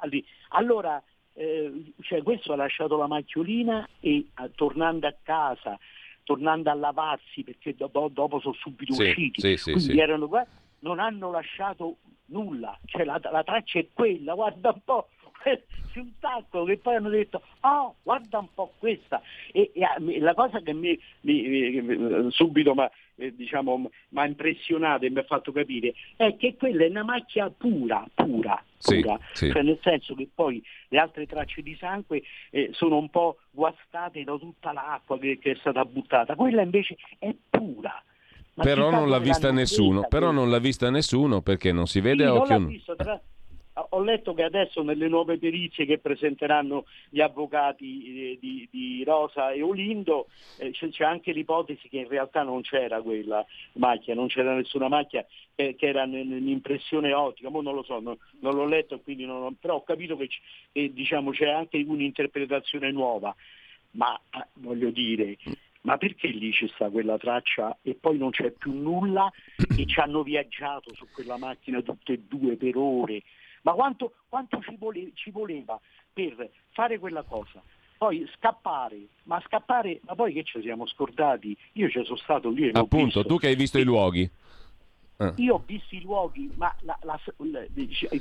Allora, 0.49 1.01
eh, 1.33 1.91
cioè, 2.01 2.21
questo 2.21 2.53
ha 2.53 2.55
lasciato 2.55 2.95
la 2.97 3.07
macchiolina 3.07 3.87
e 3.99 4.27
tornando 4.55 5.07
a 5.07 5.15
casa, 5.21 5.77
tornando 6.23 6.69
a 6.69 6.73
lavarsi, 6.75 7.43
perché 7.43 7.75
dopo, 7.75 8.09
dopo 8.11 8.39
sono 8.39 8.53
subito 8.53 8.93
Sì, 8.93 9.03
usciti, 9.03 9.41
sì, 9.41 9.57
sì, 9.57 9.71
quindi 9.71 9.99
erano 9.99 10.27
qua, 10.27 10.45
non 10.79 10.99
hanno 10.99 11.31
lasciato 11.31 11.97
nulla, 12.27 12.77
cioè 12.85 13.03
la, 13.03 13.19
la 13.31 13.43
traccia 13.43 13.79
è 13.79 13.87
quella, 13.93 14.33
guarda 14.33 14.71
un 14.71 14.81
po' 14.83 15.09
su 15.91 15.99
un 15.99 16.11
tacco 16.19 16.63
che 16.63 16.77
poi 16.77 16.95
hanno 16.95 17.09
detto 17.09 17.41
oh 17.61 17.95
guarda 18.01 18.39
un 18.39 18.47
po' 18.53 18.73
questa. 18.79 19.21
E, 19.51 19.71
e 19.73 20.19
la 20.19 20.33
cosa 20.33 20.59
che 20.61 20.73
mi, 20.73 20.99
mi- 21.21 21.81
mi- 21.81 22.31
subito 22.31 22.73
ma 22.73 22.89
diciamo 23.15 23.77
mi 23.77 24.19
ha 24.19 24.25
impressionato 24.25 25.05
e 25.05 25.09
mi 25.09 25.19
ha 25.19 25.23
fatto 25.23 25.51
capire 25.51 25.93
è 26.17 26.35
che 26.35 26.55
quella 26.57 26.83
è 26.83 26.89
una 26.89 27.03
macchia 27.03 27.49
pura 27.49 28.05
pura 28.13 28.61
Sì, 28.77 28.99
pura 28.99 29.17
sì. 29.31 29.49
cioè 29.49 29.61
nel 29.61 29.79
senso 29.81 30.15
che 30.15 30.27
poi 30.33 30.61
le 30.89 30.97
altre 30.99 31.25
tracce 31.25 31.61
di 31.61 31.75
sangue 31.79 32.23
eh, 32.51 32.69
sono 32.73 32.97
un 32.97 33.09
po' 33.09 33.37
guastate 33.51 34.23
da 34.23 34.37
tutta 34.37 34.73
l'acqua 34.73 35.17
che, 35.17 35.39
che 35.39 35.51
è 35.51 35.55
stata 35.55 35.85
buttata 35.85 36.35
quella 36.35 36.61
invece 36.61 36.97
è 37.17 37.33
pura 37.49 38.03
Però 38.53 38.89
non 38.89 39.09
l'ha 39.09 39.19
vista 39.19 39.51
nessuno, 39.51 40.01
presa 40.01 40.07
però 40.07 40.31
non 40.31 40.49
l'ha 40.49 40.59
vista 40.59 40.89
nessuno 40.89 41.41
perché 41.41 41.71
non 41.71 41.87
si 41.87 41.99
vede 41.99 42.23
Sì, 42.23 42.29
a 42.29 42.33
occhio 42.33 42.53
l'ha 42.53 42.59
nu. 42.59 42.67
visto, 42.67 42.95
tra- 42.95 43.21
Ho 43.89 44.01
letto 44.01 44.33
che 44.33 44.43
adesso 44.43 44.83
nelle 44.83 45.09
nuove 45.09 45.37
perizie 45.37 45.85
che 45.85 45.97
presenteranno 45.97 46.85
gli 47.09 47.19
avvocati 47.19 48.31
eh, 48.31 48.37
di, 48.39 48.65
di 48.71 49.03
Rosa 49.03 49.51
e 49.51 49.61
Olindo 49.61 50.27
eh, 50.59 50.71
c'è, 50.71 51.03
anche 51.03 51.33
l'ipotesi 51.33 51.89
che 51.89 51.97
in 51.97 52.07
realtà 52.07 52.43
non 52.43 52.61
c'era 52.61 53.01
quella 53.01 53.45
macchia, 53.73 54.15
non 54.15 54.27
c'era 54.27 54.53
nessuna 54.53 54.87
macchia 54.87 55.25
eh, 55.55 55.75
che 55.75 55.87
era 55.87 56.03
un'impressione 56.03 57.11
ottica, 57.11 57.49
Mo 57.49 57.61
non 57.61 57.75
lo 57.75 57.83
so, 57.83 57.99
non, 57.99 58.17
non 58.39 58.55
l'ho 58.55 58.65
letto 58.65 59.01
non 59.05 59.43
ho- 59.43 59.55
però 59.59 59.75
ho 59.75 59.83
capito 59.83 60.15
che, 60.15 60.29
che, 60.71 60.93
diciamo, 60.93 61.31
c'è 61.31 61.49
anche 61.49 61.83
un'interpretazione 61.85 62.91
nuova, 62.91 63.35
ma 63.91 64.17
eh, 64.31 64.45
voglio 64.53 64.89
dire, 64.89 65.37
ma 65.81 65.97
perché 65.97 66.27
lì 66.29 66.51
c'è 66.51 66.67
sta 66.69 66.89
quella 66.89 67.17
traccia 67.17 67.77
e 67.81 67.95
poi 67.95 68.17
non 68.17 68.31
c'è 68.31 68.51
più 68.51 68.71
nulla 68.71 69.29
e 69.77 69.85
ci 69.85 69.99
hanno 69.99 70.23
viaggiato 70.23 70.93
su 70.93 71.07
quella 71.13 71.37
macchina 71.37 71.81
tutte 71.81 72.13
e 72.13 72.21
due 72.25 72.55
per 72.55 72.77
ore? 72.77 73.21
Ma 73.65 73.73
quanto, 73.73 74.13
quanto 74.29 74.61
ci, 74.61 74.75
vole- 74.77 75.11
ci 75.15 75.31
voleva 75.31 75.79
per 76.13 76.49
fare 76.73 76.99
quella 76.99 77.23
cosa? 77.23 77.61
Poi 77.97 78.29
scappare, 78.35 79.07
ma 79.23 79.41
scappare, 79.45 80.01
ma 80.03 80.13
poi 80.13 80.33
che 80.33 80.43
ci 80.43 80.61
siamo 80.61 80.85
scordati? 80.85 81.57
Io 81.73 81.89
ci 81.89 82.03
sono 82.03 82.17
stato 82.17 82.49
lì 82.49 82.67
e 82.67 82.71
Appunto, 82.73 83.05
visto. 83.05 83.25
tu 83.25 83.37
che 83.37 83.47
hai 83.47 83.55
visto 83.55 83.79
i 83.79 83.83
luoghi. 83.83 84.29
Ah. 85.17 85.33
Io 85.37 85.55
ho 85.55 85.63
visto 85.65 85.95
i 85.95 86.01
luoghi, 86.01 86.51
ma 86.57 86.75
la- 86.81 86.99
la- 87.03 87.19
la- 87.25 87.65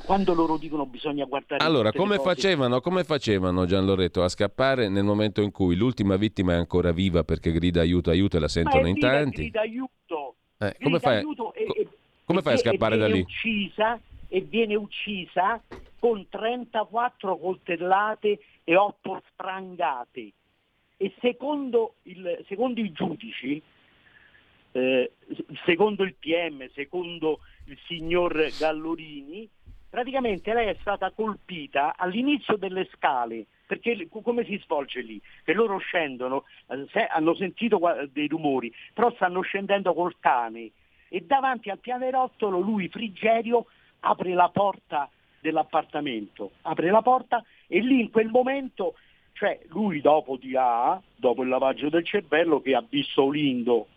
quando 0.05 0.33
loro 0.33 0.57
dicono 0.57 0.87
bisogna 0.87 1.25
guardare 1.27 1.63
Allora, 1.63 1.93
come 1.93 2.19
facevano, 2.19 2.81
come 2.81 3.05
facevano 3.05 3.67
Gian 3.67 3.85
Loretto 3.85 4.23
a 4.23 4.29
scappare 4.29 4.89
nel 4.89 5.05
momento 5.05 5.43
in 5.43 5.51
cui 5.51 5.75
l'ultima 5.77 6.17
vittima 6.17 6.53
è 6.53 6.57
ancora 6.57 6.93
viva 6.93 7.23
perché 7.23 7.53
grida 7.53 7.81
aiuto, 7.83 8.09
aiuto 8.11 8.37
e 8.39 8.41
la 8.41 8.49
sentono 8.49 8.87
è 8.87 8.89
in 8.89 8.95
viva 8.95 9.09
e 9.09 9.11
tanti? 9.11 9.41
grida 9.43 9.61
aiuto. 9.61 10.37
Eh, 10.57 10.67
grida 10.79 10.85
come 10.85 10.99
fai, 11.01 11.17
aiuto 11.17 11.53
e- 11.53 11.65
co- 11.67 11.75
e- 11.75 11.89
come 12.25 12.39
e 12.39 12.43
fai 12.43 12.55
a 12.55 12.59
scappare 12.59 12.95
e 12.95 12.99
da 12.99 13.07
lì? 13.09 13.21
Uccisa, 13.21 14.01
e 14.29 14.41
viene 14.41 14.75
uccisa 14.75 15.63
con 15.99 16.27
34 16.29 17.39
coltellate 17.39 18.39
e 18.65 18.77
8 18.77 19.23
sprangate. 19.31 20.33
E 20.97 21.15
secondo, 21.21 21.95
il, 22.03 22.45
secondo 22.47 22.81
i 22.81 22.93
giudici, 22.93 23.63
eh, 24.73 25.13
secondo 25.65 26.03
il 26.03 26.15
PM, 26.15 26.69
secondo 26.73 27.41
il 27.65 27.79
signor 27.87 28.55
Gallorini, 28.57 29.49
praticamente 29.89 30.53
lei 30.53 30.69
è 30.69 30.77
stata 30.81 31.11
colpita 31.13 31.95
all'inizio 31.97 32.57
delle 32.57 32.89
scale, 32.93 33.47
perché 33.67 34.09
come 34.11 34.45
si 34.45 34.61
svolge 34.65 35.01
lì? 35.01 35.21
Che 35.45 35.53
loro 35.53 35.79
scendono, 35.79 36.45
eh, 36.69 36.87
se- 36.91 37.07
hanno 37.07 37.35
sentito 37.35 37.81
dei 38.13 38.27
rumori, 38.27 38.75
però 38.93 39.13
stanno 39.15 39.41
scendendo 39.41 39.95
col 39.95 40.17
cane 40.19 40.71
e 41.09 41.21
davanti 41.21 41.71
al 41.71 41.79
pianerottolo 41.79 42.59
lui, 42.59 42.89
Frigerio, 42.89 43.67
apre 44.05 44.35
la 44.35 44.49
porta 44.49 45.09
dell'appartamento, 45.41 46.53
apre 46.63 46.91
la 46.91 47.03
porta 47.03 47.45
e 47.67 47.81
lì 47.81 48.01
in 48.01 48.11
quel 48.11 48.29
momento, 48.29 48.95
cioè 49.33 49.61
lui 49.69 50.01
dopo 50.01 50.37
dirà, 50.37 51.01
dopo 51.17 51.43
il 51.43 51.49
lavaggio 51.49 51.89
del 51.89 52.05
cervello, 52.05 52.61
che 52.61 52.75
ha 52.75 52.85
visto 52.87 53.25
Olindo 53.25 53.89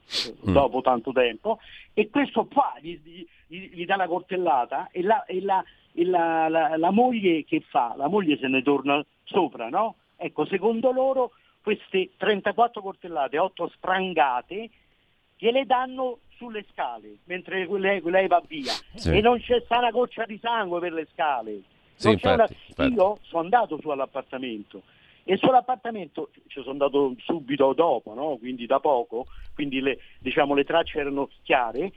mm. 0.48 0.52
dopo 0.52 0.82
tanto 0.82 1.12
tempo, 1.12 1.60
e 1.94 2.10
questo 2.10 2.46
qua 2.46 2.74
gli, 2.82 3.00
gli, 3.04 3.70
gli 3.74 3.86
dà 3.86 3.96
la 3.96 4.08
coltellata 4.08 4.90
e, 4.92 5.02
la, 5.04 5.24
e, 5.26 5.42
la, 5.42 5.64
e 5.94 6.06
la, 6.06 6.48
la, 6.78 6.92
moglie 6.92 7.44
che 7.44 7.62
fa? 7.62 7.94
La 7.96 8.08
moglie 8.08 8.38
se 8.38 8.48
ne 8.48 8.62
torna 8.62 9.04
sopra, 9.24 9.70
no? 9.70 9.96
Ecco, 10.16 10.46
secondo 10.46 10.92
loro 10.92 11.32
queste 11.62 12.12
34 12.18 12.82
coltellate, 12.82 13.38
8 13.38 13.70
sprangate, 13.76 14.70
gliele 15.38 15.66
danno 15.66 16.20
sulle 16.38 16.66
scale 16.72 17.18
mentre 17.26 17.68
lei, 17.80 18.02
lei 18.04 18.28
va 18.28 18.42
via 18.46 18.74
sì. 18.96 19.18
e 19.18 19.22
non 19.22 19.40
c'è 19.40 19.62
sta 19.66 19.80
una 19.80 19.92
goccia 19.92 20.26
di 20.26 20.40
sangue 20.42 20.80
per 20.80 20.94
le 20.94 21.08
scale. 21.12 21.62
Sì, 21.96 22.12
infatti, 22.12 22.56
una... 22.78 22.88
Io 22.88 23.18
sono 23.24 23.44
andato 23.44 23.80
su 23.82 23.90
all'appartamento 23.90 24.84
e 25.24 25.36
sull'appartamento 25.36 26.30
ci 26.48 26.62
sono 26.62 26.72
andato 26.72 27.14
subito 27.18 27.74
dopo, 27.74 28.14
no? 28.14 28.38
quindi 28.38 28.66
da 28.66 28.80
poco, 28.80 29.26
quindi 29.54 29.82
le, 29.82 30.00
diciamo, 30.20 30.54
le 30.54 30.64
tracce 30.64 31.00
erano 31.00 31.30
chiare, 31.44 31.92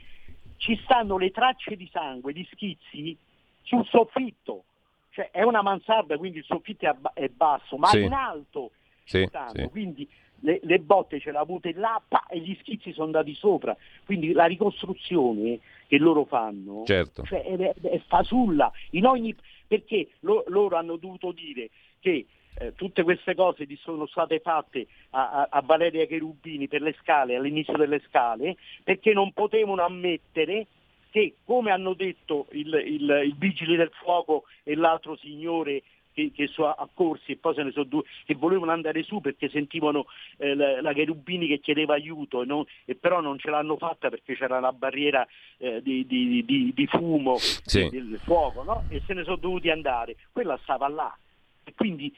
ci 0.57 0.77
stanno 0.83 1.17
le 1.17 1.31
tracce 1.31 1.77
di 1.77 1.87
sangue, 1.91 2.33
di 2.33 2.45
schizzi 2.51 3.15
sul 3.61 3.85
soffitto, 3.87 4.63
cioè 5.11 5.29
è 5.31 5.43
una 5.43 5.61
mansarda 5.61 6.17
quindi 6.17 6.39
il 6.39 6.43
soffitto 6.43 6.85
è, 6.85 6.95
è 7.13 7.29
basso, 7.29 7.77
ma 7.77 7.87
sì. 7.87 8.01
in 8.01 8.11
alto 8.11 8.71
sì, 9.03 9.27
sì. 9.53 9.69
quindi 9.69 10.07
le, 10.41 10.59
le, 10.63 10.79
botte 10.79 11.19
ce 11.19 11.31
l'ha 11.31 11.39
avute 11.39 11.73
là 11.73 12.01
pa, 12.07 12.25
e 12.29 12.39
gli 12.39 12.55
schizzi 12.59 12.91
sono 12.91 13.05
andati 13.05 13.33
sopra, 13.33 13.75
quindi 14.05 14.31
la 14.33 14.45
ricostruzione 14.45 15.59
che 15.87 15.97
loro 15.97 16.25
fanno 16.25 16.83
certo. 16.85 17.23
cioè, 17.23 17.43
è, 17.43 17.73
è, 17.81 18.01
fasulla, 18.07 18.71
in 18.91 19.05
ogni, 19.05 19.35
perché 19.67 20.09
lo, 20.21 20.43
loro 20.47 20.77
hanno 20.77 20.97
dovuto 20.97 21.31
dire 21.31 21.69
che 21.99 22.25
eh, 22.55 22.73
tutte 22.75 23.03
queste 23.03 23.35
cose 23.35 23.65
sono 23.77 24.05
state 24.07 24.39
fatte 24.39 24.87
a, 25.11 25.31
a, 25.31 25.47
a, 25.49 25.61
Valeria 25.61 26.05
Cherubini 26.05 26.67
per 26.67 26.81
le 26.81 26.95
scale, 26.99 27.35
all'inizio 27.35 27.77
delle 27.77 28.01
scale, 28.07 28.57
perché 28.83 29.13
non 29.13 29.31
potevano 29.31 29.81
ammettere 29.81 30.67
che, 31.11 31.35
come 31.45 31.71
hanno 31.71 31.93
detto 31.93 32.47
il, 32.51 32.73
il, 32.73 33.21
il 33.25 33.35
vigile 33.37 33.75
del 33.75 33.91
fuoco 33.91 34.43
e 34.63 34.75
l'altro 34.75 35.15
signore 35.17 35.83
che, 36.13 36.31
che 36.33 36.47
sono 36.47 36.71
accorsi 36.71 37.31
e 37.31 37.37
poi 37.37 37.55
se 37.55 37.63
ne 37.63 37.71
sono 37.71 37.85
due 37.85 38.03
che 38.25 38.35
volevano 38.35 38.71
andare 38.71 39.03
su 39.03 39.19
perché 39.21 39.49
sentivano 39.49 40.05
eh, 40.37 40.55
la, 40.55 40.81
la, 40.81 40.93
Cherubini 40.93 41.47
che 41.47 41.59
chiedeva 41.59 41.93
aiuto 41.93 42.41
e, 42.41 42.45
non, 42.45 42.63
e, 42.85 42.95
però 42.95 43.21
non 43.21 43.37
ce 43.37 43.49
l'hanno 43.49 43.77
fatta 43.77 44.09
perché 44.09 44.35
c'era 44.35 44.57
una 44.57 44.73
barriera 44.73 45.27
eh, 45.57 45.81
di, 45.81 46.05
di, 46.05 46.43
di, 46.45 46.71
di, 46.73 46.87
fumo 46.87 47.37
sì. 47.37 47.89
del 47.89 48.19
fuoco 48.23 48.63
no? 48.63 48.85
e 48.89 49.01
se 49.05 49.13
ne 49.13 49.23
sono 49.23 49.37
dovuti 49.37 49.69
andare. 49.69 50.15
Quella 50.31 50.57
stava 50.63 50.87
là. 50.87 51.15
E 51.63 51.73
quindi 51.75 52.13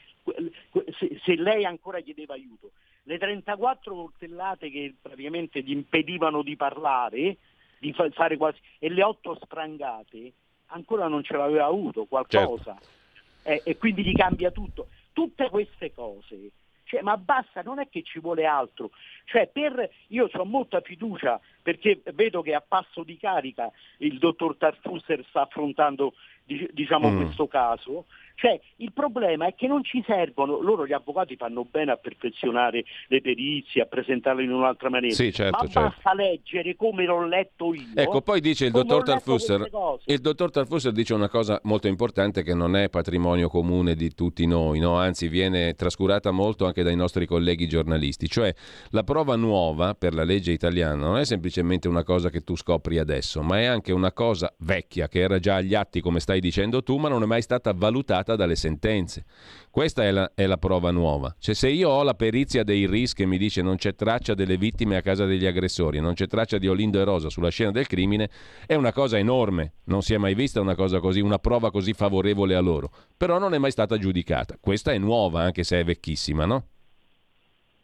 se, 0.98 1.20
se 1.24 1.36
lei 1.36 1.66
ancora 1.66 2.00
chiedeva 2.00 2.34
aiuto, 2.34 2.72
le 3.04 3.18
34 3.18 3.94
coltellate 3.94 4.70
che 4.70 4.96
praticamente 5.02 5.62
gli 5.62 5.72
impedivano 5.72 6.42
di 6.42 6.56
parlare, 6.56 7.38
di 7.80 7.94
fare 7.94 8.38
quasi, 8.38 8.60
e 8.80 8.90
le 8.90 9.04
8 9.04 9.40
sprangate, 9.44 10.32
ancora 10.68 11.08
non 11.08 11.24
ce 11.24 11.36
l'aveva 11.36 11.66
avuto 11.66 12.06
qualcosa. 12.06 12.76
Certo 12.76 13.02
eh, 13.44 13.62
e 13.64 13.78
quindi 13.78 14.04
gli 14.04 14.14
cambia 14.14 14.52
tutto. 14.52 14.88
Tutte 15.14 15.50
queste 15.50 15.94
cose, 15.94 16.52
cioè, 16.94 17.02
ma 17.02 17.18
basta, 17.18 17.64
non 17.64 17.80
è 17.80 17.90
che 17.90 18.04
ci 18.04 18.20
vuole 18.20 18.46
altro. 18.46 18.92
Cioè, 19.26 19.48
per, 19.48 19.90
io 20.10 20.30
ho 20.32 20.46
molta 20.46 20.80
fiducia 20.82 21.40
perché 21.62 22.02
vedo 22.14 22.44
che 22.44 22.54
a 22.54 22.62
passo 22.62 23.04
di 23.04 23.18
carica 23.18 23.72
il 23.98 24.20
dottor 24.20 24.58
Tarfusser 24.58 25.26
sta 25.30 25.42
affrontando 25.42 26.14
diciamo, 26.46 27.10
mm. 27.10 27.22
questo 27.22 27.48
caso 27.48 28.06
cioè, 28.36 28.60
il 28.78 28.92
problema 28.92 29.48
è 29.48 29.56
che 29.56 29.68
non 29.68 29.84
ci 29.84 30.04
servono, 30.06 30.60
loro 30.60 30.86
gli 30.86 30.92
avvocati 30.92 31.36
fanno 31.36 31.66
bene 31.70 31.92
a 31.92 31.98
perfezionare 31.98 32.84
le 33.08 33.22
perizie, 33.22 33.84
a 33.84 33.86
presentarle 33.86 34.44
in 34.44 34.52
un'altra 34.52 34.90
maniera, 34.90 35.16
sì, 35.16 35.32
certo, 35.32 35.58
ma 35.64 35.70
certo. 35.70 35.80
basta 35.80 36.14
leggere 36.14 36.76
come 36.76 37.06
l'ho 37.06 37.26
letto 37.26 37.74
io. 37.74 37.84
Ecco, 37.96 38.22
poi 38.22 38.42
dice 38.42 38.66
il 38.66 38.72
dottor 38.72 39.04
Tarfusser, 39.04 39.70
il 40.06 40.20
dottor 40.20 40.52
Tarfusser 40.52 40.92
dice 40.92 41.14
una 41.14 41.30
cosa 41.30 41.60
molto 41.64 41.88
importante 41.88 42.44
che 42.44 42.54
non 42.54 42.76
è 42.76 42.90
patrimonio 42.90 43.48
comune 43.50 43.96
di 43.96 44.14
tutti 44.14 44.46
noi, 44.46 44.80
no? 44.80 44.98
anzi 44.98 45.28
viene 45.28 45.74
trascurata 45.76 46.32
molto 46.32 46.66
anche 46.66 46.84
dai 46.84 46.96
nostri 46.96 47.26
colleghi 47.26 47.68
giornalisti, 47.68 48.28
cioè 48.28 48.54
la 48.90 49.04
prova 49.04 49.36
nuova 49.36 49.94
per 49.94 50.14
la 50.14 50.24
legge 50.24 50.52
italiana 50.52 50.96
non 50.96 51.18
è 51.18 51.24
semplicemente 51.24 51.88
una 51.88 52.04
cosa 52.04 52.30
che 52.30 52.42
tu 52.42 52.58
scopri 52.58 52.98
adesso, 52.98 53.42
ma 53.42 53.60
è 53.60 53.66
anche 53.66 53.92
una 53.92 54.12
cosa 54.12 54.54
vecchia 54.60 55.08
che 55.08 55.20
era 55.20 55.40
già 55.40 55.56
agli 55.56 55.76
atti 55.76 56.02
come 56.02 56.20
stai 56.34 56.40
dicendo 56.40 56.82
tu, 56.82 56.98
ma 56.98 57.10
non 57.10 57.22
è 57.22 57.26
mai 57.26 57.42
stata 57.44 57.72
valutata 57.74 58.36
dalle 58.36 58.56
sentenze. 58.56 59.26
Questa 59.70 60.04
è 60.04 60.12
la, 60.12 60.32
è 60.34 60.46
la, 60.48 60.58
prova 60.58 60.90
nuova. 60.90 61.36
Cioè, 61.38 61.54
se 61.54 61.70
io 61.70 61.90
ho 61.90 62.04
la 62.04 62.16
perizia 62.16 62.64
dei 62.64 62.88
RIS 62.88 63.14
che 63.14 63.26
mi 63.26 63.38
dice 63.38 63.62
non 63.62 63.76
c'è 63.76 63.94
traccia 63.94 64.34
delle 64.34 64.58
vittime 64.58 64.96
a 64.96 65.02
casa 65.02 65.26
degli 65.26 65.46
aggressori, 65.46 66.00
non 66.00 66.14
c'è 66.14 66.28
traccia 66.28 66.58
di 66.58 66.68
Olindo 66.68 67.00
e 67.00 67.04
Rosa 67.04 67.30
sulla 67.30 67.50
scena 67.50 67.72
del 67.72 67.86
crimine, 67.86 68.30
è 68.66 68.74
una 68.74 68.92
cosa 68.92 69.18
enorme. 69.18 69.74
Non 69.86 70.02
si 70.02 70.14
è 70.14 70.18
mai 70.18 70.34
vista 70.34 70.60
una 70.60 70.76
cosa 70.76 71.00
così, 71.00 71.20
una 71.20 71.40
prova 71.40 71.70
così 71.70 71.94
favorevole 71.94 72.56
a 72.56 72.62
loro. 72.62 72.90
Però 73.16 73.38
non 73.38 73.54
è 73.54 73.58
mai 73.60 73.72
stata 73.72 73.98
giudicata. 73.98 74.58
Questa 74.60 74.92
è 74.92 74.98
nuova, 74.98 75.42
anche 75.42 75.64
se 75.64 75.80
è 75.80 75.84
vecchissima, 75.84 76.46
no? 76.46 76.66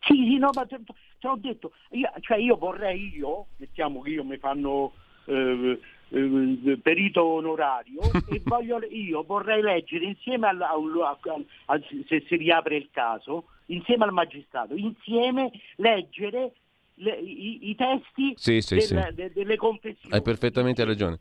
Sì, 0.02 0.16
sì, 0.16 0.38
no, 0.38 0.50
ma 0.54 0.66
te, 0.66 0.80
te 0.86 1.28
l'ho 1.28 1.38
detto. 1.40 1.72
Io, 1.92 2.10
cioè 2.22 2.38
io 2.38 2.56
vorrei 2.56 3.16
io, 3.16 3.46
mettiamo 3.58 4.02
che 4.02 4.10
io 4.10 4.24
mi 4.24 4.38
fanno... 4.38 4.94
Eh, 5.26 5.80
eh, 6.10 6.80
perito 6.82 7.24
onorario 7.24 8.02
e 8.30 8.42
voglio, 8.44 8.80
io 8.90 9.24
vorrei 9.24 9.62
leggere 9.62 10.06
insieme 10.06 10.48
al, 10.48 10.62
al, 10.62 11.46
al, 11.66 11.84
se 12.08 12.24
si 12.28 12.36
riapre 12.36 12.78
il 12.78 12.90
caso, 12.92 13.46
insieme 13.68 14.06
al 14.06 14.14
magistrato, 14.14 14.76
insieme 14.76 15.52
leggere 15.76 16.54
le, 16.96 17.18
i, 17.18 17.70
i, 17.70 17.76
testi 17.76 18.34
sì, 18.36 18.62
sì, 18.62 18.76
del, 18.76 18.84
sì. 18.84 18.96
De, 19.14 19.32
delle 19.34 19.56
confessioni. 19.56 20.14
Hai 20.14 20.22
perfettamente 20.22 20.84
ragione. 20.84 21.20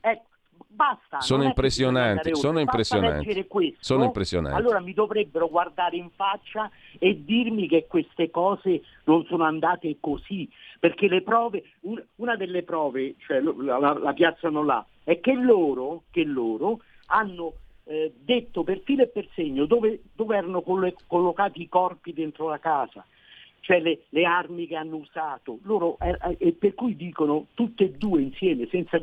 Ecco, 0.00 0.27
basta. 0.78 1.20
Sono 1.20 1.42
impressionanti, 1.42 2.36
sono 2.36 2.60
impressionanti. 2.60 3.46
Questo, 3.48 3.78
sono 3.80 4.04
impressionanti. 4.04 4.56
Allora 4.56 4.78
mi 4.78 4.94
dovrebbero 4.94 5.48
guardare 5.48 5.96
in 5.96 6.08
faccia 6.14 6.70
e 6.98 7.24
dirmi 7.24 7.66
che 7.66 7.86
queste 7.88 8.30
cose 8.30 8.82
non 9.04 9.24
sono 9.26 9.42
andate 9.42 9.96
così, 9.98 10.48
perché 10.78 11.08
le 11.08 11.22
prove, 11.22 11.64
una 12.16 12.36
delle 12.36 12.62
prove, 12.62 13.16
cioè 13.26 13.40
la, 13.40 13.78
la, 13.78 13.98
la 13.98 14.12
piazzano 14.12 14.62
là, 14.62 14.86
è 15.02 15.18
che 15.18 15.32
loro, 15.32 16.04
che 16.12 16.22
loro 16.22 16.80
hanno 17.06 17.54
eh, 17.84 18.12
detto 18.16 18.62
per 18.62 18.80
filo 18.84 19.02
e 19.02 19.08
per 19.08 19.26
segno 19.34 19.66
dove, 19.66 20.02
dove 20.14 20.36
erano 20.36 20.62
collocati 20.62 21.62
i 21.62 21.68
corpi 21.68 22.12
dentro 22.12 22.48
la 22.48 22.58
casa 22.58 23.04
cioè 23.60 23.80
le, 23.80 24.04
le, 24.10 24.24
armi 24.24 24.66
che 24.66 24.76
hanno 24.76 24.96
usato, 24.96 25.58
loro, 25.64 25.98
eh, 26.00 26.16
eh, 26.22 26.36
e 26.38 26.52
per 26.52 26.72
cui 26.74 26.96
dicono 26.96 27.48
tutte 27.52 27.84
e 27.84 27.90
due 27.90 28.22
insieme, 28.22 28.66
senza, 28.70 28.98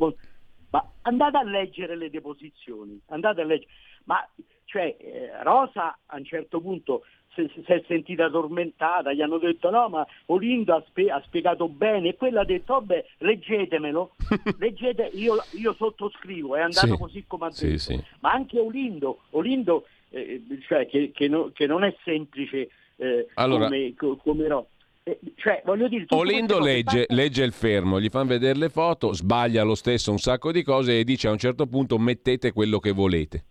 ma 0.76 0.92
andate 1.04 1.38
a 1.38 1.44
leggere 1.44 1.96
le 1.96 2.10
deposizioni, 2.10 3.00
andate 3.08 3.42
a 3.42 3.46
leggere. 3.46 3.72
Ma 4.06 4.28
cioè, 4.66 4.96
eh, 5.00 5.44
Rosa 5.44 5.98
a 6.06 6.18
un 6.18 6.26
certo 6.26 6.60
punto 6.60 7.04
si, 7.34 7.50
si, 7.54 7.72
è 7.72 7.82
sentita 7.88 8.30
tormentata, 8.30 9.14
gli 9.14 9.22
hanno 9.22 9.38
detto 9.38 9.70
no 9.70 9.88
ma 9.88 10.06
Olindo 10.28 10.76
ha, 10.76 10.84
spe- 10.88 11.12
ha 11.12 11.22
spiegato 11.26 11.70
bene 11.70 12.10
e 12.10 12.16
quella 12.16 12.42
ha 12.42 12.46
detto 12.46 12.74
vabbè 12.74 13.06
leggetemelo, 13.20 14.16
leggete, 14.60 15.12
io, 15.14 15.38
io, 15.52 15.74
sottoscrivo, 15.74 16.56
è 16.58 16.62
andato 16.62 16.88
sì, 16.88 16.98
così 16.98 17.24
come 17.26 17.46
ha 17.46 17.52
sì, 17.52 17.68
detto. 17.68 17.80
Sì. 17.80 18.04
Ma 18.20 18.32
anche 18.32 18.60
Olindo, 18.60 19.20
Olindo 19.32 19.86
eh, 20.10 20.44
cioè, 20.68 20.88
che, 20.88 21.12
che, 21.14 21.30
no, 21.30 21.52
che, 21.54 21.68
non 21.68 21.86
è 21.86 21.96
semplice 22.04 22.70
eh, 22.98 23.28
allora, 23.36 23.68
come, 23.68 23.94
come 23.96 24.48
Rosa. 24.48 24.68
Eh, 25.08 25.20
cioè, 25.36 25.62
dire, 25.88 26.06
Olindo 26.10 26.60
legge, 26.60 27.06
legge, 27.10 27.44
il 27.44 27.52
fermo, 27.52 28.02
gli 28.02 28.10
fanno 28.10 28.30
vedere 28.30 28.58
le 28.58 28.70
foto, 28.70 29.14
sbaglia 29.14 29.62
lo 29.62 29.76
stesso 29.76 30.10
un 30.10 30.18
sacco 30.18 30.52
di 30.52 30.64
cose 30.64 30.98
e 30.98 31.04
dice 31.04 31.28
a 31.28 31.32
un 31.32 31.38
certo 31.38 31.68
punto 31.68 32.00
mettete 32.00 32.52
quello 32.52 32.80
che 32.80 32.90
volete. 32.90 33.46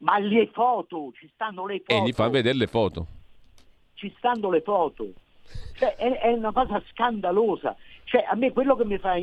Ma 0.00 0.18
le 0.18 0.50
foto, 0.52 1.10
ci 1.18 1.30
stanno 1.32 1.64
le 1.64 1.78
foto. 1.78 1.94
E 1.94 2.06
gli 2.06 2.12
fa 2.12 2.28
vedere 2.28 2.58
le 2.58 2.66
foto. 2.66 3.06
Ci 3.94 4.14
stanno 4.18 4.50
le 4.50 4.60
foto. 4.60 5.06
Cioè, 5.78 5.96
è, 5.96 6.18
è, 6.18 6.32
una 6.32 6.52
cosa 6.52 6.82
scandalosa. 6.90 7.74
Cioè, 8.08 8.24
a 8.26 8.34
me 8.36 8.52
quello 8.52 8.74
che 8.74 8.86
mi 8.86 8.96
fa, 8.96 9.20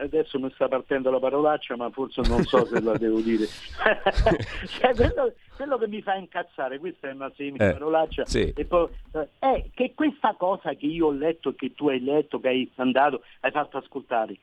adesso 0.00 0.38
mi 0.38 0.48
sta 0.54 0.68
partendo 0.68 1.10
la 1.10 1.18
parolaccia, 1.18 1.74
ma 1.74 1.90
forse 1.90 2.20
non 2.28 2.44
so 2.44 2.64
se 2.66 2.80
la 2.80 2.96
devo 2.96 3.18
dire. 3.18 3.46
cioè, 4.78 4.94
quello, 4.94 5.32
quello, 5.56 5.76
che 5.76 5.88
mi 5.88 6.00
fa 6.02 6.14
incazzare, 6.14 6.78
questa 6.78 7.08
è 7.08 7.12
una 7.14 7.32
semi 7.34 7.56
parolaccia, 7.56 8.22
eh, 8.22 8.26
sì. 8.26 8.64
poi, 8.64 8.86
eh, 9.14 9.28
è 9.40 9.64
che 9.74 9.92
questa 9.92 10.34
cosa 10.38 10.72
che 10.74 10.86
io 10.86 11.06
ho 11.06 11.10
letto, 11.10 11.52
che 11.56 11.74
tu 11.74 11.88
hai 11.88 12.00
letto, 12.00 12.38
che 12.38 12.46
hai 12.46 12.70
mandato, 12.76 13.22
hai 13.40 13.50
fatto 13.50 13.78
ascoltare, 13.78 14.36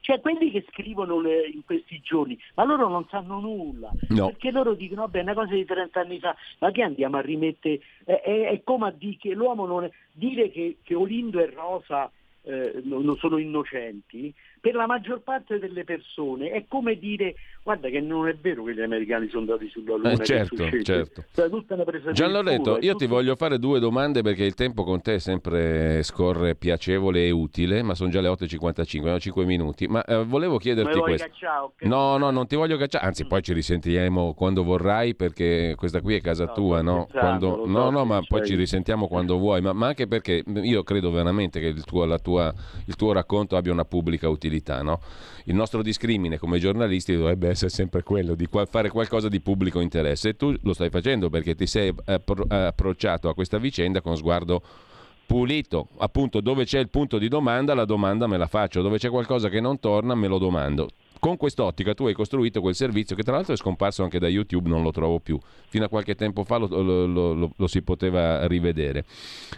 cioè 0.00 0.18
quelli 0.20 0.50
che 0.50 0.64
scrivono 0.70 1.20
le, 1.20 1.46
in 1.46 1.62
questi 1.66 2.00
giorni, 2.02 2.38
ma 2.54 2.64
loro 2.64 2.88
non 2.88 3.06
sanno 3.10 3.38
nulla, 3.38 3.90
no. 4.08 4.28
perché 4.28 4.50
loro 4.50 4.72
dicono, 4.72 5.02
vabbè, 5.02 5.20
una 5.20 5.34
cosa 5.34 5.52
di 5.52 5.66
30 5.66 6.00
anni 6.00 6.18
fa, 6.18 6.34
ma 6.60 6.70
che 6.70 6.82
andiamo 6.82 7.18
a 7.18 7.20
rimettere? 7.20 7.80
È, 8.02 8.12
è, 8.12 8.48
è 8.48 8.62
come 8.64 8.88
a 8.88 8.90
dire 8.90 9.18
che 9.20 9.34
l'uomo 9.34 9.66
non 9.66 9.84
è, 9.84 9.90
dire 10.10 10.50
che, 10.50 10.78
che 10.82 10.94
Olindo 10.94 11.38
e 11.38 11.52
Rosa 11.54 12.10
eh, 12.42 12.80
non 12.84 13.16
sono 13.16 13.38
innocenti, 13.38 14.34
per 14.60 14.74
la 14.74 14.86
maggior 14.86 15.22
parte 15.22 15.58
delle 15.58 15.84
persone 15.84 16.50
è 16.50 16.64
come 16.68 16.96
dire 16.96 17.34
guarda 17.62 17.88
che 17.88 18.00
non 18.00 18.28
è 18.28 18.34
vero 18.34 18.62
che 18.64 18.74
gli 18.74 18.80
americani 18.80 19.28
sono 19.28 19.40
andati 19.40 19.68
sulla 19.68 19.96
Luna. 19.96 20.12
Eh, 20.12 20.24
certo, 20.24 20.70
certo. 20.82 21.24
Gian 22.12 22.32
Loreto, 22.32 22.78
io 22.80 22.94
ti 22.94 23.06
voglio 23.06 23.36
fare 23.36 23.58
due 23.58 23.80
domande 23.80 24.22
perché 24.22 24.44
il 24.44 24.54
tempo 24.54 24.84
con 24.84 25.00
te 25.00 25.18
sempre 25.18 26.02
scorre 26.02 26.54
piacevole 26.54 27.26
e 27.26 27.30
utile, 27.30 27.82
ma 27.82 27.94
sono 27.94 28.10
già 28.10 28.20
le 28.20 28.28
8.55, 28.28 29.08
ho 29.08 29.18
5 29.18 29.44
minuti. 29.44 29.86
Ma 29.86 30.04
eh, 30.04 30.24
volevo 30.24 30.58
chiederti 30.58 30.98
questo. 30.98 31.26
Cacciare, 31.26 31.64
okay. 31.64 31.88
No, 31.88 32.16
no, 32.16 32.30
non 32.30 32.46
ti 32.46 32.56
voglio 32.56 32.76
cacciare, 32.76 33.04
anzi 33.04 33.24
mm. 33.24 33.28
poi 33.28 33.42
ci 33.42 33.52
risentiremo 33.52 34.34
quando 34.34 34.62
vorrai 34.62 35.14
perché 35.14 35.74
questa 35.76 36.00
qui 36.00 36.14
è 36.16 36.20
casa 36.20 36.46
no, 36.46 36.52
tua, 36.52 36.82
no? 36.82 37.06
Quando... 37.10 37.66
no, 37.66 37.90
no, 37.90 38.04
ma 38.04 38.20
poi 38.26 38.44
ci 38.46 38.54
risentiamo 38.54 39.06
quando 39.08 39.38
vuoi, 39.38 39.60
ma, 39.60 39.72
ma, 39.72 39.88
anche 39.88 40.06
perché 40.06 40.44
io 40.46 40.82
credo 40.82 41.10
veramente 41.10 41.60
che 41.60 41.66
il 41.66 41.84
tuo, 41.84 42.06
tua, 42.20 42.31
il 42.40 42.96
tuo 42.96 43.12
racconto 43.12 43.56
abbia 43.56 43.72
una 43.72 43.84
pubblica 43.84 44.28
utilità, 44.28 44.82
no? 44.82 45.00
Il 45.44 45.54
nostro 45.54 45.82
discrimine 45.82 46.38
come 46.38 46.58
giornalisti 46.58 47.16
dovrebbe 47.16 47.48
essere 47.48 47.70
sempre 47.70 48.02
quello 48.02 48.34
di 48.34 48.48
fare 48.68 48.90
qualcosa 48.90 49.28
di 49.28 49.40
pubblico 49.40 49.80
interesse 49.80 50.30
e 50.30 50.36
tu 50.36 50.54
lo 50.62 50.72
stai 50.72 50.90
facendo 50.90 51.30
perché 51.30 51.54
ti 51.54 51.66
sei 51.66 51.92
approcciato 52.04 53.28
a 53.28 53.34
questa 53.34 53.58
vicenda 53.58 54.00
con 54.00 54.16
sguardo 54.16 54.62
pulito, 55.26 55.88
appunto 55.98 56.40
dove 56.40 56.64
c'è 56.64 56.78
il 56.78 56.90
punto 56.90 57.18
di 57.18 57.28
domanda 57.28 57.74
la 57.74 57.84
domanda 57.84 58.26
me 58.26 58.36
la 58.36 58.46
faccio, 58.46 58.82
dove 58.82 58.98
c'è 58.98 59.08
qualcosa 59.08 59.48
che 59.48 59.60
non 59.60 59.80
torna 59.80 60.14
me 60.14 60.26
lo 60.26 60.38
domando. 60.38 60.90
Con 61.22 61.36
quest'ottica 61.36 61.94
tu 61.94 62.06
hai 62.06 62.14
costruito 62.14 62.60
quel 62.60 62.74
servizio 62.74 63.14
che 63.14 63.22
tra 63.22 63.36
l'altro 63.36 63.54
è 63.54 63.56
scomparso 63.56 64.02
anche 64.02 64.18
da 64.18 64.26
YouTube, 64.26 64.68
non 64.68 64.82
lo 64.82 64.90
trovo 64.90 65.20
più. 65.20 65.38
Fino 65.68 65.84
a 65.84 65.88
qualche 65.88 66.16
tempo 66.16 66.42
fa 66.42 66.56
lo, 66.56 66.66
lo, 66.66 67.06
lo, 67.06 67.52
lo 67.54 67.66
si 67.68 67.80
poteva 67.82 68.44
rivedere. 68.48 69.04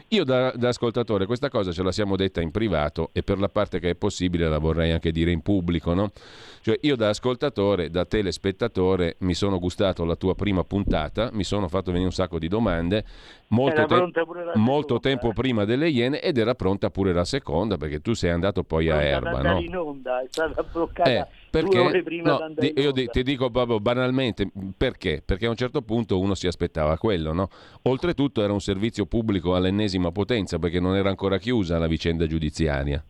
Io 0.08 0.24
da, 0.24 0.52
da, 0.54 0.68
ascoltatore 0.68 1.24
questa 1.24 1.48
cosa 1.48 1.72
ce 1.72 1.82
la 1.82 1.90
siamo 1.90 2.16
detta 2.16 2.42
in 2.42 2.50
privato 2.50 3.08
e 3.14 3.22
per 3.22 3.38
la 3.38 3.48
parte 3.48 3.80
che 3.80 3.88
è 3.88 3.94
possibile 3.94 4.46
la 4.46 4.58
vorrei 4.58 4.90
anche 4.90 5.10
dire 5.10 5.30
in 5.30 5.40
pubblico. 5.40 5.94
No? 5.94 6.12
Cioè 6.60 6.78
io 6.82 6.96
da 6.96 7.08
ascoltatore, 7.08 7.88
da 7.88 8.04
telespettatore 8.04 9.16
mi 9.20 9.32
sono 9.32 9.58
gustato 9.58 10.04
la 10.04 10.16
tua 10.16 10.34
prima 10.34 10.64
puntata, 10.64 11.30
mi 11.32 11.44
sono 11.44 11.68
fatto 11.68 11.86
venire 11.92 12.04
un 12.04 12.12
sacco 12.12 12.38
di 12.38 12.48
domande, 12.48 13.06
molto, 13.48 13.86
te- 13.86 14.52
molto 14.54 15.00
tempo 15.00 15.30
eh. 15.30 15.32
prima 15.32 15.64
delle 15.64 15.88
Iene 15.88 16.20
ed 16.20 16.38
era 16.38 16.54
pronta 16.54 16.90
pure 16.90 17.12
la 17.12 17.24
seconda 17.24 17.76
perché 17.76 18.00
tu 18.00 18.14
sei 18.14 18.30
andato 18.30 18.64
poi 18.64 18.90
a 18.90 19.02
Erba. 19.02 19.40
No? 19.42 19.60
in 19.60 19.76
onda, 19.76 20.22
è 20.22 20.26
stata 20.28 20.62
bloccata. 20.62 21.10
Eh, 21.10 21.26
perché 21.50 22.02
no, 22.22 22.54
io 22.74 22.92
ti 22.92 23.22
dico 23.22 23.50
proprio 23.50 23.78
banalmente 23.78 24.50
perché? 24.76 25.22
Perché 25.24 25.46
a 25.46 25.50
un 25.50 25.56
certo 25.56 25.82
punto 25.82 26.18
uno 26.18 26.34
si 26.34 26.46
aspettava 26.46 26.98
quello, 26.98 27.32
no? 27.32 27.48
Oltretutto 27.82 28.42
era 28.42 28.52
un 28.52 28.60
servizio 28.60 29.06
pubblico 29.06 29.54
all'ennesima 29.54 30.10
potenza 30.10 30.58
perché 30.58 30.80
non 30.80 30.96
era 30.96 31.08
ancora 31.08 31.38
chiusa 31.38 31.78
la 31.78 31.86
vicenda 31.86 32.26
giudiziaria. 32.26 33.02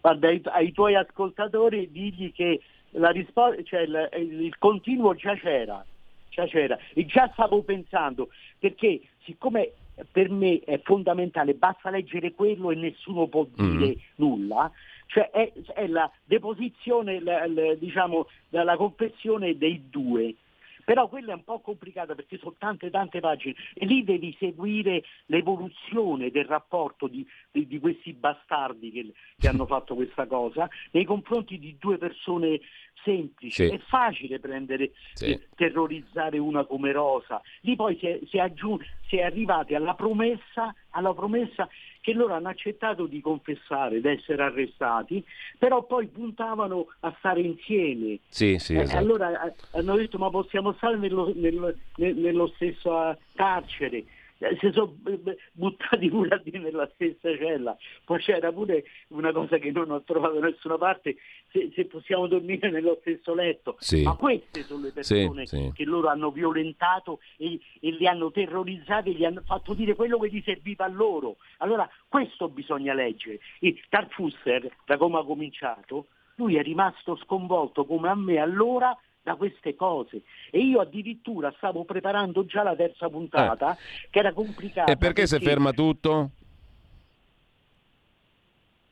Guarda, 0.00 0.28
ai, 0.28 0.42
ai 0.44 0.72
tuoi 0.72 0.94
ascoltatori 0.94 1.88
digli 1.90 2.32
che 2.32 2.60
la 2.90 3.10
risposta, 3.10 3.62
cioè 3.62 3.80
il, 3.80 4.08
il 4.12 4.58
continuo 4.58 5.14
già 5.14 5.34
c'era, 5.34 5.82
già 6.28 6.46
c'era 6.46 6.78
e 6.92 7.06
già 7.06 7.30
stavo 7.32 7.62
pensando 7.62 8.28
perché 8.58 9.00
siccome 9.24 9.72
per 10.10 10.30
me 10.30 10.60
è 10.60 10.80
fondamentale, 10.82 11.54
basta 11.54 11.90
leggere 11.90 12.32
quello 12.32 12.70
e 12.70 12.74
nessuno 12.74 13.28
può 13.28 13.46
dire 13.54 13.86
mm. 13.86 14.00
nulla 14.16 14.70
cioè 15.06 15.30
è, 15.30 15.52
è 15.74 15.86
la 15.86 16.10
deposizione, 16.24 17.20
la, 17.20 17.46
la, 17.46 17.74
diciamo, 17.74 18.26
la 18.50 18.76
confessione 18.76 19.56
dei 19.56 19.88
due. 19.88 20.34
Però 20.84 21.08
quella 21.08 21.32
è 21.32 21.34
un 21.34 21.44
po' 21.44 21.60
complicata 21.60 22.14
perché 22.14 22.38
sono 22.38 22.54
tante 22.58 22.90
tante 22.90 23.20
pagine 23.20 23.54
e 23.74 23.86
lì 23.86 24.04
devi 24.04 24.36
seguire 24.38 25.04
l'evoluzione 25.26 26.30
del 26.30 26.44
rapporto 26.44 27.06
di, 27.06 27.26
di, 27.50 27.66
di 27.66 27.78
questi 27.78 28.12
bastardi 28.12 28.90
che, 28.90 29.12
che, 29.38 29.48
hanno 29.48 29.66
fatto 29.66 29.94
questa 29.94 30.26
cosa 30.26 30.68
nei 30.92 31.04
confronti 31.04 31.58
di 31.58 31.76
due 31.78 31.98
persone 31.98 32.60
semplici. 33.02 33.66
Sì. 33.66 33.74
È 33.74 33.78
facile 33.78 34.40
prendere 34.40 34.92
sì. 35.12 35.38
terrorizzare 35.54 36.38
una 36.38 36.64
come 36.64 36.92
Rosa. 36.92 37.40
Lì 37.60 37.76
poi 37.76 37.96
si 37.98 38.06
è, 38.06 38.18
si 38.28 38.38
è, 38.38 38.40
aggiun- 38.40 38.84
si 39.06 39.16
è 39.16 39.22
arrivati 39.22 39.74
alla 39.74 39.94
promessa, 39.94 40.74
alla 40.90 41.12
promessa 41.12 41.68
che 42.04 42.12
loro 42.12 42.34
hanno 42.34 42.50
accettato 42.50 43.06
di 43.06 43.22
confessare, 43.22 43.98
di 43.98 44.08
essere 44.08 44.42
arrestati, 44.42 45.24
però 45.58 45.84
poi 45.84 46.06
puntavano 46.06 46.88
a 47.00 47.14
stare 47.16 47.40
insieme. 47.40 48.18
Sì, 48.28 48.58
sì, 48.58 48.74
eh, 48.74 48.80
esatto. 48.80 48.98
allora 48.98 49.46
eh, 49.46 49.54
hanno 49.70 49.96
detto 49.96 50.18
ma 50.18 50.28
possiamo 50.28 50.74
stare 50.74 50.98
nello, 50.98 51.32
nello, 51.34 51.74
nello 51.96 52.52
stesso 52.56 53.08
eh, 53.08 53.16
carcere. 53.34 54.04
Si 54.58 54.70
sono 54.72 54.96
buttati 55.52 56.08
pure 56.08 56.42
nella 56.44 56.88
stessa 56.94 57.34
cella. 57.36 57.76
Poi 58.04 58.20
c'era 58.20 58.52
pure 58.52 58.84
una 59.08 59.32
cosa 59.32 59.58
che 59.58 59.70
non 59.70 59.90
ho 59.90 60.02
trovato 60.02 60.38
da 60.38 60.48
nessuna 60.48 60.76
parte, 60.76 61.16
se, 61.50 61.70
se 61.74 61.86
possiamo 61.86 62.26
dormire 62.26 62.70
nello 62.70 62.98
stesso 63.00 63.34
letto. 63.34 63.76
Sì. 63.78 64.02
Ma 64.02 64.14
queste 64.14 64.62
sono 64.62 64.84
le 64.84 64.92
persone 64.92 65.46
sì, 65.46 65.56
sì. 65.56 65.72
che 65.74 65.84
loro 65.84 66.08
hanno 66.08 66.30
violentato 66.30 67.20
e, 67.36 67.58
e, 67.80 67.90
li 67.90 68.06
hanno 68.06 68.30
terrorizzati 68.30 69.10
e 69.10 69.12
gli 69.14 69.24
hanno 69.24 69.42
fatto 69.44 69.74
dire 69.74 69.94
quello 69.94 70.18
che 70.18 70.28
gli 70.28 70.42
serviva 70.44 70.84
a 70.84 70.88
loro. 70.88 71.36
Allora 71.58 71.88
questo 72.08 72.48
bisogna 72.48 72.94
leggere. 72.94 73.40
E 73.60 73.80
Tarfusser, 73.88 74.68
da 74.84 74.96
come 74.96 75.18
ha 75.18 75.24
cominciato, 75.24 76.06
lui 76.36 76.56
è 76.56 76.62
rimasto 76.62 77.16
sconvolto 77.16 77.84
come 77.84 78.08
a 78.08 78.14
me 78.14 78.38
allora 78.38 78.96
da 79.24 79.36
queste 79.36 79.74
cose 79.74 80.22
e 80.50 80.58
io 80.58 80.80
addirittura 80.80 81.52
stavo 81.56 81.84
preparando 81.84 82.44
già 82.44 82.62
la 82.62 82.76
terza 82.76 83.08
puntata 83.08 83.72
eh. 83.72 84.08
che 84.10 84.18
era 84.18 84.34
complicata. 84.34 84.92
E 84.92 84.96
perché, 84.96 85.22
perché 85.22 85.26
si 85.26 85.38
ferma 85.40 85.72
tutto? 85.72 86.30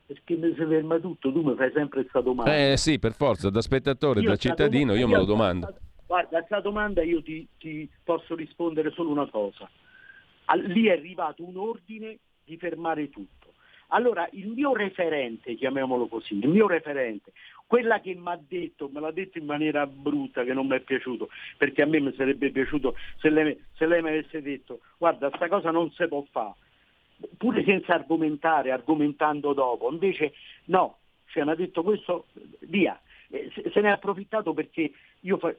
Perché 0.06 0.34
mi 0.36 0.54
si 0.54 0.64
ferma 0.64 0.98
tutto, 0.98 1.30
tu 1.30 1.42
mi 1.42 1.54
fai 1.54 1.70
sempre 1.72 2.00
questa 2.00 2.22
domanda. 2.22 2.56
Eh 2.56 2.76
sì, 2.78 2.98
per 2.98 3.12
forza, 3.12 3.50
da 3.50 3.60
spettatore, 3.60 4.20
io 4.20 4.30
da 4.30 4.36
cittadino, 4.36 4.94
io 4.94 5.06
me 5.06 5.16
lo 5.16 5.24
domando. 5.24 5.74
Guarda, 6.06 6.38
a 6.38 6.40
questa 6.40 6.60
domanda 6.60 7.02
io 7.02 7.22
ti, 7.22 7.46
ti 7.58 7.88
posso 8.02 8.34
rispondere 8.34 8.90
solo 8.90 9.10
una 9.10 9.28
cosa. 9.28 9.68
Lì 10.66 10.86
è 10.86 10.92
arrivato 10.92 11.46
un 11.46 11.56
ordine 11.58 12.18
di 12.44 12.56
fermare 12.56 13.10
tutto. 13.10 13.41
Allora, 13.94 14.26
il 14.32 14.48
mio 14.48 14.74
referente, 14.74 15.54
chiamiamolo 15.54 16.06
così, 16.06 16.38
il 16.38 16.48
mio 16.48 16.66
referente, 16.66 17.32
quella 17.66 18.00
che 18.00 18.14
mi 18.14 18.28
ha 18.28 18.38
detto, 18.46 18.88
me 18.90 19.00
l'ha 19.00 19.10
detto 19.10 19.36
in 19.36 19.44
maniera 19.44 19.86
brutta, 19.86 20.44
che 20.44 20.54
non 20.54 20.66
mi 20.66 20.76
è 20.76 20.80
piaciuto, 20.80 21.28
perché 21.58 21.82
a 21.82 21.86
me 21.86 22.00
mi 22.00 22.12
sarebbe 22.14 22.50
piaciuto 22.50 22.96
se 23.18 23.28
lei, 23.28 23.58
se 23.74 23.86
lei 23.86 24.00
mi 24.00 24.08
avesse 24.08 24.40
detto, 24.40 24.80
guarda, 24.96 25.30
sta 25.34 25.46
cosa 25.48 25.70
non 25.70 25.90
si 25.90 26.06
può 26.08 26.24
fare, 26.30 26.54
pure 27.36 27.62
senza 27.64 27.92
argomentare, 27.92 28.70
argomentando 28.70 29.52
dopo, 29.52 29.90
invece 29.90 30.32
no, 30.66 30.98
cioè 31.26 31.44
mi 31.44 31.50
ha 31.50 31.54
detto 31.54 31.82
questo, 31.82 32.26
via. 32.60 32.98
Se 33.28 33.80
ne 33.80 33.88
è 33.88 33.92
approfittato 33.92 34.54
perché 34.54 34.92
io, 35.20 35.38
fa, 35.38 35.54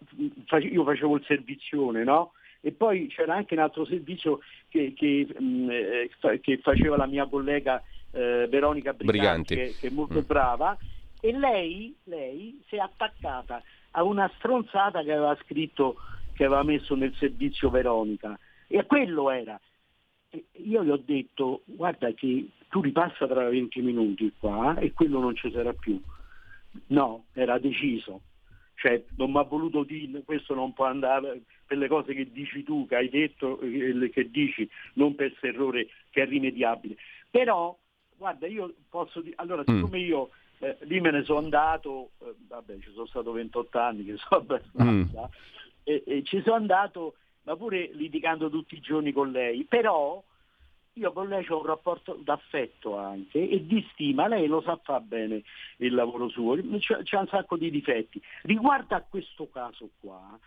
io 0.58 0.84
facevo 0.84 1.16
il 1.16 1.24
servizione, 1.26 2.04
no? 2.04 2.34
E 2.62 2.72
poi 2.72 3.08
c'era 3.08 3.36
anche 3.36 3.56
un 3.56 3.60
altro 3.60 3.86
servizio 3.86 4.40
che, 4.70 4.94
che, 4.96 5.28
mm, 5.42 5.70
eh, 5.70 6.40
che 6.40 6.58
faceva 6.60 6.96
la 6.96 7.08
mia 7.08 7.26
collega 7.26 7.84
eh, 8.14 8.48
Veronica 8.50 8.94
Briganti, 8.94 9.54
Briganti. 9.54 9.56
Che, 9.56 9.76
che, 9.80 9.88
è 9.88 9.92
molto 9.92 10.22
mm. 10.22 10.26
brava, 10.26 10.78
e 11.20 11.32
lei, 11.32 11.96
lei 12.04 12.62
si 12.68 12.76
è 12.76 12.80
attaccata 12.80 13.62
a 13.92 14.04
una 14.04 14.30
stronzata 14.38 15.04
che 15.04 15.12
aveva 15.12 15.38
scritto, 15.44 15.96
che 16.34 16.46
aveva 16.46 16.64
messo 16.64 16.96
nel 16.96 17.14
servizio 17.16 17.70
Veronica, 17.70 18.38
e 18.68 18.86
quello 18.86 19.30
era. 19.30 19.60
E 20.30 20.46
io 20.64 20.84
gli 20.84 20.90
ho 20.90 21.02
detto, 21.04 21.62
guarda 21.66 22.12
che 22.12 22.48
tu 22.70 22.82
ripassa 22.82 23.28
tra 23.28 23.48
20 23.50 23.82
minuti 23.82 24.34
qua 24.38 24.76
e 24.78 24.94
quello 24.94 25.20
non 25.20 25.36
ci 25.36 25.52
sarà 25.52 25.74
più. 25.74 26.02
No, 26.88 27.26
era 27.34 27.60
deciso. 27.60 28.22
Cioè, 28.76 29.04
non 29.16 29.32
mi 29.32 29.38
ha 29.38 29.44
voluto 29.44 29.84
dire, 29.84 30.24
questo 30.24 30.56
non 30.56 30.74
può 30.74 30.86
andare 30.86 31.44
per 31.66 31.78
le 31.78 31.88
cose 31.88 32.14
che 32.14 32.32
dici 32.32 32.64
tu, 32.64 32.88
che 32.88 32.96
hai 32.96 33.10
detto, 33.10 33.60
che 33.60 34.30
dici, 34.30 34.68
non 34.96 35.16
per 35.16 35.30
questo 35.30 35.48
errore 35.48 35.88
che 36.10 36.24
è 36.24 36.26
rimediabile. 36.26 36.96
Però 37.30 37.78
Guarda, 38.18 38.48
io 38.48 38.74
posso 38.90 39.22
dire, 39.22 39.36
allora 39.38 39.62
mm. 39.62 39.76
siccome 39.76 40.00
io 40.00 40.30
eh, 40.60 40.78
lì 40.82 41.00
me 41.00 41.12
ne 41.12 41.24
sono 41.24 41.40
andato, 41.40 42.12
eh, 42.20 42.34
vabbè 42.48 42.80
ci 42.80 42.92
sono 42.94 43.06
stato 43.06 43.32
28 43.32 43.80
anni 43.80 44.06
che 44.06 44.16
sono 44.18 44.42
abbastanza, 44.42 45.22
mm. 45.22 45.84
e, 45.84 46.04
e 46.06 46.24
ci 46.24 46.42
sono 46.42 46.56
andato, 46.56 47.16
ma 47.44 47.56
pure 47.56 47.90
litigando 47.94 48.50
tutti 48.50 48.76
i 48.76 48.82
giorni 48.82 49.12
con 49.12 49.32
lei, 49.32 49.64
però 49.66 50.24
io 50.94 51.12
con 51.12 51.28
lei 51.28 51.46
ho 51.50 51.58
un 51.58 51.66
rapporto 51.66 52.20
d'affetto 52.22 52.98
anche 52.98 53.50
e 53.50 53.66
di 53.66 53.86
stima, 53.92 54.28
lei 54.28 54.48
lo 54.48 54.62
sa 54.62 54.80
fa 54.82 55.00
bene 55.00 55.42
il 55.78 55.94
lavoro 55.94 56.30
suo, 56.30 56.56
c'è 56.56 57.18
un 57.18 57.28
sacco 57.28 57.58
di 57.58 57.72
difetti. 57.72 58.22
Riguardo 58.44 58.96
a 58.96 59.02
questo 59.02 59.50
caso 59.50 59.90
qua, 60.00 60.38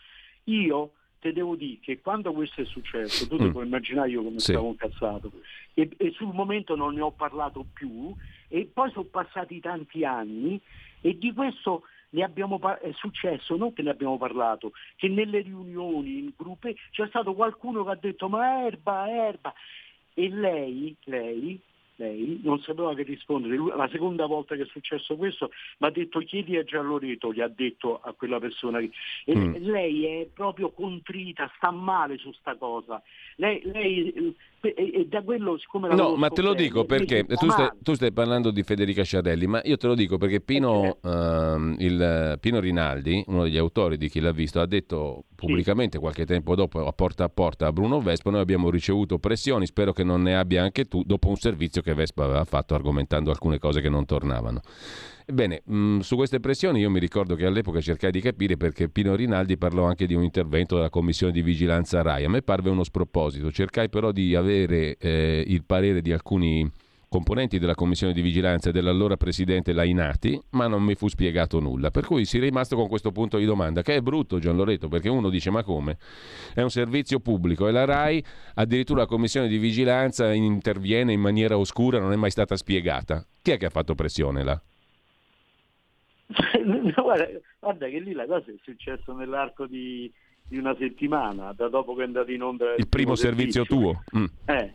io 0.45 0.93
te 1.27 1.33
devo 1.33 1.57
dire 1.57 1.79
che 1.81 2.01
quando 2.01 2.33
questo 2.33 2.61
è 2.61 2.65
successo, 2.65 3.27
tu 3.27 3.43
mm. 3.43 3.51
puoi 3.51 3.67
immaginare 3.67 4.11
io 4.11 4.23
come 4.23 4.39
sì. 4.39 4.53
stavo 4.53 4.69
incazzato, 4.69 5.33
e, 5.75 5.91
e, 5.97 6.11
sul 6.13 6.33
momento 6.33 6.77
non 6.77 6.95
ne 6.95 7.01
ho 7.01 7.11
parlato 7.11 7.65
più, 7.73 8.15
e 8.49 8.69
poi 8.73 8.91
sono 8.93 9.05
passati 9.05 9.61
tanti 9.61 10.05
anni 10.05 10.61
e 11.01 11.19
di 11.19 11.33
questo 11.33 11.83
ne 12.11 12.23
abbiamo, 12.23 12.61
è 12.79 12.93
successo, 12.93 13.57
non 13.57 13.73
che 13.73 13.83
ne 13.83 13.91
abbiamo 13.91 14.17
parlato, 14.17 14.73
che 14.95 15.09
nelle 15.09 15.41
riunioni, 15.41 16.19
in 16.19 16.33
gruppi, 16.37 16.77
c'è 16.91 17.07
stato 17.09 17.35
qualcuno 17.35 17.85
che 17.85 17.91
ha 17.91 17.99
detto 18.01 18.29
ma 18.29 18.65
erba, 18.65 19.09
erba, 19.09 19.53
e 20.15 20.29
lei, 20.29 20.97
lei 21.05 21.61
lei 21.97 22.41
non 22.43 22.61
sapeva 22.61 22.95
che 22.95 23.03
rispondere. 23.03 23.57
La 23.57 23.89
seconda 23.91 24.27
volta 24.27 24.55
che 24.55 24.63
è 24.63 24.67
successo 24.67 25.17
questo 25.17 25.51
mi 25.79 25.87
ha 25.89 25.91
detto 25.91 26.21
chiedi 26.21 26.57
a 26.57 26.65
Gialloreto, 26.65 27.33
gli 27.33 27.41
ha 27.41 27.49
detto 27.49 28.01
a 28.01 28.13
quella 28.13 28.39
persona. 28.39 28.79
E 28.79 28.91
mm. 29.37 29.55
lei 29.57 30.05
è 30.05 30.27
proprio 30.33 30.71
contrita, 30.71 31.51
sta 31.57 31.71
male 31.71 32.19
su 32.19 32.33
sta 32.33 32.57
cosa. 32.57 33.03
Lei, 33.37 33.61
lei 33.65 34.35
e, 34.61 35.07
da 35.09 35.23
quello 35.23 35.59
siccome 35.59 35.95
No, 35.95 36.17
ma 36.17 36.29
te 36.29 36.43
lo 36.43 36.55
dico 36.55 36.85
perché 36.85 37.25
tu 37.25 37.49
stai, 37.51 37.71
tu 37.83 37.95
stai, 37.95 38.13
parlando 38.13 38.51
di 38.51 38.63
Federica 38.63 39.03
Sciarelli, 39.03 39.47
ma 39.47 39.61
io 39.65 39.77
te 39.77 39.87
lo 39.87 39.95
dico 39.95 40.17
perché 40.19 40.41
Pino, 40.41 40.99
uh, 41.01 41.75
il, 41.79 42.39
Pino 42.41 42.61
Rinaldi, 42.61 43.25
uno 43.27 43.45
degli 43.45 43.59
autori 43.59 43.97
di 43.97 44.09
Chi 44.09 44.21
l'ha 44.21 44.33
visto, 44.33 44.61
ha 44.61 44.67
detto 44.67 45.25
pubblicamente 45.35 45.97
sì. 45.97 46.03
qualche 46.03 46.25
tempo 46.25 46.55
dopo 46.55 46.87
a 46.87 46.93
porta 46.93 47.25
a 47.25 47.29
porta 47.29 47.67
a 47.67 47.73
Bruno 47.73 48.01
Vespa, 48.01 48.31
noi 48.31 48.41
abbiamo 48.41 48.71
ricevuto 48.71 49.19
pressioni, 49.19 49.67
spero 49.67 49.93
che 49.93 50.05
non 50.05 50.23
ne 50.23 50.37
abbia 50.37 50.63
anche 50.63 50.87
tu, 50.87 51.03
dopo 51.05 51.29
un 51.29 51.37
servizio 51.37 51.83
che 51.83 51.95
Vespa 51.95 52.25
aveva 52.25 52.45
fatto 52.45 52.75
argomentando 52.75 53.31
alcune 53.31 53.59
cose 53.59 53.81
che 53.81 53.89
non 53.89 54.05
tornavano. 54.05 54.63
Ebbene, 55.29 55.63
mm, 55.69 55.99
su 56.01 56.15
queste 56.15 56.39
pressioni 56.39 56.79
io 56.79 56.89
mi 56.89 57.01
ricordo 57.01 57.35
che 57.35 57.45
all'epoca 57.47 57.81
cercai 57.81 58.13
di 58.13 58.21
capire 58.21 58.57
perché 58.57 58.89
Pino 58.89 59.17
Rinaldi 59.17 59.59
parlò 59.59 59.85
anche 59.85 60.07
di 60.07 60.15
un 60.15 60.23
intervento 60.23 60.77
della 60.77 60.89
commissione 60.89 61.33
di 61.33 61.43
vigilanza 61.43 62.01
RAI. 62.01 62.27
A 62.27 62.29
me 62.29 62.43
parve 62.43 62.71
uno 62.71 62.85
sproposito, 62.85 63.51
cercai 63.51 63.89
però 63.89 64.13
di 64.13 64.37
avere 64.37 64.97
eh, 64.97 65.43
il 65.45 65.65
parere 65.65 66.01
di 66.01 66.13
alcuni 66.13 66.71
componenti 67.09 67.59
della 67.59 67.75
commissione 67.75 68.13
di 68.13 68.21
vigilanza 68.21 68.69
e 68.69 68.73
dell'allora 68.73 69.17
presidente 69.17 69.73
Lainati, 69.73 70.41
ma 70.51 70.69
non 70.69 70.85
mi 70.85 70.95
fu 70.95 71.09
spiegato 71.09 71.59
nulla. 71.59 71.91
Per 71.91 72.05
cui 72.05 72.25
si 72.25 72.37
è 72.37 72.41
rimasto 72.41 72.77
con 72.77 72.87
questo 72.87 73.11
punto 73.11 73.37
di 73.37 73.47
domanda, 73.47 73.83
che 73.83 73.97
è 73.97 74.01
brutto 74.01 74.39
Gian 74.39 74.55
Loreto, 74.55 74.87
perché 74.87 75.09
uno 75.09 75.29
dice 75.29 75.51
ma 75.51 75.65
come? 75.65 75.99
È 76.55 76.63
un 76.63 76.71
servizio 76.71 77.19
pubblico 77.19 77.67
e 77.67 77.73
la 77.73 77.85
RAI, 77.85 78.23
addirittura 78.55 79.01
la 79.01 79.07
commissione 79.07 79.49
di 79.49 79.59
vigilanza 79.59 80.33
interviene 80.33 81.13
in 81.13 81.21
maniera 81.21 81.59
oscura, 81.59 81.99
non 81.99 82.13
è 82.13 82.17
mai 82.17 82.31
stata 82.31 82.57
spiegata. 82.57 83.27
Chi 83.43 83.51
è 83.51 83.57
che 83.57 83.67
ha 83.67 83.71
fatto 83.71 83.97
pressione 83.97 84.45
là? 84.45 84.63
guarda, 86.95 87.29
guarda, 87.59 87.89
che 87.89 88.01
lì 88.01 88.13
la 88.13 88.27
cosa 88.27 88.51
è 88.51 88.55
successa 88.63 89.13
nell'arco 89.13 89.67
di, 89.67 90.11
di, 90.47 90.59
una 90.59 90.75
settimana, 90.77 91.53
da 91.53 91.69
dopo 91.69 91.95
che 91.95 92.03
è 92.03 92.07
andato 92.07 92.31
in 92.31 92.43
onda 92.43 92.65
il, 92.65 92.81
il 92.81 92.89
primo, 92.89 93.13
primo, 93.13 93.15
servizio, 93.15 93.65
servizio 93.65 94.03
tuo. 94.11 94.19
Mm. 94.19 94.25
Eh, 94.47 94.73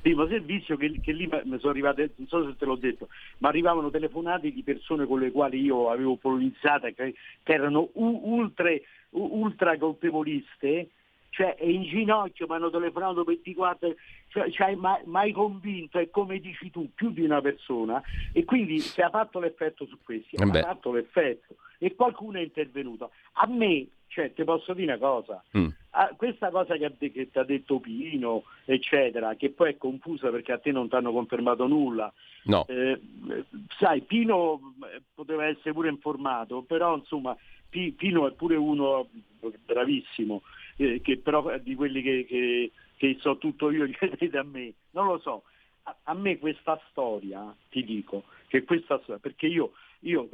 primo 0.00 0.26
servizio 0.26 0.76
che, 0.76 0.98
che, 1.00 1.12
lì 1.12 1.28
mi 1.44 1.58
sono 1.58 1.70
arrivate, 1.70 2.12
non 2.16 2.26
so 2.28 2.46
se 2.46 2.56
te 2.56 2.64
l'ho 2.64 2.76
detto, 2.76 3.08
ma 3.38 3.48
arrivavano 3.48 3.90
telefonate 3.90 4.52
di 4.52 4.62
persone 4.62 5.06
con 5.06 5.20
le 5.20 5.30
quali 5.30 5.60
io 5.60 5.90
avevo 5.90 6.16
polizzato 6.16 6.88
che, 6.94 7.14
che 7.42 7.52
erano 7.52 7.90
ultra, 7.94 8.70
ultra 9.10 9.76
colpevoliste 9.78 10.90
cioè 11.30 11.54
è 11.54 11.64
in 11.64 11.84
ginocchio, 11.84 12.46
mi 12.48 12.54
hanno 12.54 12.70
telefonato 12.70 13.22
24, 13.22 13.94
cioè, 14.28 14.50
cioè 14.50 14.74
mai, 14.74 15.02
mai, 15.04 15.32
convinto, 15.32 15.98
è 15.98 16.10
come 16.10 16.38
dici 16.38 16.70
tu, 16.70 16.90
più 16.94 17.10
di 17.10 17.22
una 17.22 17.40
persona 17.40 18.00
e 18.32 18.44
quindi 18.44 18.78
si 18.78 19.00
è 19.00 19.08
fatto 19.10 19.40
l'effetto 19.40 19.86
su 19.86 19.98
questi, 20.02 20.36
ha 20.36 20.46
eh 20.46 20.62
fatto 20.62 20.92
l'effetto 20.92 21.56
e 21.78 21.94
qualcuno 21.94 22.38
è 22.38 22.42
intervenuto. 22.42 23.10
A 23.34 23.46
me, 23.46 23.86
cioè, 24.08 24.32
ti 24.32 24.44
posso 24.44 24.74
dire 24.74 24.92
una 24.92 24.98
cosa, 24.98 25.42
mm. 25.56 25.68
ah, 25.90 26.14
questa 26.16 26.50
cosa 26.50 26.76
che, 26.76 26.94
che 26.98 27.30
ti 27.30 27.38
ha 27.38 27.44
detto 27.44 27.78
Pino, 27.80 28.44
eccetera, 28.64 29.34
che 29.36 29.50
poi 29.50 29.70
è 29.70 29.76
confusa 29.76 30.30
perché 30.30 30.52
a 30.52 30.58
te 30.58 30.72
non 30.72 30.88
ti 30.88 30.94
hanno 30.96 31.12
confermato 31.12 31.66
nulla, 31.66 32.12
no. 32.44 32.66
eh, 32.68 33.00
sai, 33.78 34.02
Pino 34.02 34.74
eh, 34.92 35.02
poteva 35.14 35.46
essere 35.46 35.72
pure 35.72 35.88
informato, 35.88 36.62
però 36.62 36.96
insomma 36.96 37.36
Pino 37.70 38.26
è 38.26 38.32
pure 38.32 38.56
uno 38.56 39.08
bravissimo 39.64 40.42
eh, 40.78 41.00
che 41.00 41.18
però 41.18 41.56
di 41.58 41.74
quelli 41.74 42.02
che, 42.02 42.24
che, 42.26 42.70
che, 42.98 43.16
so 43.20 43.38
tutto 43.38 43.70
io 43.70 43.88
chiedete 43.96 44.36
a 44.36 44.42
me, 44.42 44.74
non 44.90 45.06
lo 45.06 45.18
so. 45.18 45.44
A, 45.84 45.96
a 46.02 46.14
me 46.14 46.38
questa 46.38 46.78
storia, 46.90 47.54
ti 47.70 47.82
dico, 47.82 48.24
che 48.48 48.64
questa 48.64 48.98
storia, 48.98 49.18
perché 49.18 49.46
io, 49.46 49.72
io 50.00 50.28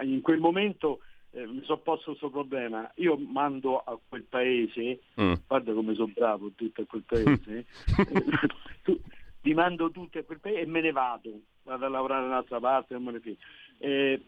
in 0.00 0.20
quel 0.22 0.40
momento 0.40 1.00
eh, 1.30 1.46
mi 1.46 1.62
sono 1.62 1.78
posto 1.78 2.10
questo 2.10 2.30
problema, 2.30 2.90
io 2.96 3.16
mando 3.16 3.78
a 3.78 3.96
quel 4.08 4.22
paese, 4.22 5.00
mm. 5.20 5.34
guarda 5.46 5.72
come 5.72 5.94
sono 5.94 6.10
bravo 6.12 6.50
tutto 6.56 6.82
a 6.82 6.86
quel 6.86 7.04
paese, 7.06 7.66
tu, 8.82 8.98
ti 9.42 9.54
mando 9.54 9.90
tutti 9.90 10.18
a 10.18 10.24
quel 10.24 10.40
paese 10.40 10.60
e 10.60 10.66
me 10.66 10.80
ne 10.80 10.92
vado, 10.92 11.30
vado 11.62 11.84
a 11.84 11.88
lavorare 11.88 12.26
un'altra 12.26 12.58
parte, 12.58 12.94
non 12.94 13.04
me 13.04 13.12
ne 13.12 13.20
fido. 13.20 13.36
Eh, 13.78 14.20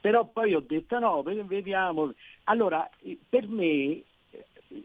però 0.00 0.26
poi 0.26 0.54
ho 0.54 0.60
detto 0.60 0.98
no, 0.98 1.22
vediamo. 1.22 2.12
Allora, 2.44 2.88
per 3.28 3.48
me 3.48 4.02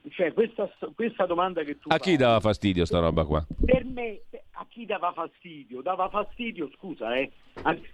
cioè, 0.09 0.33
questa, 0.33 0.69
questa, 0.95 1.25
domanda 1.25 1.63
che 1.63 1.79
tu 1.79 1.89
A 1.91 1.97
chi 1.97 2.15
dava 2.15 2.39
fastidio 2.39 2.85
sta 2.85 2.99
roba 2.99 3.25
qua? 3.25 3.45
Per 3.65 3.85
me, 3.85 4.21
a 4.51 4.65
chi 4.67 4.85
dava 4.85 5.11
fastidio? 5.13 5.81
Dava 5.81 6.09
fastidio, 6.09 6.69
scusa, 6.75 7.15
eh, 7.15 7.31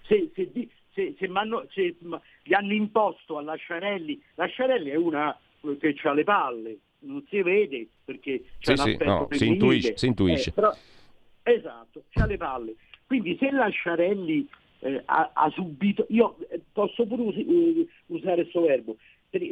se, 0.07 0.31
se, 0.33 0.51
se, 0.53 0.69
se, 0.93 1.15
se 1.17 1.95
gli 2.43 2.53
hanno 2.53 2.73
imposto 2.73 3.37
a 3.37 3.41
Lasciarelli, 3.41 4.21
Lasciarelli 4.35 4.89
è 4.89 4.95
una 4.95 5.37
che 5.79 5.95
ha 6.03 6.13
le 6.13 6.23
palle, 6.23 6.77
non 6.99 7.23
si 7.27 7.41
vede 7.41 7.87
perché 8.03 8.43
c'è 8.59 8.77
sì, 8.77 8.97
sì, 8.97 9.03
no, 9.03 9.27
si 9.31 9.47
intuisce, 9.47 9.97
si 9.97 10.07
intuisce. 10.07 10.49
Eh, 10.49 10.53
però, 10.53 10.75
esatto, 11.43 12.03
c'ha 12.09 12.25
le 12.25 12.37
palle. 12.37 12.75
Quindi 13.05 13.37
se 13.39 13.51
Lasciarelli 13.51 14.47
eh, 14.79 15.01
ha, 15.05 15.31
ha, 15.33 15.49
subito, 15.51 16.05
io 16.09 16.37
eh, 16.49 16.61
posso 16.71 17.05
pure 17.05 17.21
us- 17.21 17.35
uh, 17.35 17.87
usare 18.07 18.41
questo 18.43 18.61
verbo, 18.61 18.97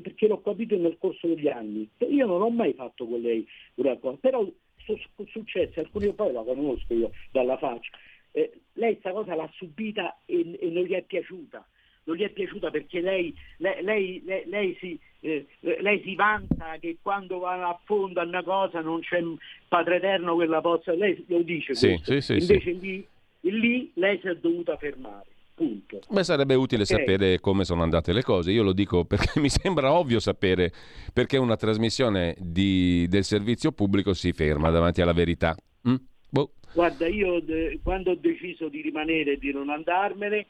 perché 0.01 0.27
l'ho 0.27 0.41
capito 0.41 0.77
nel 0.77 0.97
corso 0.99 1.27
degli 1.27 1.47
anni. 1.47 1.89
Io 2.09 2.25
non 2.25 2.41
ho 2.41 2.49
mai 2.49 2.73
fatto 2.73 3.05
con 3.05 3.19
lei 3.19 3.47
una 3.75 3.97
cosa, 3.97 4.17
però 4.19 4.47
sono 4.85 4.99
successe, 5.29 5.79
alcuni 5.79 6.13
poi 6.13 6.31
la 6.33 6.41
conosco 6.43 6.93
io 6.93 7.11
dalla 7.31 7.57
faccia. 7.57 7.91
Eh, 8.31 8.51
lei 8.73 8.93
questa 8.93 9.11
cosa 9.11 9.35
l'ha 9.35 9.49
subita 9.53 10.17
e, 10.25 10.57
e, 10.59 10.69
non 10.69 10.83
gli 10.83 10.93
è 10.93 11.03
piaciuta. 11.03 11.65
Non 12.05 12.17
gli 12.17 12.23
è 12.23 12.29
piaciuta 12.29 12.69
perché 12.69 12.99
lei, 12.99 13.33
lei, 13.57 13.81
lei, 14.25 14.43
lei 14.45 14.75
si, 14.79 14.99
eh, 15.21 15.47
lei, 15.59 16.01
si, 16.01 16.15
vanta 16.15 16.75
che 16.79 16.97
quando 17.01 17.39
va 17.39 17.69
a 17.69 17.79
fondo 17.85 18.19
a 18.19 18.25
una 18.25 18.43
cosa 18.43 18.81
non 18.81 18.99
c'è 18.99 19.21
Padre 19.69 19.97
Eterno 19.97 20.35
che 20.35 20.45
la 20.45 20.59
possa. 20.59 20.93
Lei 20.93 21.23
lo 21.27 21.41
dice 21.43 21.75
sì, 21.75 21.97
sì, 22.03 22.19
sì, 22.19 22.33
Invece 22.33 22.71
lì, 22.71 23.07
lì 23.41 23.91
lei 23.93 24.19
si 24.19 24.27
è 24.27 24.35
dovuta 24.35 24.75
fermare. 24.75 25.32
Punto. 25.55 25.99
Beh, 26.09 26.23
sarebbe 26.23 26.55
utile 26.55 26.83
okay. 26.83 26.97
sapere 26.97 27.39
come 27.39 27.63
sono 27.63 27.83
andate 27.83 28.11
le 28.11 28.23
cose. 28.23 28.51
Io 28.51 28.63
lo 28.63 28.73
dico 28.73 29.05
perché 29.05 29.39
mi 29.39 29.49
sembra 29.49 29.93
ovvio 29.93 30.19
sapere 30.19 30.71
perché 31.13 31.37
una 31.37 31.55
trasmissione 31.55 32.35
di, 32.39 33.07
del 33.07 33.23
servizio 33.23 33.71
pubblico 33.71 34.13
si 34.13 34.31
ferma 34.33 34.69
davanti 34.69 35.01
alla 35.01 35.13
verità. 35.13 35.55
Mm? 35.87 35.95
Boh. 36.29 36.53
Guarda, 36.73 37.07
io 37.07 37.39
de, 37.41 37.79
quando 37.83 38.11
ho 38.11 38.15
deciso 38.15 38.67
di 38.67 38.81
rimanere 38.81 39.33
e 39.33 39.37
di 39.37 39.51
non 39.51 39.69
andarmene, 39.69 40.47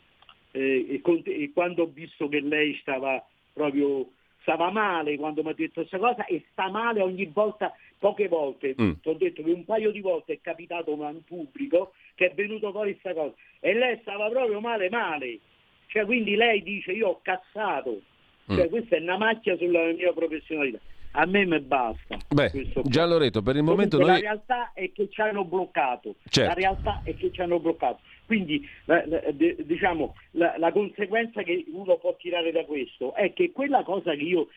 eh, 0.51 0.85
e, 0.89 1.01
con, 1.01 1.21
e, 1.25 1.51
quando 1.53 1.83
ho 1.83 1.91
visto 1.93 2.29
che 2.29 2.39
lei 2.39 2.77
stava 2.81 3.25
proprio 3.51 4.07
stava 4.43 4.69
male 4.71 5.15
quando 5.17 5.41
mi 5.41 5.49
ha 5.49 5.53
detto 5.53 5.81
questa 5.81 5.97
cosa 5.97 6.25
e 6.25 6.45
sta 6.51 6.69
male 6.69 7.01
ogni 7.01 7.25
volta, 7.25 7.73
poche 8.03 8.27
volte. 8.27 8.75
Mm. 8.81 8.91
Ti 9.01 9.07
ho 9.07 9.13
detto 9.13 9.41
che 9.41 9.51
un 9.51 9.63
paio 9.63 9.89
di 9.89 10.01
volte 10.01 10.33
è 10.33 10.41
capitato 10.41 10.91
in 10.91 11.23
pubblico 11.23 11.93
che 12.15 12.31
è 12.31 12.33
venuto 12.33 12.69
fuori 12.71 12.99
questa 12.99 13.13
cosa 13.13 13.33
e 13.61 13.73
lei 13.73 13.97
stava 14.01 14.27
proprio 14.27 14.59
male 14.59 14.89
male. 14.89 15.39
Cioè, 15.87 16.03
quindi 16.03 16.35
lei 16.35 16.61
dice 16.63 16.91
io 16.91 17.07
ho 17.07 17.19
cassato. 17.21 18.01
Cioè, 18.45 18.65
mm. 18.65 18.69
questa 18.69 18.97
è 18.97 18.99
una 18.99 19.15
macchia 19.15 19.55
sulla 19.55 19.85
mia 19.93 20.11
professionalità. 20.11 20.79
A 21.15 21.25
me 21.25 21.45
me 21.45 21.61
basta. 21.61 22.17
Beh, 22.29 22.71
già 22.85 23.05
Loreto, 23.05 23.41
per 23.41 23.55
il 23.55 23.63
momento 23.63 23.97
noi... 23.97 24.07
La 24.07 24.19
realtà 24.19 24.71
è 24.73 24.91
che 24.91 25.09
ci 25.09 25.21
hanno 25.21 25.45
bloccato. 25.45 26.15
Certo. 26.27 26.49
La 26.49 26.55
realtà 26.55 27.01
è 27.03 27.15
che 27.15 27.31
ci 27.31 27.41
hanno 27.41 27.59
bloccato. 27.59 27.99
Quindi 28.25 28.67
la, 28.85 29.03
la, 29.05 29.21
diciamo, 29.31 30.15
la, 30.31 30.55
la, 30.57 30.71
conseguenza 30.71 31.43
che 31.43 31.65
uno 31.71 31.97
può 31.97 32.15
tirare 32.15 32.51
da 32.51 32.65
questo 32.65 33.13
è 33.13 33.31
che 33.33 33.51
quella 33.51 33.83
cosa 33.83 34.15
che, 34.15 34.23
io, 34.23 34.47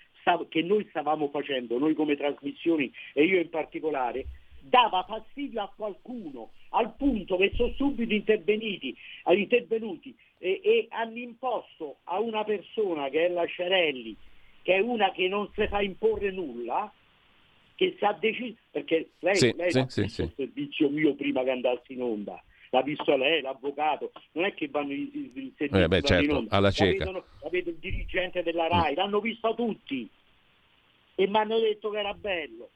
che 0.49 0.63
noi 0.63 0.87
stavamo 0.89 1.29
facendo, 1.29 1.79
noi 1.79 1.95
come 1.95 2.17
trasmissioni 2.17 2.91
e 3.13 3.25
io 3.25 3.39
in 3.39 3.51
particolare, 3.51 4.27
dava 4.61 5.05
fastidio 5.07 5.63
a 5.63 5.73
qualcuno, 5.75 6.51
al 6.71 6.95
punto 6.97 7.37
che 7.37 7.53
sono 7.55 7.73
subito 7.77 8.15
intervenuti, 8.15 8.97
intervenuti 9.27 10.15
e, 10.39 10.61
e, 10.63 10.87
hanno 10.91 11.19
imposto 11.19 11.99
a 12.05 12.19
una 12.21 12.45
persona 12.45 13.09
che 13.09 13.27
è 13.27 13.29
la 13.29 13.47
Cerelli, 13.47 14.17
che 14.67 14.75
è 14.75 14.81
una 14.81 15.13
che 15.13 15.29
non 15.29 15.49
si 15.55 15.65
fa 15.69 15.81
imporre 15.81 16.33
nulla, 16.33 16.93
che 17.77 17.97
ha 18.01 18.13
deciso, 18.15 18.57
perché 18.73 19.11
lei, 19.21 19.37
sì, 19.37 19.55
lei 19.57 19.71
sì, 19.71 19.79
ha 19.79 19.89
sì, 19.89 20.09
sì. 20.09 20.23
il 20.23 20.33
servizio 20.35 20.89
mio 20.91 21.15
prima 21.15 21.45
che 21.45 21.51
andassi 21.51 21.93
in 21.93 22.03
onda, 22.03 22.43
l'ha 22.71 22.83
visto 22.83 23.17
lei, 23.17 23.43
l'avvocato, 23.43 24.11
non 24.33 24.45
è 24.45 24.55
che 24.55 24.67
vanno 24.67 24.93
i, 24.93 25.09
i 25.13 25.55
servizi 25.57 25.85
eh 25.85 25.87
beh, 25.87 26.03
certo, 26.03 26.47
alla 26.49 26.73
cieca. 26.73 27.05
La 27.05 27.49
vedono, 27.49 27.77
il 27.77 27.81
dirigente 27.81 28.43
della 28.43 28.67
RAI, 28.67 28.95
mm. 28.95 28.97
l'hanno 28.97 29.21
visto 29.21 29.55
tutti 29.55 30.11
e 31.15 31.29
mi 31.29 31.37
hanno 31.37 31.61
detto 31.61 31.91
che 31.91 31.99
era 32.01 32.15
bello 32.15 32.71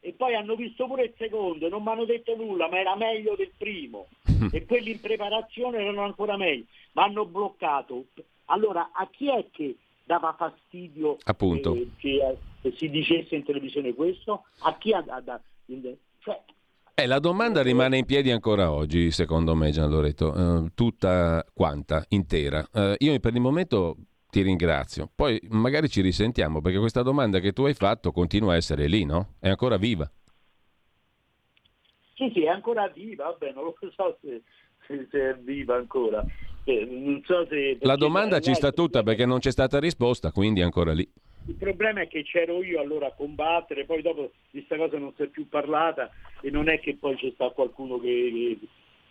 e 0.00 0.12
poi 0.12 0.34
hanno 0.34 0.54
visto 0.54 0.86
pure 0.86 1.04
il 1.04 1.14
secondo, 1.16 1.70
non 1.70 1.82
mi 1.82 1.88
hanno 1.88 2.04
detto 2.04 2.36
nulla, 2.36 2.68
ma 2.68 2.78
era 2.78 2.94
meglio 2.94 3.34
del 3.36 3.52
primo 3.56 4.08
e 4.52 4.66
quelli 4.66 4.90
in 4.90 5.00
preparazione 5.00 5.78
erano 5.78 6.02
ancora 6.02 6.36
meglio, 6.36 6.66
ma 6.92 7.04
hanno 7.04 7.24
bloccato. 7.24 8.04
Allora 8.48 8.90
a 8.92 9.08
chi 9.10 9.30
è 9.30 9.46
che 9.50 9.76
dava 10.06 10.34
fastidio 10.38 11.18
Appunto. 11.24 11.74
Eh, 11.74 11.90
che, 11.98 12.38
eh, 12.62 12.72
si 12.76 12.88
dicesse 12.88 13.34
in 13.34 13.44
televisione 13.44 13.92
questo? 13.92 14.44
A 14.60 14.76
chi 14.78 14.92
ha, 14.92 15.04
ha, 15.06 15.40
cioè, 16.20 16.42
Eh, 16.94 17.06
la 17.06 17.18
domanda 17.18 17.60
rimane 17.60 17.98
in 17.98 18.06
piedi 18.06 18.30
ancora 18.30 18.70
oggi, 18.70 19.10
secondo 19.10 19.54
me, 19.54 19.70
Gian 19.70 19.90
Loreto, 19.90 20.30
uh, 20.30 20.68
tutta 20.74 21.44
quanta, 21.52 22.04
intera. 22.10 22.64
Uh, 22.72 22.94
io 22.98 23.18
per 23.18 23.34
il 23.34 23.40
momento 23.40 23.96
ti 24.30 24.42
ringrazio, 24.42 25.10
poi 25.12 25.40
magari 25.50 25.88
ci 25.88 26.00
risentiamo 26.00 26.60
perché 26.60 26.78
questa 26.78 27.02
domanda 27.02 27.40
che 27.40 27.52
tu 27.52 27.64
hai 27.64 27.74
fatto 27.74 28.12
continua 28.12 28.52
a 28.52 28.56
essere 28.56 28.86
lì, 28.86 29.04
no? 29.04 29.34
È 29.40 29.48
ancora 29.48 29.76
viva. 29.76 30.10
Sì, 32.14 32.30
sì, 32.32 32.44
è 32.44 32.48
ancora 32.48 32.88
viva, 32.88 33.24
vabbè, 33.24 33.52
non 33.52 33.64
lo 33.64 33.74
so 33.94 34.18
se, 34.22 34.42
se 34.86 35.30
è 35.30 35.34
viva 35.36 35.76
ancora. 35.76 36.24
Eh, 36.68 37.22
so 37.24 37.46
se, 37.46 37.78
la 37.82 37.94
domanda 37.94 38.40
ci 38.40 38.52
sta 38.52 38.72
tutta 38.72 39.04
perché 39.04 39.24
non 39.24 39.38
c'è 39.38 39.52
stata 39.52 39.78
risposta, 39.78 40.32
quindi 40.32 40.60
è 40.60 40.64
ancora 40.64 40.92
lì. 40.92 41.08
Il 41.46 41.54
problema 41.54 42.00
è 42.00 42.08
che 42.08 42.24
c'ero 42.24 42.60
io 42.60 42.80
allora 42.80 43.06
a 43.06 43.12
combattere, 43.12 43.84
poi 43.84 44.02
dopo 44.02 44.32
di 44.50 44.64
questa 44.64 44.76
cosa 44.76 44.98
non 44.98 45.12
si 45.14 45.22
è 45.22 45.26
più 45.28 45.48
parlata 45.48 46.10
e 46.40 46.50
non 46.50 46.68
è 46.68 46.80
che 46.80 46.96
poi 46.96 47.14
c'è 47.14 47.30
sta 47.34 47.50
qualcuno 47.50 48.00
che, 48.00 48.58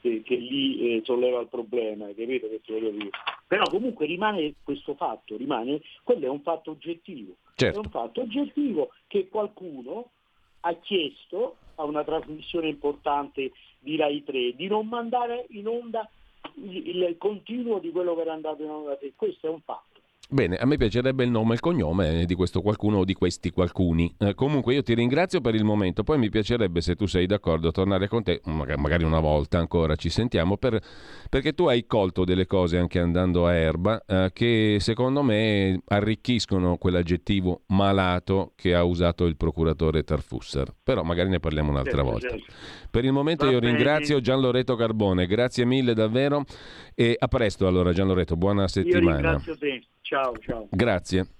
che, 0.02 0.22
che 0.22 0.36
lì 0.36 0.98
eh, 0.98 1.02
solleva 1.06 1.40
il 1.40 1.48
problema, 1.48 2.08
capito 2.08 2.50
che 2.50 2.60
voglio 2.68 2.90
dire? 2.90 3.10
Però 3.48 3.64
comunque 3.70 4.06
rimane 4.06 4.56
questo 4.62 4.96
fatto, 4.96 5.38
rimane, 5.38 5.80
quello 6.04 6.26
è 6.26 6.30
un 6.30 6.42
fatto 6.42 6.72
oggettivo. 6.72 7.38
Certo. 7.56 7.80
È 7.80 7.86
un 7.86 7.90
fatto 7.90 8.22
oggettivo 8.22 8.92
che 9.08 9.30
qualcuno 9.30 10.10
ha 10.60 10.74
chiesto 10.74 11.56
a 11.76 11.86
una 11.86 12.04
trasmissione 12.04 12.68
importante 12.68 13.54
di 13.80 13.96
Rai 13.96 14.26
3 14.26 14.56
di 14.56 14.68
non 14.68 14.88
mandare 14.88 15.46
in 15.52 15.68
onda 15.68 16.10
il, 16.56 17.16
continuo 17.18 17.80
di 17.80 17.92
quello 17.92 18.16
che 18.16 18.22
era 18.22 18.34
andato 18.34 18.64
in 18.64 18.70
onda. 18.70 18.98
Questo 19.16 19.48
è 19.48 19.50
un 19.50 19.62
fatto. 19.62 19.95
Bene, 20.28 20.58
a 20.58 20.66
me 20.66 20.76
piacerebbe 20.78 21.24
il 21.24 21.30
nome 21.30 21.52
e 21.52 21.54
il 21.54 21.60
cognome 21.60 22.26
di 22.26 22.34
questo 22.34 22.62
qualcuno 22.62 22.98
o 22.98 23.06
di 23.06 23.14
questi 23.14 23.52
qualcuni. 23.52 24.12
Eh, 24.18 24.34
comunque 24.34 24.74
io 24.74 24.82
ti 24.82 24.96
ringrazio 24.96 25.40
per 25.40 25.54
il 25.54 25.64
momento, 25.64 26.04
poi 26.04 26.18
mi 26.18 26.30
piacerebbe 26.30 26.82
se 26.82 26.96
tu 26.96 27.06
sei 27.06 27.28
d'accordo 27.28 27.70
tornare 27.72 28.08
con 28.08 28.24
te, 28.24 28.42
magari 28.46 29.04
una 29.04 29.20
volta 29.20 29.60
ancora 29.60 29.96
ci 29.96 30.10
sentiamo, 30.10 30.58
per, 30.58 30.82
perché 31.30 31.54
tu 31.54 31.66
hai 31.66 31.86
colto 31.86 32.24
delle 32.24 32.48
cose 32.48 32.80
anche 32.80 33.00
andando 33.00 33.46
a 33.46 33.54
erba 33.54 34.04
eh, 34.04 34.32
che 34.34 34.78
secondo 34.80 35.22
me 35.22 35.80
arricchiscono 35.90 36.78
quell'aggettivo 36.78 37.62
malato 37.68 38.54
che 38.56 38.74
ha 38.74 38.84
usato 38.84 39.26
il 39.26 39.38
procuratore 39.38 40.04
Tarfusser. 40.04 40.74
Però 40.82 41.04
magari 41.04 41.30
ne 41.30 41.40
parliamo 41.40 41.70
un'altra 41.70 41.98
certo, 41.98 42.10
volta. 42.10 42.30
Certo. 42.30 42.54
Per 42.90 43.06
il 43.06 43.12
momento 43.12 43.46
Va 43.46 43.52
io 43.52 43.60
ringrazio 43.60 44.20
Gian 44.22 44.42
Loreto 44.42 44.76
Carbone, 44.76 45.28
grazie 45.28 45.66
mille 45.66 45.94
davvero 45.94 46.46
e 46.96 47.16
a 47.16 47.28
presto 47.28 47.68
allora 47.68 47.94
Gian 47.94 48.08
Loreto, 48.08 48.36
buona 48.36 48.68
settimana. 48.68 49.06
Io 49.06 49.12
ringrazio 49.12 49.58
te. 49.58 49.82
Ciao, 50.06 50.34
ciao. 50.38 50.68
Grazie. 50.70 51.35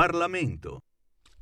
Parlamento. 0.00 0.80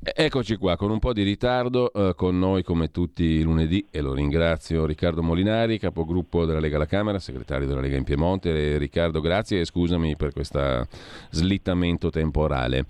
Eccoci 0.01 0.57
qua, 0.57 0.75
con 0.75 0.91
un 0.91 0.99
po' 0.99 1.13
di 1.13 1.23
ritardo, 1.23 1.93
eh, 1.93 2.13
con 2.13 2.37
noi 2.37 2.61
come 2.61 2.91
tutti 2.91 3.23
i 3.23 3.41
lunedì, 3.41 3.87
e 3.89 4.01
lo 4.01 4.13
ringrazio 4.13 4.85
Riccardo 4.85 5.23
Molinari, 5.23 5.79
capogruppo 5.79 6.43
della 6.43 6.59
Lega 6.59 6.75
alla 6.75 6.85
Camera, 6.85 7.19
segretario 7.19 7.67
della 7.67 7.79
Lega 7.79 7.95
in 7.95 8.03
Piemonte. 8.03 8.77
Riccardo, 8.77 9.21
grazie 9.21 9.61
e 9.61 9.65
scusami 9.65 10.17
per 10.17 10.33
questo 10.33 10.85
slittamento 11.29 12.09
temporale. 12.09 12.85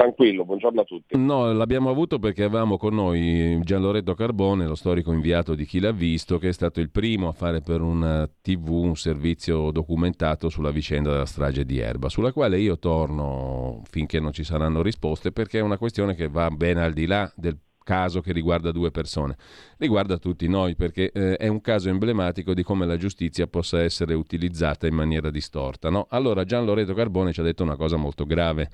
Tranquillo, 0.00 0.46
buongiorno 0.46 0.80
a 0.80 0.84
tutti. 0.84 1.14
No, 1.18 1.52
l'abbiamo 1.52 1.90
avuto 1.90 2.18
perché 2.18 2.44
avevamo 2.44 2.78
con 2.78 2.94
noi 2.94 3.60
Gian 3.62 3.82
Loreto 3.82 4.14
Carbone, 4.14 4.66
lo 4.66 4.74
storico 4.74 5.12
inviato 5.12 5.54
di 5.54 5.66
Chi 5.66 5.78
l'ha 5.78 5.92
visto, 5.92 6.38
che 6.38 6.48
è 6.48 6.52
stato 6.52 6.80
il 6.80 6.88
primo 6.88 7.28
a 7.28 7.32
fare 7.32 7.60
per 7.60 7.82
una 7.82 8.26
TV 8.40 8.70
un 8.70 8.96
servizio 8.96 9.70
documentato 9.70 10.48
sulla 10.48 10.70
vicenda 10.70 11.10
della 11.10 11.26
strage 11.26 11.66
di 11.66 11.80
Erba, 11.80 12.08
sulla 12.08 12.32
quale 12.32 12.58
io 12.58 12.78
torno 12.78 13.82
finché 13.90 14.20
non 14.20 14.32
ci 14.32 14.42
saranno 14.42 14.80
risposte 14.80 15.32
perché 15.32 15.58
è 15.58 15.62
una 15.62 15.76
questione 15.76 16.14
che 16.14 16.28
va 16.28 16.48
ben 16.48 16.78
al 16.78 16.94
di 16.94 17.04
là 17.04 17.30
del 17.36 17.58
caso 17.84 18.22
che 18.22 18.32
riguarda 18.32 18.70
due 18.72 18.90
persone, 18.90 19.36
riguarda 19.76 20.16
tutti 20.16 20.48
noi 20.48 20.76
perché 20.76 21.10
eh, 21.12 21.36
è 21.36 21.48
un 21.48 21.60
caso 21.60 21.90
emblematico 21.90 22.54
di 22.54 22.62
come 22.62 22.86
la 22.86 22.96
giustizia 22.96 23.46
possa 23.48 23.82
essere 23.82 24.14
utilizzata 24.14 24.86
in 24.86 24.94
maniera 24.94 25.28
distorta. 25.28 25.90
No? 25.90 26.06
Allora 26.08 26.44
Gian 26.44 26.64
Loreto 26.64 26.94
Carbone 26.94 27.34
ci 27.34 27.40
ha 27.40 27.42
detto 27.42 27.62
una 27.62 27.76
cosa 27.76 27.96
molto 27.96 28.24
grave 28.24 28.70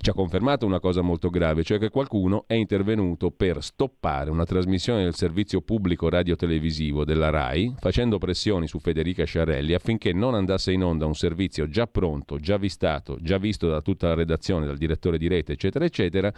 ci 0.00 0.08
ha 0.08 0.14
confermato 0.14 0.64
una 0.64 0.80
cosa 0.80 1.02
molto 1.02 1.28
grave, 1.28 1.62
cioè 1.62 1.78
che 1.78 1.90
qualcuno 1.90 2.44
è 2.46 2.54
intervenuto 2.54 3.30
per 3.30 3.62
stoppare 3.62 4.30
una 4.30 4.46
trasmissione 4.46 5.02
del 5.02 5.14
servizio 5.14 5.60
pubblico 5.60 6.08
radiotelevisivo 6.08 7.04
della 7.04 7.28
RAI, 7.28 7.74
facendo 7.78 8.16
pressioni 8.16 8.66
su 8.66 8.78
Federica 8.78 9.24
Sciarelli 9.24 9.74
affinché 9.74 10.14
non 10.14 10.34
andasse 10.34 10.72
in 10.72 10.84
onda 10.84 11.04
un 11.04 11.14
servizio 11.14 11.68
già 11.68 11.86
pronto, 11.86 12.38
già 12.38 12.56
vistato, 12.56 13.18
già 13.20 13.36
visto 13.36 13.68
da 13.68 13.82
tutta 13.82 14.08
la 14.08 14.14
redazione, 14.14 14.64
dal 14.64 14.78
direttore 14.78 15.18
di 15.18 15.28
rete, 15.28 15.52
eccetera, 15.52 15.84
eccetera, 15.84 16.32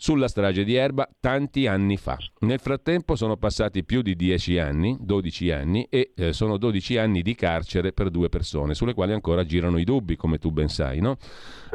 sulla 0.00 0.28
strage 0.28 0.64
di 0.64 0.76
Erba 0.76 1.06
tanti 1.20 1.66
anni 1.66 1.98
fa. 1.98 2.16
Nel 2.38 2.58
frattempo 2.58 3.16
sono 3.16 3.36
passati 3.36 3.84
più 3.84 4.00
di 4.00 4.16
10 4.16 4.58
anni, 4.58 4.96
12 4.98 5.50
anni, 5.50 5.86
e 5.90 6.12
eh, 6.16 6.32
sono 6.32 6.56
12 6.56 6.96
anni 6.96 7.20
di 7.20 7.34
carcere 7.34 7.92
per 7.92 8.08
due 8.08 8.30
persone, 8.30 8.72
sulle 8.72 8.94
quali 8.94 9.12
ancora 9.12 9.44
girano 9.44 9.76
i 9.76 9.84
dubbi, 9.84 10.16
come 10.16 10.38
tu 10.38 10.52
ben 10.52 10.68
sai. 10.68 11.00
No? 11.00 11.18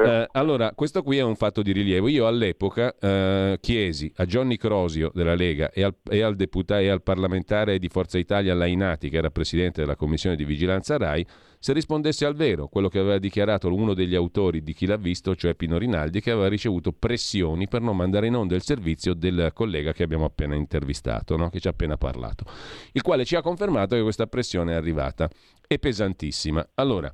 Eh, 0.04 0.26
allora, 0.32 0.72
questo 0.74 1.04
qui 1.04 1.18
è 1.18 1.22
un 1.22 1.36
fatto 1.36 1.62
di 1.62 1.70
rilievo. 1.70 2.08
Io 2.08 2.26
all'epoca 2.26 2.96
eh, 2.98 3.58
chiesi 3.60 4.12
a 4.16 4.26
Johnny 4.26 4.56
Crosio 4.56 5.12
della 5.14 5.36
Lega 5.36 5.70
e 5.70 5.84
al, 5.84 5.94
e 6.10 6.20
al 6.20 6.34
deputato 6.34 6.80
e 6.80 6.88
al 6.88 7.02
parlamentare 7.04 7.78
di 7.78 7.88
Forza 7.88 8.18
Italia 8.18 8.54
Lainati, 8.54 9.08
che 9.08 9.18
era 9.18 9.30
presidente 9.30 9.82
della 9.82 9.94
commissione 9.94 10.34
di 10.34 10.44
vigilanza 10.44 10.96
RAI, 10.96 11.24
se 11.58 11.72
rispondesse 11.72 12.24
al 12.24 12.34
vero 12.34 12.68
quello 12.68 12.88
che 12.88 12.98
aveva 12.98 13.18
dichiarato 13.18 13.72
uno 13.72 13.94
degli 13.94 14.14
autori 14.14 14.62
di 14.62 14.72
chi 14.72 14.86
l'ha 14.86 14.96
visto, 14.96 15.34
cioè 15.34 15.54
Pino 15.54 15.78
Rinaldi, 15.78 16.20
che 16.20 16.30
aveva 16.30 16.48
ricevuto 16.48 16.92
pressioni 16.92 17.68
per 17.68 17.80
non 17.80 17.96
mandare 17.96 18.26
in 18.26 18.34
onda 18.34 18.54
il 18.54 18.62
servizio 18.62 19.14
del 19.14 19.50
collega 19.54 19.92
che 19.92 20.02
abbiamo 20.02 20.24
appena 20.24 20.54
intervistato, 20.54 21.36
no? 21.36 21.50
che 21.50 21.60
ci 21.60 21.66
ha 21.66 21.70
appena 21.70 21.96
parlato, 21.96 22.44
il 22.92 23.02
quale 23.02 23.24
ci 23.24 23.36
ha 23.36 23.42
confermato 23.42 23.96
che 23.96 24.02
questa 24.02 24.26
pressione 24.26 24.72
è 24.72 24.74
arrivata 24.74 25.28
e 25.66 25.78
pesantissima. 25.78 26.66
Allora, 26.74 27.12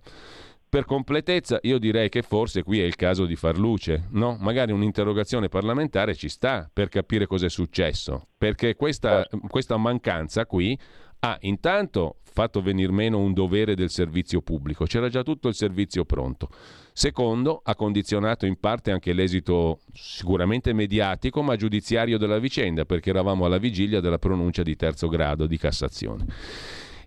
per 0.72 0.86
completezza, 0.86 1.58
io 1.64 1.78
direi 1.78 2.08
che 2.08 2.22
forse 2.22 2.62
qui 2.62 2.80
è 2.80 2.84
il 2.84 2.96
caso 2.96 3.26
di 3.26 3.36
far 3.36 3.58
luce, 3.58 4.08
no? 4.12 4.38
Magari 4.40 4.72
un'interrogazione 4.72 5.50
parlamentare 5.50 6.14
ci 6.14 6.30
sta 6.30 6.70
per 6.72 6.88
capire 6.88 7.26
cosa 7.26 7.44
è 7.44 7.50
successo, 7.50 8.28
perché 8.38 8.74
questa, 8.74 9.28
questa 9.48 9.76
mancanza 9.76 10.46
qui 10.46 10.78
ha 11.24 11.36
intanto 11.42 12.16
fatto 12.24 12.62
venir 12.62 12.90
meno 12.90 13.18
un 13.18 13.32
dovere 13.32 13.74
del 13.74 13.90
servizio 13.90 14.40
pubblico, 14.40 14.86
c'era 14.86 15.08
già 15.08 15.22
tutto 15.22 15.48
il 15.48 15.54
servizio 15.54 16.04
pronto. 16.04 16.48
Secondo, 16.92 17.60
ha 17.62 17.74
condizionato 17.74 18.44
in 18.46 18.58
parte 18.58 18.90
anche 18.90 19.12
l'esito 19.12 19.80
sicuramente 19.92 20.72
mediatico 20.72 21.42
ma 21.42 21.56
giudiziario 21.56 22.18
della 22.18 22.38
vicenda, 22.38 22.84
perché 22.84 23.10
eravamo 23.10 23.44
alla 23.44 23.58
vigilia 23.58 24.00
della 24.00 24.18
pronuncia 24.18 24.62
di 24.62 24.74
terzo 24.74 25.08
grado 25.08 25.46
di 25.46 25.58
Cassazione 25.58 26.26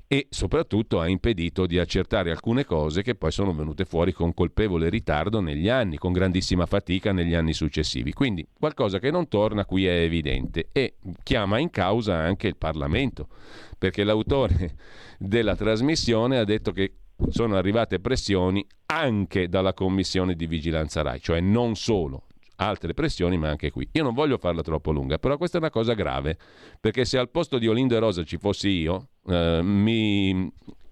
e 0.07 0.27
soprattutto 0.29 0.99
ha 0.99 1.07
impedito 1.07 1.65
di 1.65 1.79
accertare 1.79 2.29
alcune 2.29 2.63
cose 2.63 3.01
che 3.01 3.15
poi 3.15 3.31
sono 3.31 3.53
venute 3.53 3.85
fuori 3.85 4.13
con 4.13 4.33
colpevole 4.33 4.89
ritardo 4.89 5.39
negli 5.39 5.67
anni, 5.67 5.97
con 5.97 6.11
grandissima 6.11 6.65
fatica 6.65 7.11
negli 7.11 7.33
anni 7.33 7.53
successivi. 7.53 8.13
Quindi 8.13 8.47
qualcosa 8.57 8.99
che 8.99 9.09
non 9.09 9.27
torna 9.27 9.65
qui 9.65 9.87
è 9.87 10.01
evidente 10.01 10.69
e 10.71 10.95
chiama 11.23 11.57
in 11.57 11.71
causa 11.71 12.15
anche 12.15 12.47
il 12.47 12.55
Parlamento, 12.55 13.27
perché 13.77 14.03
l'autore 14.03 14.75
della 15.17 15.55
trasmissione 15.55 16.37
ha 16.37 16.43
detto 16.43 16.71
che 16.71 16.93
sono 17.29 17.55
arrivate 17.55 17.99
pressioni 17.99 18.65
anche 18.87 19.47
dalla 19.47 19.73
Commissione 19.73 20.35
di 20.35 20.45
Vigilanza 20.45 21.01
RAI, 21.01 21.21
cioè 21.21 21.39
non 21.39 21.75
solo 21.75 22.25
altre 22.57 22.93
pressioni, 22.93 23.37
ma 23.37 23.49
anche 23.49 23.71
qui. 23.71 23.87
Io 23.93 24.03
non 24.03 24.13
voglio 24.13 24.37
farla 24.37 24.61
troppo 24.61 24.91
lunga, 24.91 25.17
però 25.17 25.37
questa 25.37 25.57
è 25.57 25.59
una 25.59 25.69
cosa 25.69 25.93
grave, 25.93 26.37
perché 26.79 27.05
se 27.05 27.17
al 27.17 27.29
posto 27.29 27.57
di 27.57 27.67
Olindo 27.67 27.95
e 27.95 27.99
Rosa 27.99 28.23
ci 28.23 28.37
fossi 28.37 28.69
io, 28.69 29.09
eh, 29.27 29.61
mi 29.61 30.51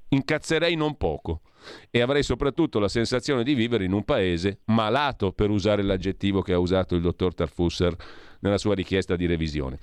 incazzerei 0.10 0.76
non 0.76 0.96
poco 0.96 1.42
e 1.90 2.02
avrei 2.02 2.24
soprattutto 2.24 2.80
la 2.80 2.88
sensazione 2.88 3.44
di 3.44 3.54
vivere 3.54 3.86
in 3.86 3.94
un 3.94 4.04
paese 4.04 4.60
malato, 4.66 5.32
per 5.32 5.50
usare 5.50 5.82
l'aggettivo 5.82 6.42
che 6.42 6.54
ha 6.54 6.60
usato 6.60 6.96
il 6.96 7.02
dottor 7.02 7.34
Tarfusser 7.34 7.96
nella 8.40 8.58
sua 8.58 8.76
richiesta 8.76 9.16
di 9.16 9.26
revisione. 9.26 9.80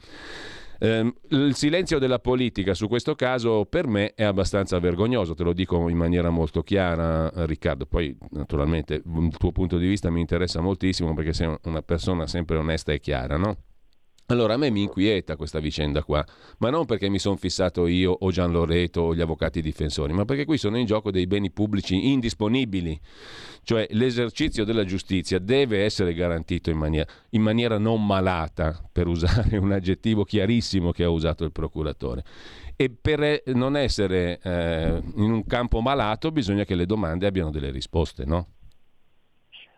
Eh, 0.82 1.14
il 1.28 1.54
silenzio 1.56 1.98
della 1.98 2.18
politica 2.18 2.72
su 2.72 2.88
questo 2.88 3.14
caso 3.14 3.66
per 3.66 3.86
me 3.86 4.14
è 4.14 4.24
abbastanza 4.24 4.78
vergognoso, 4.78 5.34
te 5.34 5.42
lo 5.42 5.52
dico 5.52 5.90
in 5.90 5.96
maniera 5.98 6.30
molto 6.30 6.62
chiara 6.62 7.30
Riccardo, 7.44 7.84
poi 7.84 8.16
naturalmente 8.30 8.94
il 8.94 9.36
tuo 9.36 9.52
punto 9.52 9.76
di 9.76 9.86
vista 9.86 10.08
mi 10.10 10.20
interessa 10.20 10.62
moltissimo 10.62 11.12
perché 11.12 11.34
sei 11.34 11.54
una 11.64 11.82
persona 11.82 12.26
sempre 12.26 12.56
onesta 12.56 12.92
e 12.92 12.98
chiara, 12.98 13.36
no? 13.36 13.56
Allora 14.30 14.54
a 14.54 14.56
me 14.56 14.70
mi 14.70 14.82
inquieta 14.82 15.34
questa 15.34 15.58
vicenda 15.58 16.04
qua, 16.04 16.24
ma 16.58 16.70
non 16.70 16.86
perché 16.86 17.08
mi 17.08 17.18
sono 17.18 17.34
fissato 17.34 17.88
io 17.88 18.12
o 18.12 18.30
Gian 18.30 18.52
Loreto 18.52 19.00
o 19.00 19.14
gli 19.14 19.20
avvocati 19.20 19.60
difensori, 19.60 20.12
ma 20.12 20.24
perché 20.24 20.44
qui 20.44 20.56
sono 20.56 20.78
in 20.78 20.86
gioco 20.86 21.10
dei 21.10 21.26
beni 21.26 21.50
pubblici 21.50 22.12
indisponibili, 22.12 22.98
cioè 23.64 23.88
l'esercizio 23.90 24.64
della 24.64 24.84
giustizia 24.84 25.40
deve 25.40 25.82
essere 25.82 26.14
garantito 26.14 26.70
in 26.70 26.78
maniera, 26.78 27.10
in 27.30 27.42
maniera 27.42 27.76
non 27.78 28.06
malata, 28.06 28.80
per 28.92 29.08
usare 29.08 29.56
un 29.56 29.72
aggettivo 29.72 30.22
chiarissimo 30.22 30.92
che 30.92 31.02
ha 31.02 31.10
usato 31.10 31.42
il 31.42 31.50
procuratore. 31.50 32.22
E 32.76 32.88
per 32.88 33.42
non 33.46 33.76
essere 33.76 34.38
eh, 34.44 35.02
in 35.16 35.32
un 35.32 35.44
campo 35.44 35.80
malato 35.80 36.30
bisogna 36.30 36.62
che 36.62 36.76
le 36.76 36.86
domande 36.86 37.26
abbiano 37.26 37.50
delle 37.50 37.72
risposte, 37.72 38.24
no? 38.24 38.46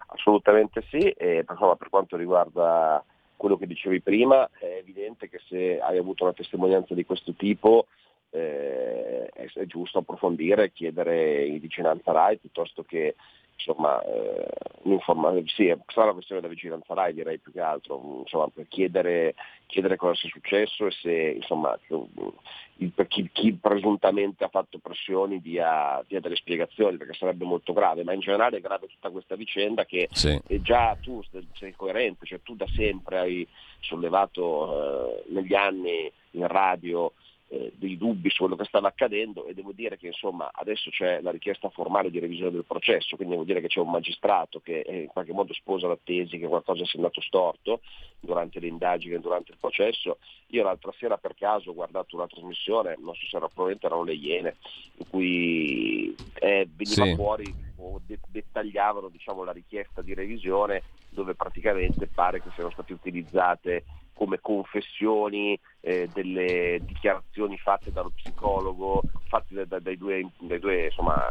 Assolutamente 0.09 0.85
sì, 0.91 0.99
e 0.99 1.43
insomma, 1.49 1.75
per 1.77 1.89
quanto 1.89 2.19
riguarda 2.19 3.03
quello 3.43 3.57
che 3.57 3.67
dicevi 3.67 4.01
prima, 4.01 4.49
è 4.57 4.77
evidente 4.79 5.29
che 5.29 5.41
se 5.49 5.81
hai 5.81 5.99
avuto 5.99 6.23
una 6.23 6.33
testimonianza 6.33 6.95
di 6.95 7.05
questo 7.05 7.33
tipo 7.33 7.89
eh, 8.31 9.27
è, 9.27 9.51
è, 9.53 9.67
giusto 9.67 9.99
approfondire 9.99 10.71
chiedere 10.71 11.45
in 11.45 11.59
vicinanza 11.59 12.13
RAI 12.13 12.39
piuttosto 12.39 12.85
che 12.85 13.17
insomma, 13.65 14.03
eh, 14.03 15.45
sì, 15.47 15.75
sarà 15.87 16.05
una 16.05 16.13
questione 16.15 16.41
della 16.41 16.53
vigilanza 16.53 16.95
RAI 16.95 17.15
direi 17.15 17.39
più 17.39 17.53
che 17.53 17.61
altro, 17.61 18.21
insomma, 18.21 18.49
per 18.49 18.67
chiedere, 18.69 19.35
chiedere 19.67 19.97
cosa 19.97 20.15
sia 20.15 20.29
successo 20.29 20.87
e 20.87 20.91
se 20.91 21.13
insomma, 21.37 21.79
chi, 23.09 23.31
chi, 23.33 23.53
presuntamente 23.53 24.45
ha 24.45 24.49
fatto 24.49 24.79
pressioni 24.79 25.41
dia, 25.41 26.03
dia, 26.09 26.21
delle 26.21 26.37
spiegazioni 26.37 26.97
perché 26.97 27.15
sarebbe 27.15 27.45
molto 27.45 27.73
grave, 27.73 28.05
ma 28.05 28.13
in 28.13 28.21
generale 28.21 28.59
è 28.59 28.61
grave 28.61 28.89
tutta 28.89 29.11
questa 29.11 29.37
vicenda 29.37 29.85
che 29.85 30.09
sì. 30.13 30.41
già 30.61 30.97
tu 31.01 31.23
sei 31.55 31.75
coerente, 31.77 32.27
cioè 32.27 32.41
tu 32.43 32.55
da 32.57 32.67
sempre 32.75 33.19
hai 33.19 33.47
sollevato 33.81 35.17
eh, 35.17 35.25
negli 35.29 35.55
anni 35.55 36.11
in 36.33 36.47
radio 36.47 37.13
eh, 37.53 37.71
dei 37.75 37.99
dubbi 37.99 38.31
su 38.31 38.39
quello 38.39 38.57
che 38.57 38.65
stava 38.65 38.89
accadendo 38.89 39.45
e 39.45 39.53
devo 39.53 39.73
dire 39.73 39.99
che 39.99 40.07
insomma 40.07 40.51
adesso 40.55 40.89
c'è 40.89 41.21
la 41.21 41.31
richiesta 41.31 41.69
formale 41.69 42.11
di 42.11 42.19
revisione 42.19 42.51
del 42.51 42.65
processo, 42.65 43.15
quindi 43.17 43.35
devo 43.35 43.45
dire 43.45 43.61
che 43.61 43.69
c'è 43.69 43.79
un 43.79 43.91
magistrato 43.91 44.61
che 44.61 44.81
eh, 44.81 45.03
in 45.03 45.09
qualche 45.09 45.33
modo 45.33 45.53
sposa 45.53 45.87
la 45.87 45.99
tesi 46.03 46.39
che 46.39 46.47
qualcosa 46.47 46.87
sia 46.87 46.99
andato 46.99 47.21
storto 47.21 47.83
durante 48.19 48.59
le 48.59 48.69
indagini 48.69 49.15
e 49.15 49.21
durante 49.21 49.53
il 49.53 49.59
processo. 49.61 50.17
Io 50.49 50.63
l'altra 50.63 50.95
sera 50.97 51.19
per 51.19 51.35
caso 51.35 51.71
ho 51.71 51.75
guardato 51.75 52.17
una 52.17 52.27
trasmissione, 52.27 52.97
non 52.99 53.15
so 53.15 53.27
se 53.27 53.37
era 53.37 53.49
probabilmente 53.49 53.87
erano 53.87 54.05
le 54.05 54.15
Iene, 54.15 54.57
in 54.97 55.07
cui 55.11 56.17
eh, 56.35 56.67
veniva 56.75 57.05
sì. 57.05 57.15
fuori 57.15 57.55
o 57.77 58.01
de- 58.07 58.19
dettagliavano 58.29 59.09
diciamo, 59.09 59.45
la 59.45 59.53
richiesta 59.53 60.01
di 60.01 60.15
revisione 60.15 60.83
dove 61.11 61.35
praticamente 61.35 62.07
pare 62.07 62.41
che 62.41 62.49
siano 62.55 62.71
state 62.71 62.95
utilizzate 62.95 63.85
come 64.15 64.39
confessioni 64.41 65.59
eh, 65.81 66.09
delle 66.13 66.81
dichiarazioni 66.85 67.59
fatte 67.59 67.91
dallo 67.91 68.13
psicologo, 68.15 69.03
fatte 69.29 69.55
da, 69.55 69.65
da, 69.65 69.79
dai, 69.81 69.97
due, 69.97 70.29
dai 70.39 70.59
due, 70.59 70.85
insomma, 70.87 71.29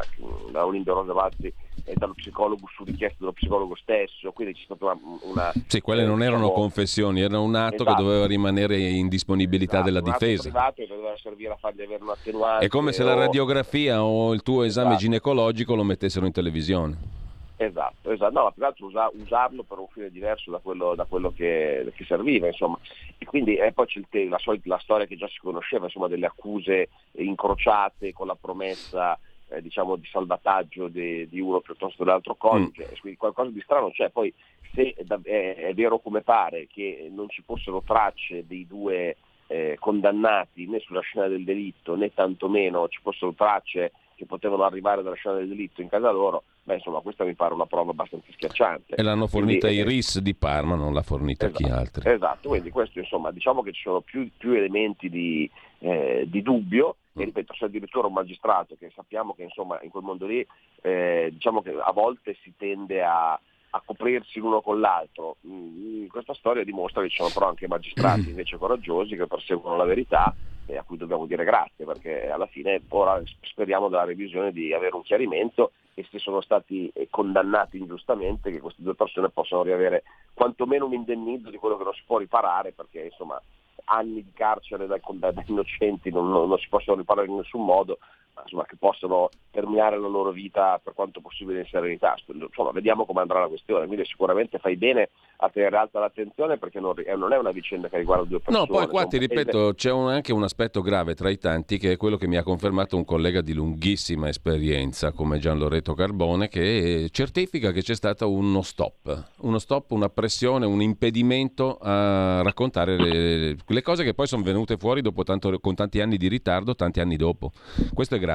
da 0.50 0.66
Olindo 0.66 0.92
Rosavazzi 0.92 1.52
e 1.84 1.94
dallo 1.94 2.14
psicologo 2.14 2.68
su 2.74 2.84
richiesta 2.84 3.16
dello 3.20 3.32
psicologo 3.32 3.74
stesso, 3.76 4.30
quindi 4.32 4.54
c'è 4.54 4.64
stata 4.64 4.84
una... 4.84 4.98
una 5.22 5.52
sì, 5.66 5.80
quelle 5.80 6.04
non 6.04 6.22
erano 6.22 6.48
diciamo, 6.48 6.60
confessioni, 6.60 7.20
era 7.22 7.38
un 7.38 7.54
atto 7.54 7.82
esatto. 7.82 7.94
che 7.94 8.02
doveva 8.02 8.26
rimanere 8.26 8.78
in 8.78 9.08
disponibilità 9.08 9.80
esatto, 9.80 9.90
della 9.90 10.00
difesa. 10.00 10.42
Privato 10.42 10.74
che 10.74 10.86
doveva 10.86 11.16
servire 11.16 11.52
a 11.52 11.56
fargli 11.56 11.82
avere 11.82 12.02
un 12.02 12.10
attenuante. 12.10 12.66
È 12.66 12.68
come 12.68 12.92
se 12.92 13.02
o... 13.02 13.06
la 13.06 13.14
radiografia 13.14 14.02
o 14.02 14.34
il 14.34 14.42
tuo 14.42 14.64
esame 14.64 14.88
esatto. 14.88 15.02
ginecologico 15.02 15.74
lo 15.74 15.84
mettessero 15.84 16.26
in 16.26 16.32
televisione. 16.32 17.20
Esatto, 17.64 18.10
esatto. 18.10 18.32
no, 18.32 18.50
più 18.50 18.62
che 18.62 18.68
altro 18.68 18.86
usa, 18.86 19.10
usarlo 19.12 19.62
per 19.62 19.78
un 19.78 19.86
fine 19.88 20.10
diverso 20.10 20.50
da 20.50 20.58
quello, 20.58 20.94
da 20.94 21.04
quello 21.04 21.32
che, 21.32 21.90
che, 21.94 22.04
serviva, 22.04 22.46
insomma. 22.46 22.78
E 23.18 23.24
quindi 23.24 23.56
e 23.56 23.72
poi 23.72 23.86
c'è 23.86 24.00
il, 24.00 24.28
la, 24.28 24.38
la, 24.64 24.78
storia 24.78 25.06
che 25.06 25.16
già 25.16 25.28
si 25.28 25.38
conosceva, 25.38 25.84
insomma, 25.84 26.08
delle 26.08 26.26
accuse 26.26 26.88
incrociate 27.12 28.12
con 28.12 28.26
la 28.26 28.36
promessa 28.40 29.18
eh, 29.48 29.62
diciamo, 29.62 29.96
di 29.96 30.06
salvataggio 30.06 30.88
di, 30.88 31.28
di, 31.28 31.40
uno 31.40 31.60
piuttosto 31.60 31.98
che 31.98 32.04
dell'altro 32.04 32.34
coniuge, 32.34 32.84
mm. 32.84 33.00
quindi 33.00 33.18
qualcosa 33.18 33.50
di 33.50 33.60
strano 33.60 33.90
c'è. 33.90 34.10
Poi 34.10 34.32
se 34.74 34.94
è, 34.94 35.54
è, 35.54 35.74
vero 35.74 35.98
come 35.98 36.22
pare 36.22 36.66
che 36.66 37.08
non 37.12 37.28
ci 37.28 37.42
fossero 37.42 37.82
tracce 37.86 38.46
dei 38.46 38.66
due 38.66 39.16
eh, 39.46 39.76
condannati 39.78 40.66
né 40.66 40.80
sulla 40.80 41.00
scena 41.00 41.28
del 41.28 41.44
delitto 41.44 41.94
né 41.94 42.12
tantomeno 42.14 42.88
ci 42.88 43.00
fossero 43.02 43.34
tracce 43.34 43.92
che 44.22 44.26
potevano 44.26 44.62
arrivare 44.62 45.02
dalla 45.02 45.16
scena 45.16 45.36
del 45.36 45.48
delitto 45.48 45.82
in 45.82 45.88
casa 45.88 46.10
loro, 46.12 46.44
beh 46.62 46.76
insomma 46.76 47.00
questa 47.00 47.24
mi 47.24 47.34
pare 47.34 47.54
una 47.54 47.66
prova 47.66 47.90
abbastanza 47.90 48.30
schiacciante. 48.30 48.94
E 48.94 49.02
l'hanno 49.02 49.26
fornita 49.26 49.66
quindi, 49.66 49.84
i 49.84 49.88
RIS 49.88 50.20
di 50.20 50.34
Parma, 50.34 50.76
non 50.76 50.94
l'ha 50.94 51.02
fornita 51.02 51.46
esatto, 51.46 51.64
chi 51.64 51.70
altri. 51.70 52.10
Esatto, 52.10 52.48
quindi 52.48 52.70
questo 52.70 53.00
insomma 53.00 53.32
diciamo 53.32 53.62
che 53.62 53.72
ci 53.72 53.82
sono 53.82 54.00
più, 54.00 54.30
più 54.36 54.52
elementi 54.52 55.08
di, 55.08 55.50
eh, 55.80 56.24
di 56.28 56.40
dubbio 56.40 56.96
e 57.14 57.22
mm. 57.22 57.24
ripeto 57.24 57.52
c'è 57.52 57.64
addirittura 57.64 58.06
un 58.06 58.12
magistrato 58.12 58.76
che 58.78 58.92
sappiamo 58.94 59.34
che 59.34 59.42
insomma 59.42 59.80
in 59.82 59.90
quel 59.90 60.04
mondo 60.04 60.26
lì 60.26 60.46
eh, 60.82 61.30
diciamo 61.32 61.60
che 61.60 61.74
a 61.76 61.92
volte 61.92 62.36
si 62.42 62.52
tende 62.56 63.02
a, 63.02 63.38
a 63.74 63.82
coprirsi 63.84 64.38
l'uno 64.38 64.60
con 64.60 64.80
l'altro. 64.80 65.36
Mm, 65.46 66.06
questa 66.06 66.34
storia 66.34 66.64
dimostra 66.64 67.02
che 67.02 67.08
ci 67.08 67.16
sono 67.16 67.30
però 67.32 67.48
anche 67.48 67.66
magistrati 67.66 68.28
invece 68.30 68.58
coraggiosi 68.58 69.16
che 69.16 69.26
perseguono 69.26 69.76
la 69.76 69.84
verità 69.84 70.34
e 70.66 70.76
a 70.76 70.82
cui 70.82 70.96
dobbiamo 70.96 71.26
dire 71.26 71.44
grazie 71.44 71.84
perché 71.84 72.30
alla 72.30 72.46
fine 72.46 72.80
ora 72.88 73.20
speriamo 73.40 73.88
dalla 73.88 74.04
revisione 74.04 74.52
di 74.52 74.72
avere 74.72 74.94
un 74.94 75.02
chiarimento 75.02 75.72
e 75.94 76.06
se 76.08 76.18
sono 76.18 76.40
stati 76.40 76.90
condannati 77.10 77.78
ingiustamente 77.78 78.50
che 78.50 78.60
queste 78.60 78.82
due 78.82 78.94
persone 78.94 79.28
possano 79.28 79.62
riavere 79.62 80.04
quantomeno 80.32 80.86
un 80.86 80.94
indennizzo 80.94 81.50
di 81.50 81.56
quello 81.56 81.76
che 81.76 81.84
non 81.84 81.92
si 81.94 82.02
può 82.06 82.18
riparare 82.18 82.72
perché 82.72 83.00
insomma 83.00 83.40
anni 83.86 84.22
di 84.22 84.32
carcere 84.32 84.86
da, 84.86 84.98
da 85.02 85.32
innocenti 85.46 86.10
non, 86.10 86.30
non, 86.30 86.48
non, 86.48 86.58
si 86.58 86.68
possono 86.68 86.98
riparare 86.98 87.26
in 87.26 87.36
nessun 87.36 87.64
modo, 87.64 87.98
insomma, 88.42 88.64
che 88.64 88.76
possono 88.76 89.28
terminare 89.50 89.98
la 89.98 90.08
loro 90.08 90.30
vita 90.30 90.80
per 90.82 90.94
quanto 90.94 91.20
possibile 91.20 91.60
in 91.60 91.66
serenità. 91.66 92.14
Insomma, 92.26 92.70
vediamo 92.70 93.04
come 93.04 93.20
andrà 93.20 93.40
la 93.40 93.48
questione, 93.48 93.86
quindi 93.86 94.04
sicuramente 94.06 94.58
fai 94.58 94.76
bene 94.76 95.10
a 95.36 95.48
tenere 95.50 95.76
alta 95.76 95.98
l'attenzione 95.98 96.56
perché 96.58 96.80
non, 96.80 96.94
non 97.16 97.32
è 97.32 97.38
una 97.38 97.50
vicenda 97.50 97.88
che 97.88 97.98
riguarda 97.98 98.24
due 98.24 98.40
persone. 98.40 98.66
No, 98.66 98.72
poi 98.72 98.86
qua 98.86 99.06
ti 99.06 99.18
ripeto, 99.18 99.74
c'è 99.74 99.90
un, 99.90 100.08
anche 100.08 100.32
un 100.32 100.42
aspetto 100.42 100.80
grave 100.80 101.14
tra 101.14 101.30
i 101.30 101.38
tanti 101.38 101.78
che 101.78 101.92
è 101.92 101.96
quello 101.96 102.16
che 102.16 102.26
mi 102.26 102.36
ha 102.36 102.42
confermato 102.42 102.96
un 102.96 103.04
collega 103.04 103.40
di 103.40 103.52
lunghissima 103.52 104.28
esperienza 104.28 105.12
come 105.12 105.38
Gian 105.38 105.58
Loreto 105.58 105.94
Carbone 105.94 106.48
che 106.48 107.08
certifica 107.10 107.72
che 107.72 107.82
c'è 107.82 107.94
stato 107.94 108.30
uno 108.30 108.62
stop, 108.62 109.30
uno 109.40 109.58
stop, 109.58 109.90
una 109.90 110.08
pressione, 110.08 110.64
un 110.64 110.80
impedimento 110.80 111.78
a 111.80 112.42
raccontare 112.42 112.96
le, 112.96 113.56
le 113.66 113.82
cose 113.82 114.04
che 114.04 114.14
poi 114.14 114.26
sono 114.26 114.42
venute 114.42 114.76
fuori 114.76 115.02
tanto, 115.24 115.58
con 115.58 115.74
tanti 115.74 116.00
anni 116.00 116.16
di 116.16 116.28
ritardo, 116.28 116.74
tanti 116.74 117.00
anni 117.00 117.16
dopo. 117.16 117.52
Questo 117.92 118.14
è 118.14 118.18
grave. 118.18 118.31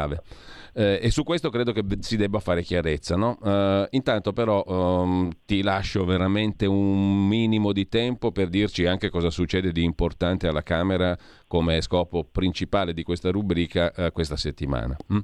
Eh, 0.78 1.00
e 1.02 1.10
su 1.10 1.24
questo 1.24 1.50
credo 1.50 1.72
che 1.72 1.84
si 2.02 2.18
debba 2.18 2.40
fare 2.40 2.62
chiarezza. 2.62 3.16
No? 3.16 3.40
Uh, 3.42 3.88
intanto 3.90 4.32
però 4.32 4.64
um, 4.68 5.32
ti 5.44 5.64
lascio 5.64 6.06
veramente 6.06 6.68
un 6.68 7.28
minimo 7.28 7.74
di 7.74 7.88
tempo 7.88 8.32
per 8.32 8.48
dirci 8.48 8.86
anche 8.86 9.10
cosa 9.10 9.32
succede 9.32 9.72
di 9.72 9.84
importante 9.84 10.48
alla 10.48 10.62
Camera 10.62 11.18
come 11.48 11.82
scopo 11.82 12.24
principale 12.24 12.94
di 12.94 13.02
questa 13.02 13.32
rubrica 13.32 13.92
uh, 13.96 14.12
questa 14.12 14.38
settimana. 14.38 14.96
Mm? 15.12 15.18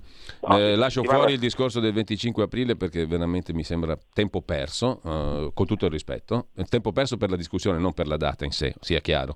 No, 0.48 0.58
eh, 0.58 0.76
lascio 0.76 1.04
fuori 1.04 1.34
il 1.34 1.40
discorso 1.40 1.80
del 1.80 1.94
25 1.94 2.42
aprile 2.42 2.76
perché 2.76 3.06
veramente 3.06 3.54
mi 3.54 3.64
sembra 3.64 3.96
tempo 4.12 4.42
perso, 4.42 5.02
uh, 5.04 5.54
con 5.54 5.68
tutto 5.68 5.86
il 5.86 5.92
rispetto, 5.92 6.48
tempo 6.68 6.92
perso 6.92 7.18
per 7.18 7.30
la 7.30 7.36
discussione, 7.36 7.78
non 7.78 7.94
per 7.94 8.08
la 8.08 8.18
data 8.18 8.44
in 8.44 8.52
sé, 8.52 8.74
sia 8.80 9.02
chiaro. 9.02 9.36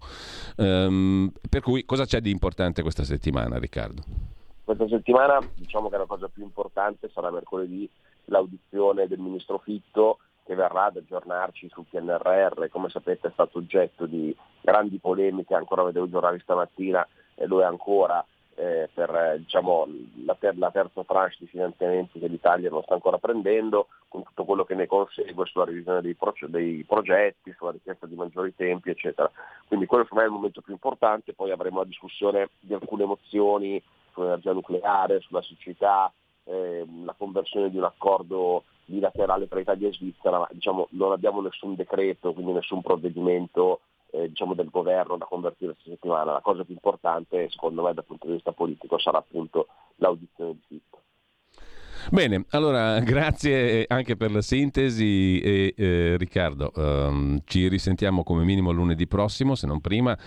Um, 0.56 1.32
per 1.48 1.62
cui 1.62 1.86
cosa 1.86 2.06
c'è 2.06 2.22
di 2.22 2.32
importante 2.32 2.82
questa 2.82 3.04
settimana, 3.04 3.60
Riccardo? 3.60 4.36
Questa 4.68 4.90
settimana 4.90 5.42
diciamo 5.54 5.88
che 5.88 5.96
la 5.96 6.06
cosa 6.06 6.28
più 6.28 6.44
importante 6.44 7.10
sarà 7.14 7.32
mercoledì 7.32 7.90
l'audizione 8.26 9.08
del 9.08 9.18
ministro 9.18 9.60
Fitto 9.60 10.18
che 10.44 10.56
verrà 10.56 10.88
ad 10.88 10.98
aggiornarci 10.98 11.70
sul 11.70 11.86
PNRR, 11.90 12.68
come 12.68 12.90
sapete 12.90 13.30
è 13.30 13.32
stato 13.32 13.60
oggetto 13.60 14.06
di 14.06 14.36
grandi 14.60 14.98
polemiche, 14.98 15.56
ancora 15.56 15.84
vedevo 15.84 16.06
i 16.06 16.10
giornali 16.10 16.42
stamattina 16.42 17.08
e 17.36 17.48
lo 17.48 17.62
è 17.62 17.64
ancora 17.64 18.22
eh, 18.56 18.90
per 18.94 19.38
diciamo, 19.38 19.88
la, 20.26 20.36
ter- 20.38 20.58
la, 20.58 20.70
terza 20.70 21.02
tranche 21.06 21.38
di 21.40 21.48
finanziamenti 21.48 22.20
che 22.20 22.28
l'Italia 22.28 22.70
non 22.70 22.84
sta 22.84 22.96
ancora 22.96 23.20
prendendo, 23.20 23.88
con 24.10 24.24
tutto 24.24 24.44
quello 24.44 24.66
che 24.66 24.76
ne 24.76 24.86
consegue 24.86 25.46
sulla 25.46 25.64
revisione 25.64 26.02
dei, 26.02 26.16
pro- 26.16 26.34
dei 26.42 26.84
progetti, 26.86 27.54
sulla 27.56 27.72
richiesta 27.72 28.06
di 28.06 28.16
maggiori 28.16 28.54
tempi, 28.54 28.90
eccetera. 28.90 29.32
Quindi 29.66 29.86
quello 29.86 30.04
per 30.04 30.18
me 30.18 30.24
è 30.24 30.26
il 30.26 30.32
momento 30.34 30.60
più 30.60 30.74
importante, 30.74 31.34
poi 31.34 31.52
avremo 31.52 31.80
la 31.80 31.86
discussione 31.86 32.50
di 32.60 32.74
alcune 32.74 33.06
mozioni 33.06 33.82
sull'energia 34.18 34.54
nucleare, 34.54 35.22
sulla 35.22 35.44
siccità, 35.44 36.12
eh, 36.46 36.86
la 37.06 37.14
conversione 37.16 37.70
di 37.70 37.78
un 37.78 37.84
accordo 37.84 38.64
bilaterale 38.86 39.48
tra 39.48 39.60
Italia 39.60 39.90
e 39.90 39.94
Svizzera, 39.94 40.40
ma 40.40 40.48
diciamo, 40.52 40.88
non 40.92 41.12
abbiamo 41.12 41.42
nessun 41.42 41.76
decreto, 41.76 42.34
quindi 42.34 42.54
nessun 42.54 42.82
provvedimento 42.82 43.82
eh, 44.12 44.30
diciamo 44.30 44.56
del 44.56 44.70
governo 44.70 45.18
da 45.18 45.26
convertire 45.26 45.74
questa 45.74 45.92
settimana. 45.92 46.32
La 46.32 46.42
cosa 46.42 46.64
più 46.64 46.74
importante, 46.74 47.50
secondo 47.50 47.84
me, 47.84 47.94
dal 47.94 48.06
punto 48.06 48.26
di 48.26 48.34
vista 48.34 48.54
politico 48.54 48.98
sarà 48.98 49.20
appunto 49.20 49.68
l'audizione 49.98 50.54
di 50.54 50.62
Fitto. 50.68 51.02
Bene, 52.10 52.46
allora 52.52 53.00
grazie 53.00 53.84
anche 53.90 54.16
per 54.16 54.32
la 54.32 54.42
sintesi 54.42 55.42
e 55.42 55.74
eh, 55.76 56.16
Riccardo, 56.18 56.72
um, 56.76 57.40
ci 57.44 57.68
risentiamo 57.68 58.24
come 58.24 58.46
minimo 58.46 58.72
lunedì 58.72 59.08
prossimo, 59.08 59.56
se 59.56 59.68
non 59.68 59.82
prima. 59.82 60.18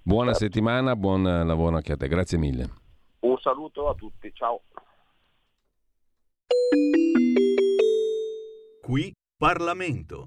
Buona 0.00 0.30
certo. 0.32 0.44
settimana, 0.44 0.94
buon 0.94 1.24
lavoro 1.24 1.74
anche 1.74 1.92
a 1.92 1.96
te, 1.96 2.06
grazie 2.06 2.38
mille. 2.38 2.82
Un 3.24 3.38
saluto 3.38 3.88
a 3.88 3.94
tutti, 3.94 4.30
ciao. 4.34 4.60
Qui 8.82 9.14
Parlamento. 9.38 10.26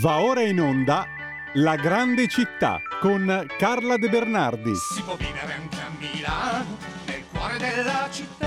Va 0.00 0.20
ora 0.20 0.42
in 0.42 0.60
onda 0.60 1.06
La 1.54 1.74
grande 1.74 2.28
città 2.28 2.80
con 3.00 3.46
Carla 3.58 3.96
De 3.96 4.08
Bernardi. 4.08 4.72
Si 4.76 5.02
può 5.02 5.16
vivere 5.16 5.54
anche 5.54 5.76
a 5.76 5.90
Milano, 5.98 6.76
nel 7.06 7.24
cuore 7.32 7.58
della 7.58 8.06
città. 8.08 8.46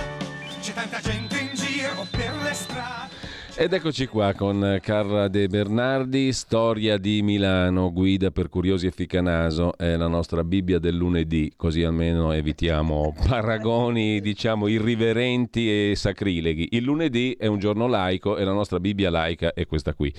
C'è 0.61 0.71
tanta 0.71 1.01
gente 1.01 1.37
in 1.39 1.49
giro 1.53 2.07
per 2.09 2.33
le 2.41 2.53
strade. 2.53 3.09
Ed 3.57 3.73
eccoci 3.73 4.07
qua 4.07 4.33
con 4.33 4.79
Carla 4.81 5.27
De 5.27 5.47
Bernardi, 5.47 6.31
Storia 6.31 6.97
di 6.97 7.21
Milano, 7.21 7.91
guida 7.91 8.31
per 8.31 8.47
curiosi 8.47 8.87
e 8.87 8.91
ficcanaso, 8.91 9.77
è 9.77 9.97
la 9.97 10.07
nostra 10.07 10.45
Bibbia 10.45 10.79
del 10.79 10.95
lunedì, 10.95 11.51
così 11.57 11.83
almeno 11.83 12.31
evitiamo 12.31 13.13
paragoni, 13.27 14.21
diciamo, 14.21 14.67
irriverenti 14.67 15.91
e 15.91 15.95
sacrileghi. 15.95 16.69
Il 16.71 16.83
lunedì 16.83 17.35
è 17.37 17.47
un 17.47 17.59
giorno 17.59 17.87
laico 17.87 18.37
e 18.37 18.45
la 18.45 18.53
nostra 18.53 18.79
Bibbia 18.79 19.09
laica 19.09 19.53
è 19.53 19.67
questa 19.67 19.93
qui. 19.93 20.11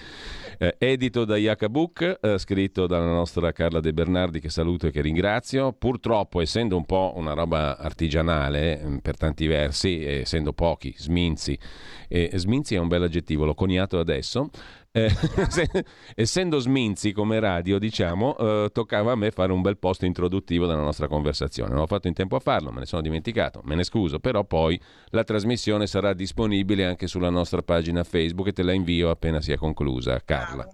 Eh, 0.63 0.77
edito 0.79 1.25
da 1.25 1.37
Iacabook, 1.37 2.19
eh, 2.21 2.39
scritto 2.39 2.87
dalla 2.87 3.07
nostra 3.07 3.51
Carla 3.51 3.81
De 3.81 3.93
Bernardi, 3.93 4.39
che 4.39 4.49
saluto 4.49 4.87
e 4.87 4.93
che 4.93 5.01
ringrazio. 5.01 5.73
Purtroppo, 5.73 6.41
essendo 6.41 6.77
un 6.77 6.87
po' 6.87 7.15
una 7.17 7.33
roba 7.33 7.77
artigianale 7.77 8.81
eh, 8.81 9.01
per 9.03 9.17
tanti 9.17 9.49
versi, 9.49 10.05
essendo 10.05 10.53
pochi, 10.53 10.95
sminzi, 10.97 11.59
e 12.07 12.31
sminzi 12.35 12.77
è 12.77 12.79
un 12.79 12.87
bel 12.87 13.03
aggettivo, 13.03 13.45
l'ho 13.45 13.55
coniato 13.55 13.99
adesso. 13.99 14.51
Eh, 14.95 15.11
essendo 16.15 16.59
sminzi 16.59 17.13
come 17.13 17.41
radio, 17.41 17.79
diciamo, 17.79 18.37
eh, 18.37 18.69
toccava 18.71 19.13
a 19.13 19.17
me 19.17 19.31
fare 19.31 19.51
un 19.51 19.63
bel 19.63 19.79
post 19.79 20.03
introduttivo 20.03 20.67
della 20.67 20.83
nostra 20.83 21.09
conversazione. 21.09 21.73
Non 21.73 21.81
ho 21.81 21.87
fatto 21.87 22.09
in 22.09 22.15
tempo 22.15 22.37
a 22.37 22.41
farlo, 22.41 22.71
me 22.71 22.81
ne 22.81 22.87
sono 22.87 23.01
dimenticato, 23.01 23.63
me 23.65 23.75
ne 23.75 23.85
scuso, 23.85 24.21
però 24.21 24.45
poi 24.45 24.79
la 25.07 25.25
trasmissione 25.25 25.87
sarà 25.87 26.13
disponibile 26.13 26.85
anche 26.85 27.07
sulla 27.07 27.31
nostra 27.31 27.63
pagina 27.63 28.05
Facebook 28.05 28.49
e 28.49 28.53
te 28.53 28.63
la 28.63 28.73
invio 28.73 29.09
appena 29.09 29.41
sia 29.41 29.57
conclusa, 29.57 30.21
Carla. 30.23 30.69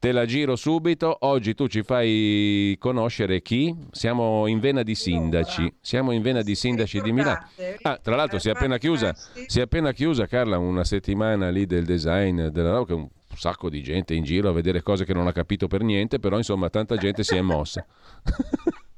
Te 0.00 0.12
la 0.12 0.24
giro 0.26 0.54
subito. 0.54 1.14
Oggi 1.22 1.54
tu 1.54 1.66
ci 1.66 1.82
fai 1.82 2.76
conoscere 2.78 3.42
chi? 3.42 3.74
Siamo 3.90 4.46
in 4.46 4.60
vena 4.60 4.84
di 4.84 4.94
sindaci. 4.94 5.74
Siamo 5.80 6.12
in 6.12 6.22
vena 6.22 6.42
di 6.42 6.54
sindaci 6.54 7.00
di 7.00 7.10
Milano. 7.10 7.46
Ah, 7.82 7.98
tra 8.00 8.14
l'altro 8.14 8.38
si 8.38 8.48
è 8.48 8.52
appena 8.52 8.78
chiusa, 8.78 9.12
si 9.46 9.58
è 9.58 9.62
appena 9.62 9.90
chiusa 9.92 10.26
Carla 10.26 10.56
una 10.56 10.84
settimana 10.84 11.50
lì 11.50 11.66
del 11.66 11.84
design 11.84 12.46
della 12.46 12.70
roba 12.70 12.94
un 12.94 13.08
sacco 13.38 13.70
di 13.70 13.82
gente 13.82 14.14
in 14.14 14.24
giro 14.24 14.48
a 14.48 14.52
vedere 14.52 14.82
cose 14.82 15.04
che 15.04 15.14
non 15.14 15.26
ha 15.26 15.32
capito 15.32 15.66
per 15.68 15.82
niente, 15.82 16.18
però 16.18 16.36
insomma 16.36 16.68
tanta 16.70 16.96
gente 16.96 17.22
si 17.22 17.36
è 17.36 17.40
mossa. 17.40 17.84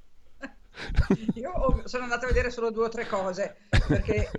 Io 1.35 1.83
sono 1.85 2.05
andato 2.05 2.25
a 2.25 2.29
vedere 2.29 2.51
solo 2.51 2.71
due 2.71 2.87
o 2.87 2.89
tre 2.89 3.07
cose 3.07 3.57
perché 3.87 4.31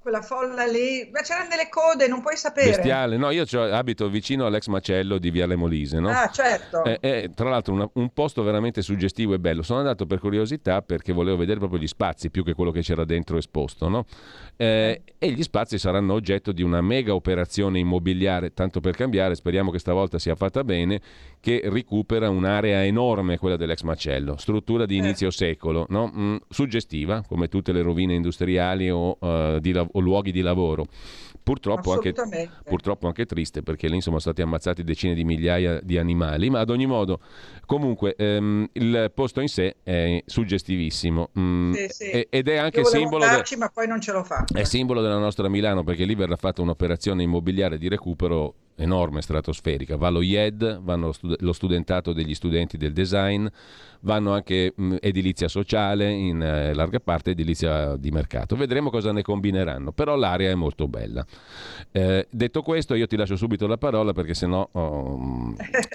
quella 0.00 0.22
folla 0.22 0.64
lì, 0.64 1.08
ma 1.12 1.20
c'erano 1.20 1.48
delle 1.50 1.68
code, 1.68 2.08
non 2.08 2.22
puoi 2.22 2.36
sapere. 2.36 2.70
Bestiale, 2.70 3.18
no, 3.18 3.30
io 3.30 3.44
abito 3.70 4.08
vicino 4.08 4.46
all'ex 4.46 4.66
macello 4.68 5.18
di 5.18 5.30
Viale 5.30 5.56
Molise, 5.56 6.00
no? 6.00 6.08
Ah, 6.08 6.28
certo. 6.30 6.82
È, 6.84 6.98
è 7.00 7.30
tra 7.34 7.50
l'altro 7.50 7.74
una, 7.74 7.88
un 7.94 8.10
posto 8.12 8.42
veramente 8.42 8.80
suggestivo 8.80 9.34
e 9.34 9.38
bello. 9.38 9.62
Sono 9.62 9.80
andato 9.80 10.06
per 10.06 10.18
curiosità 10.18 10.80
perché 10.80 11.12
volevo 11.12 11.36
vedere 11.36 11.58
proprio 11.58 11.78
gli 11.78 11.86
spazi 11.86 12.30
più 12.30 12.42
che 12.42 12.54
quello 12.54 12.70
che 12.70 12.80
c'era 12.80 13.04
dentro 13.04 13.36
esposto, 13.36 13.88
no? 13.88 14.06
Eh, 14.56 15.02
e 15.18 15.30
gli 15.32 15.42
spazi 15.42 15.78
saranno 15.78 16.14
oggetto 16.14 16.52
di 16.52 16.62
una 16.62 16.80
mega 16.80 17.14
operazione 17.14 17.78
immobiliare, 17.78 18.54
tanto 18.54 18.80
per 18.80 18.96
cambiare, 18.96 19.34
speriamo 19.34 19.70
che 19.70 19.78
stavolta 19.78 20.18
sia 20.18 20.34
fatta 20.34 20.64
bene, 20.64 21.00
che 21.40 21.62
recupera 21.64 22.30
un'area 22.30 22.84
enorme, 22.84 23.38
quella 23.38 23.56
dell'ex 23.56 23.82
macello, 23.82 24.36
struttura 24.38 24.86
di 24.86 24.96
inizio 24.96 25.28
eh. 25.28 25.32
secolo, 25.32 25.86
no? 25.90 26.10
mm, 26.14 26.36
suggestiva, 26.48 27.22
come 27.26 27.48
tutte 27.48 27.72
le 27.72 27.82
rovine 27.82 28.14
industriali 28.14 28.90
o, 28.90 29.16
uh, 29.18 29.58
di, 29.58 29.72
o 29.92 30.00
luoghi 30.00 30.32
di 30.32 30.40
lavoro. 30.40 30.86
Purtroppo 31.42 31.92
anche, 31.92 32.12
purtroppo 32.64 33.06
anche, 33.06 33.24
triste 33.26 33.62
perché 33.62 33.88
lì 33.88 34.00
sono 34.00 34.18
stati 34.18 34.42
ammazzati 34.42 34.84
decine 34.84 35.14
di 35.14 35.24
migliaia 35.24 35.80
di 35.82 35.98
animali, 35.98 36.50
ma 36.50 36.60
ad 36.60 36.70
ogni 36.70 36.86
modo 36.86 37.20
comunque 37.66 38.14
ehm, 38.16 38.68
il 38.72 39.10
posto 39.14 39.40
in 39.40 39.48
sé 39.48 39.76
è 39.82 40.22
suggestivissimo 40.24 41.30
mm, 41.38 41.72
sì, 41.72 41.86
sì. 41.88 42.10
ed 42.10 42.48
è 42.48 42.56
anche 42.56 42.84
simbolo, 42.84 43.24
andarci, 43.24 43.54
de- 43.54 43.60
ma 43.60 43.68
poi 43.68 43.86
non 43.86 44.00
ce 44.00 44.12
lo 44.12 44.22
fa. 44.22 44.44
è 44.52 44.64
simbolo 44.64 45.00
della 45.00 45.18
nostra 45.18 45.48
Milano 45.48 45.82
perché 45.82 46.04
lì 46.04 46.14
verrà 46.14 46.36
fatta 46.36 46.62
un'operazione 46.62 47.22
immobiliare 47.22 47.78
di 47.78 47.88
recupero 47.88 48.54
enorme, 48.80 49.22
stratosferica. 49.22 49.96
Va 49.96 50.08
lo 50.08 50.22
IED, 50.22 50.80
vanno 50.80 51.12
lo 51.20 51.52
studentato 51.52 52.12
degli 52.12 52.34
studenti 52.34 52.76
del 52.76 52.92
design, 52.92 53.46
vanno 54.00 54.32
anche 54.32 54.72
mh, 54.74 54.96
edilizia 55.00 55.48
sociale, 55.48 56.10
in 56.10 56.42
eh, 56.42 56.74
larga 56.74 57.00
parte 57.00 57.30
edilizia 57.30 57.96
di 57.96 58.10
mercato. 58.10 58.56
Vedremo 58.56 58.90
cosa 58.90 59.12
ne 59.12 59.22
combineranno, 59.22 59.92
però 59.92 60.16
l'area 60.16 60.50
è 60.50 60.54
molto 60.54 60.88
bella. 60.88 61.24
Eh, 61.92 62.26
detto 62.30 62.62
questo, 62.62 62.94
io 62.94 63.06
ti 63.06 63.16
lascio 63.16 63.36
subito 63.36 63.66
la 63.66 63.76
parola 63.76 64.12
perché 64.12 64.34
sennò 64.34 64.68
oh, 64.70 65.54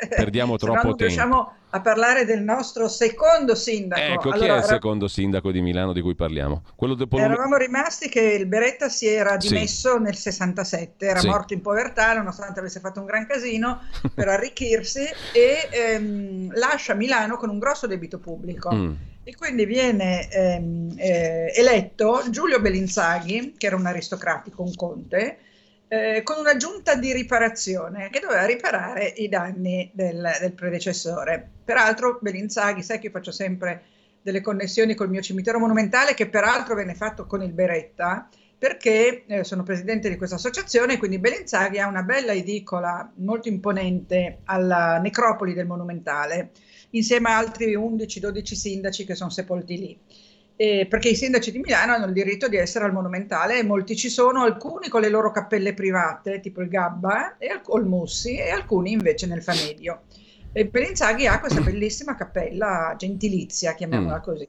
perdiamo 0.09 0.57
troppo 0.57 0.81
tempo. 0.81 0.95
Riusciamo 0.97 1.51
a 1.75 1.81
parlare 1.81 2.23
del 2.25 2.41
nostro 2.41 2.87
secondo 2.87 3.53
sindaco. 3.53 4.01
Ecco, 4.01 4.29
chi 4.29 4.37
Allora, 4.37 4.55
è 4.55 4.57
il 4.59 4.63
secondo 4.63 5.07
sindaco 5.07 5.51
di 5.51 5.61
Milano 5.61 5.91
di 5.91 6.01
cui 6.01 6.15
parliamo? 6.15 6.63
Quello 6.75 6.95
Polo- 6.95 7.21
Eravamo 7.21 7.57
rimasti 7.57 8.07
che 8.07 8.21
il 8.21 8.45
Beretta 8.45 8.87
si 8.87 9.07
era 9.07 9.39
Sì. 9.39 9.49
dimesso 9.49 9.97
nel 9.97 10.15
67, 10.15 11.05
era 11.05 11.19
Sì. 11.19 11.27
morto 11.27 11.53
in 11.53 11.61
povertà 11.61 12.13
nonostante 12.13 12.59
avesse 12.59 12.79
fatto 12.79 13.01
un 13.01 13.05
gran 13.05 13.27
casino 13.27 13.81
per 14.13 14.29
arricchirsi 14.29 15.05
e 15.33 15.67
ehm, 15.69 16.53
lascia 16.55 16.93
Milano 16.93 17.35
con 17.35 17.49
un 17.49 17.59
grosso 17.59 17.87
debito 17.87 17.94
pubblico. 18.19 18.73
Mm. 18.73 18.93
E 19.23 19.35
quindi 19.35 19.65
viene 19.65 20.29
ehm, 20.29 20.93
eh, 20.97 21.51
eletto 21.55 22.23
Giulio 22.29 22.59
Belinzaghi, 22.59 23.55
che 23.57 23.65
era 23.65 23.75
un 23.75 23.85
aristocratico, 23.85 24.61
un 24.61 24.75
conte, 24.75 25.37
eh, 25.87 26.21
con 26.23 26.37
una 26.37 26.55
giunta 26.57 26.95
di 26.95 27.11
riparazione 27.13 28.09
che 28.09 28.19
doveva 28.19 28.45
riparare 28.45 29.05
i 29.17 29.27
danni 29.27 29.89
del, 29.93 30.29
del 30.39 30.53
predecessore. 30.53 31.49
Peraltro 31.63 32.19
Belinzaghi, 32.21 32.83
sai 32.83 32.99
che 32.99 33.07
io 33.07 33.11
faccio 33.11 33.31
sempre 33.31 33.83
delle 34.21 34.41
connessioni 34.41 34.95
col 34.95 35.09
mio 35.09 35.21
cimitero 35.21 35.59
monumentale, 35.59 36.15
che 36.15 36.27
peraltro 36.27 36.75
venne 36.75 36.95
fatto 36.95 37.25
con 37.27 37.43
il 37.43 37.51
Beretta, 37.51 38.27
perché 38.57 39.25
eh, 39.27 39.43
sono 39.43 39.61
presidente 39.61 40.09
di 40.09 40.17
questa 40.17 40.37
associazione, 40.37 40.97
quindi 40.97 41.19
Belinzaghi 41.19 41.79
ha 41.79 41.87
una 41.87 42.01
bella 42.01 42.31
edicola 42.31 43.11
molto 43.17 43.49
imponente 43.49 44.39
alla 44.45 44.97
necropoli 44.97 45.53
del 45.53 45.67
monumentale, 45.67 46.51
insieme 46.95 47.29
a 47.29 47.37
altri 47.37 47.75
11-12 47.75 48.53
sindaci 48.53 49.05
che 49.05 49.15
sono 49.15 49.29
sepolti 49.29 49.77
lì. 49.77 49.99
Eh, 50.57 50.87
perché 50.89 51.09
i 51.09 51.15
sindaci 51.15 51.51
di 51.51 51.59
Milano 51.59 51.93
hanno 51.93 52.05
il 52.05 52.13
diritto 52.13 52.47
di 52.47 52.55
essere 52.55 52.85
al 52.85 52.93
monumentale 52.93 53.59
e 53.59 53.63
molti 53.63 53.95
ci 53.95 54.09
sono, 54.09 54.43
alcuni 54.43 54.87
con 54.87 55.01
le 55.01 55.09
loro 55.09 55.29
cappelle 55.31 55.73
private, 55.73 56.39
tipo 56.39 56.61
il 56.61 56.69
Gabba 56.69 57.37
e 57.37 57.59
o 57.65 57.77
il 57.77 57.85
Mussi, 57.85 58.37
e 58.37 58.49
alcuni 58.51 58.91
invece 58.93 59.27
nel 59.27 59.43
Famedio. 59.43 60.03
E 60.53 60.65
Belinzaghi 60.67 61.27
ha 61.27 61.39
questa 61.41 61.59
bellissima 61.61 62.15
cappella 62.15 62.95
gentilizia, 62.97 63.73
chiamiamola 63.73 64.19
Mm. 64.19 64.21
così. 64.21 64.47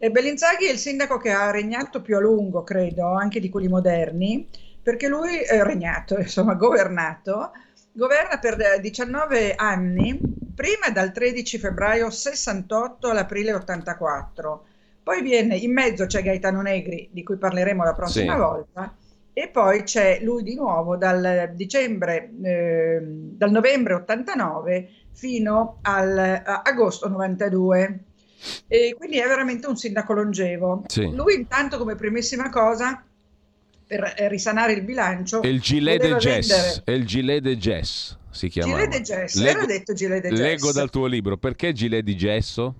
E 0.00 0.10
Belinzaghi 0.10 0.66
è 0.66 0.72
il 0.72 0.78
sindaco 0.78 1.18
che 1.18 1.30
ha 1.30 1.50
regnato 1.52 2.02
più 2.02 2.16
a 2.16 2.20
lungo, 2.20 2.64
credo, 2.64 3.12
anche 3.14 3.38
di 3.40 3.48
quelli 3.48 3.68
moderni, 3.68 4.48
perché 4.82 5.06
lui 5.08 5.36
è 5.38 5.62
regnato, 5.62 6.18
insomma, 6.18 6.54
governato, 6.54 7.52
governa 7.92 8.38
per 8.38 8.60
eh, 8.60 8.80
19 8.80 9.54
anni, 9.54 10.18
prima 10.58 10.90
dal 10.92 11.12
13 11.12 11.56
febbraio 11.56 12.10
68 12.10 13.10
all'aprile 13.10 13.52
84. 13.54 14.64
Poi 15.04 15.22
viene 15.22 15.54
in 15.54 15.72
mezzo 15.72 16.04
c'è 16.06 16.20
Gaetano 16.20 16.62
Negri, 16.62 17.08
di 17.12 17.22
cui 17.22 17.36
parleremo 17.36 17.84
la 17.84 17.94
prossima 17.94 18.32
Sì. 18.32 18.38
volta, 18.40 18.96
e 19.32 19.48
poi 19.52 19.84
c'è 19.84 20.18
lui 20.22 20.42
di 20.42 20.56
nuovo 20.56 20.96
dal 20.96 21.52
dicembre, 21.54 22.32
eh, 22.42 22.98
dal 23.04 23.52
novembre 23.52 23.94
89 23.94 24.90
fino 25.12 25.78
al 25.82 26.18
a 26.18 26.62
agosto 26.64 27.08
92. 27.08 28.00
E 28.66 28.94
quindi 28.98 29.18
è 29.20 29.26
veramente 29.28 29.68
un 29.68 29.76
sindaco 29.76 30.12
longevo. 30.12 30.82
Sì. 30.88 31.08
Lui 31.14 31.34
intanto 31.34 31.78
come 31.78 31.94
primissima 31.94 32.50
cosa 32.50 33.00
per 33.86 34.12
risanare 34.28 34.72
il 34.72 34.82
bilancio 34.82 35.40
È 35.40 35.46
il 35.46 35.60
gilet 35.60 36.00
de 36.02 36.08
vendere- 36.08 36.82
È 36.84 36.90
il 36.90 37.06
gilet 37.06 37.42
de 37.42 37.56
Jess. 37.56 38.17
Si 38.30 38.48
chiama. 38.48 38.74
Gilet 38.74 38.90
de 38.90 39.00
Jess, 39.00 39.36
era 39.36 39.64
detto 39.64 39.92
Gilet 39.94 40.22
de 40.22 40.28
Jess. 40.28 40.40
Leggo 40.40 40.72
dal 40.72 40.90
tuo 40.90 41.06
libro. 41.06 41.36
Perché 41.36 41.72
gilet 41.72 42.02
di 42.04 42.16
gesso? 42.16 42.74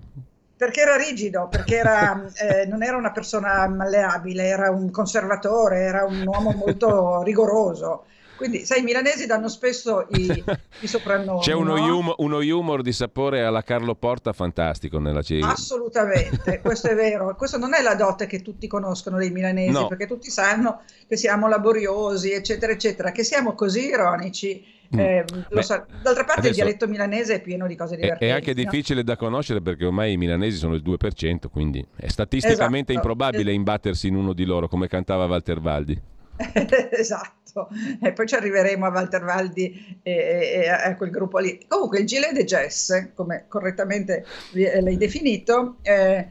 Perché 0.55 0.81
era 0.81 0.97
rigido, 0.97 1.47
perché 1.49 1.77
era, 1.77 2.25
eh, 2.35 2.65
non 2.65 2.83
era 2.83 2.97
una 2.97 3.11
persona 3.11 3.67
malleabile, 3.67 4.43
era 4.45 4.69
un 4.69 4.91
conservatore, 4.91 5.79
era 5.79 6.03
un 6.03 6.23
uomo 6.25 6.51
molto 6.51 7.21
rigoroso. 7.23 8.05
Quindi, 8.35 8.65
sai, 8.65 8.79
i 8.79 8.83
milanesi 8.83 9.25
danno 9.25 9.49
spesso 9.49 10.07
i, 10.11 10.43
i 10.79 10.87
soprannomi. 10.87 11.41
C'è 11.41 11.51
uno, 11.51 11.75
no? 11.75 11.97
humor, 11.97 12.15
uno 12.19 12.37
humor 12.37 12.81
di 12.81 12.93
sapore 12.93 13.43
alla 13.43 13.63
Carlo 13.63 13.95
Porta 13.95 14.31
fantastico 14.31 14.97
nella 14.97 15.21
C. 15.21 15.39
Assolutamente, 15.43 16.61
questo 16.61 16.87
è 16.87 16.95
vero. 16.95 17.35
Questo 17.35 17.57
non 17.57 17.73
è 17.73 17.81
la 17.81 17.95
dote 17.95 18.27
che 18.27 18.41
tutti 18.41 18.65
conoscono 18.67 19.17
dei 19.17 19.31
milanesi, 19.31 19.71
No. 19.71 19.87
perché 19.87 20.07
tutti 20.07 20.29
sanno 20.29 20.83
che 21.05 21.17
siamo 21.17 21.49
laboriosi, 21.49 22.31
eccetera, 22.31 22.71
eccetera. 22.71 23.11
Che 23.11 23.25
siamo 23.25 23.55
così 23.55 23.87
ironici. 23.87 24.77
Eh, 24.91 25.23
lo 25.31 25.43
Beh, 25.49 25.63
so. 25.63 25.85
D'altra 26.01 26.23
parte 26.23 26.47
il 26.47 26.53
dialetto 26.53 26.87
milanese 26.87 27.35
è 27.35 27.41
pieno 27.41 27.67
di 27.67 27.75
cose 27.75 27.95
È, 27.95 27.99
divertenti. 27.99 28.25
è 28.25 28.29
anche 28.31 28.53
difficile 28.53 29.03
da 29.03 29.15
conoscere 29.15 29.61
perché 29.61 29.85
ormai 29.85 30.13
i 30.13 30.17
milanesi 30.17 30.57
sono 30.57 30.73
il 30.73 30.81
2%, 30.83 31.47
quindi 31.51 31.85
è 31.95 32.07
statisticamente 32.07 32.91
Esatto. 32.93 33.07
improbabile 33.07 33.51
imbattersi 33.51 34.07
in 34.07 34.15
uno 34.15 34.33
di 34.33 34.45
loro, 34.45 34.67
come 34.67 34.87
cantava 34.87 35.25
Walter 35.25 35.59
Valdi. 35.59 36.01
esatto, 36.91 37.67
e 38.01 38.13
poi 38.13 38.25
ci 38.25 38.35
arriveremo 38.35 38.85
a 38.85 38.89
Walter 38.89 39.23
Valdi 39.23 39.99
e, 40.01 40.11
e- 40.11 40.51
e 40.63 40.69
a 40.69 40.95
quel 40.95 41.09
gruppo 41.09 41.37
lì. 41.39 41.59
Comunque 41.67 41.99
il 41.99 42.05
gilet 42.05 42.31
de 42.31 42.45
Jess, 42.45 43.11
come 43.13 43.45
correttamente 43.47 44.25
eh, 44.53 44.81
l'hai 44.81 44.95
definito, 44.97 45.77
eh, 45.81 46.27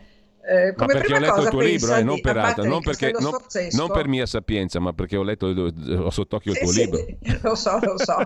eh, 0.48 0.68
Ma 0.68 0.72
come 0.72 0.92
perché 0.94 1.12
ho 1.12 1.18
prima 1.18 1.20
letto 1.20 1.32
cosa 1.34 1.48
il 1.48 1.50
tuo 1.50 1.60
libro, 1.60 1.94
eh, 1.94 2.02
non 2.02 2.20
per 2.20 2.36
altro, 2.38 2.64
non, 2.64 2.78
il 2.78 2.82
perché, 2.82 3.12
non- 3.18 3.36
non 3.72 3.90
per 3.90 4.08
mia 4.08 4.24
sapienza, 4.24 4.80
ma 4.80 4.94
perché 4.94 5.16
ho 5.18 5.22
letto, 5.22 5.46
ho 5.46 6.10
sott'occhio 6.10 6.52
il 6.52 6.58
Sì, 6.58 6.64
tuo 6.64 6.72
sì, 6.72 6.80
libro. 6.80 7.06
lo 7.42 7.54
so, 7.54 7.78
lo 7.82 7.98
so. 7.98 8.16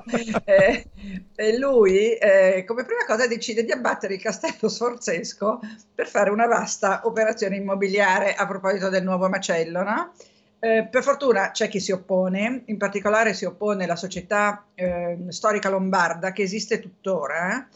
Eh, 0.45 0.87
e 1.35 1.59
lui, 1.59 2.13
eh, 2.15 2.63
come 2.65 2.85
prima 2.85 3.05
cosa, 3.07 3.27
decide 3.27 3.65
di 3.65 3.73
abbattere 3.73 4.15
il 4.15 4.21
castello 4.21 4.69
sforzesco 4.69 5.61
per 5.95 6.07
fare 6.07 6.31
una 6.31 6.47
vasta 6.47 7.01
operazione 7.05 7.57
immobiliare 7.57 8.35
a 8.35 8.47
proposito 8.47 8.89
del 8.89 9.03
nuovo 9.03 9.29
macello, 9.29 9.83
no? 9.83 10.13
Eh, 10.61 10.87
per 10.89 11.03
fortuna 11.03 11.51
c'è 11.51 11.67
chi 11.69 11.81
si 11.81 11.91
oppone, 11.91 12.63
in 12.67 12.77
particolare 12.77 13.35
si 13.35 13.45
oppone 13.45 13.85
la 13.85 13.97
società 13.97 14.65
eh, 14.75 15.19
storica 15.31 15.69
lombarda 15.69 16.31
che 16.31 16.43
esiste 16.43 16.79
tuttora 16.79 17.69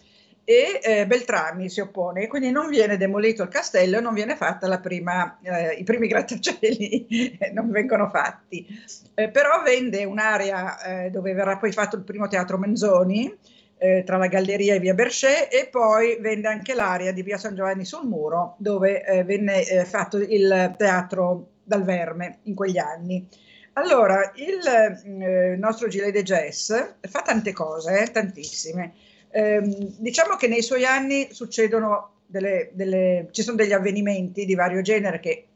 e 0.48 0.78
eh, 0.80 1.06
Beltrami 1.08 1.68
si 1.68 1.80
oppone, 1.80 2.28
quindi 2.28 2.52
non 2.52 2.68
viene 2.68 2.96
demolito 2.96 3.42
il 3.42 3.48
castello 3.48 3.98
e 3.98 4.00
non 4.00 4.14
viene 4.14 4.36
fatta 4.36 4.68
la 4.68 4.78
prima, 4.78 5.40
eh, 5.42 5.72
i 5.72 5.82
primi 5.82 6.06
grattacieli 6.06 7.36
non 7.52 7.68
vengono 7.68 8.08
fatti. 8.08 8.64
Eh, 9.14 9.28
però 9.28 9.60
vende 9.64 10.04
un'area 10.04 11.06
eh, 11.06 11.10
dove 11.10 11.32
verrà 11.32 11.56
poi 11.56 11.72
fatto 11.72 11.96
il 11.96 12.04
primo 12.04 12.28
teatro 12.28 12.58
Menzoni, 12.58 13.36
eh, 13.78 14.04
tra 14.06 14.18
la 14.18 14.28
Galleria 14.28 14.74
e 14.74 14.78
via 14.78 14.94
Berchet, 14.94 15.52
e 15.52 15.66
poi 15.68 16.18
vende 16.20 16.46
anche 16.46 16.74
l'area 16.74 17.10
di 17.10 17.22
via 17.24 17.38
San 17.38 17.56
Giovanni 17.56 17.84
sul 17.84 18.06
Muro, 18.06 18.54
dove 18.58 19.04
eh, 19.04 19.24
venne 19.24 19.66
eh, 19.66 19.84
fatto 19.84 20.18
il 20.18 20.74
teatro 20.78 21.48
dal 21.64 21.82
Verme 21.82 22.38
in 22.44 22.54
quegli 22.54 22.78
anni. 22.78 23.28
Allora, 23.72 24.32
il 24.36 24.64
eh, 24.64 25.56
nostro 25.56 25.88
Gilet 25.88 26.12
de 26.12 26.22
Jazz 26.22 26.72
fa 27.00 27.20
tante 27.22 27.52
cose, 27.52 28.00
eh, 28.00 28.10
tantissime. 28.12 28.94
Ehm, 29.36 29.96
diciamo 29.98 30.36
che 30.36 30.48
nei 30.48 30.62
suoi 30.62 30.86
anni 30.86 31.28
succedono 31.30 32.12
delle, 32.24 32.70
delle, 32.72 33.28
ci 33.32 33.42
sono 33.42 33.58
degli 33.58 33.74
avvenimenti 33.74 34.46
di 34.46 34.54
vario 34.54 34.80
genere 34.80 35.20
che 35.20 35.46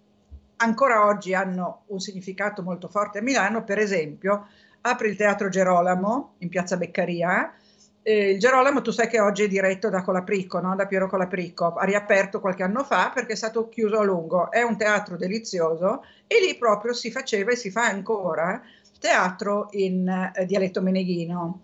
ancora 0.56 1.06
oggi 1.06 1.32
hanno 1.32 1.84
un 1.86 1.98
significato 1.98 2.62
molto 2.62 2.88
forte 2.88 3.20
a 3.20 3.22
Milano, 3.22 3.64
per 3.64 3.78
esempio 3.78 4.48
apre 4.82 5.08
il 5.08 5.16
Teatro 5.16 5.48
Gerolamo 5.48 6.34
in 6.38 6.50
piazza 6.50 6.76
Beccaria. 6.76 7.54
Eh, 8.02 8.32
il 8.32 8.38
Gerolamo 8.38 8.82
tu 8.82 8.90
sai 8.90 9.08
che 9.08 9.18
oggi 9.18 9.44
è 9.44 9.48
diretto 9.48 9.88
da 9.88 10.02
Colaprico, 10.02 10.60
no? 10.60 10.76
da 10.76 10.86
Piero 10.86 11.08
Colaprico, 11.08 11.72
ha 11.72 11.84
riaperto 11.84 12.38
qualche 12.38 12.62
anno 12.62 12.84
fa 12.84 13.10
perché 13.14 13.32
è 13.32 13.36
stato 13.36 13.70
chiuso 13.70 13.98
a 13.98 14.04
lungo, 14.04 14.50
è 14.50 14.60
un 14.60 14.76
teatro 14.76 15.16
delizioso 15.16 16.04
e 16.26 16.38
lì 16.38 16.54
proprio 16.58 16.92
si 16.92 17.10
faceva 17.10 17.52
e 17.52 17.56
si 17.56 17.70
fa 17.70 17.86
ancora 17.86 18.60
teatro 18.98 19.68
in 19.70 20.06
eh, 20.34 20.44
dialetto 20.44 20.82
meneghino. 20.82 21.60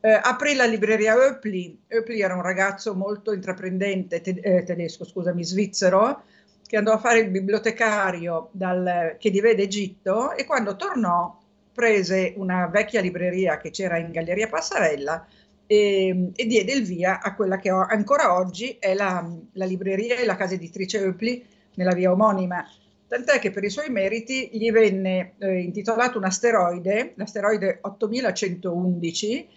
Eh, 0.00 0.20
aprì 0.22 0.54
la 0.54 0.64
libreria 0.64 1.16
Oepli, 1.16 1.82
Oepli 1.90 2.20
era 2.20 2.34
un 2.34 2.42
ragazzo 2.42 2.94
molto 2.94 3.32
intraprendente, 3.32 4.20
te- 4.20 4.40
eh, 4.42 4.62
tedesco, 4.62 5.04
scusami, 5.04 5.44
svizzero, 5.44 6.22
che 6.64 6.76
andò 6.76 6.92
a 6.92 6.98
fare 6.98 7.20
il 7.20 7.30
bibliotecario 7.30 8.50
dal 8.52 9.16
Chiedivede 9.18 9.62
Egitto 9.62 10.32
e 10.34 10.44
quando 10.44 10.76
tornò 10.76 11.36
prese 11.72 12.34
una 12.36 12.66
vecchia 12.66 13.00
libreria 13.00 13.56
che 13.56 13.70
c'era 13.70 13.98
in 13.98 14.10
Galleria 14.10 14.48
Passarella 14.48 15.26
e, 15.66 16.30
e 16.34 16.46
diede 16.46 16.72
il 16.72 16.84
via 16.84 17.20
a 17.20 17.34
quella 17.34 17.58
che 17.58 17.70
ho, 17.70 17.84
ancora 17.84 18.34
oggi 18.34 18.76
è 18.78 18.94
la, 18.94 19.26
la 19.52 19.64
libreria 19.64 20.16
e 20.16 20.24
la 20.24 20.36
casa 20.36 20.54
editrice 20.54 20.98
Oepli 20.98 21.44
nella 21.74 21.94
via 21.94 22.12
omonima. 22.12 22.64
Tant'è 23.06 23.38
che 23.38 23.50
per 23.50 23.64
i 23.64 23.70
suoi 23.70 23.88
meriti 23.88 24.50
gli 24.52 24.70
venne 24.70 25.34
eh, 25.38 25.60
intitolato 25.60 26.18
un 26.18 26.24
asteroide, 26.24 27.14
l'asteroide 27.16 27.78
8111, 27.80 29.48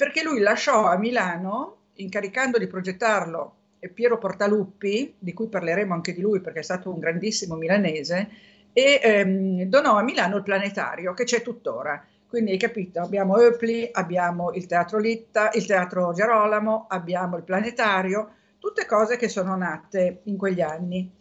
perché 0.00 0.22
lui 0.22 0.40
lasciò 0.40 0.86
a 0.86 0.96
Milano, 0.96 1.88
incaricando 1.96 2.56
di 2.56 2.66
progettarlo 2.66 3.56
Piero 3.92 4.16
Portaluppi, 4.16 5.16
di 5.18 5.34
cui 5.34 5.48
parleremo 5.48 5.92
anche 5.92 6.14
di 6.14 6.22
lui 6.22 6.40
perché 6.40 6.60
è 6.60 6.62
stato 6.62 6.90
un 6.90 6.98
grandissimo 6.98 7.54
milanese, 7.54 8.30
e 8.72 8.98
ehm, 9.02 9.64
donò 9.64 9.98
a 9.98 10.02
Milano 10.02 10.38
il 10.38 10.42
planetario 10.42 11.12
che 11.12 11.24
c'è 11.24 11.42
tuttora. 11.42 12.02
Quindi 12.26 12.52
hai 12.52 12.56
capito, 12.56 13.00
abbiamo 13.00 13.34
Oepli, 13.34 13.90
abbiamo 13.92 14.52
il 14.52 14.64
Teatro 14.64 14.98
Litta, 14.98 15.50
il 15.52 15.66
Teatro 15.66 16.14
Gerolamo, 16.14 16.86
abbiamo 16.88 17.36
il 17.36 17.42
planetario, 17.42 18.30
tutte 18.58 18.86
cose 18.86 19.18
che 19.18 19.28
sono 19.28 19.54
nate 19.54 20.20
in 20.22 20.38
quegli 20.38 20.62
anni. 20.62 21.12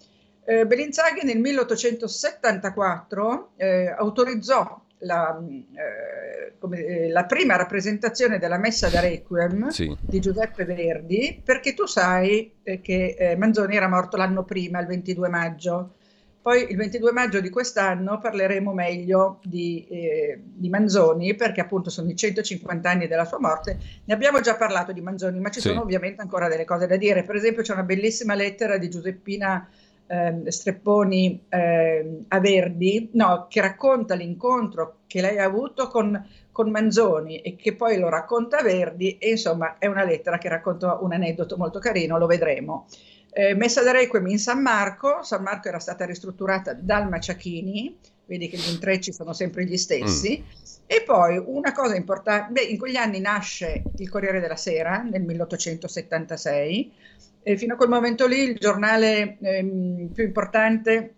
Eh, 0.46 0.66
Belinzaghi 0.66 1.26
nel 1.26 1.40
1874 1.40 3.52
eh, 3.58 3.90
autorizzò 3.90 4.88
la, 5.00 5.40
eh, 5.40 6.54
come, 6.58 6.84
eh, 6.84 7.10
la, 7.10 7.26
prima 7.26 7.56
rappresentazione 7.56 8.40
della 8.40 8.58
Messa 8.58 8.90
da 8.90 9.00
Requiem 9.00 9.70
sì. 9.70 9.96
di 10.02 10.20
Giuseppe 10.20 10.66
Verdi, 10.66 11.42
perché 11.44 11.74
tu 11.74 11.86
sai 11.86 12.54
eh, 12.64 12.82
che 12.82 13.16
eh, 13.18 13.36
Manzoni 13.36 13.76
era 13.76 13.88
morto 13.88 14.18
l'anno 14.18 14.44
prima, 14.44 14.80
il 14.80 14.88
22 14.88 15.30
maggio. 15.30 15.94
Poi 16.42 16.72
il 16.72 16.78
22 16.78 17.12
maggio 17.12 17.42
di 17.42 17.50
quest'anno 17.50 18.18
parleremo 18.18 18.74
meglio 18.74 19.40
di, 19.44 19.86
eh, 19.90 20.42
di, 20.42 20.70
Manzoni, 20.70 21.36
perché 21.36 21.62
appunto 21.62 21.90
sono 21.90 22.10
i 22.10 22.16
150 22.16 22.90
anni 22.90 23.08
della 23.08 23.26
sua 23.26 23.40
morte. 23.40 23.78
Ne 24.06 24.14
abbiamo 24.14 24.40
già 24.40 24.56
parlato 24.56 24.94
di 24.94 25.02
Manzoni, 25.02 25.40
ma 25.40 25.50
ci 25.50 25.60
sì. 25.60 25.68
sono 25.68 25.82
ovviamente 25.82 26.22
ancora 26.22 26.48
delle 26.48 26.66
cose 26.66 26.88
da 26.88 26.96
dire. 26.96 27.24
Per 27.24 27.36
esempio 27.36 27.62
c'è 27.62 27.74
una 27.74 27.84
bellissima 27.84 28.36
lettera 28.36 28.78
di 28.78 28.90
Giuseppina 28.90 29.68
eh, 30.10 30.52
Strepponi 30.52 31.46
eh, 31.50 32.24
a 32.28 32.40
Verdi, 32.40 33.10
no, 33.14 33.46
che 33.48 33.62
racconta 33.62 34.16
l'incontro 34.16 35.02
che 35.06 35.22
lei 35.22 35.38
ha 35.38 35.44
avuto 35.44 35.88
con, 35.88 36.28
con, 36.52 36.72
Manzoni 36.72 37.42
e 37.42 37.56
che 37.56 37.76
poi 37.76 38.00
lo 38.00 38.10
racconta 38.10 38.58
a 38.58 38.64
Verdi 38.64 39.18
e 39.20 39.30
insomma 39.32 39.78
è 39.78 39.86
una 39.86 40.04
lettera 40.04 40.40
che 40.40 40.50
racconta 40.50 40.98
un 41.00 41.14
aneddoto 41.14 41.58
molto 41.58 41.78
carino, 41.78 42.18
lo 42.18 42.26
vedremo. 42.26 42.88
Eh, 43.32 43.54
messa 43.54 43.84
da 43.84 43.92
Requiem 43.92 44.28
in 44.28 44.40
San 44.40 44.62
Marco, 44.62 45.22
San 45.22 45.44
Marco 45.44 45.68
era 45.68 45.80
stata 45.80 46.06
ristrutturata 46.06 46.74
dal 46.74 47.08
Maciachini, 47.08 47.96
vedi 48.26 48.50
che 48.50 48.58
gli 48.58 48.70
intrecci 48.70 49.14
sono 49.14 49.34
sempre 49.34 49.66
gli 49.66 49.78
stessi, 49.78 50.44
mm. 50.44 50.84
e 50.88 51.04
poi 51.04 51.42
una 51.44 51.72
cosa 51.72 51.96
importante, 51.96 52.62
in 52.62 52.80
quegli 52.80 52.96
anni 52.96 53.20
nasce 53.20 53.84
il 53.98 54.10
Corriere 54.10 54.40
della 54.40 54.56
Sera 54.56 55.04
nel 55.04 55.22
1876, 55.22 56.92
e 57.42 57.58
fino 57.58 57.74
a 57.74 57.78
quel 57.78 57.90
momento 57.90 58.28
lì 58.28 58.40
il 58.40 58.58
giornale 58.58 59.38
ehm, 59.40 60.10
più 60.14 60.24
importante 60.24 61.16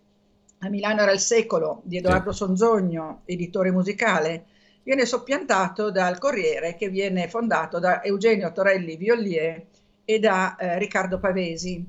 a 0.59 0.69
Milano 0.69 1.01
era 1.01 1.11
Il 1.11 1.19
Secolo 1.19 1.81
di 1.83 1.97
Edoardo 1.97 2.31
sì. 2.31 2.37
Sonzogno, 2.37 3.21
editore 3.25 3.71
musicale, 3.71 4.45
viene 4.83 5.05
soppiantato 5.05 5.91
dal 5.91 6.19
Corriere 6.19 6.75
che 6.75 6.89
viene 6.89 7.27
fondato 7.27 7.79
da 7.79 8.03
Eugenio 8.03 8.51
Torelli 8.51 8.95
Viollier 8.95 9.65
e 10.05 10.19
da 10.19 10.55
eh, 10.55 10.77
Riccardo 10.77 11.19
Pavesi. 11.19 11.83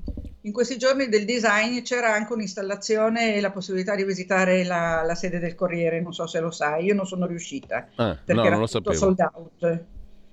In 0.45 0.51
questi 0.51 0.77
giorni 0.77 1.07
del 1.07 1.25
design 1.25 1.81
c'era 1.81 2.13
anche 2.13 2.33
un'installazione 2.33 3.35
e 3.35 3.41
la 3.41 3.51
possibilità 3.51 3.95
di 3.95 4.03
visitare 4.03 4.63
la, 4.65 5.01
la, 5.05 5.15
sede 5.15 5.39
del 5.39 5.55
Corriere, 5.55 6.01
non 6.01 6.13
so 6.13 6.27
se 6.27 6.39
lo 6.39 6.51
sai, 6.51 6.85
io 6.85 6.93
non 6.93 7.05
sono 7.05 7.25
riuscita 7.25 7.87
ah, 7.95 8.17
perché 8.25 8.33
no, 8.33 8.45
era 8.45 8.57
non 8.57 8.67
tutto 8.67 8.93
sold 8.93 9.19
out. 9.19 9.83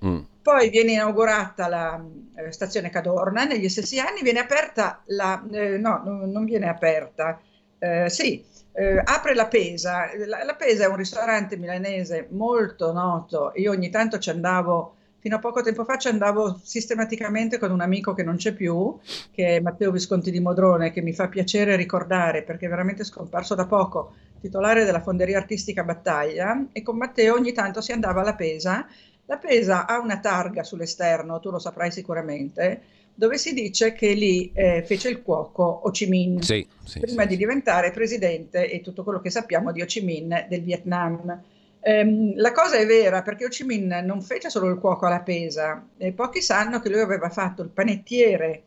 Mm. 0.05 0.19
Poi 0.43 0.71
viene 0.71 0.93
inaugurata 0.93 1.69
la 1.69 2.03
eh, 2.35 2.51
stazione 2.51 2.91
Cadorna, 2.91 3.45
negli 3.45 3.69
stessi 3.69 3.99
anni 3.99 4.23
viene 4.23 4.39
aperta 4.39 5.03
la... 5.07 5.43
Eh, 5.51 5.77
no, 5.77 6.03
non 6.05 6.45
viene 6.45 6.69
aperta, 6.69 7.39
eh, 7.79 8.09
sì, 8.09 8.45
eh, 8.73 9.01
apre 9.05 9.35
la 9.35 9.47
Pesa. 9.47 10.11
La, 10.27 10.45
la, 10.45 10.55
Pesa 10.55 10.85
è 10.85 10.89
un 10.89 10.97
ristorante 10.97 11.57
milanese 11.57 12.29
molto 12.31 12.93
noto, 12.93 13.53
io 13.57 13.71
ogni 13.71 13.91
tanto 13.91 14.19
ci 14.19 14.31
andavo, 14.31 14.95
fino 15.19 15.37
a 15.37 15.39
poco 15.39 15.63
tempo 15.63 15.85
fa 15.85 15.99
ci 15.99 16.09
andavo 16.09 16.59
sistematicamente 16.63 17.59
con 17.59 17.71
un 17.71 17.81
amico 17.81 18.15
che 18.15 18.23
non 18.23 18.37
c'è 18.37 18.55
più, 18.55 18.99
che 19.31 19.57
è 19.57 19.61
Matteo 19.61 19.91
Visconti 19.91 20.31
di 20.31 20.41
Modrone, 20.41 20.93
che 20.93 21.03
mi 21.03 21.13
fa 21.13 21.29
piacere 21.29 21.77
ricordare 21.77 22.43
perché 22.43 22.67
è 22.67 22.69
veramente 22.69 23.05
scomparso 23.05 23.55
da 23.55 23.67
poco, 23.67 24.15
titolare 24.41 24.85
della 24.85 25.03
Fonderia 25.03 25.39
Artistica 25.39 25.85
Battaglia, 25.85 26.67
e 26.73 26.83
con 26.83 26.97
Matteo 26.97 27.35
ogni 27.35 27.53
tanto 27.53 27.81
si 27.81 27.93
andava 27.93 28.21
alla 28.21 28.35
Pesa 28.35 28.87
la 29.31 29.39
Pesa 29.39 29.87
ha 29.87 30.01
una 30.01 30.19
targa 30.19 30.65
sull'esterno, 30.65 31.39
tu 31.39 31.53
lo 31.53 31.61
saprai 31.61 31.93
sicuramente, 31.93 32.83
dove 33.15 33.39
si 33.39 33.55
dice 33.55 33.93
che 33.93 34.13
lì 34.13 34.51
eh, 34.53 34.83
fece 34.85 35.09
il 35.09 35.23
cuoco 35.23 35.63
Ho 35.63 35.91
Chi 35.91 36.07
Minh, 36.07 36.43
sì, 36.43 36.67
sì, 36.83 36.99
prima 36.99 37.23
sì, 37.23 37.29
di 37.29 37.37
diventare 37.37 37.93
presidente 37.93 38.69
e 38.69 38.81
tutto 38.81 39.05
quello 39.05 39.21
che 39.21 39.31
sappiamo 39.31 39.71
di 39.71 39.83
Ho 39.83 39.85
Chi 39.85 40.03
Minh 40.03 40.49
del 40.49 40.63
Vietnam. 40.63 41.43
Um, 41.83 42.33
la 42.35 42.51
cosa 42.51 42.77
è 42.77 42.85
vera 42.85 43.23
perché 43.23 43.45
Ho 43.45 43.49
Chi 43.49 43.63
Minh 43.63 44.01
non 44.03 44.21
fece 44.21 44.51
solo 44.51 44.69
il 44.69 44.81
cuoco 44.81 45.07
alla 45.07 45.21
Pesa, 45.21 45.87
pochi 46.13 46.43
sanno 46.43 46.81
che 46.81 46.89
lui 46.89 47.01
aveva 47.01 47.29
fatto 47.29 47.63
il 47.63 47.69
panettiere 47.69 48.65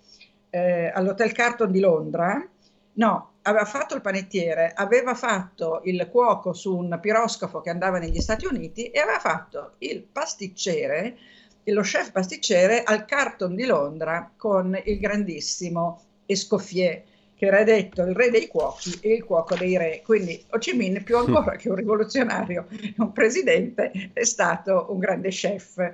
eh, 0.49 0.89
all'Hotel 0.93 1.33
Carton 1.33 1.71
di 1.73 1.81
Londra, 1.81 2.41
no, 2.93 3.33
aveva 3.43 3.65
fatto 3.65 3.95
il 3.95 4.01
panettiere, 4.01 4.71
aveva 4.75 5.13
fatto 5.13 5.81
il 5.83 6.07
cuoco 6.09 6.53
su 6.53 6.75
un 6.77 6.97
piroscafo 7.01 7.61
che 7.61 7.69
andava 7.69 7.99
negli 7.99 8.19
Stati 8.19 8.45
Uniti 8.45 8.89
e 8.89 8.99
aveva 8.99 9.19
fatto 9.19 9.73
il 9.79 10.01
pasticcere, 10.01 11.17
lo 11.65 11.81
chef 11.81 12.11
pasticcere 12.11 12.83
al 12.83 13.05
Carton 13.05 13.55
di 13.55 13.65
Londra 13.65 14.31
con 14.35 14.79
il 14.83 14.99
grandissimo 14.99 16.01
Escoffier, 16.25 17.03
che 17.35 17.45
era 17.45 17.63
detto 17.63 18.03
il 18.03 18.15
re 18.15 18.29
dei 18.29 18.47
cuochi 18.47 18.97
e 19.01 19.13
il 19.15 19.23
cuoco 19.23 19.55
dei 19.55 19.77
re. 19.77 20.01
Quindi 20.03 20.41
Ho 20.51 20.57
Chi 20.57 20.73
Minh, 20.73 21.03
più 21.03 21.17
ancora 21.17 21.55
che 21.57 21.69
un 21.69 21.75
rivoluzionario, 21.75 22.67
un 22.97 23.11
presidente, 23.11 24.11
è 24.13 24.23
stato 24.23 24.87
un 24.89 24.99
grande 24.99 25.29
chef. 25.29 25.93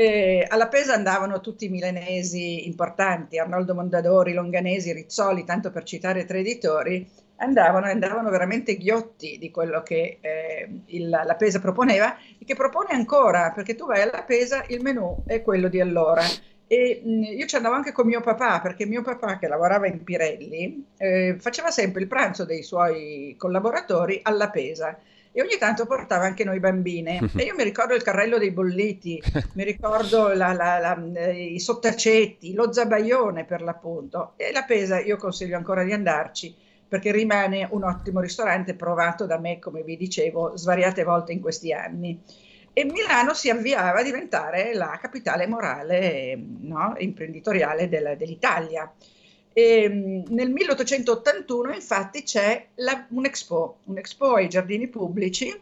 E 0.00 0.46
alla 0.46 0.68
Pesa 0.68 0.94
andavano 0.94 1.40
tutti 1.40 1.64
i 1.64 1.68
milanesi 1.68 2.68
importanti, 2.68 3.36
Arnoldo 3.36 3.74
Mondadori, 3.74 4.32
Longanesi, 4.32 4.92
Rizzoli, 4.92 5.42
tanto 5.42 5.72
per 5.72 5.82
citare 5.82 6.24
tre 6.24 6.38
editori, 6.38 7.04
andavano, 7.38 7.86
andavano 7.86 8.30
veramente 8.30 8.76
ghiotti 8.76 9.38
di 9.38 9.50
quello 9.50 9.82
che 9.82 10.18
eh, 10.20 10.82
il, 10.86 11.08
la 11.08 11.34
Pesa 11.34 11.58
proponeva 11.58 12.16
e 12.16 12.44
che 12.44 12.54
propone 12.54 12.90
ancora, 12.90 13.50
perché 13.50 13.74
tu 13.74 13.86
vai 13.86 14.02
alla 14.02 14.22
Pesa, 14.22 14.62
il 14.68 14.82
menù 14.82 15.24
è 15.26 15.42
quello 15.42 15.66
di 15.66 15.80
allora. 15.80 16.22
E 16.68 17.02
mh, 17.04 17.22
io 17.36 17.46
ci 17.46 17.56
andavo 17.56 17.74
anche 17.74 17.90
con 17.90 18.06
mio 18.06 18.20
papà, 18.20 18.60
perché 18.60 18.86
mio 18.86 19.02
papà, 19.02 19.36
che 19.36 19.48
lavorava 19.48 19.88
in 19.88 20.04
Pirelli, 20.04 20.90
eh, 20.96 21.34
faceva 21.40 21.72
sempre 21.72 22.02
il 22.02 22.06
pranzo 22.06 22.44
dei 22.44 22.62
suoi 22.62 23.34
collaboratori 23.36 24.20
alla 24.22 24.48
Pesa 24.48 24.96
e 25.32 25.42
ogni 25.42 25.56
tanto 25.58 25.86
portava 25.86 26.24
anche 26.24 26.44
noi 26.44 26.60
bambine. 26.60 27.20
E 27.38 27.44
io 27.44 27.54
mi 27.54 27.62
ricordo 27.62 27.94
il 27.94 28.02
carrello 28.02 28.38
dei 28.38 28.50
bolliti, 28.50 29.22
mi 29.54 29.64
ricordo 29.64 30.28
la, 30.34 30.52
la, 30.52 30.78
la, 30.78 31.02
eh, 31.14 31.44
i 31.44 31.60
sottacetti, 31.60 32.54
lo 32.54 32.72
zabaione 32.72 33.44
per 33.44 33.62
l'appunto. 33.62 34.32
E 34.36 34.50
la 34.52 34.64
Pesa 34.64 34.98
io 35.00 35.16
consiglio 35.16 35.56
ancora 35.56 35.84
di 35.84 35.92
andarci 35.92 36.54
perché 36.88 37.12
rimane 37.12 37.68
un 37.70 37.84
ottimo 37.84 38.20
ristorante 38.20 38.74
provato 38.74 39.26
da 39.26 39.38
me, 39.38 39.58
come 39.58 39.82
vi 39.82 39.96
dicevo, 39.96 40.56
svariate 40.56 41.04
volte 41.04 41.32
in 41.32 41.40
questi 41.40 41.72
anni. 41.72 42.18
E 42.72 42.84
Milano 42.84 43.34
si 43.34 43.50
avviava 43.50 43.98
a 43.98 44.02
diventare 44.02 44.72
la 44.72 44.98
capitale 45.00 45.46
morale 45.46 46.38
no, 46.60 46.94
imprenditoriale 46.96 47.88
del, 47.88 48.14
dell'Italia. 48.16 48.90
E, 49.58 49.82
ehm, 49.82 50.24
nel 50.28 50.50
1881 50.50 51.74
infatti 51.74 52.22
c'è 52.22 52.64
la, 52.76 53.04
un 53.08 53.24
Expo, 53.24 53.78
un 53.86 53.98
Expo 53.98 54.34
ai 54.34 54.48
giardini 54.48 54.86
pubblici, 54.86 55.52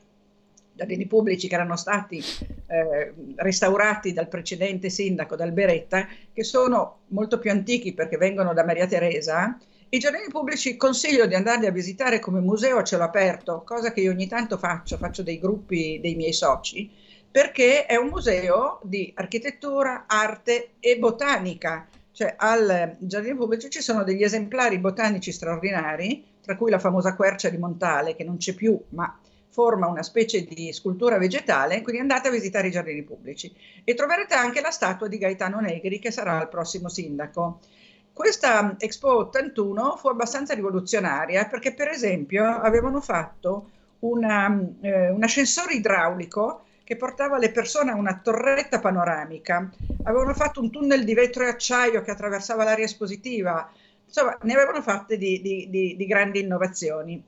giardini 0.74 1.06
pubblici 1.06 1.48
che 1.48 1.54
erano 1.54 1.76
stati 1.76 2.22
eh, 2.66 3.14
restaurati 3.36 4.12
dal 4.12 4.28
precedente 4.28 4.90
sindaco, 4.90 5.34
dal 5.34 5.52
Beretta, 5.52 6.06
che 6.30 6.44
sono 6.44 6.98
molto 7.08 7.38
più 7.38 7.50
antichi 7.50 7.94
perché 7.94 8.18
vengono 8.18 8.52
da 8.52 8.66
Maria 8.66 8.86
Teresa. 8.86 9.58
I 9.88 9.98
giardini 9.98 10.28
pubblici 10.28 10.76
consiglio 10.76 11.24
di 11.24 11.34
andarli 11.34 11.64
a 11.64 11.70
visitare 11.70 12.18
come 12.18 12.40
museo 12.40 12.76
a 12.76 12.84
cielo 12.84 13.04
aperto, 13.04 13.62
cosa 13.64 13.94
che 13.94 14.02
io 14.02 14.10
ogni 14.10 14.26
tanto 14.26 14.58
faccio, 14.58 14.98
faccio 14.98 15.22
dei 15.22 15.38
gruppi 15.38 16.00
dei 16.02 16.16
miei 16.16 16.34
soci, 16.34 16.90
perché 17.30 17.86
è 17.86 17.96
un 17.96 18.08
museo 18.08 18.78
di 18.82 19.10
architettura, 19.16 20.04
arte 20.06 20.72
e 20.80 20.98
botanica 20.98 21.88
cioè 22.16 22.34
al 22.38 22.96
Giardino 22.98 23.36
Pubblico 23.36 23.68
ci 23.68 23.82
sono 23.82 24.02
degli 24.02 24.22
esemplari 24.22 24.78
botanici 24.78 25.32
straordinari, 25.32 26.24
tra 26.40 26.56
cui 26.56 26.70
la 26.70 26.78
famosa 26.78 27.14
quercia 27.14 27.50
di 27.50 27.58
Montale, 27.58 28.16
che 28.16 28.24
non 28.24 28.38
c'è 28.38 28.54
più, 28.54 28.80
ma 28.90 29.18
forma 29.50 29.86
una 29.86 30.02
specie 30.02 30.42
di 30.44 30.72
scultura 30.72 31.18
vegetale, 31.18 31.82
quindi 31.82 32.00
andate 32.00 32.28
a 32.28 32.30
visitare 32.30 32.68
i 32.68 32.70
giardini 32.70 33.02
pubblici 33.02 33.54
e 33.84 33.92
troverete 33.92 34.32
anche 34.32 34.62
la 34.62 34.70
statua 34.70 35.08
di 35.08 35.18
Gaetano 35.18 35.60
Negri 35.60 35.98
che 35.98 36.10
sarà 36.10 36.40
il 36.40 36.48
prossimo 36.48 36.88
sindaco. 36.88 37.60
Questa 38.14 38.76
Expo 38.78 39.14
81 39.18 39.96
fu 39.96 40.08
abbastanza 40.08 40.54
rivoluzionaria 40.54 41.44
perché 41.44 41.74
per 41.74 41.88
esempio 41.88 42.46
avevano 42.46 43.02
fatto 43.02 43.68
una, 43.98 44.58
eh, 44.80 45.10
un 45.10 45.22
ascensore 45.22 45.74
idraulico 45.74 46.62
che 46.86 46.94
portava 46.94 47.36
le 47.36 47.50
persone 47.50 47.90
a 47.90 47.96
una 47.96 48.20
torretta 48.22 48.78
panoramica. 48.78 49.68
Avevano 50.04 50.32
fatto 50.34 50.60
un 50.60 50.70
tunnel 50.70 51.02
di 51.02 51.14
vetro 51.14 51.42
e 51.42 51.48
acciaio 51.48 52.00
che 52.00 52.12
attraversava 52.12 52.62
l'area 52.62 52.84
espositiva. 52.84 53.68
Insomma, 54.04 54.38
ne 54.42 54.52
avevano 54.54 54.80
fatte 54.82 55.18
di, 55.18 55.40
di, 55.42 55.66
di, 55.68 55.96
di 55.96 56.06
grandi 56.06 56.38
innovazioni. 56.38 57.20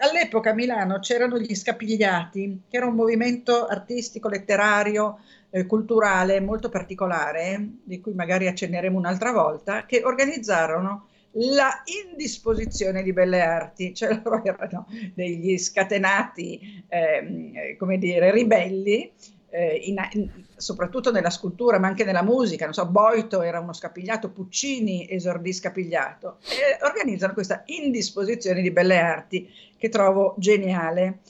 All'epoca 0.00 0.50
a 0.50 0.54
Milano 0.54 1.00
c'erano 1.00 1.40
gli 1.40 1.56
Scapigliati, 1.56 2.62
che 2.68 2.76
era 2.76 2.86
un 2.86 2.94
movimento 2.94 3.66
artistico, 3.66 4.28
letterario, 4.28 5.18
eh, 5.50 5.66
culturale 5.66 6.38
molto 6.38 6.68
particolare, 6.68 7.70
di 7.82 8.00
cui 8.00 8.14
magari 8.14 8.46
accenneremo 8.46 8.96
un'altra 8.96 9.32
volta, 9.32 9.86
che 9.86 10.02
organizzarono 10.04 11.08
la 11.34 11.82
indisposizione 12.06 13.02
di 13.02 13.12
belle 13.12 13.40
arti, 13.40 13.94
cioè 13.94 14.20
loro 14.22 14.44
erano 14.44 14.86
degli 15.14 15.56
scatenati, 15.58 16.84
eh, 16.88 17.76
come 17.78 17.98
dire, 17.98 18.30
ribelli, 18.30 19.10
eh, 19.50 19.80
in, 19.84 19.96
in, 20.12 20.30
soprattutto 20.56 21.10
nella 21.10 21.30
scultura, 21.30 21.78
ma 21.78 21.86
anche 21.86 22.04
nella 22.04 22.22
musica. 22.22 22.64
Non 22.64 22.74
so, 22.74 22.86
Boito 22.86 23.42
era 23.42 23.60
uno 23.60 23.72
scapigliato, 23.72 24.30
Puccini 24.30 25.08
esordì 25.08 25.52
scapigliato, 25.52 26.38
e 26.42 26.84
organizzano 26.84 27.32
questa 27.32 27.62
indisposizione 27.66 28.60
di 28.60 28.70
belle 28.70 28.98
arti 28.98 29.48
che 29.76 29.88
trovo 29.88 30.34
geniale. 30.38 31.20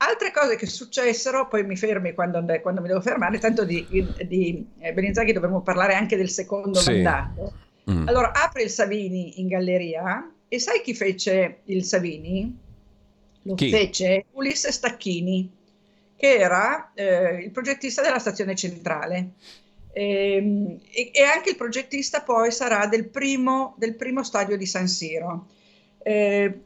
Altre 0.00 0.30
cose 0.30 0.54
che 0.56 0.66
successero, 0.66 1.48
poi 1.48 1.64
mi 1.64 1.76
fermi 1.76 2.14
quando, 2.14 2.44
quando 2.62 2.80
mi 2.80 2.86
devo 2.86 3.00
fermare, 3.00 3.38
tanto 3.38 3.64
di, 3.64 3.84
di 4.26 4.66
eh, 4.78 4.92
Beninzaghi 4.92 5.32
dovremmo 5.32 5.60
parlare 5.60 5.94
anche 5.94 6.16
del 6.16 6.30
secondo 6.30 6.78
sì. 6.78 6.92
mandato. 6.92 7.66
Mm. 7.90 8.08
Allora 8.08 8.32
apre 8.32 8.62
il 8.62 8.70
Savini 8.70 9.40
in 9.40 9.48
galleria 9.48 10.30
e 10.48 10.58
sai 10.58 10.80
chi 10.82 10.94
fece 10.94 11.60
il 11.64 11.84
Savini? 11.84 12.56
Lo 13.42 13.54
chi? 13.54 13.70
fece 13.70 14.26
Ulisse 14.32 14.72
Stacchini, 14.72 15.50
che 16.16 16.36
era 16.36 16.92
eh, 16.94 17.42
il 17.42 17.50
progettista 17.50 18.02
della 18.02 18.18
stazione 18.18 18.54
centrale. 18.54 19.32
Ehm, 19.92 20.78
e, 20.90 21.10
e, 21.12 21.22
anche 21.22 21.50
il 21.50 21.56
progettista 21.56 22.22
poi 22.22 22.52
sarà 22.52 22.86
del 22.86 23.08
primo, 23.08 23.74
del 23.78 23.94
primo 23.94 24.22
stadio 24.22 24.56
di 24.56 24.66
San 24.66 24.86
Siro. 24.86 25.46
Eh, 26.02 26.60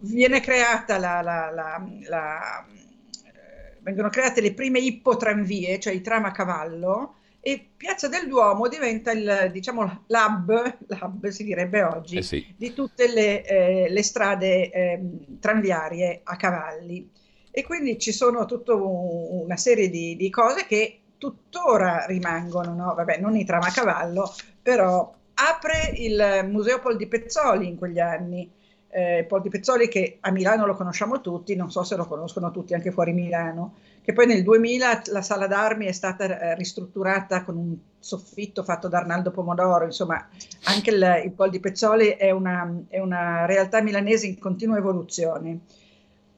viene 0.00 0.40
creata 0.40 0.98
la, 0.98 1.20
la, 1.20 1.50
la, 1.50 1.86
la 2.08 2.66
eh, 2.66 3.76
vengono 3.80 4.08
create 4.08 4.40
le 4.40 4.54
prime 4.54 4.78
ippotranvie, 4.78 5.78
cioè 5.78 5.92
i 5.92 6.00
tram 6.00 6.24
a 6.24 6.32
cavallo, 6.32 7.16
e 7.46 7.64
Piazza 7.76 8.08
del 8.08 8.26
Duomo 8.26 8.66
diventa 8.66 9.12
il 9.12 9.50
diciamo, 9.52 10.02
l'hub, 10.08 10.78
l'hub 10.88 11.28
si 11.28 11.44
direbbe 11.44 11.84
oggi, 11.84 12.16
eh 12.16 12.22
sì. 12.22 12.44
di 12.56 12.72
tutte 12.72 13.06
le, 13.06 13.44
eh, 13.44 13.86
le 13.88 14.02
strade 14.02 14.68
eh, 14.72 15.00
tranviarie 15.38 16.22
a 16.24 16.34
cavalli. 16.34 17.08
E 17.52 17.62
quindi 17.62 18.00
ci 18.00 18.10
sono 18.10 18.46
tutta 18.46 18.74
una 18.74 19.56
serie 19.56 19.88
di, 19.88 20.16
di 20.16 20.28
cose 20.28 20.66
che 20.66 21.02
tuttora 21.18 22.04
rimangono, 22.06 22.74
no? 22.74 22.94
Vabbè, 22.96 23.18
non 23.20 23.36
i 23.36 23.44
tram 23.44 23.62
a 23.62 23.70
cavallo, 23.70 24.34
però 24.60 25.14
apre 25.34 25.92
il 25.98 26.48
Museo 26.50 26.80
Pol 26.80 26.96
di 26.96 27.06
Pezzoli 27.06 27.68
in 27.68 27.76
quegli 27.76 28.00
anni, 28.00 28.50
eh, 28.96 29.26
Pol 29.28 29.42
di 29.42 29.50
Pezzoli 29.50 29.88
che 29.88 30.16
a 30.20 30.30
Milano 30.30 30.64
lo 30.64 30.74
conosciamo 30.74 31.20
tutti, 31.20 31.54
non 31.54 31.70
so 31.70 31.84
se 31.84 31.96
lo 31.96 32.06
conoscono 32.06 32.50
tutti 32.50 32.72
anche 32.72 32.90
fuori 32.90 33.12
Milano, 33.12 33.74
che 34.02 34.14
poi 34.14 34.24
nel 34.24 34.42
2000 34.42 35.02
la 35.08 35.20
sala 35.20 35.46
d'armi 35.46 35.84
è 35.84 35.92
stata 35.92 36.24
eh, 36.24 36.54
ristrutturata 36.54 37.44
con 37.44 37.56
un 37.58 37.76
soffitto 37.98 38.62
fatto 38.62 38.88
da 38.88 38.98
Arnaldo 38.98 39.30
Pomodoro, 39.30 39.84
insomma 39.84 40.26
anche 40.64 40.90
il, 40.90 41.22
il 41.26 41.32
Pol 41.32 41.50
di 41.50 41.60
Pezzoli 41.60 42.08
è 42.08 42.30
una, 42.30 42.74
è 42.88 42.98
una 42.98 43.44
realtà 43.44 43.82
milanese 43.82 44.28
in 44.28 44.38
continua 44.38 44.78
evoluzione. 44.78 45.58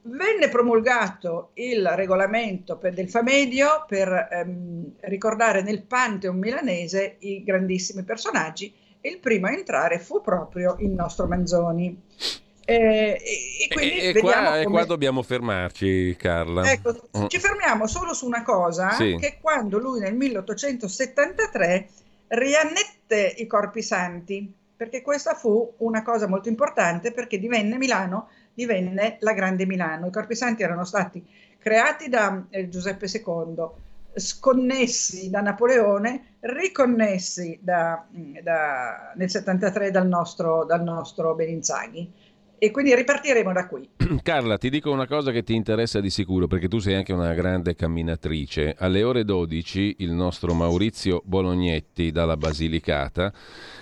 Venne 0.01 0.49
promulgato 0.49 1.51
il 1.53 1.87
regolamento 1.95 2.75
per, 2.75 2.93
del 2.93 3.09
Famedio 3.09 3.85
per 3.87 4.27
ehm, 4.31 4.95
ricordare 5.01 5.61
nel 5.61 5.83
Pantheon 5.83 6.37
milanese 6.37 7.15
i 7.19 7.41
grandissimi 7.41 8.03
personaggi 8.03 8.73
e 8.99 9.09
il 9.09 9.19
primo 9.19 9.47
a 9.47 9.53
entrare 9.53 9.97
fu 9.99 10.19
proprio 10.19 10.75
il 10.79 10.89
nostro 10.89 11.25
Manzoni. 11.25 12.47
Eh, 12.69 13.19
e, 13.63 13.73
quindi 13.73 13.97
e, 13.97 14.07
e, 14.09 14.19
qua, 14.19 14.33
come... 14.33 14.61
e, 14.61 14.65
qua, 14.65 14.85
dobbiamo 14.85 15.23
fermarci, 15.23 16.15
Carla. 16.15 16.71
Ecco, 16.71 17.09
mm. 17.17 17.25
Ci 17.25 17.39
fermiamo 17.39 17.87
solo 17.87 18.13
su 18.13 18.27
una 18.27 18.43
cosa, 18.43 18.91
sì. 18.91 19.17
che 19.19 19.39
quando 19.41 19.79
lui 19.79 19.99
nel 19.99 20.13
1873 20.13 21.89
riannette 22.27 23.33
i 23.37 23.47
corpi 23.47 23.81
santi, 23.81 24.53
perché 24.77 25.01
questa 25.01 25.33
fu 25.33 25.73
una 25.77 26.03
cosa 26.03 26.27
molto 26.27 26.47
importante 26.47 27.11
perché 27.11 27.39
divenne 27.39 27.77
Milano, 27.77 28.29
divenne 28.53 29.17
la 29.21 29.33
grande 29.33 29.65
Milano. 29.65 30.05
I 30.05 30.11
corpi 30.11 30.35
santi 30.35 30.61
erano 30.61 30.85
stati 30.85 31.25
creati 31.57 32.07
da 32.07 32.45
eh, 32.51 32.69
Giuseppe 32.69 33.07
II, 33.11 33.65
sconnessi 34.13 35.31
da 35.31 35.41
Napoleone, 35.41 36.35
riconnessi 36.41 37.57
da, 37.63 38.05
da, 38.43 39.11
nel 39.15 39.29
73 39.29 39.89
dal 39.89 40.07
nostro, 40.07 40.65
dal 40.65 40.83
nostro 40.83 41.33
Beninzaghi 41.33 42.27
e 42.59 42.71
quindi 42.71 42.93
ripartiremo 42.93 43.51
da 43.51 43.67
qui. 43.67 43.89
Carla, 44.21 44.57
ti 44.57 44.69
dico 44.69 44.91
una 44.91 45.07
cosa 45.07 45.31
che 45.31 45.43
ti 45.43 45.55
interessa 45.55 45.99
di 45.99 46.09
sicuro 46.09 46.47
perché 46.47 46.67
tu 46.67 46.79
sei 46.79 46.95
anche 46.95 47.13
una 47.13 47.33
grande 47.33 47.73
camminatrice. 47.73 48.75
Alle 48.77 49.03
ore 49.03 49.23
12 49.23 49.95
il 49.99 50.11
nostro 50.11 50.53
Maurizio 50.53 51.21
Bolognetti 51.25 52.11
dalla 52.11 52.37
Basilicata 52.37 53.33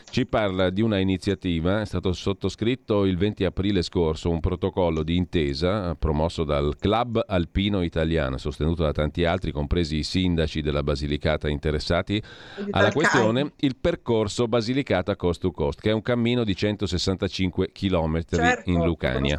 ci 0.09 0.25
parla 0.25 0.69
di 0.69 0.81
una 0.81 0.99
iniziativa, 0.99 1.81
è 1.81 1.85
stato 1.85 2.13
sottoscritto 2.13 3.05
il 3.05 3.17
20 3.17 3.43
aprile 3.43 3.81
scorso 3.81 4.29
un 4.29 4.39
protocollo 4.39 5.03
di 5.03 5.15
intesa 5.15 5.95
promosso 5.95 6.43
dal 6.43 6.75
Club 6.79 7.23
Alpino 7.27 7.83
Italiano, 7.83 8.37
sostenuto 8.37 8.83
da 8.83 8.93
tanti 8.93 9.25
altri, 9.25 9.51
compresi 9.51 9.97
i 9.97 10.03
sindaci 10.03 10.61
della 10.61 10.81
Basilicata 10.81 11.49
interessati 11.49 12.21
alla 12.71 12.91
questione, 12.91 13.51
il 13.57 13.75
percorso 13.75 14.47
Basilicata 14.47 15.15
Coast 15.15 15.41
to 15.41 15.51
Coast, 15.51 15.81
che 15.81 15.89
è 15.89 15.93
un 15.93 16.01
cammino 16.01 16.43
di 16.43 16.55
165 16.55 17.71
km 17.71 18.21
certo, 18.29 18.69
in 18.69 18.83
Lucania. 18.83 19.37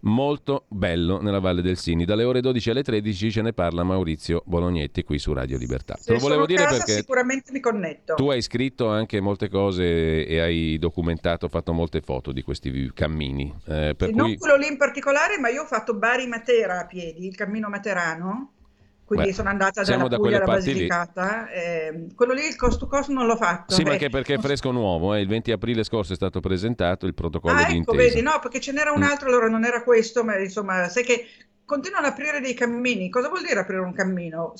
Molto 0.00 0.66
bello 0.68 1.20
nella 1.20 1.40
Valle 1.40 1.62
del 1.62 1.78
Sini. 1.78 2.04
Dalle 2.04 2.24
ore 2.24 2.40
12 2.40 2.70
alle 2.70 2.82
13 2.82 3.30
ce 3.30 3.42
ne 3.42 3.52
parla 3.52 3.82
Maurizio 3.82 4.42
Bolognetti 4.44 5.02
qui 5.02 5.18
su 5.18 5.32
Radio 5.32 5.56
Libertà. 5.56 5.96
Se 5.96 6.04
Te 6.04 6.12
lo 6.12 6.18
volevo 6.18 6.46
dire 6.46 6.64
casa, 6.64 6.76
perché 6.76 6.92
sicuramente 6.92 7.50
mi 7.50 7.60
connetto. 7.60 8.14
Tu 8.14 8.28
hai 8.30 8.42
scritto 8.42 8.88
anche 8.88 9.20
molte 9.20 9.48
cose 9.48 9.85
e 10.26 10.40
hai 10.40 10.78
documentato, 10.78 11.48
fatto 11.48 11.72
molte 11.72 12.00
foto 12.00 12.32
di 12.32 12.42
questi 12.42 12.90
cammini. 12.94 13.54
Eh, 13.66 13.94
per 13.96 14.12
non 14.12 14.26
cui... 14.26 14.38
quello 14.38 14.56
lì 14.56 14.66
in 14.66 14.76
particolare, 14.76 15.38
ma 15.38 15.48
io 15.48 15.62
ho 15.62 15.66
fatto 15.66 15.94
Bari-Matera 15.94 16.80
a 16.80 16.86
piedi, 16.86 17.26
il 17.26 17.36
cammino 17.36 17.68
materano. 17.68 18.52
Quindi 19.06 19.26
Beh, 19.26 19.34
sono 19.34 19.50
andata 19.50 19.84
dalla 19.84 20.08
da 20.08 20.16
Puglia 20.16 20.38
alla 20.38 20.46
Basilicata. 20.46 21.48
Eh, 21.48 22.06
quello 22.16 22.32
lì, 22.32 22.44
il 22.44 22.56
cost 22.56 22.80
to 22.80 22.88
cost, 22.88 23.08
non 23.10 23.26
l'ho 23.26 23.36
fatto. 23.36 23.72
Sì, 23.72 23.84
ma 23.84 23.92
anche 23.92 24.08
perché 24.08 24.34
è 24.34 24.38
fresco 24.38 24.72
nuovo. 24.72 25.14
Eh. 25.14 25.20
Il 25.20 25.28
20 25.28 25.52
aprile 25.52 25.84
scorso 25.84 26.12
è 26.12 26.16
stato 26.16 26.40
presentato 26.40 27.06
il 27.06 27.14
protocollo 27.14 27.54
ah, 27.54 27.64
di 27.66 27.76
ecco, 27.76 27.92
intesa. 27.92 27.96
vedi, 27.96 28.20
no, 28.20 28.40
perché 28.42 28.58
ce 28.58 28.72
n'era 28.72 28.90
un 28.90 28.98
mm. 28.98 29.04
altro, 29.04 29.28
allora 29.28 29.48
non 29.48 29.64
era 29.64 29.84
questo, 29.84 30.24
ma 30.24 30.36
insomma, 30.36 30.88
sai 30.88 31.04
che 31.04 31.24
continuano 31.64 32.06
ad 32.06 32.14
aprire 32.14 32.40
dei 32.40 32.54
cammini. 32.54 33.08
Cosa 33.08 33.28
vuol 33.28 33.42
dire 33.42 33.60
aprire 33.60 33.82
un 33.82 33.92
cammino? 33.92 34.54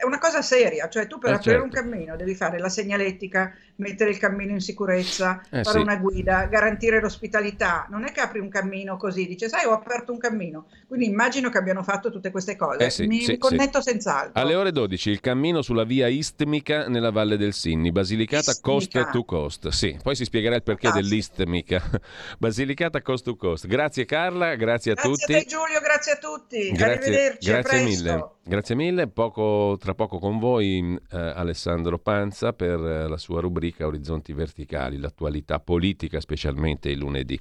È 0.00 0.06
una 0.06 0.18
cosa 0.18 0.40
seria, 0.40 0.88
cioè 0.88 1.06
tu 1.06 1.18
per 1.18 1.32
eh 1.32 1.34
aprire 1.34 1.58
certo. 1.58 1.64
un 1.64 1.70
cammino 1.70 2.16
devi 2.16 2.34
fare 2.34 2.58
la 2.58 2.70
segnaletica, 2.70 3.52
mettere 3.76 4.08
il 4.08 4.18
cammino 4.18 4.52
in 4.52 4.60
sicurezza, 4.60 5.42
eh 5.50 5.62
fare 5.62 5.76
sì. 5.76 5.82
una 5.84 5.96
guida, 5.96 6.46
garantire 6.46 7.00
l'ospitalità. 7.00 7.86
Non 7.90 8.04
è 8.04 8.12
che 8.12 8.20
apri 8.20 8.38
un 8.38 8.48
cammino 8.48 8.96
così, 8.96 9.26
dice 9.26 9.50
sai 9.50 9.66
ho 9.66 9.72
aperto 9.72 10.12
un 10.12 10.18
cammino. 10.18 10.68
Quindi 10.88 11.06
immagino 11.06 11.50
che 11.50 11.58
abbiano 11.58 11.82
fatto 11.82 12.10
tutte 12.10 12.30
queste 12.30 12.56
cose. 12.56 12.86
Eh 12.86 12.90
sì, 12.90 13.06
mi, 13.06 13.20
sì, 13.20 13.32
mi 13.32 13.38
connetto 13.38 13.82
senz'altro. 13.82 14.40
Alle 14.40 14.54
ore 14.54 14.72
12 14.72 15.10
il 15.10 15.20
cammino 15.20 15.60
sulla 15.60 15.84
via 15.84 16.08
istmica 16.08 16.88
nella 16.88 17.10
Valle 17.10 17.36
del 17.36 17.52
Sinni, 17.52 17.92
Basilicata 17.92 18.52
istmica. 18.52 18.60
coast 18.62 19.10
to 19.10 19.24
coast. 19.24 19.68
Sì, 19.68 19.98
poi 20.02 20.16
si 20.16 20.24
spiegherà 20.24 20.54
il 20.54 20.62
perché 20.62 20.88
Fantastico. 20.88 21.08
dell'istmica. 21.08 21.82
Basilicata 22.38 23.02
coast 23.02 23.24
to 23.24 23.36
coast. 23.36 23.66
Grazie 23.66 24.06
Carla, 24.06 24.54
grazie 24.54 24.92
a 24.92 24.94
grazie 24.94 25.10
tutti. 25.10 25.32
Grazie 25.32 25.36
a 25.36 25.42
te 25.42 25.46
Giulio, 25.46 25.80
grazie 25.80 26.12
a 26.12 26.16
tutti. 26.16 26.70
Grazie, 26.70 26.94
Arrivederci, 26.94 27.50
grazie 27.50 27.82
mille. 27.82 28.28
Grazie 28.42 28.74
mille. 28.74 29.06
Poco, 29.06 29.76
tra 29.78 29.89
poco 29.94 30.18
con 30.18 30.38
voi 30.38 30.98
eh, 31.10 31.16
Alessandro 31.18 31.98
Panza 31.98 32.52
per 32.52 32.78
eh, 32.78 33.08
la 33.08 33.16
sua 33.16 33.40
rubrica 33.40 33.86
Orizzonti 33.86 34.32
Verticali, 34.32 34.98
l'attualità 34.98 35.60
politica, 35.60 36.20
specialmente 36.20 36.90
il 36.90 36.98
lunedì. 36.98 37.38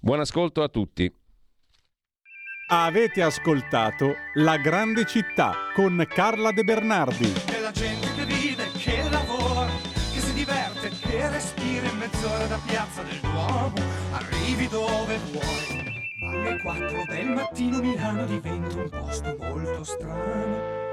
Buon 0.00 0.20
ascolto 0.20 0.62
a 0.62 0.68
tutti. 0.68 1.12
Avete 2.70 3.22
ascoltato 3.22 4.14
La 4.34 4.58
Grande 4.58 5.06
Città 5.06 5.54
con 5.74 6.04
Carla 6.06 6.52
De 6.52 6.64
Bernardi. 6.64 7.32
È 7.46 7.60
la 7.60 7.70
gente 7.70 8.06
che 8.14 8.24
vive, 8.24 8.64
che 8.76 9.08
lavora, 9.10 9.66
che 10.12 10.20
si 10.20 10.34
diverte, 10.34 10.90
che 10.90 11.30
respira 11.30 11.88
in 11.88 11.96
mezz'ora 11.96 12.46
da 12.46 12.60
Piazza 12.66 13.02
del 13.02 13.20
Duomo, 13.20 13.72
arrivi 14.12 14.68
dove 14.68 15.18
vuoi. 15.30 16.06
Alle 16.30 16.60
4 16.60 17.04
del 17.08 17.28
mattino 17.28 17.80
Milano 17.80 18.26
diventa 18.26 18.76
un 18.76 18.88
posto 18.90 19.36
molto 19.40 19.84
strano 19.84 20.87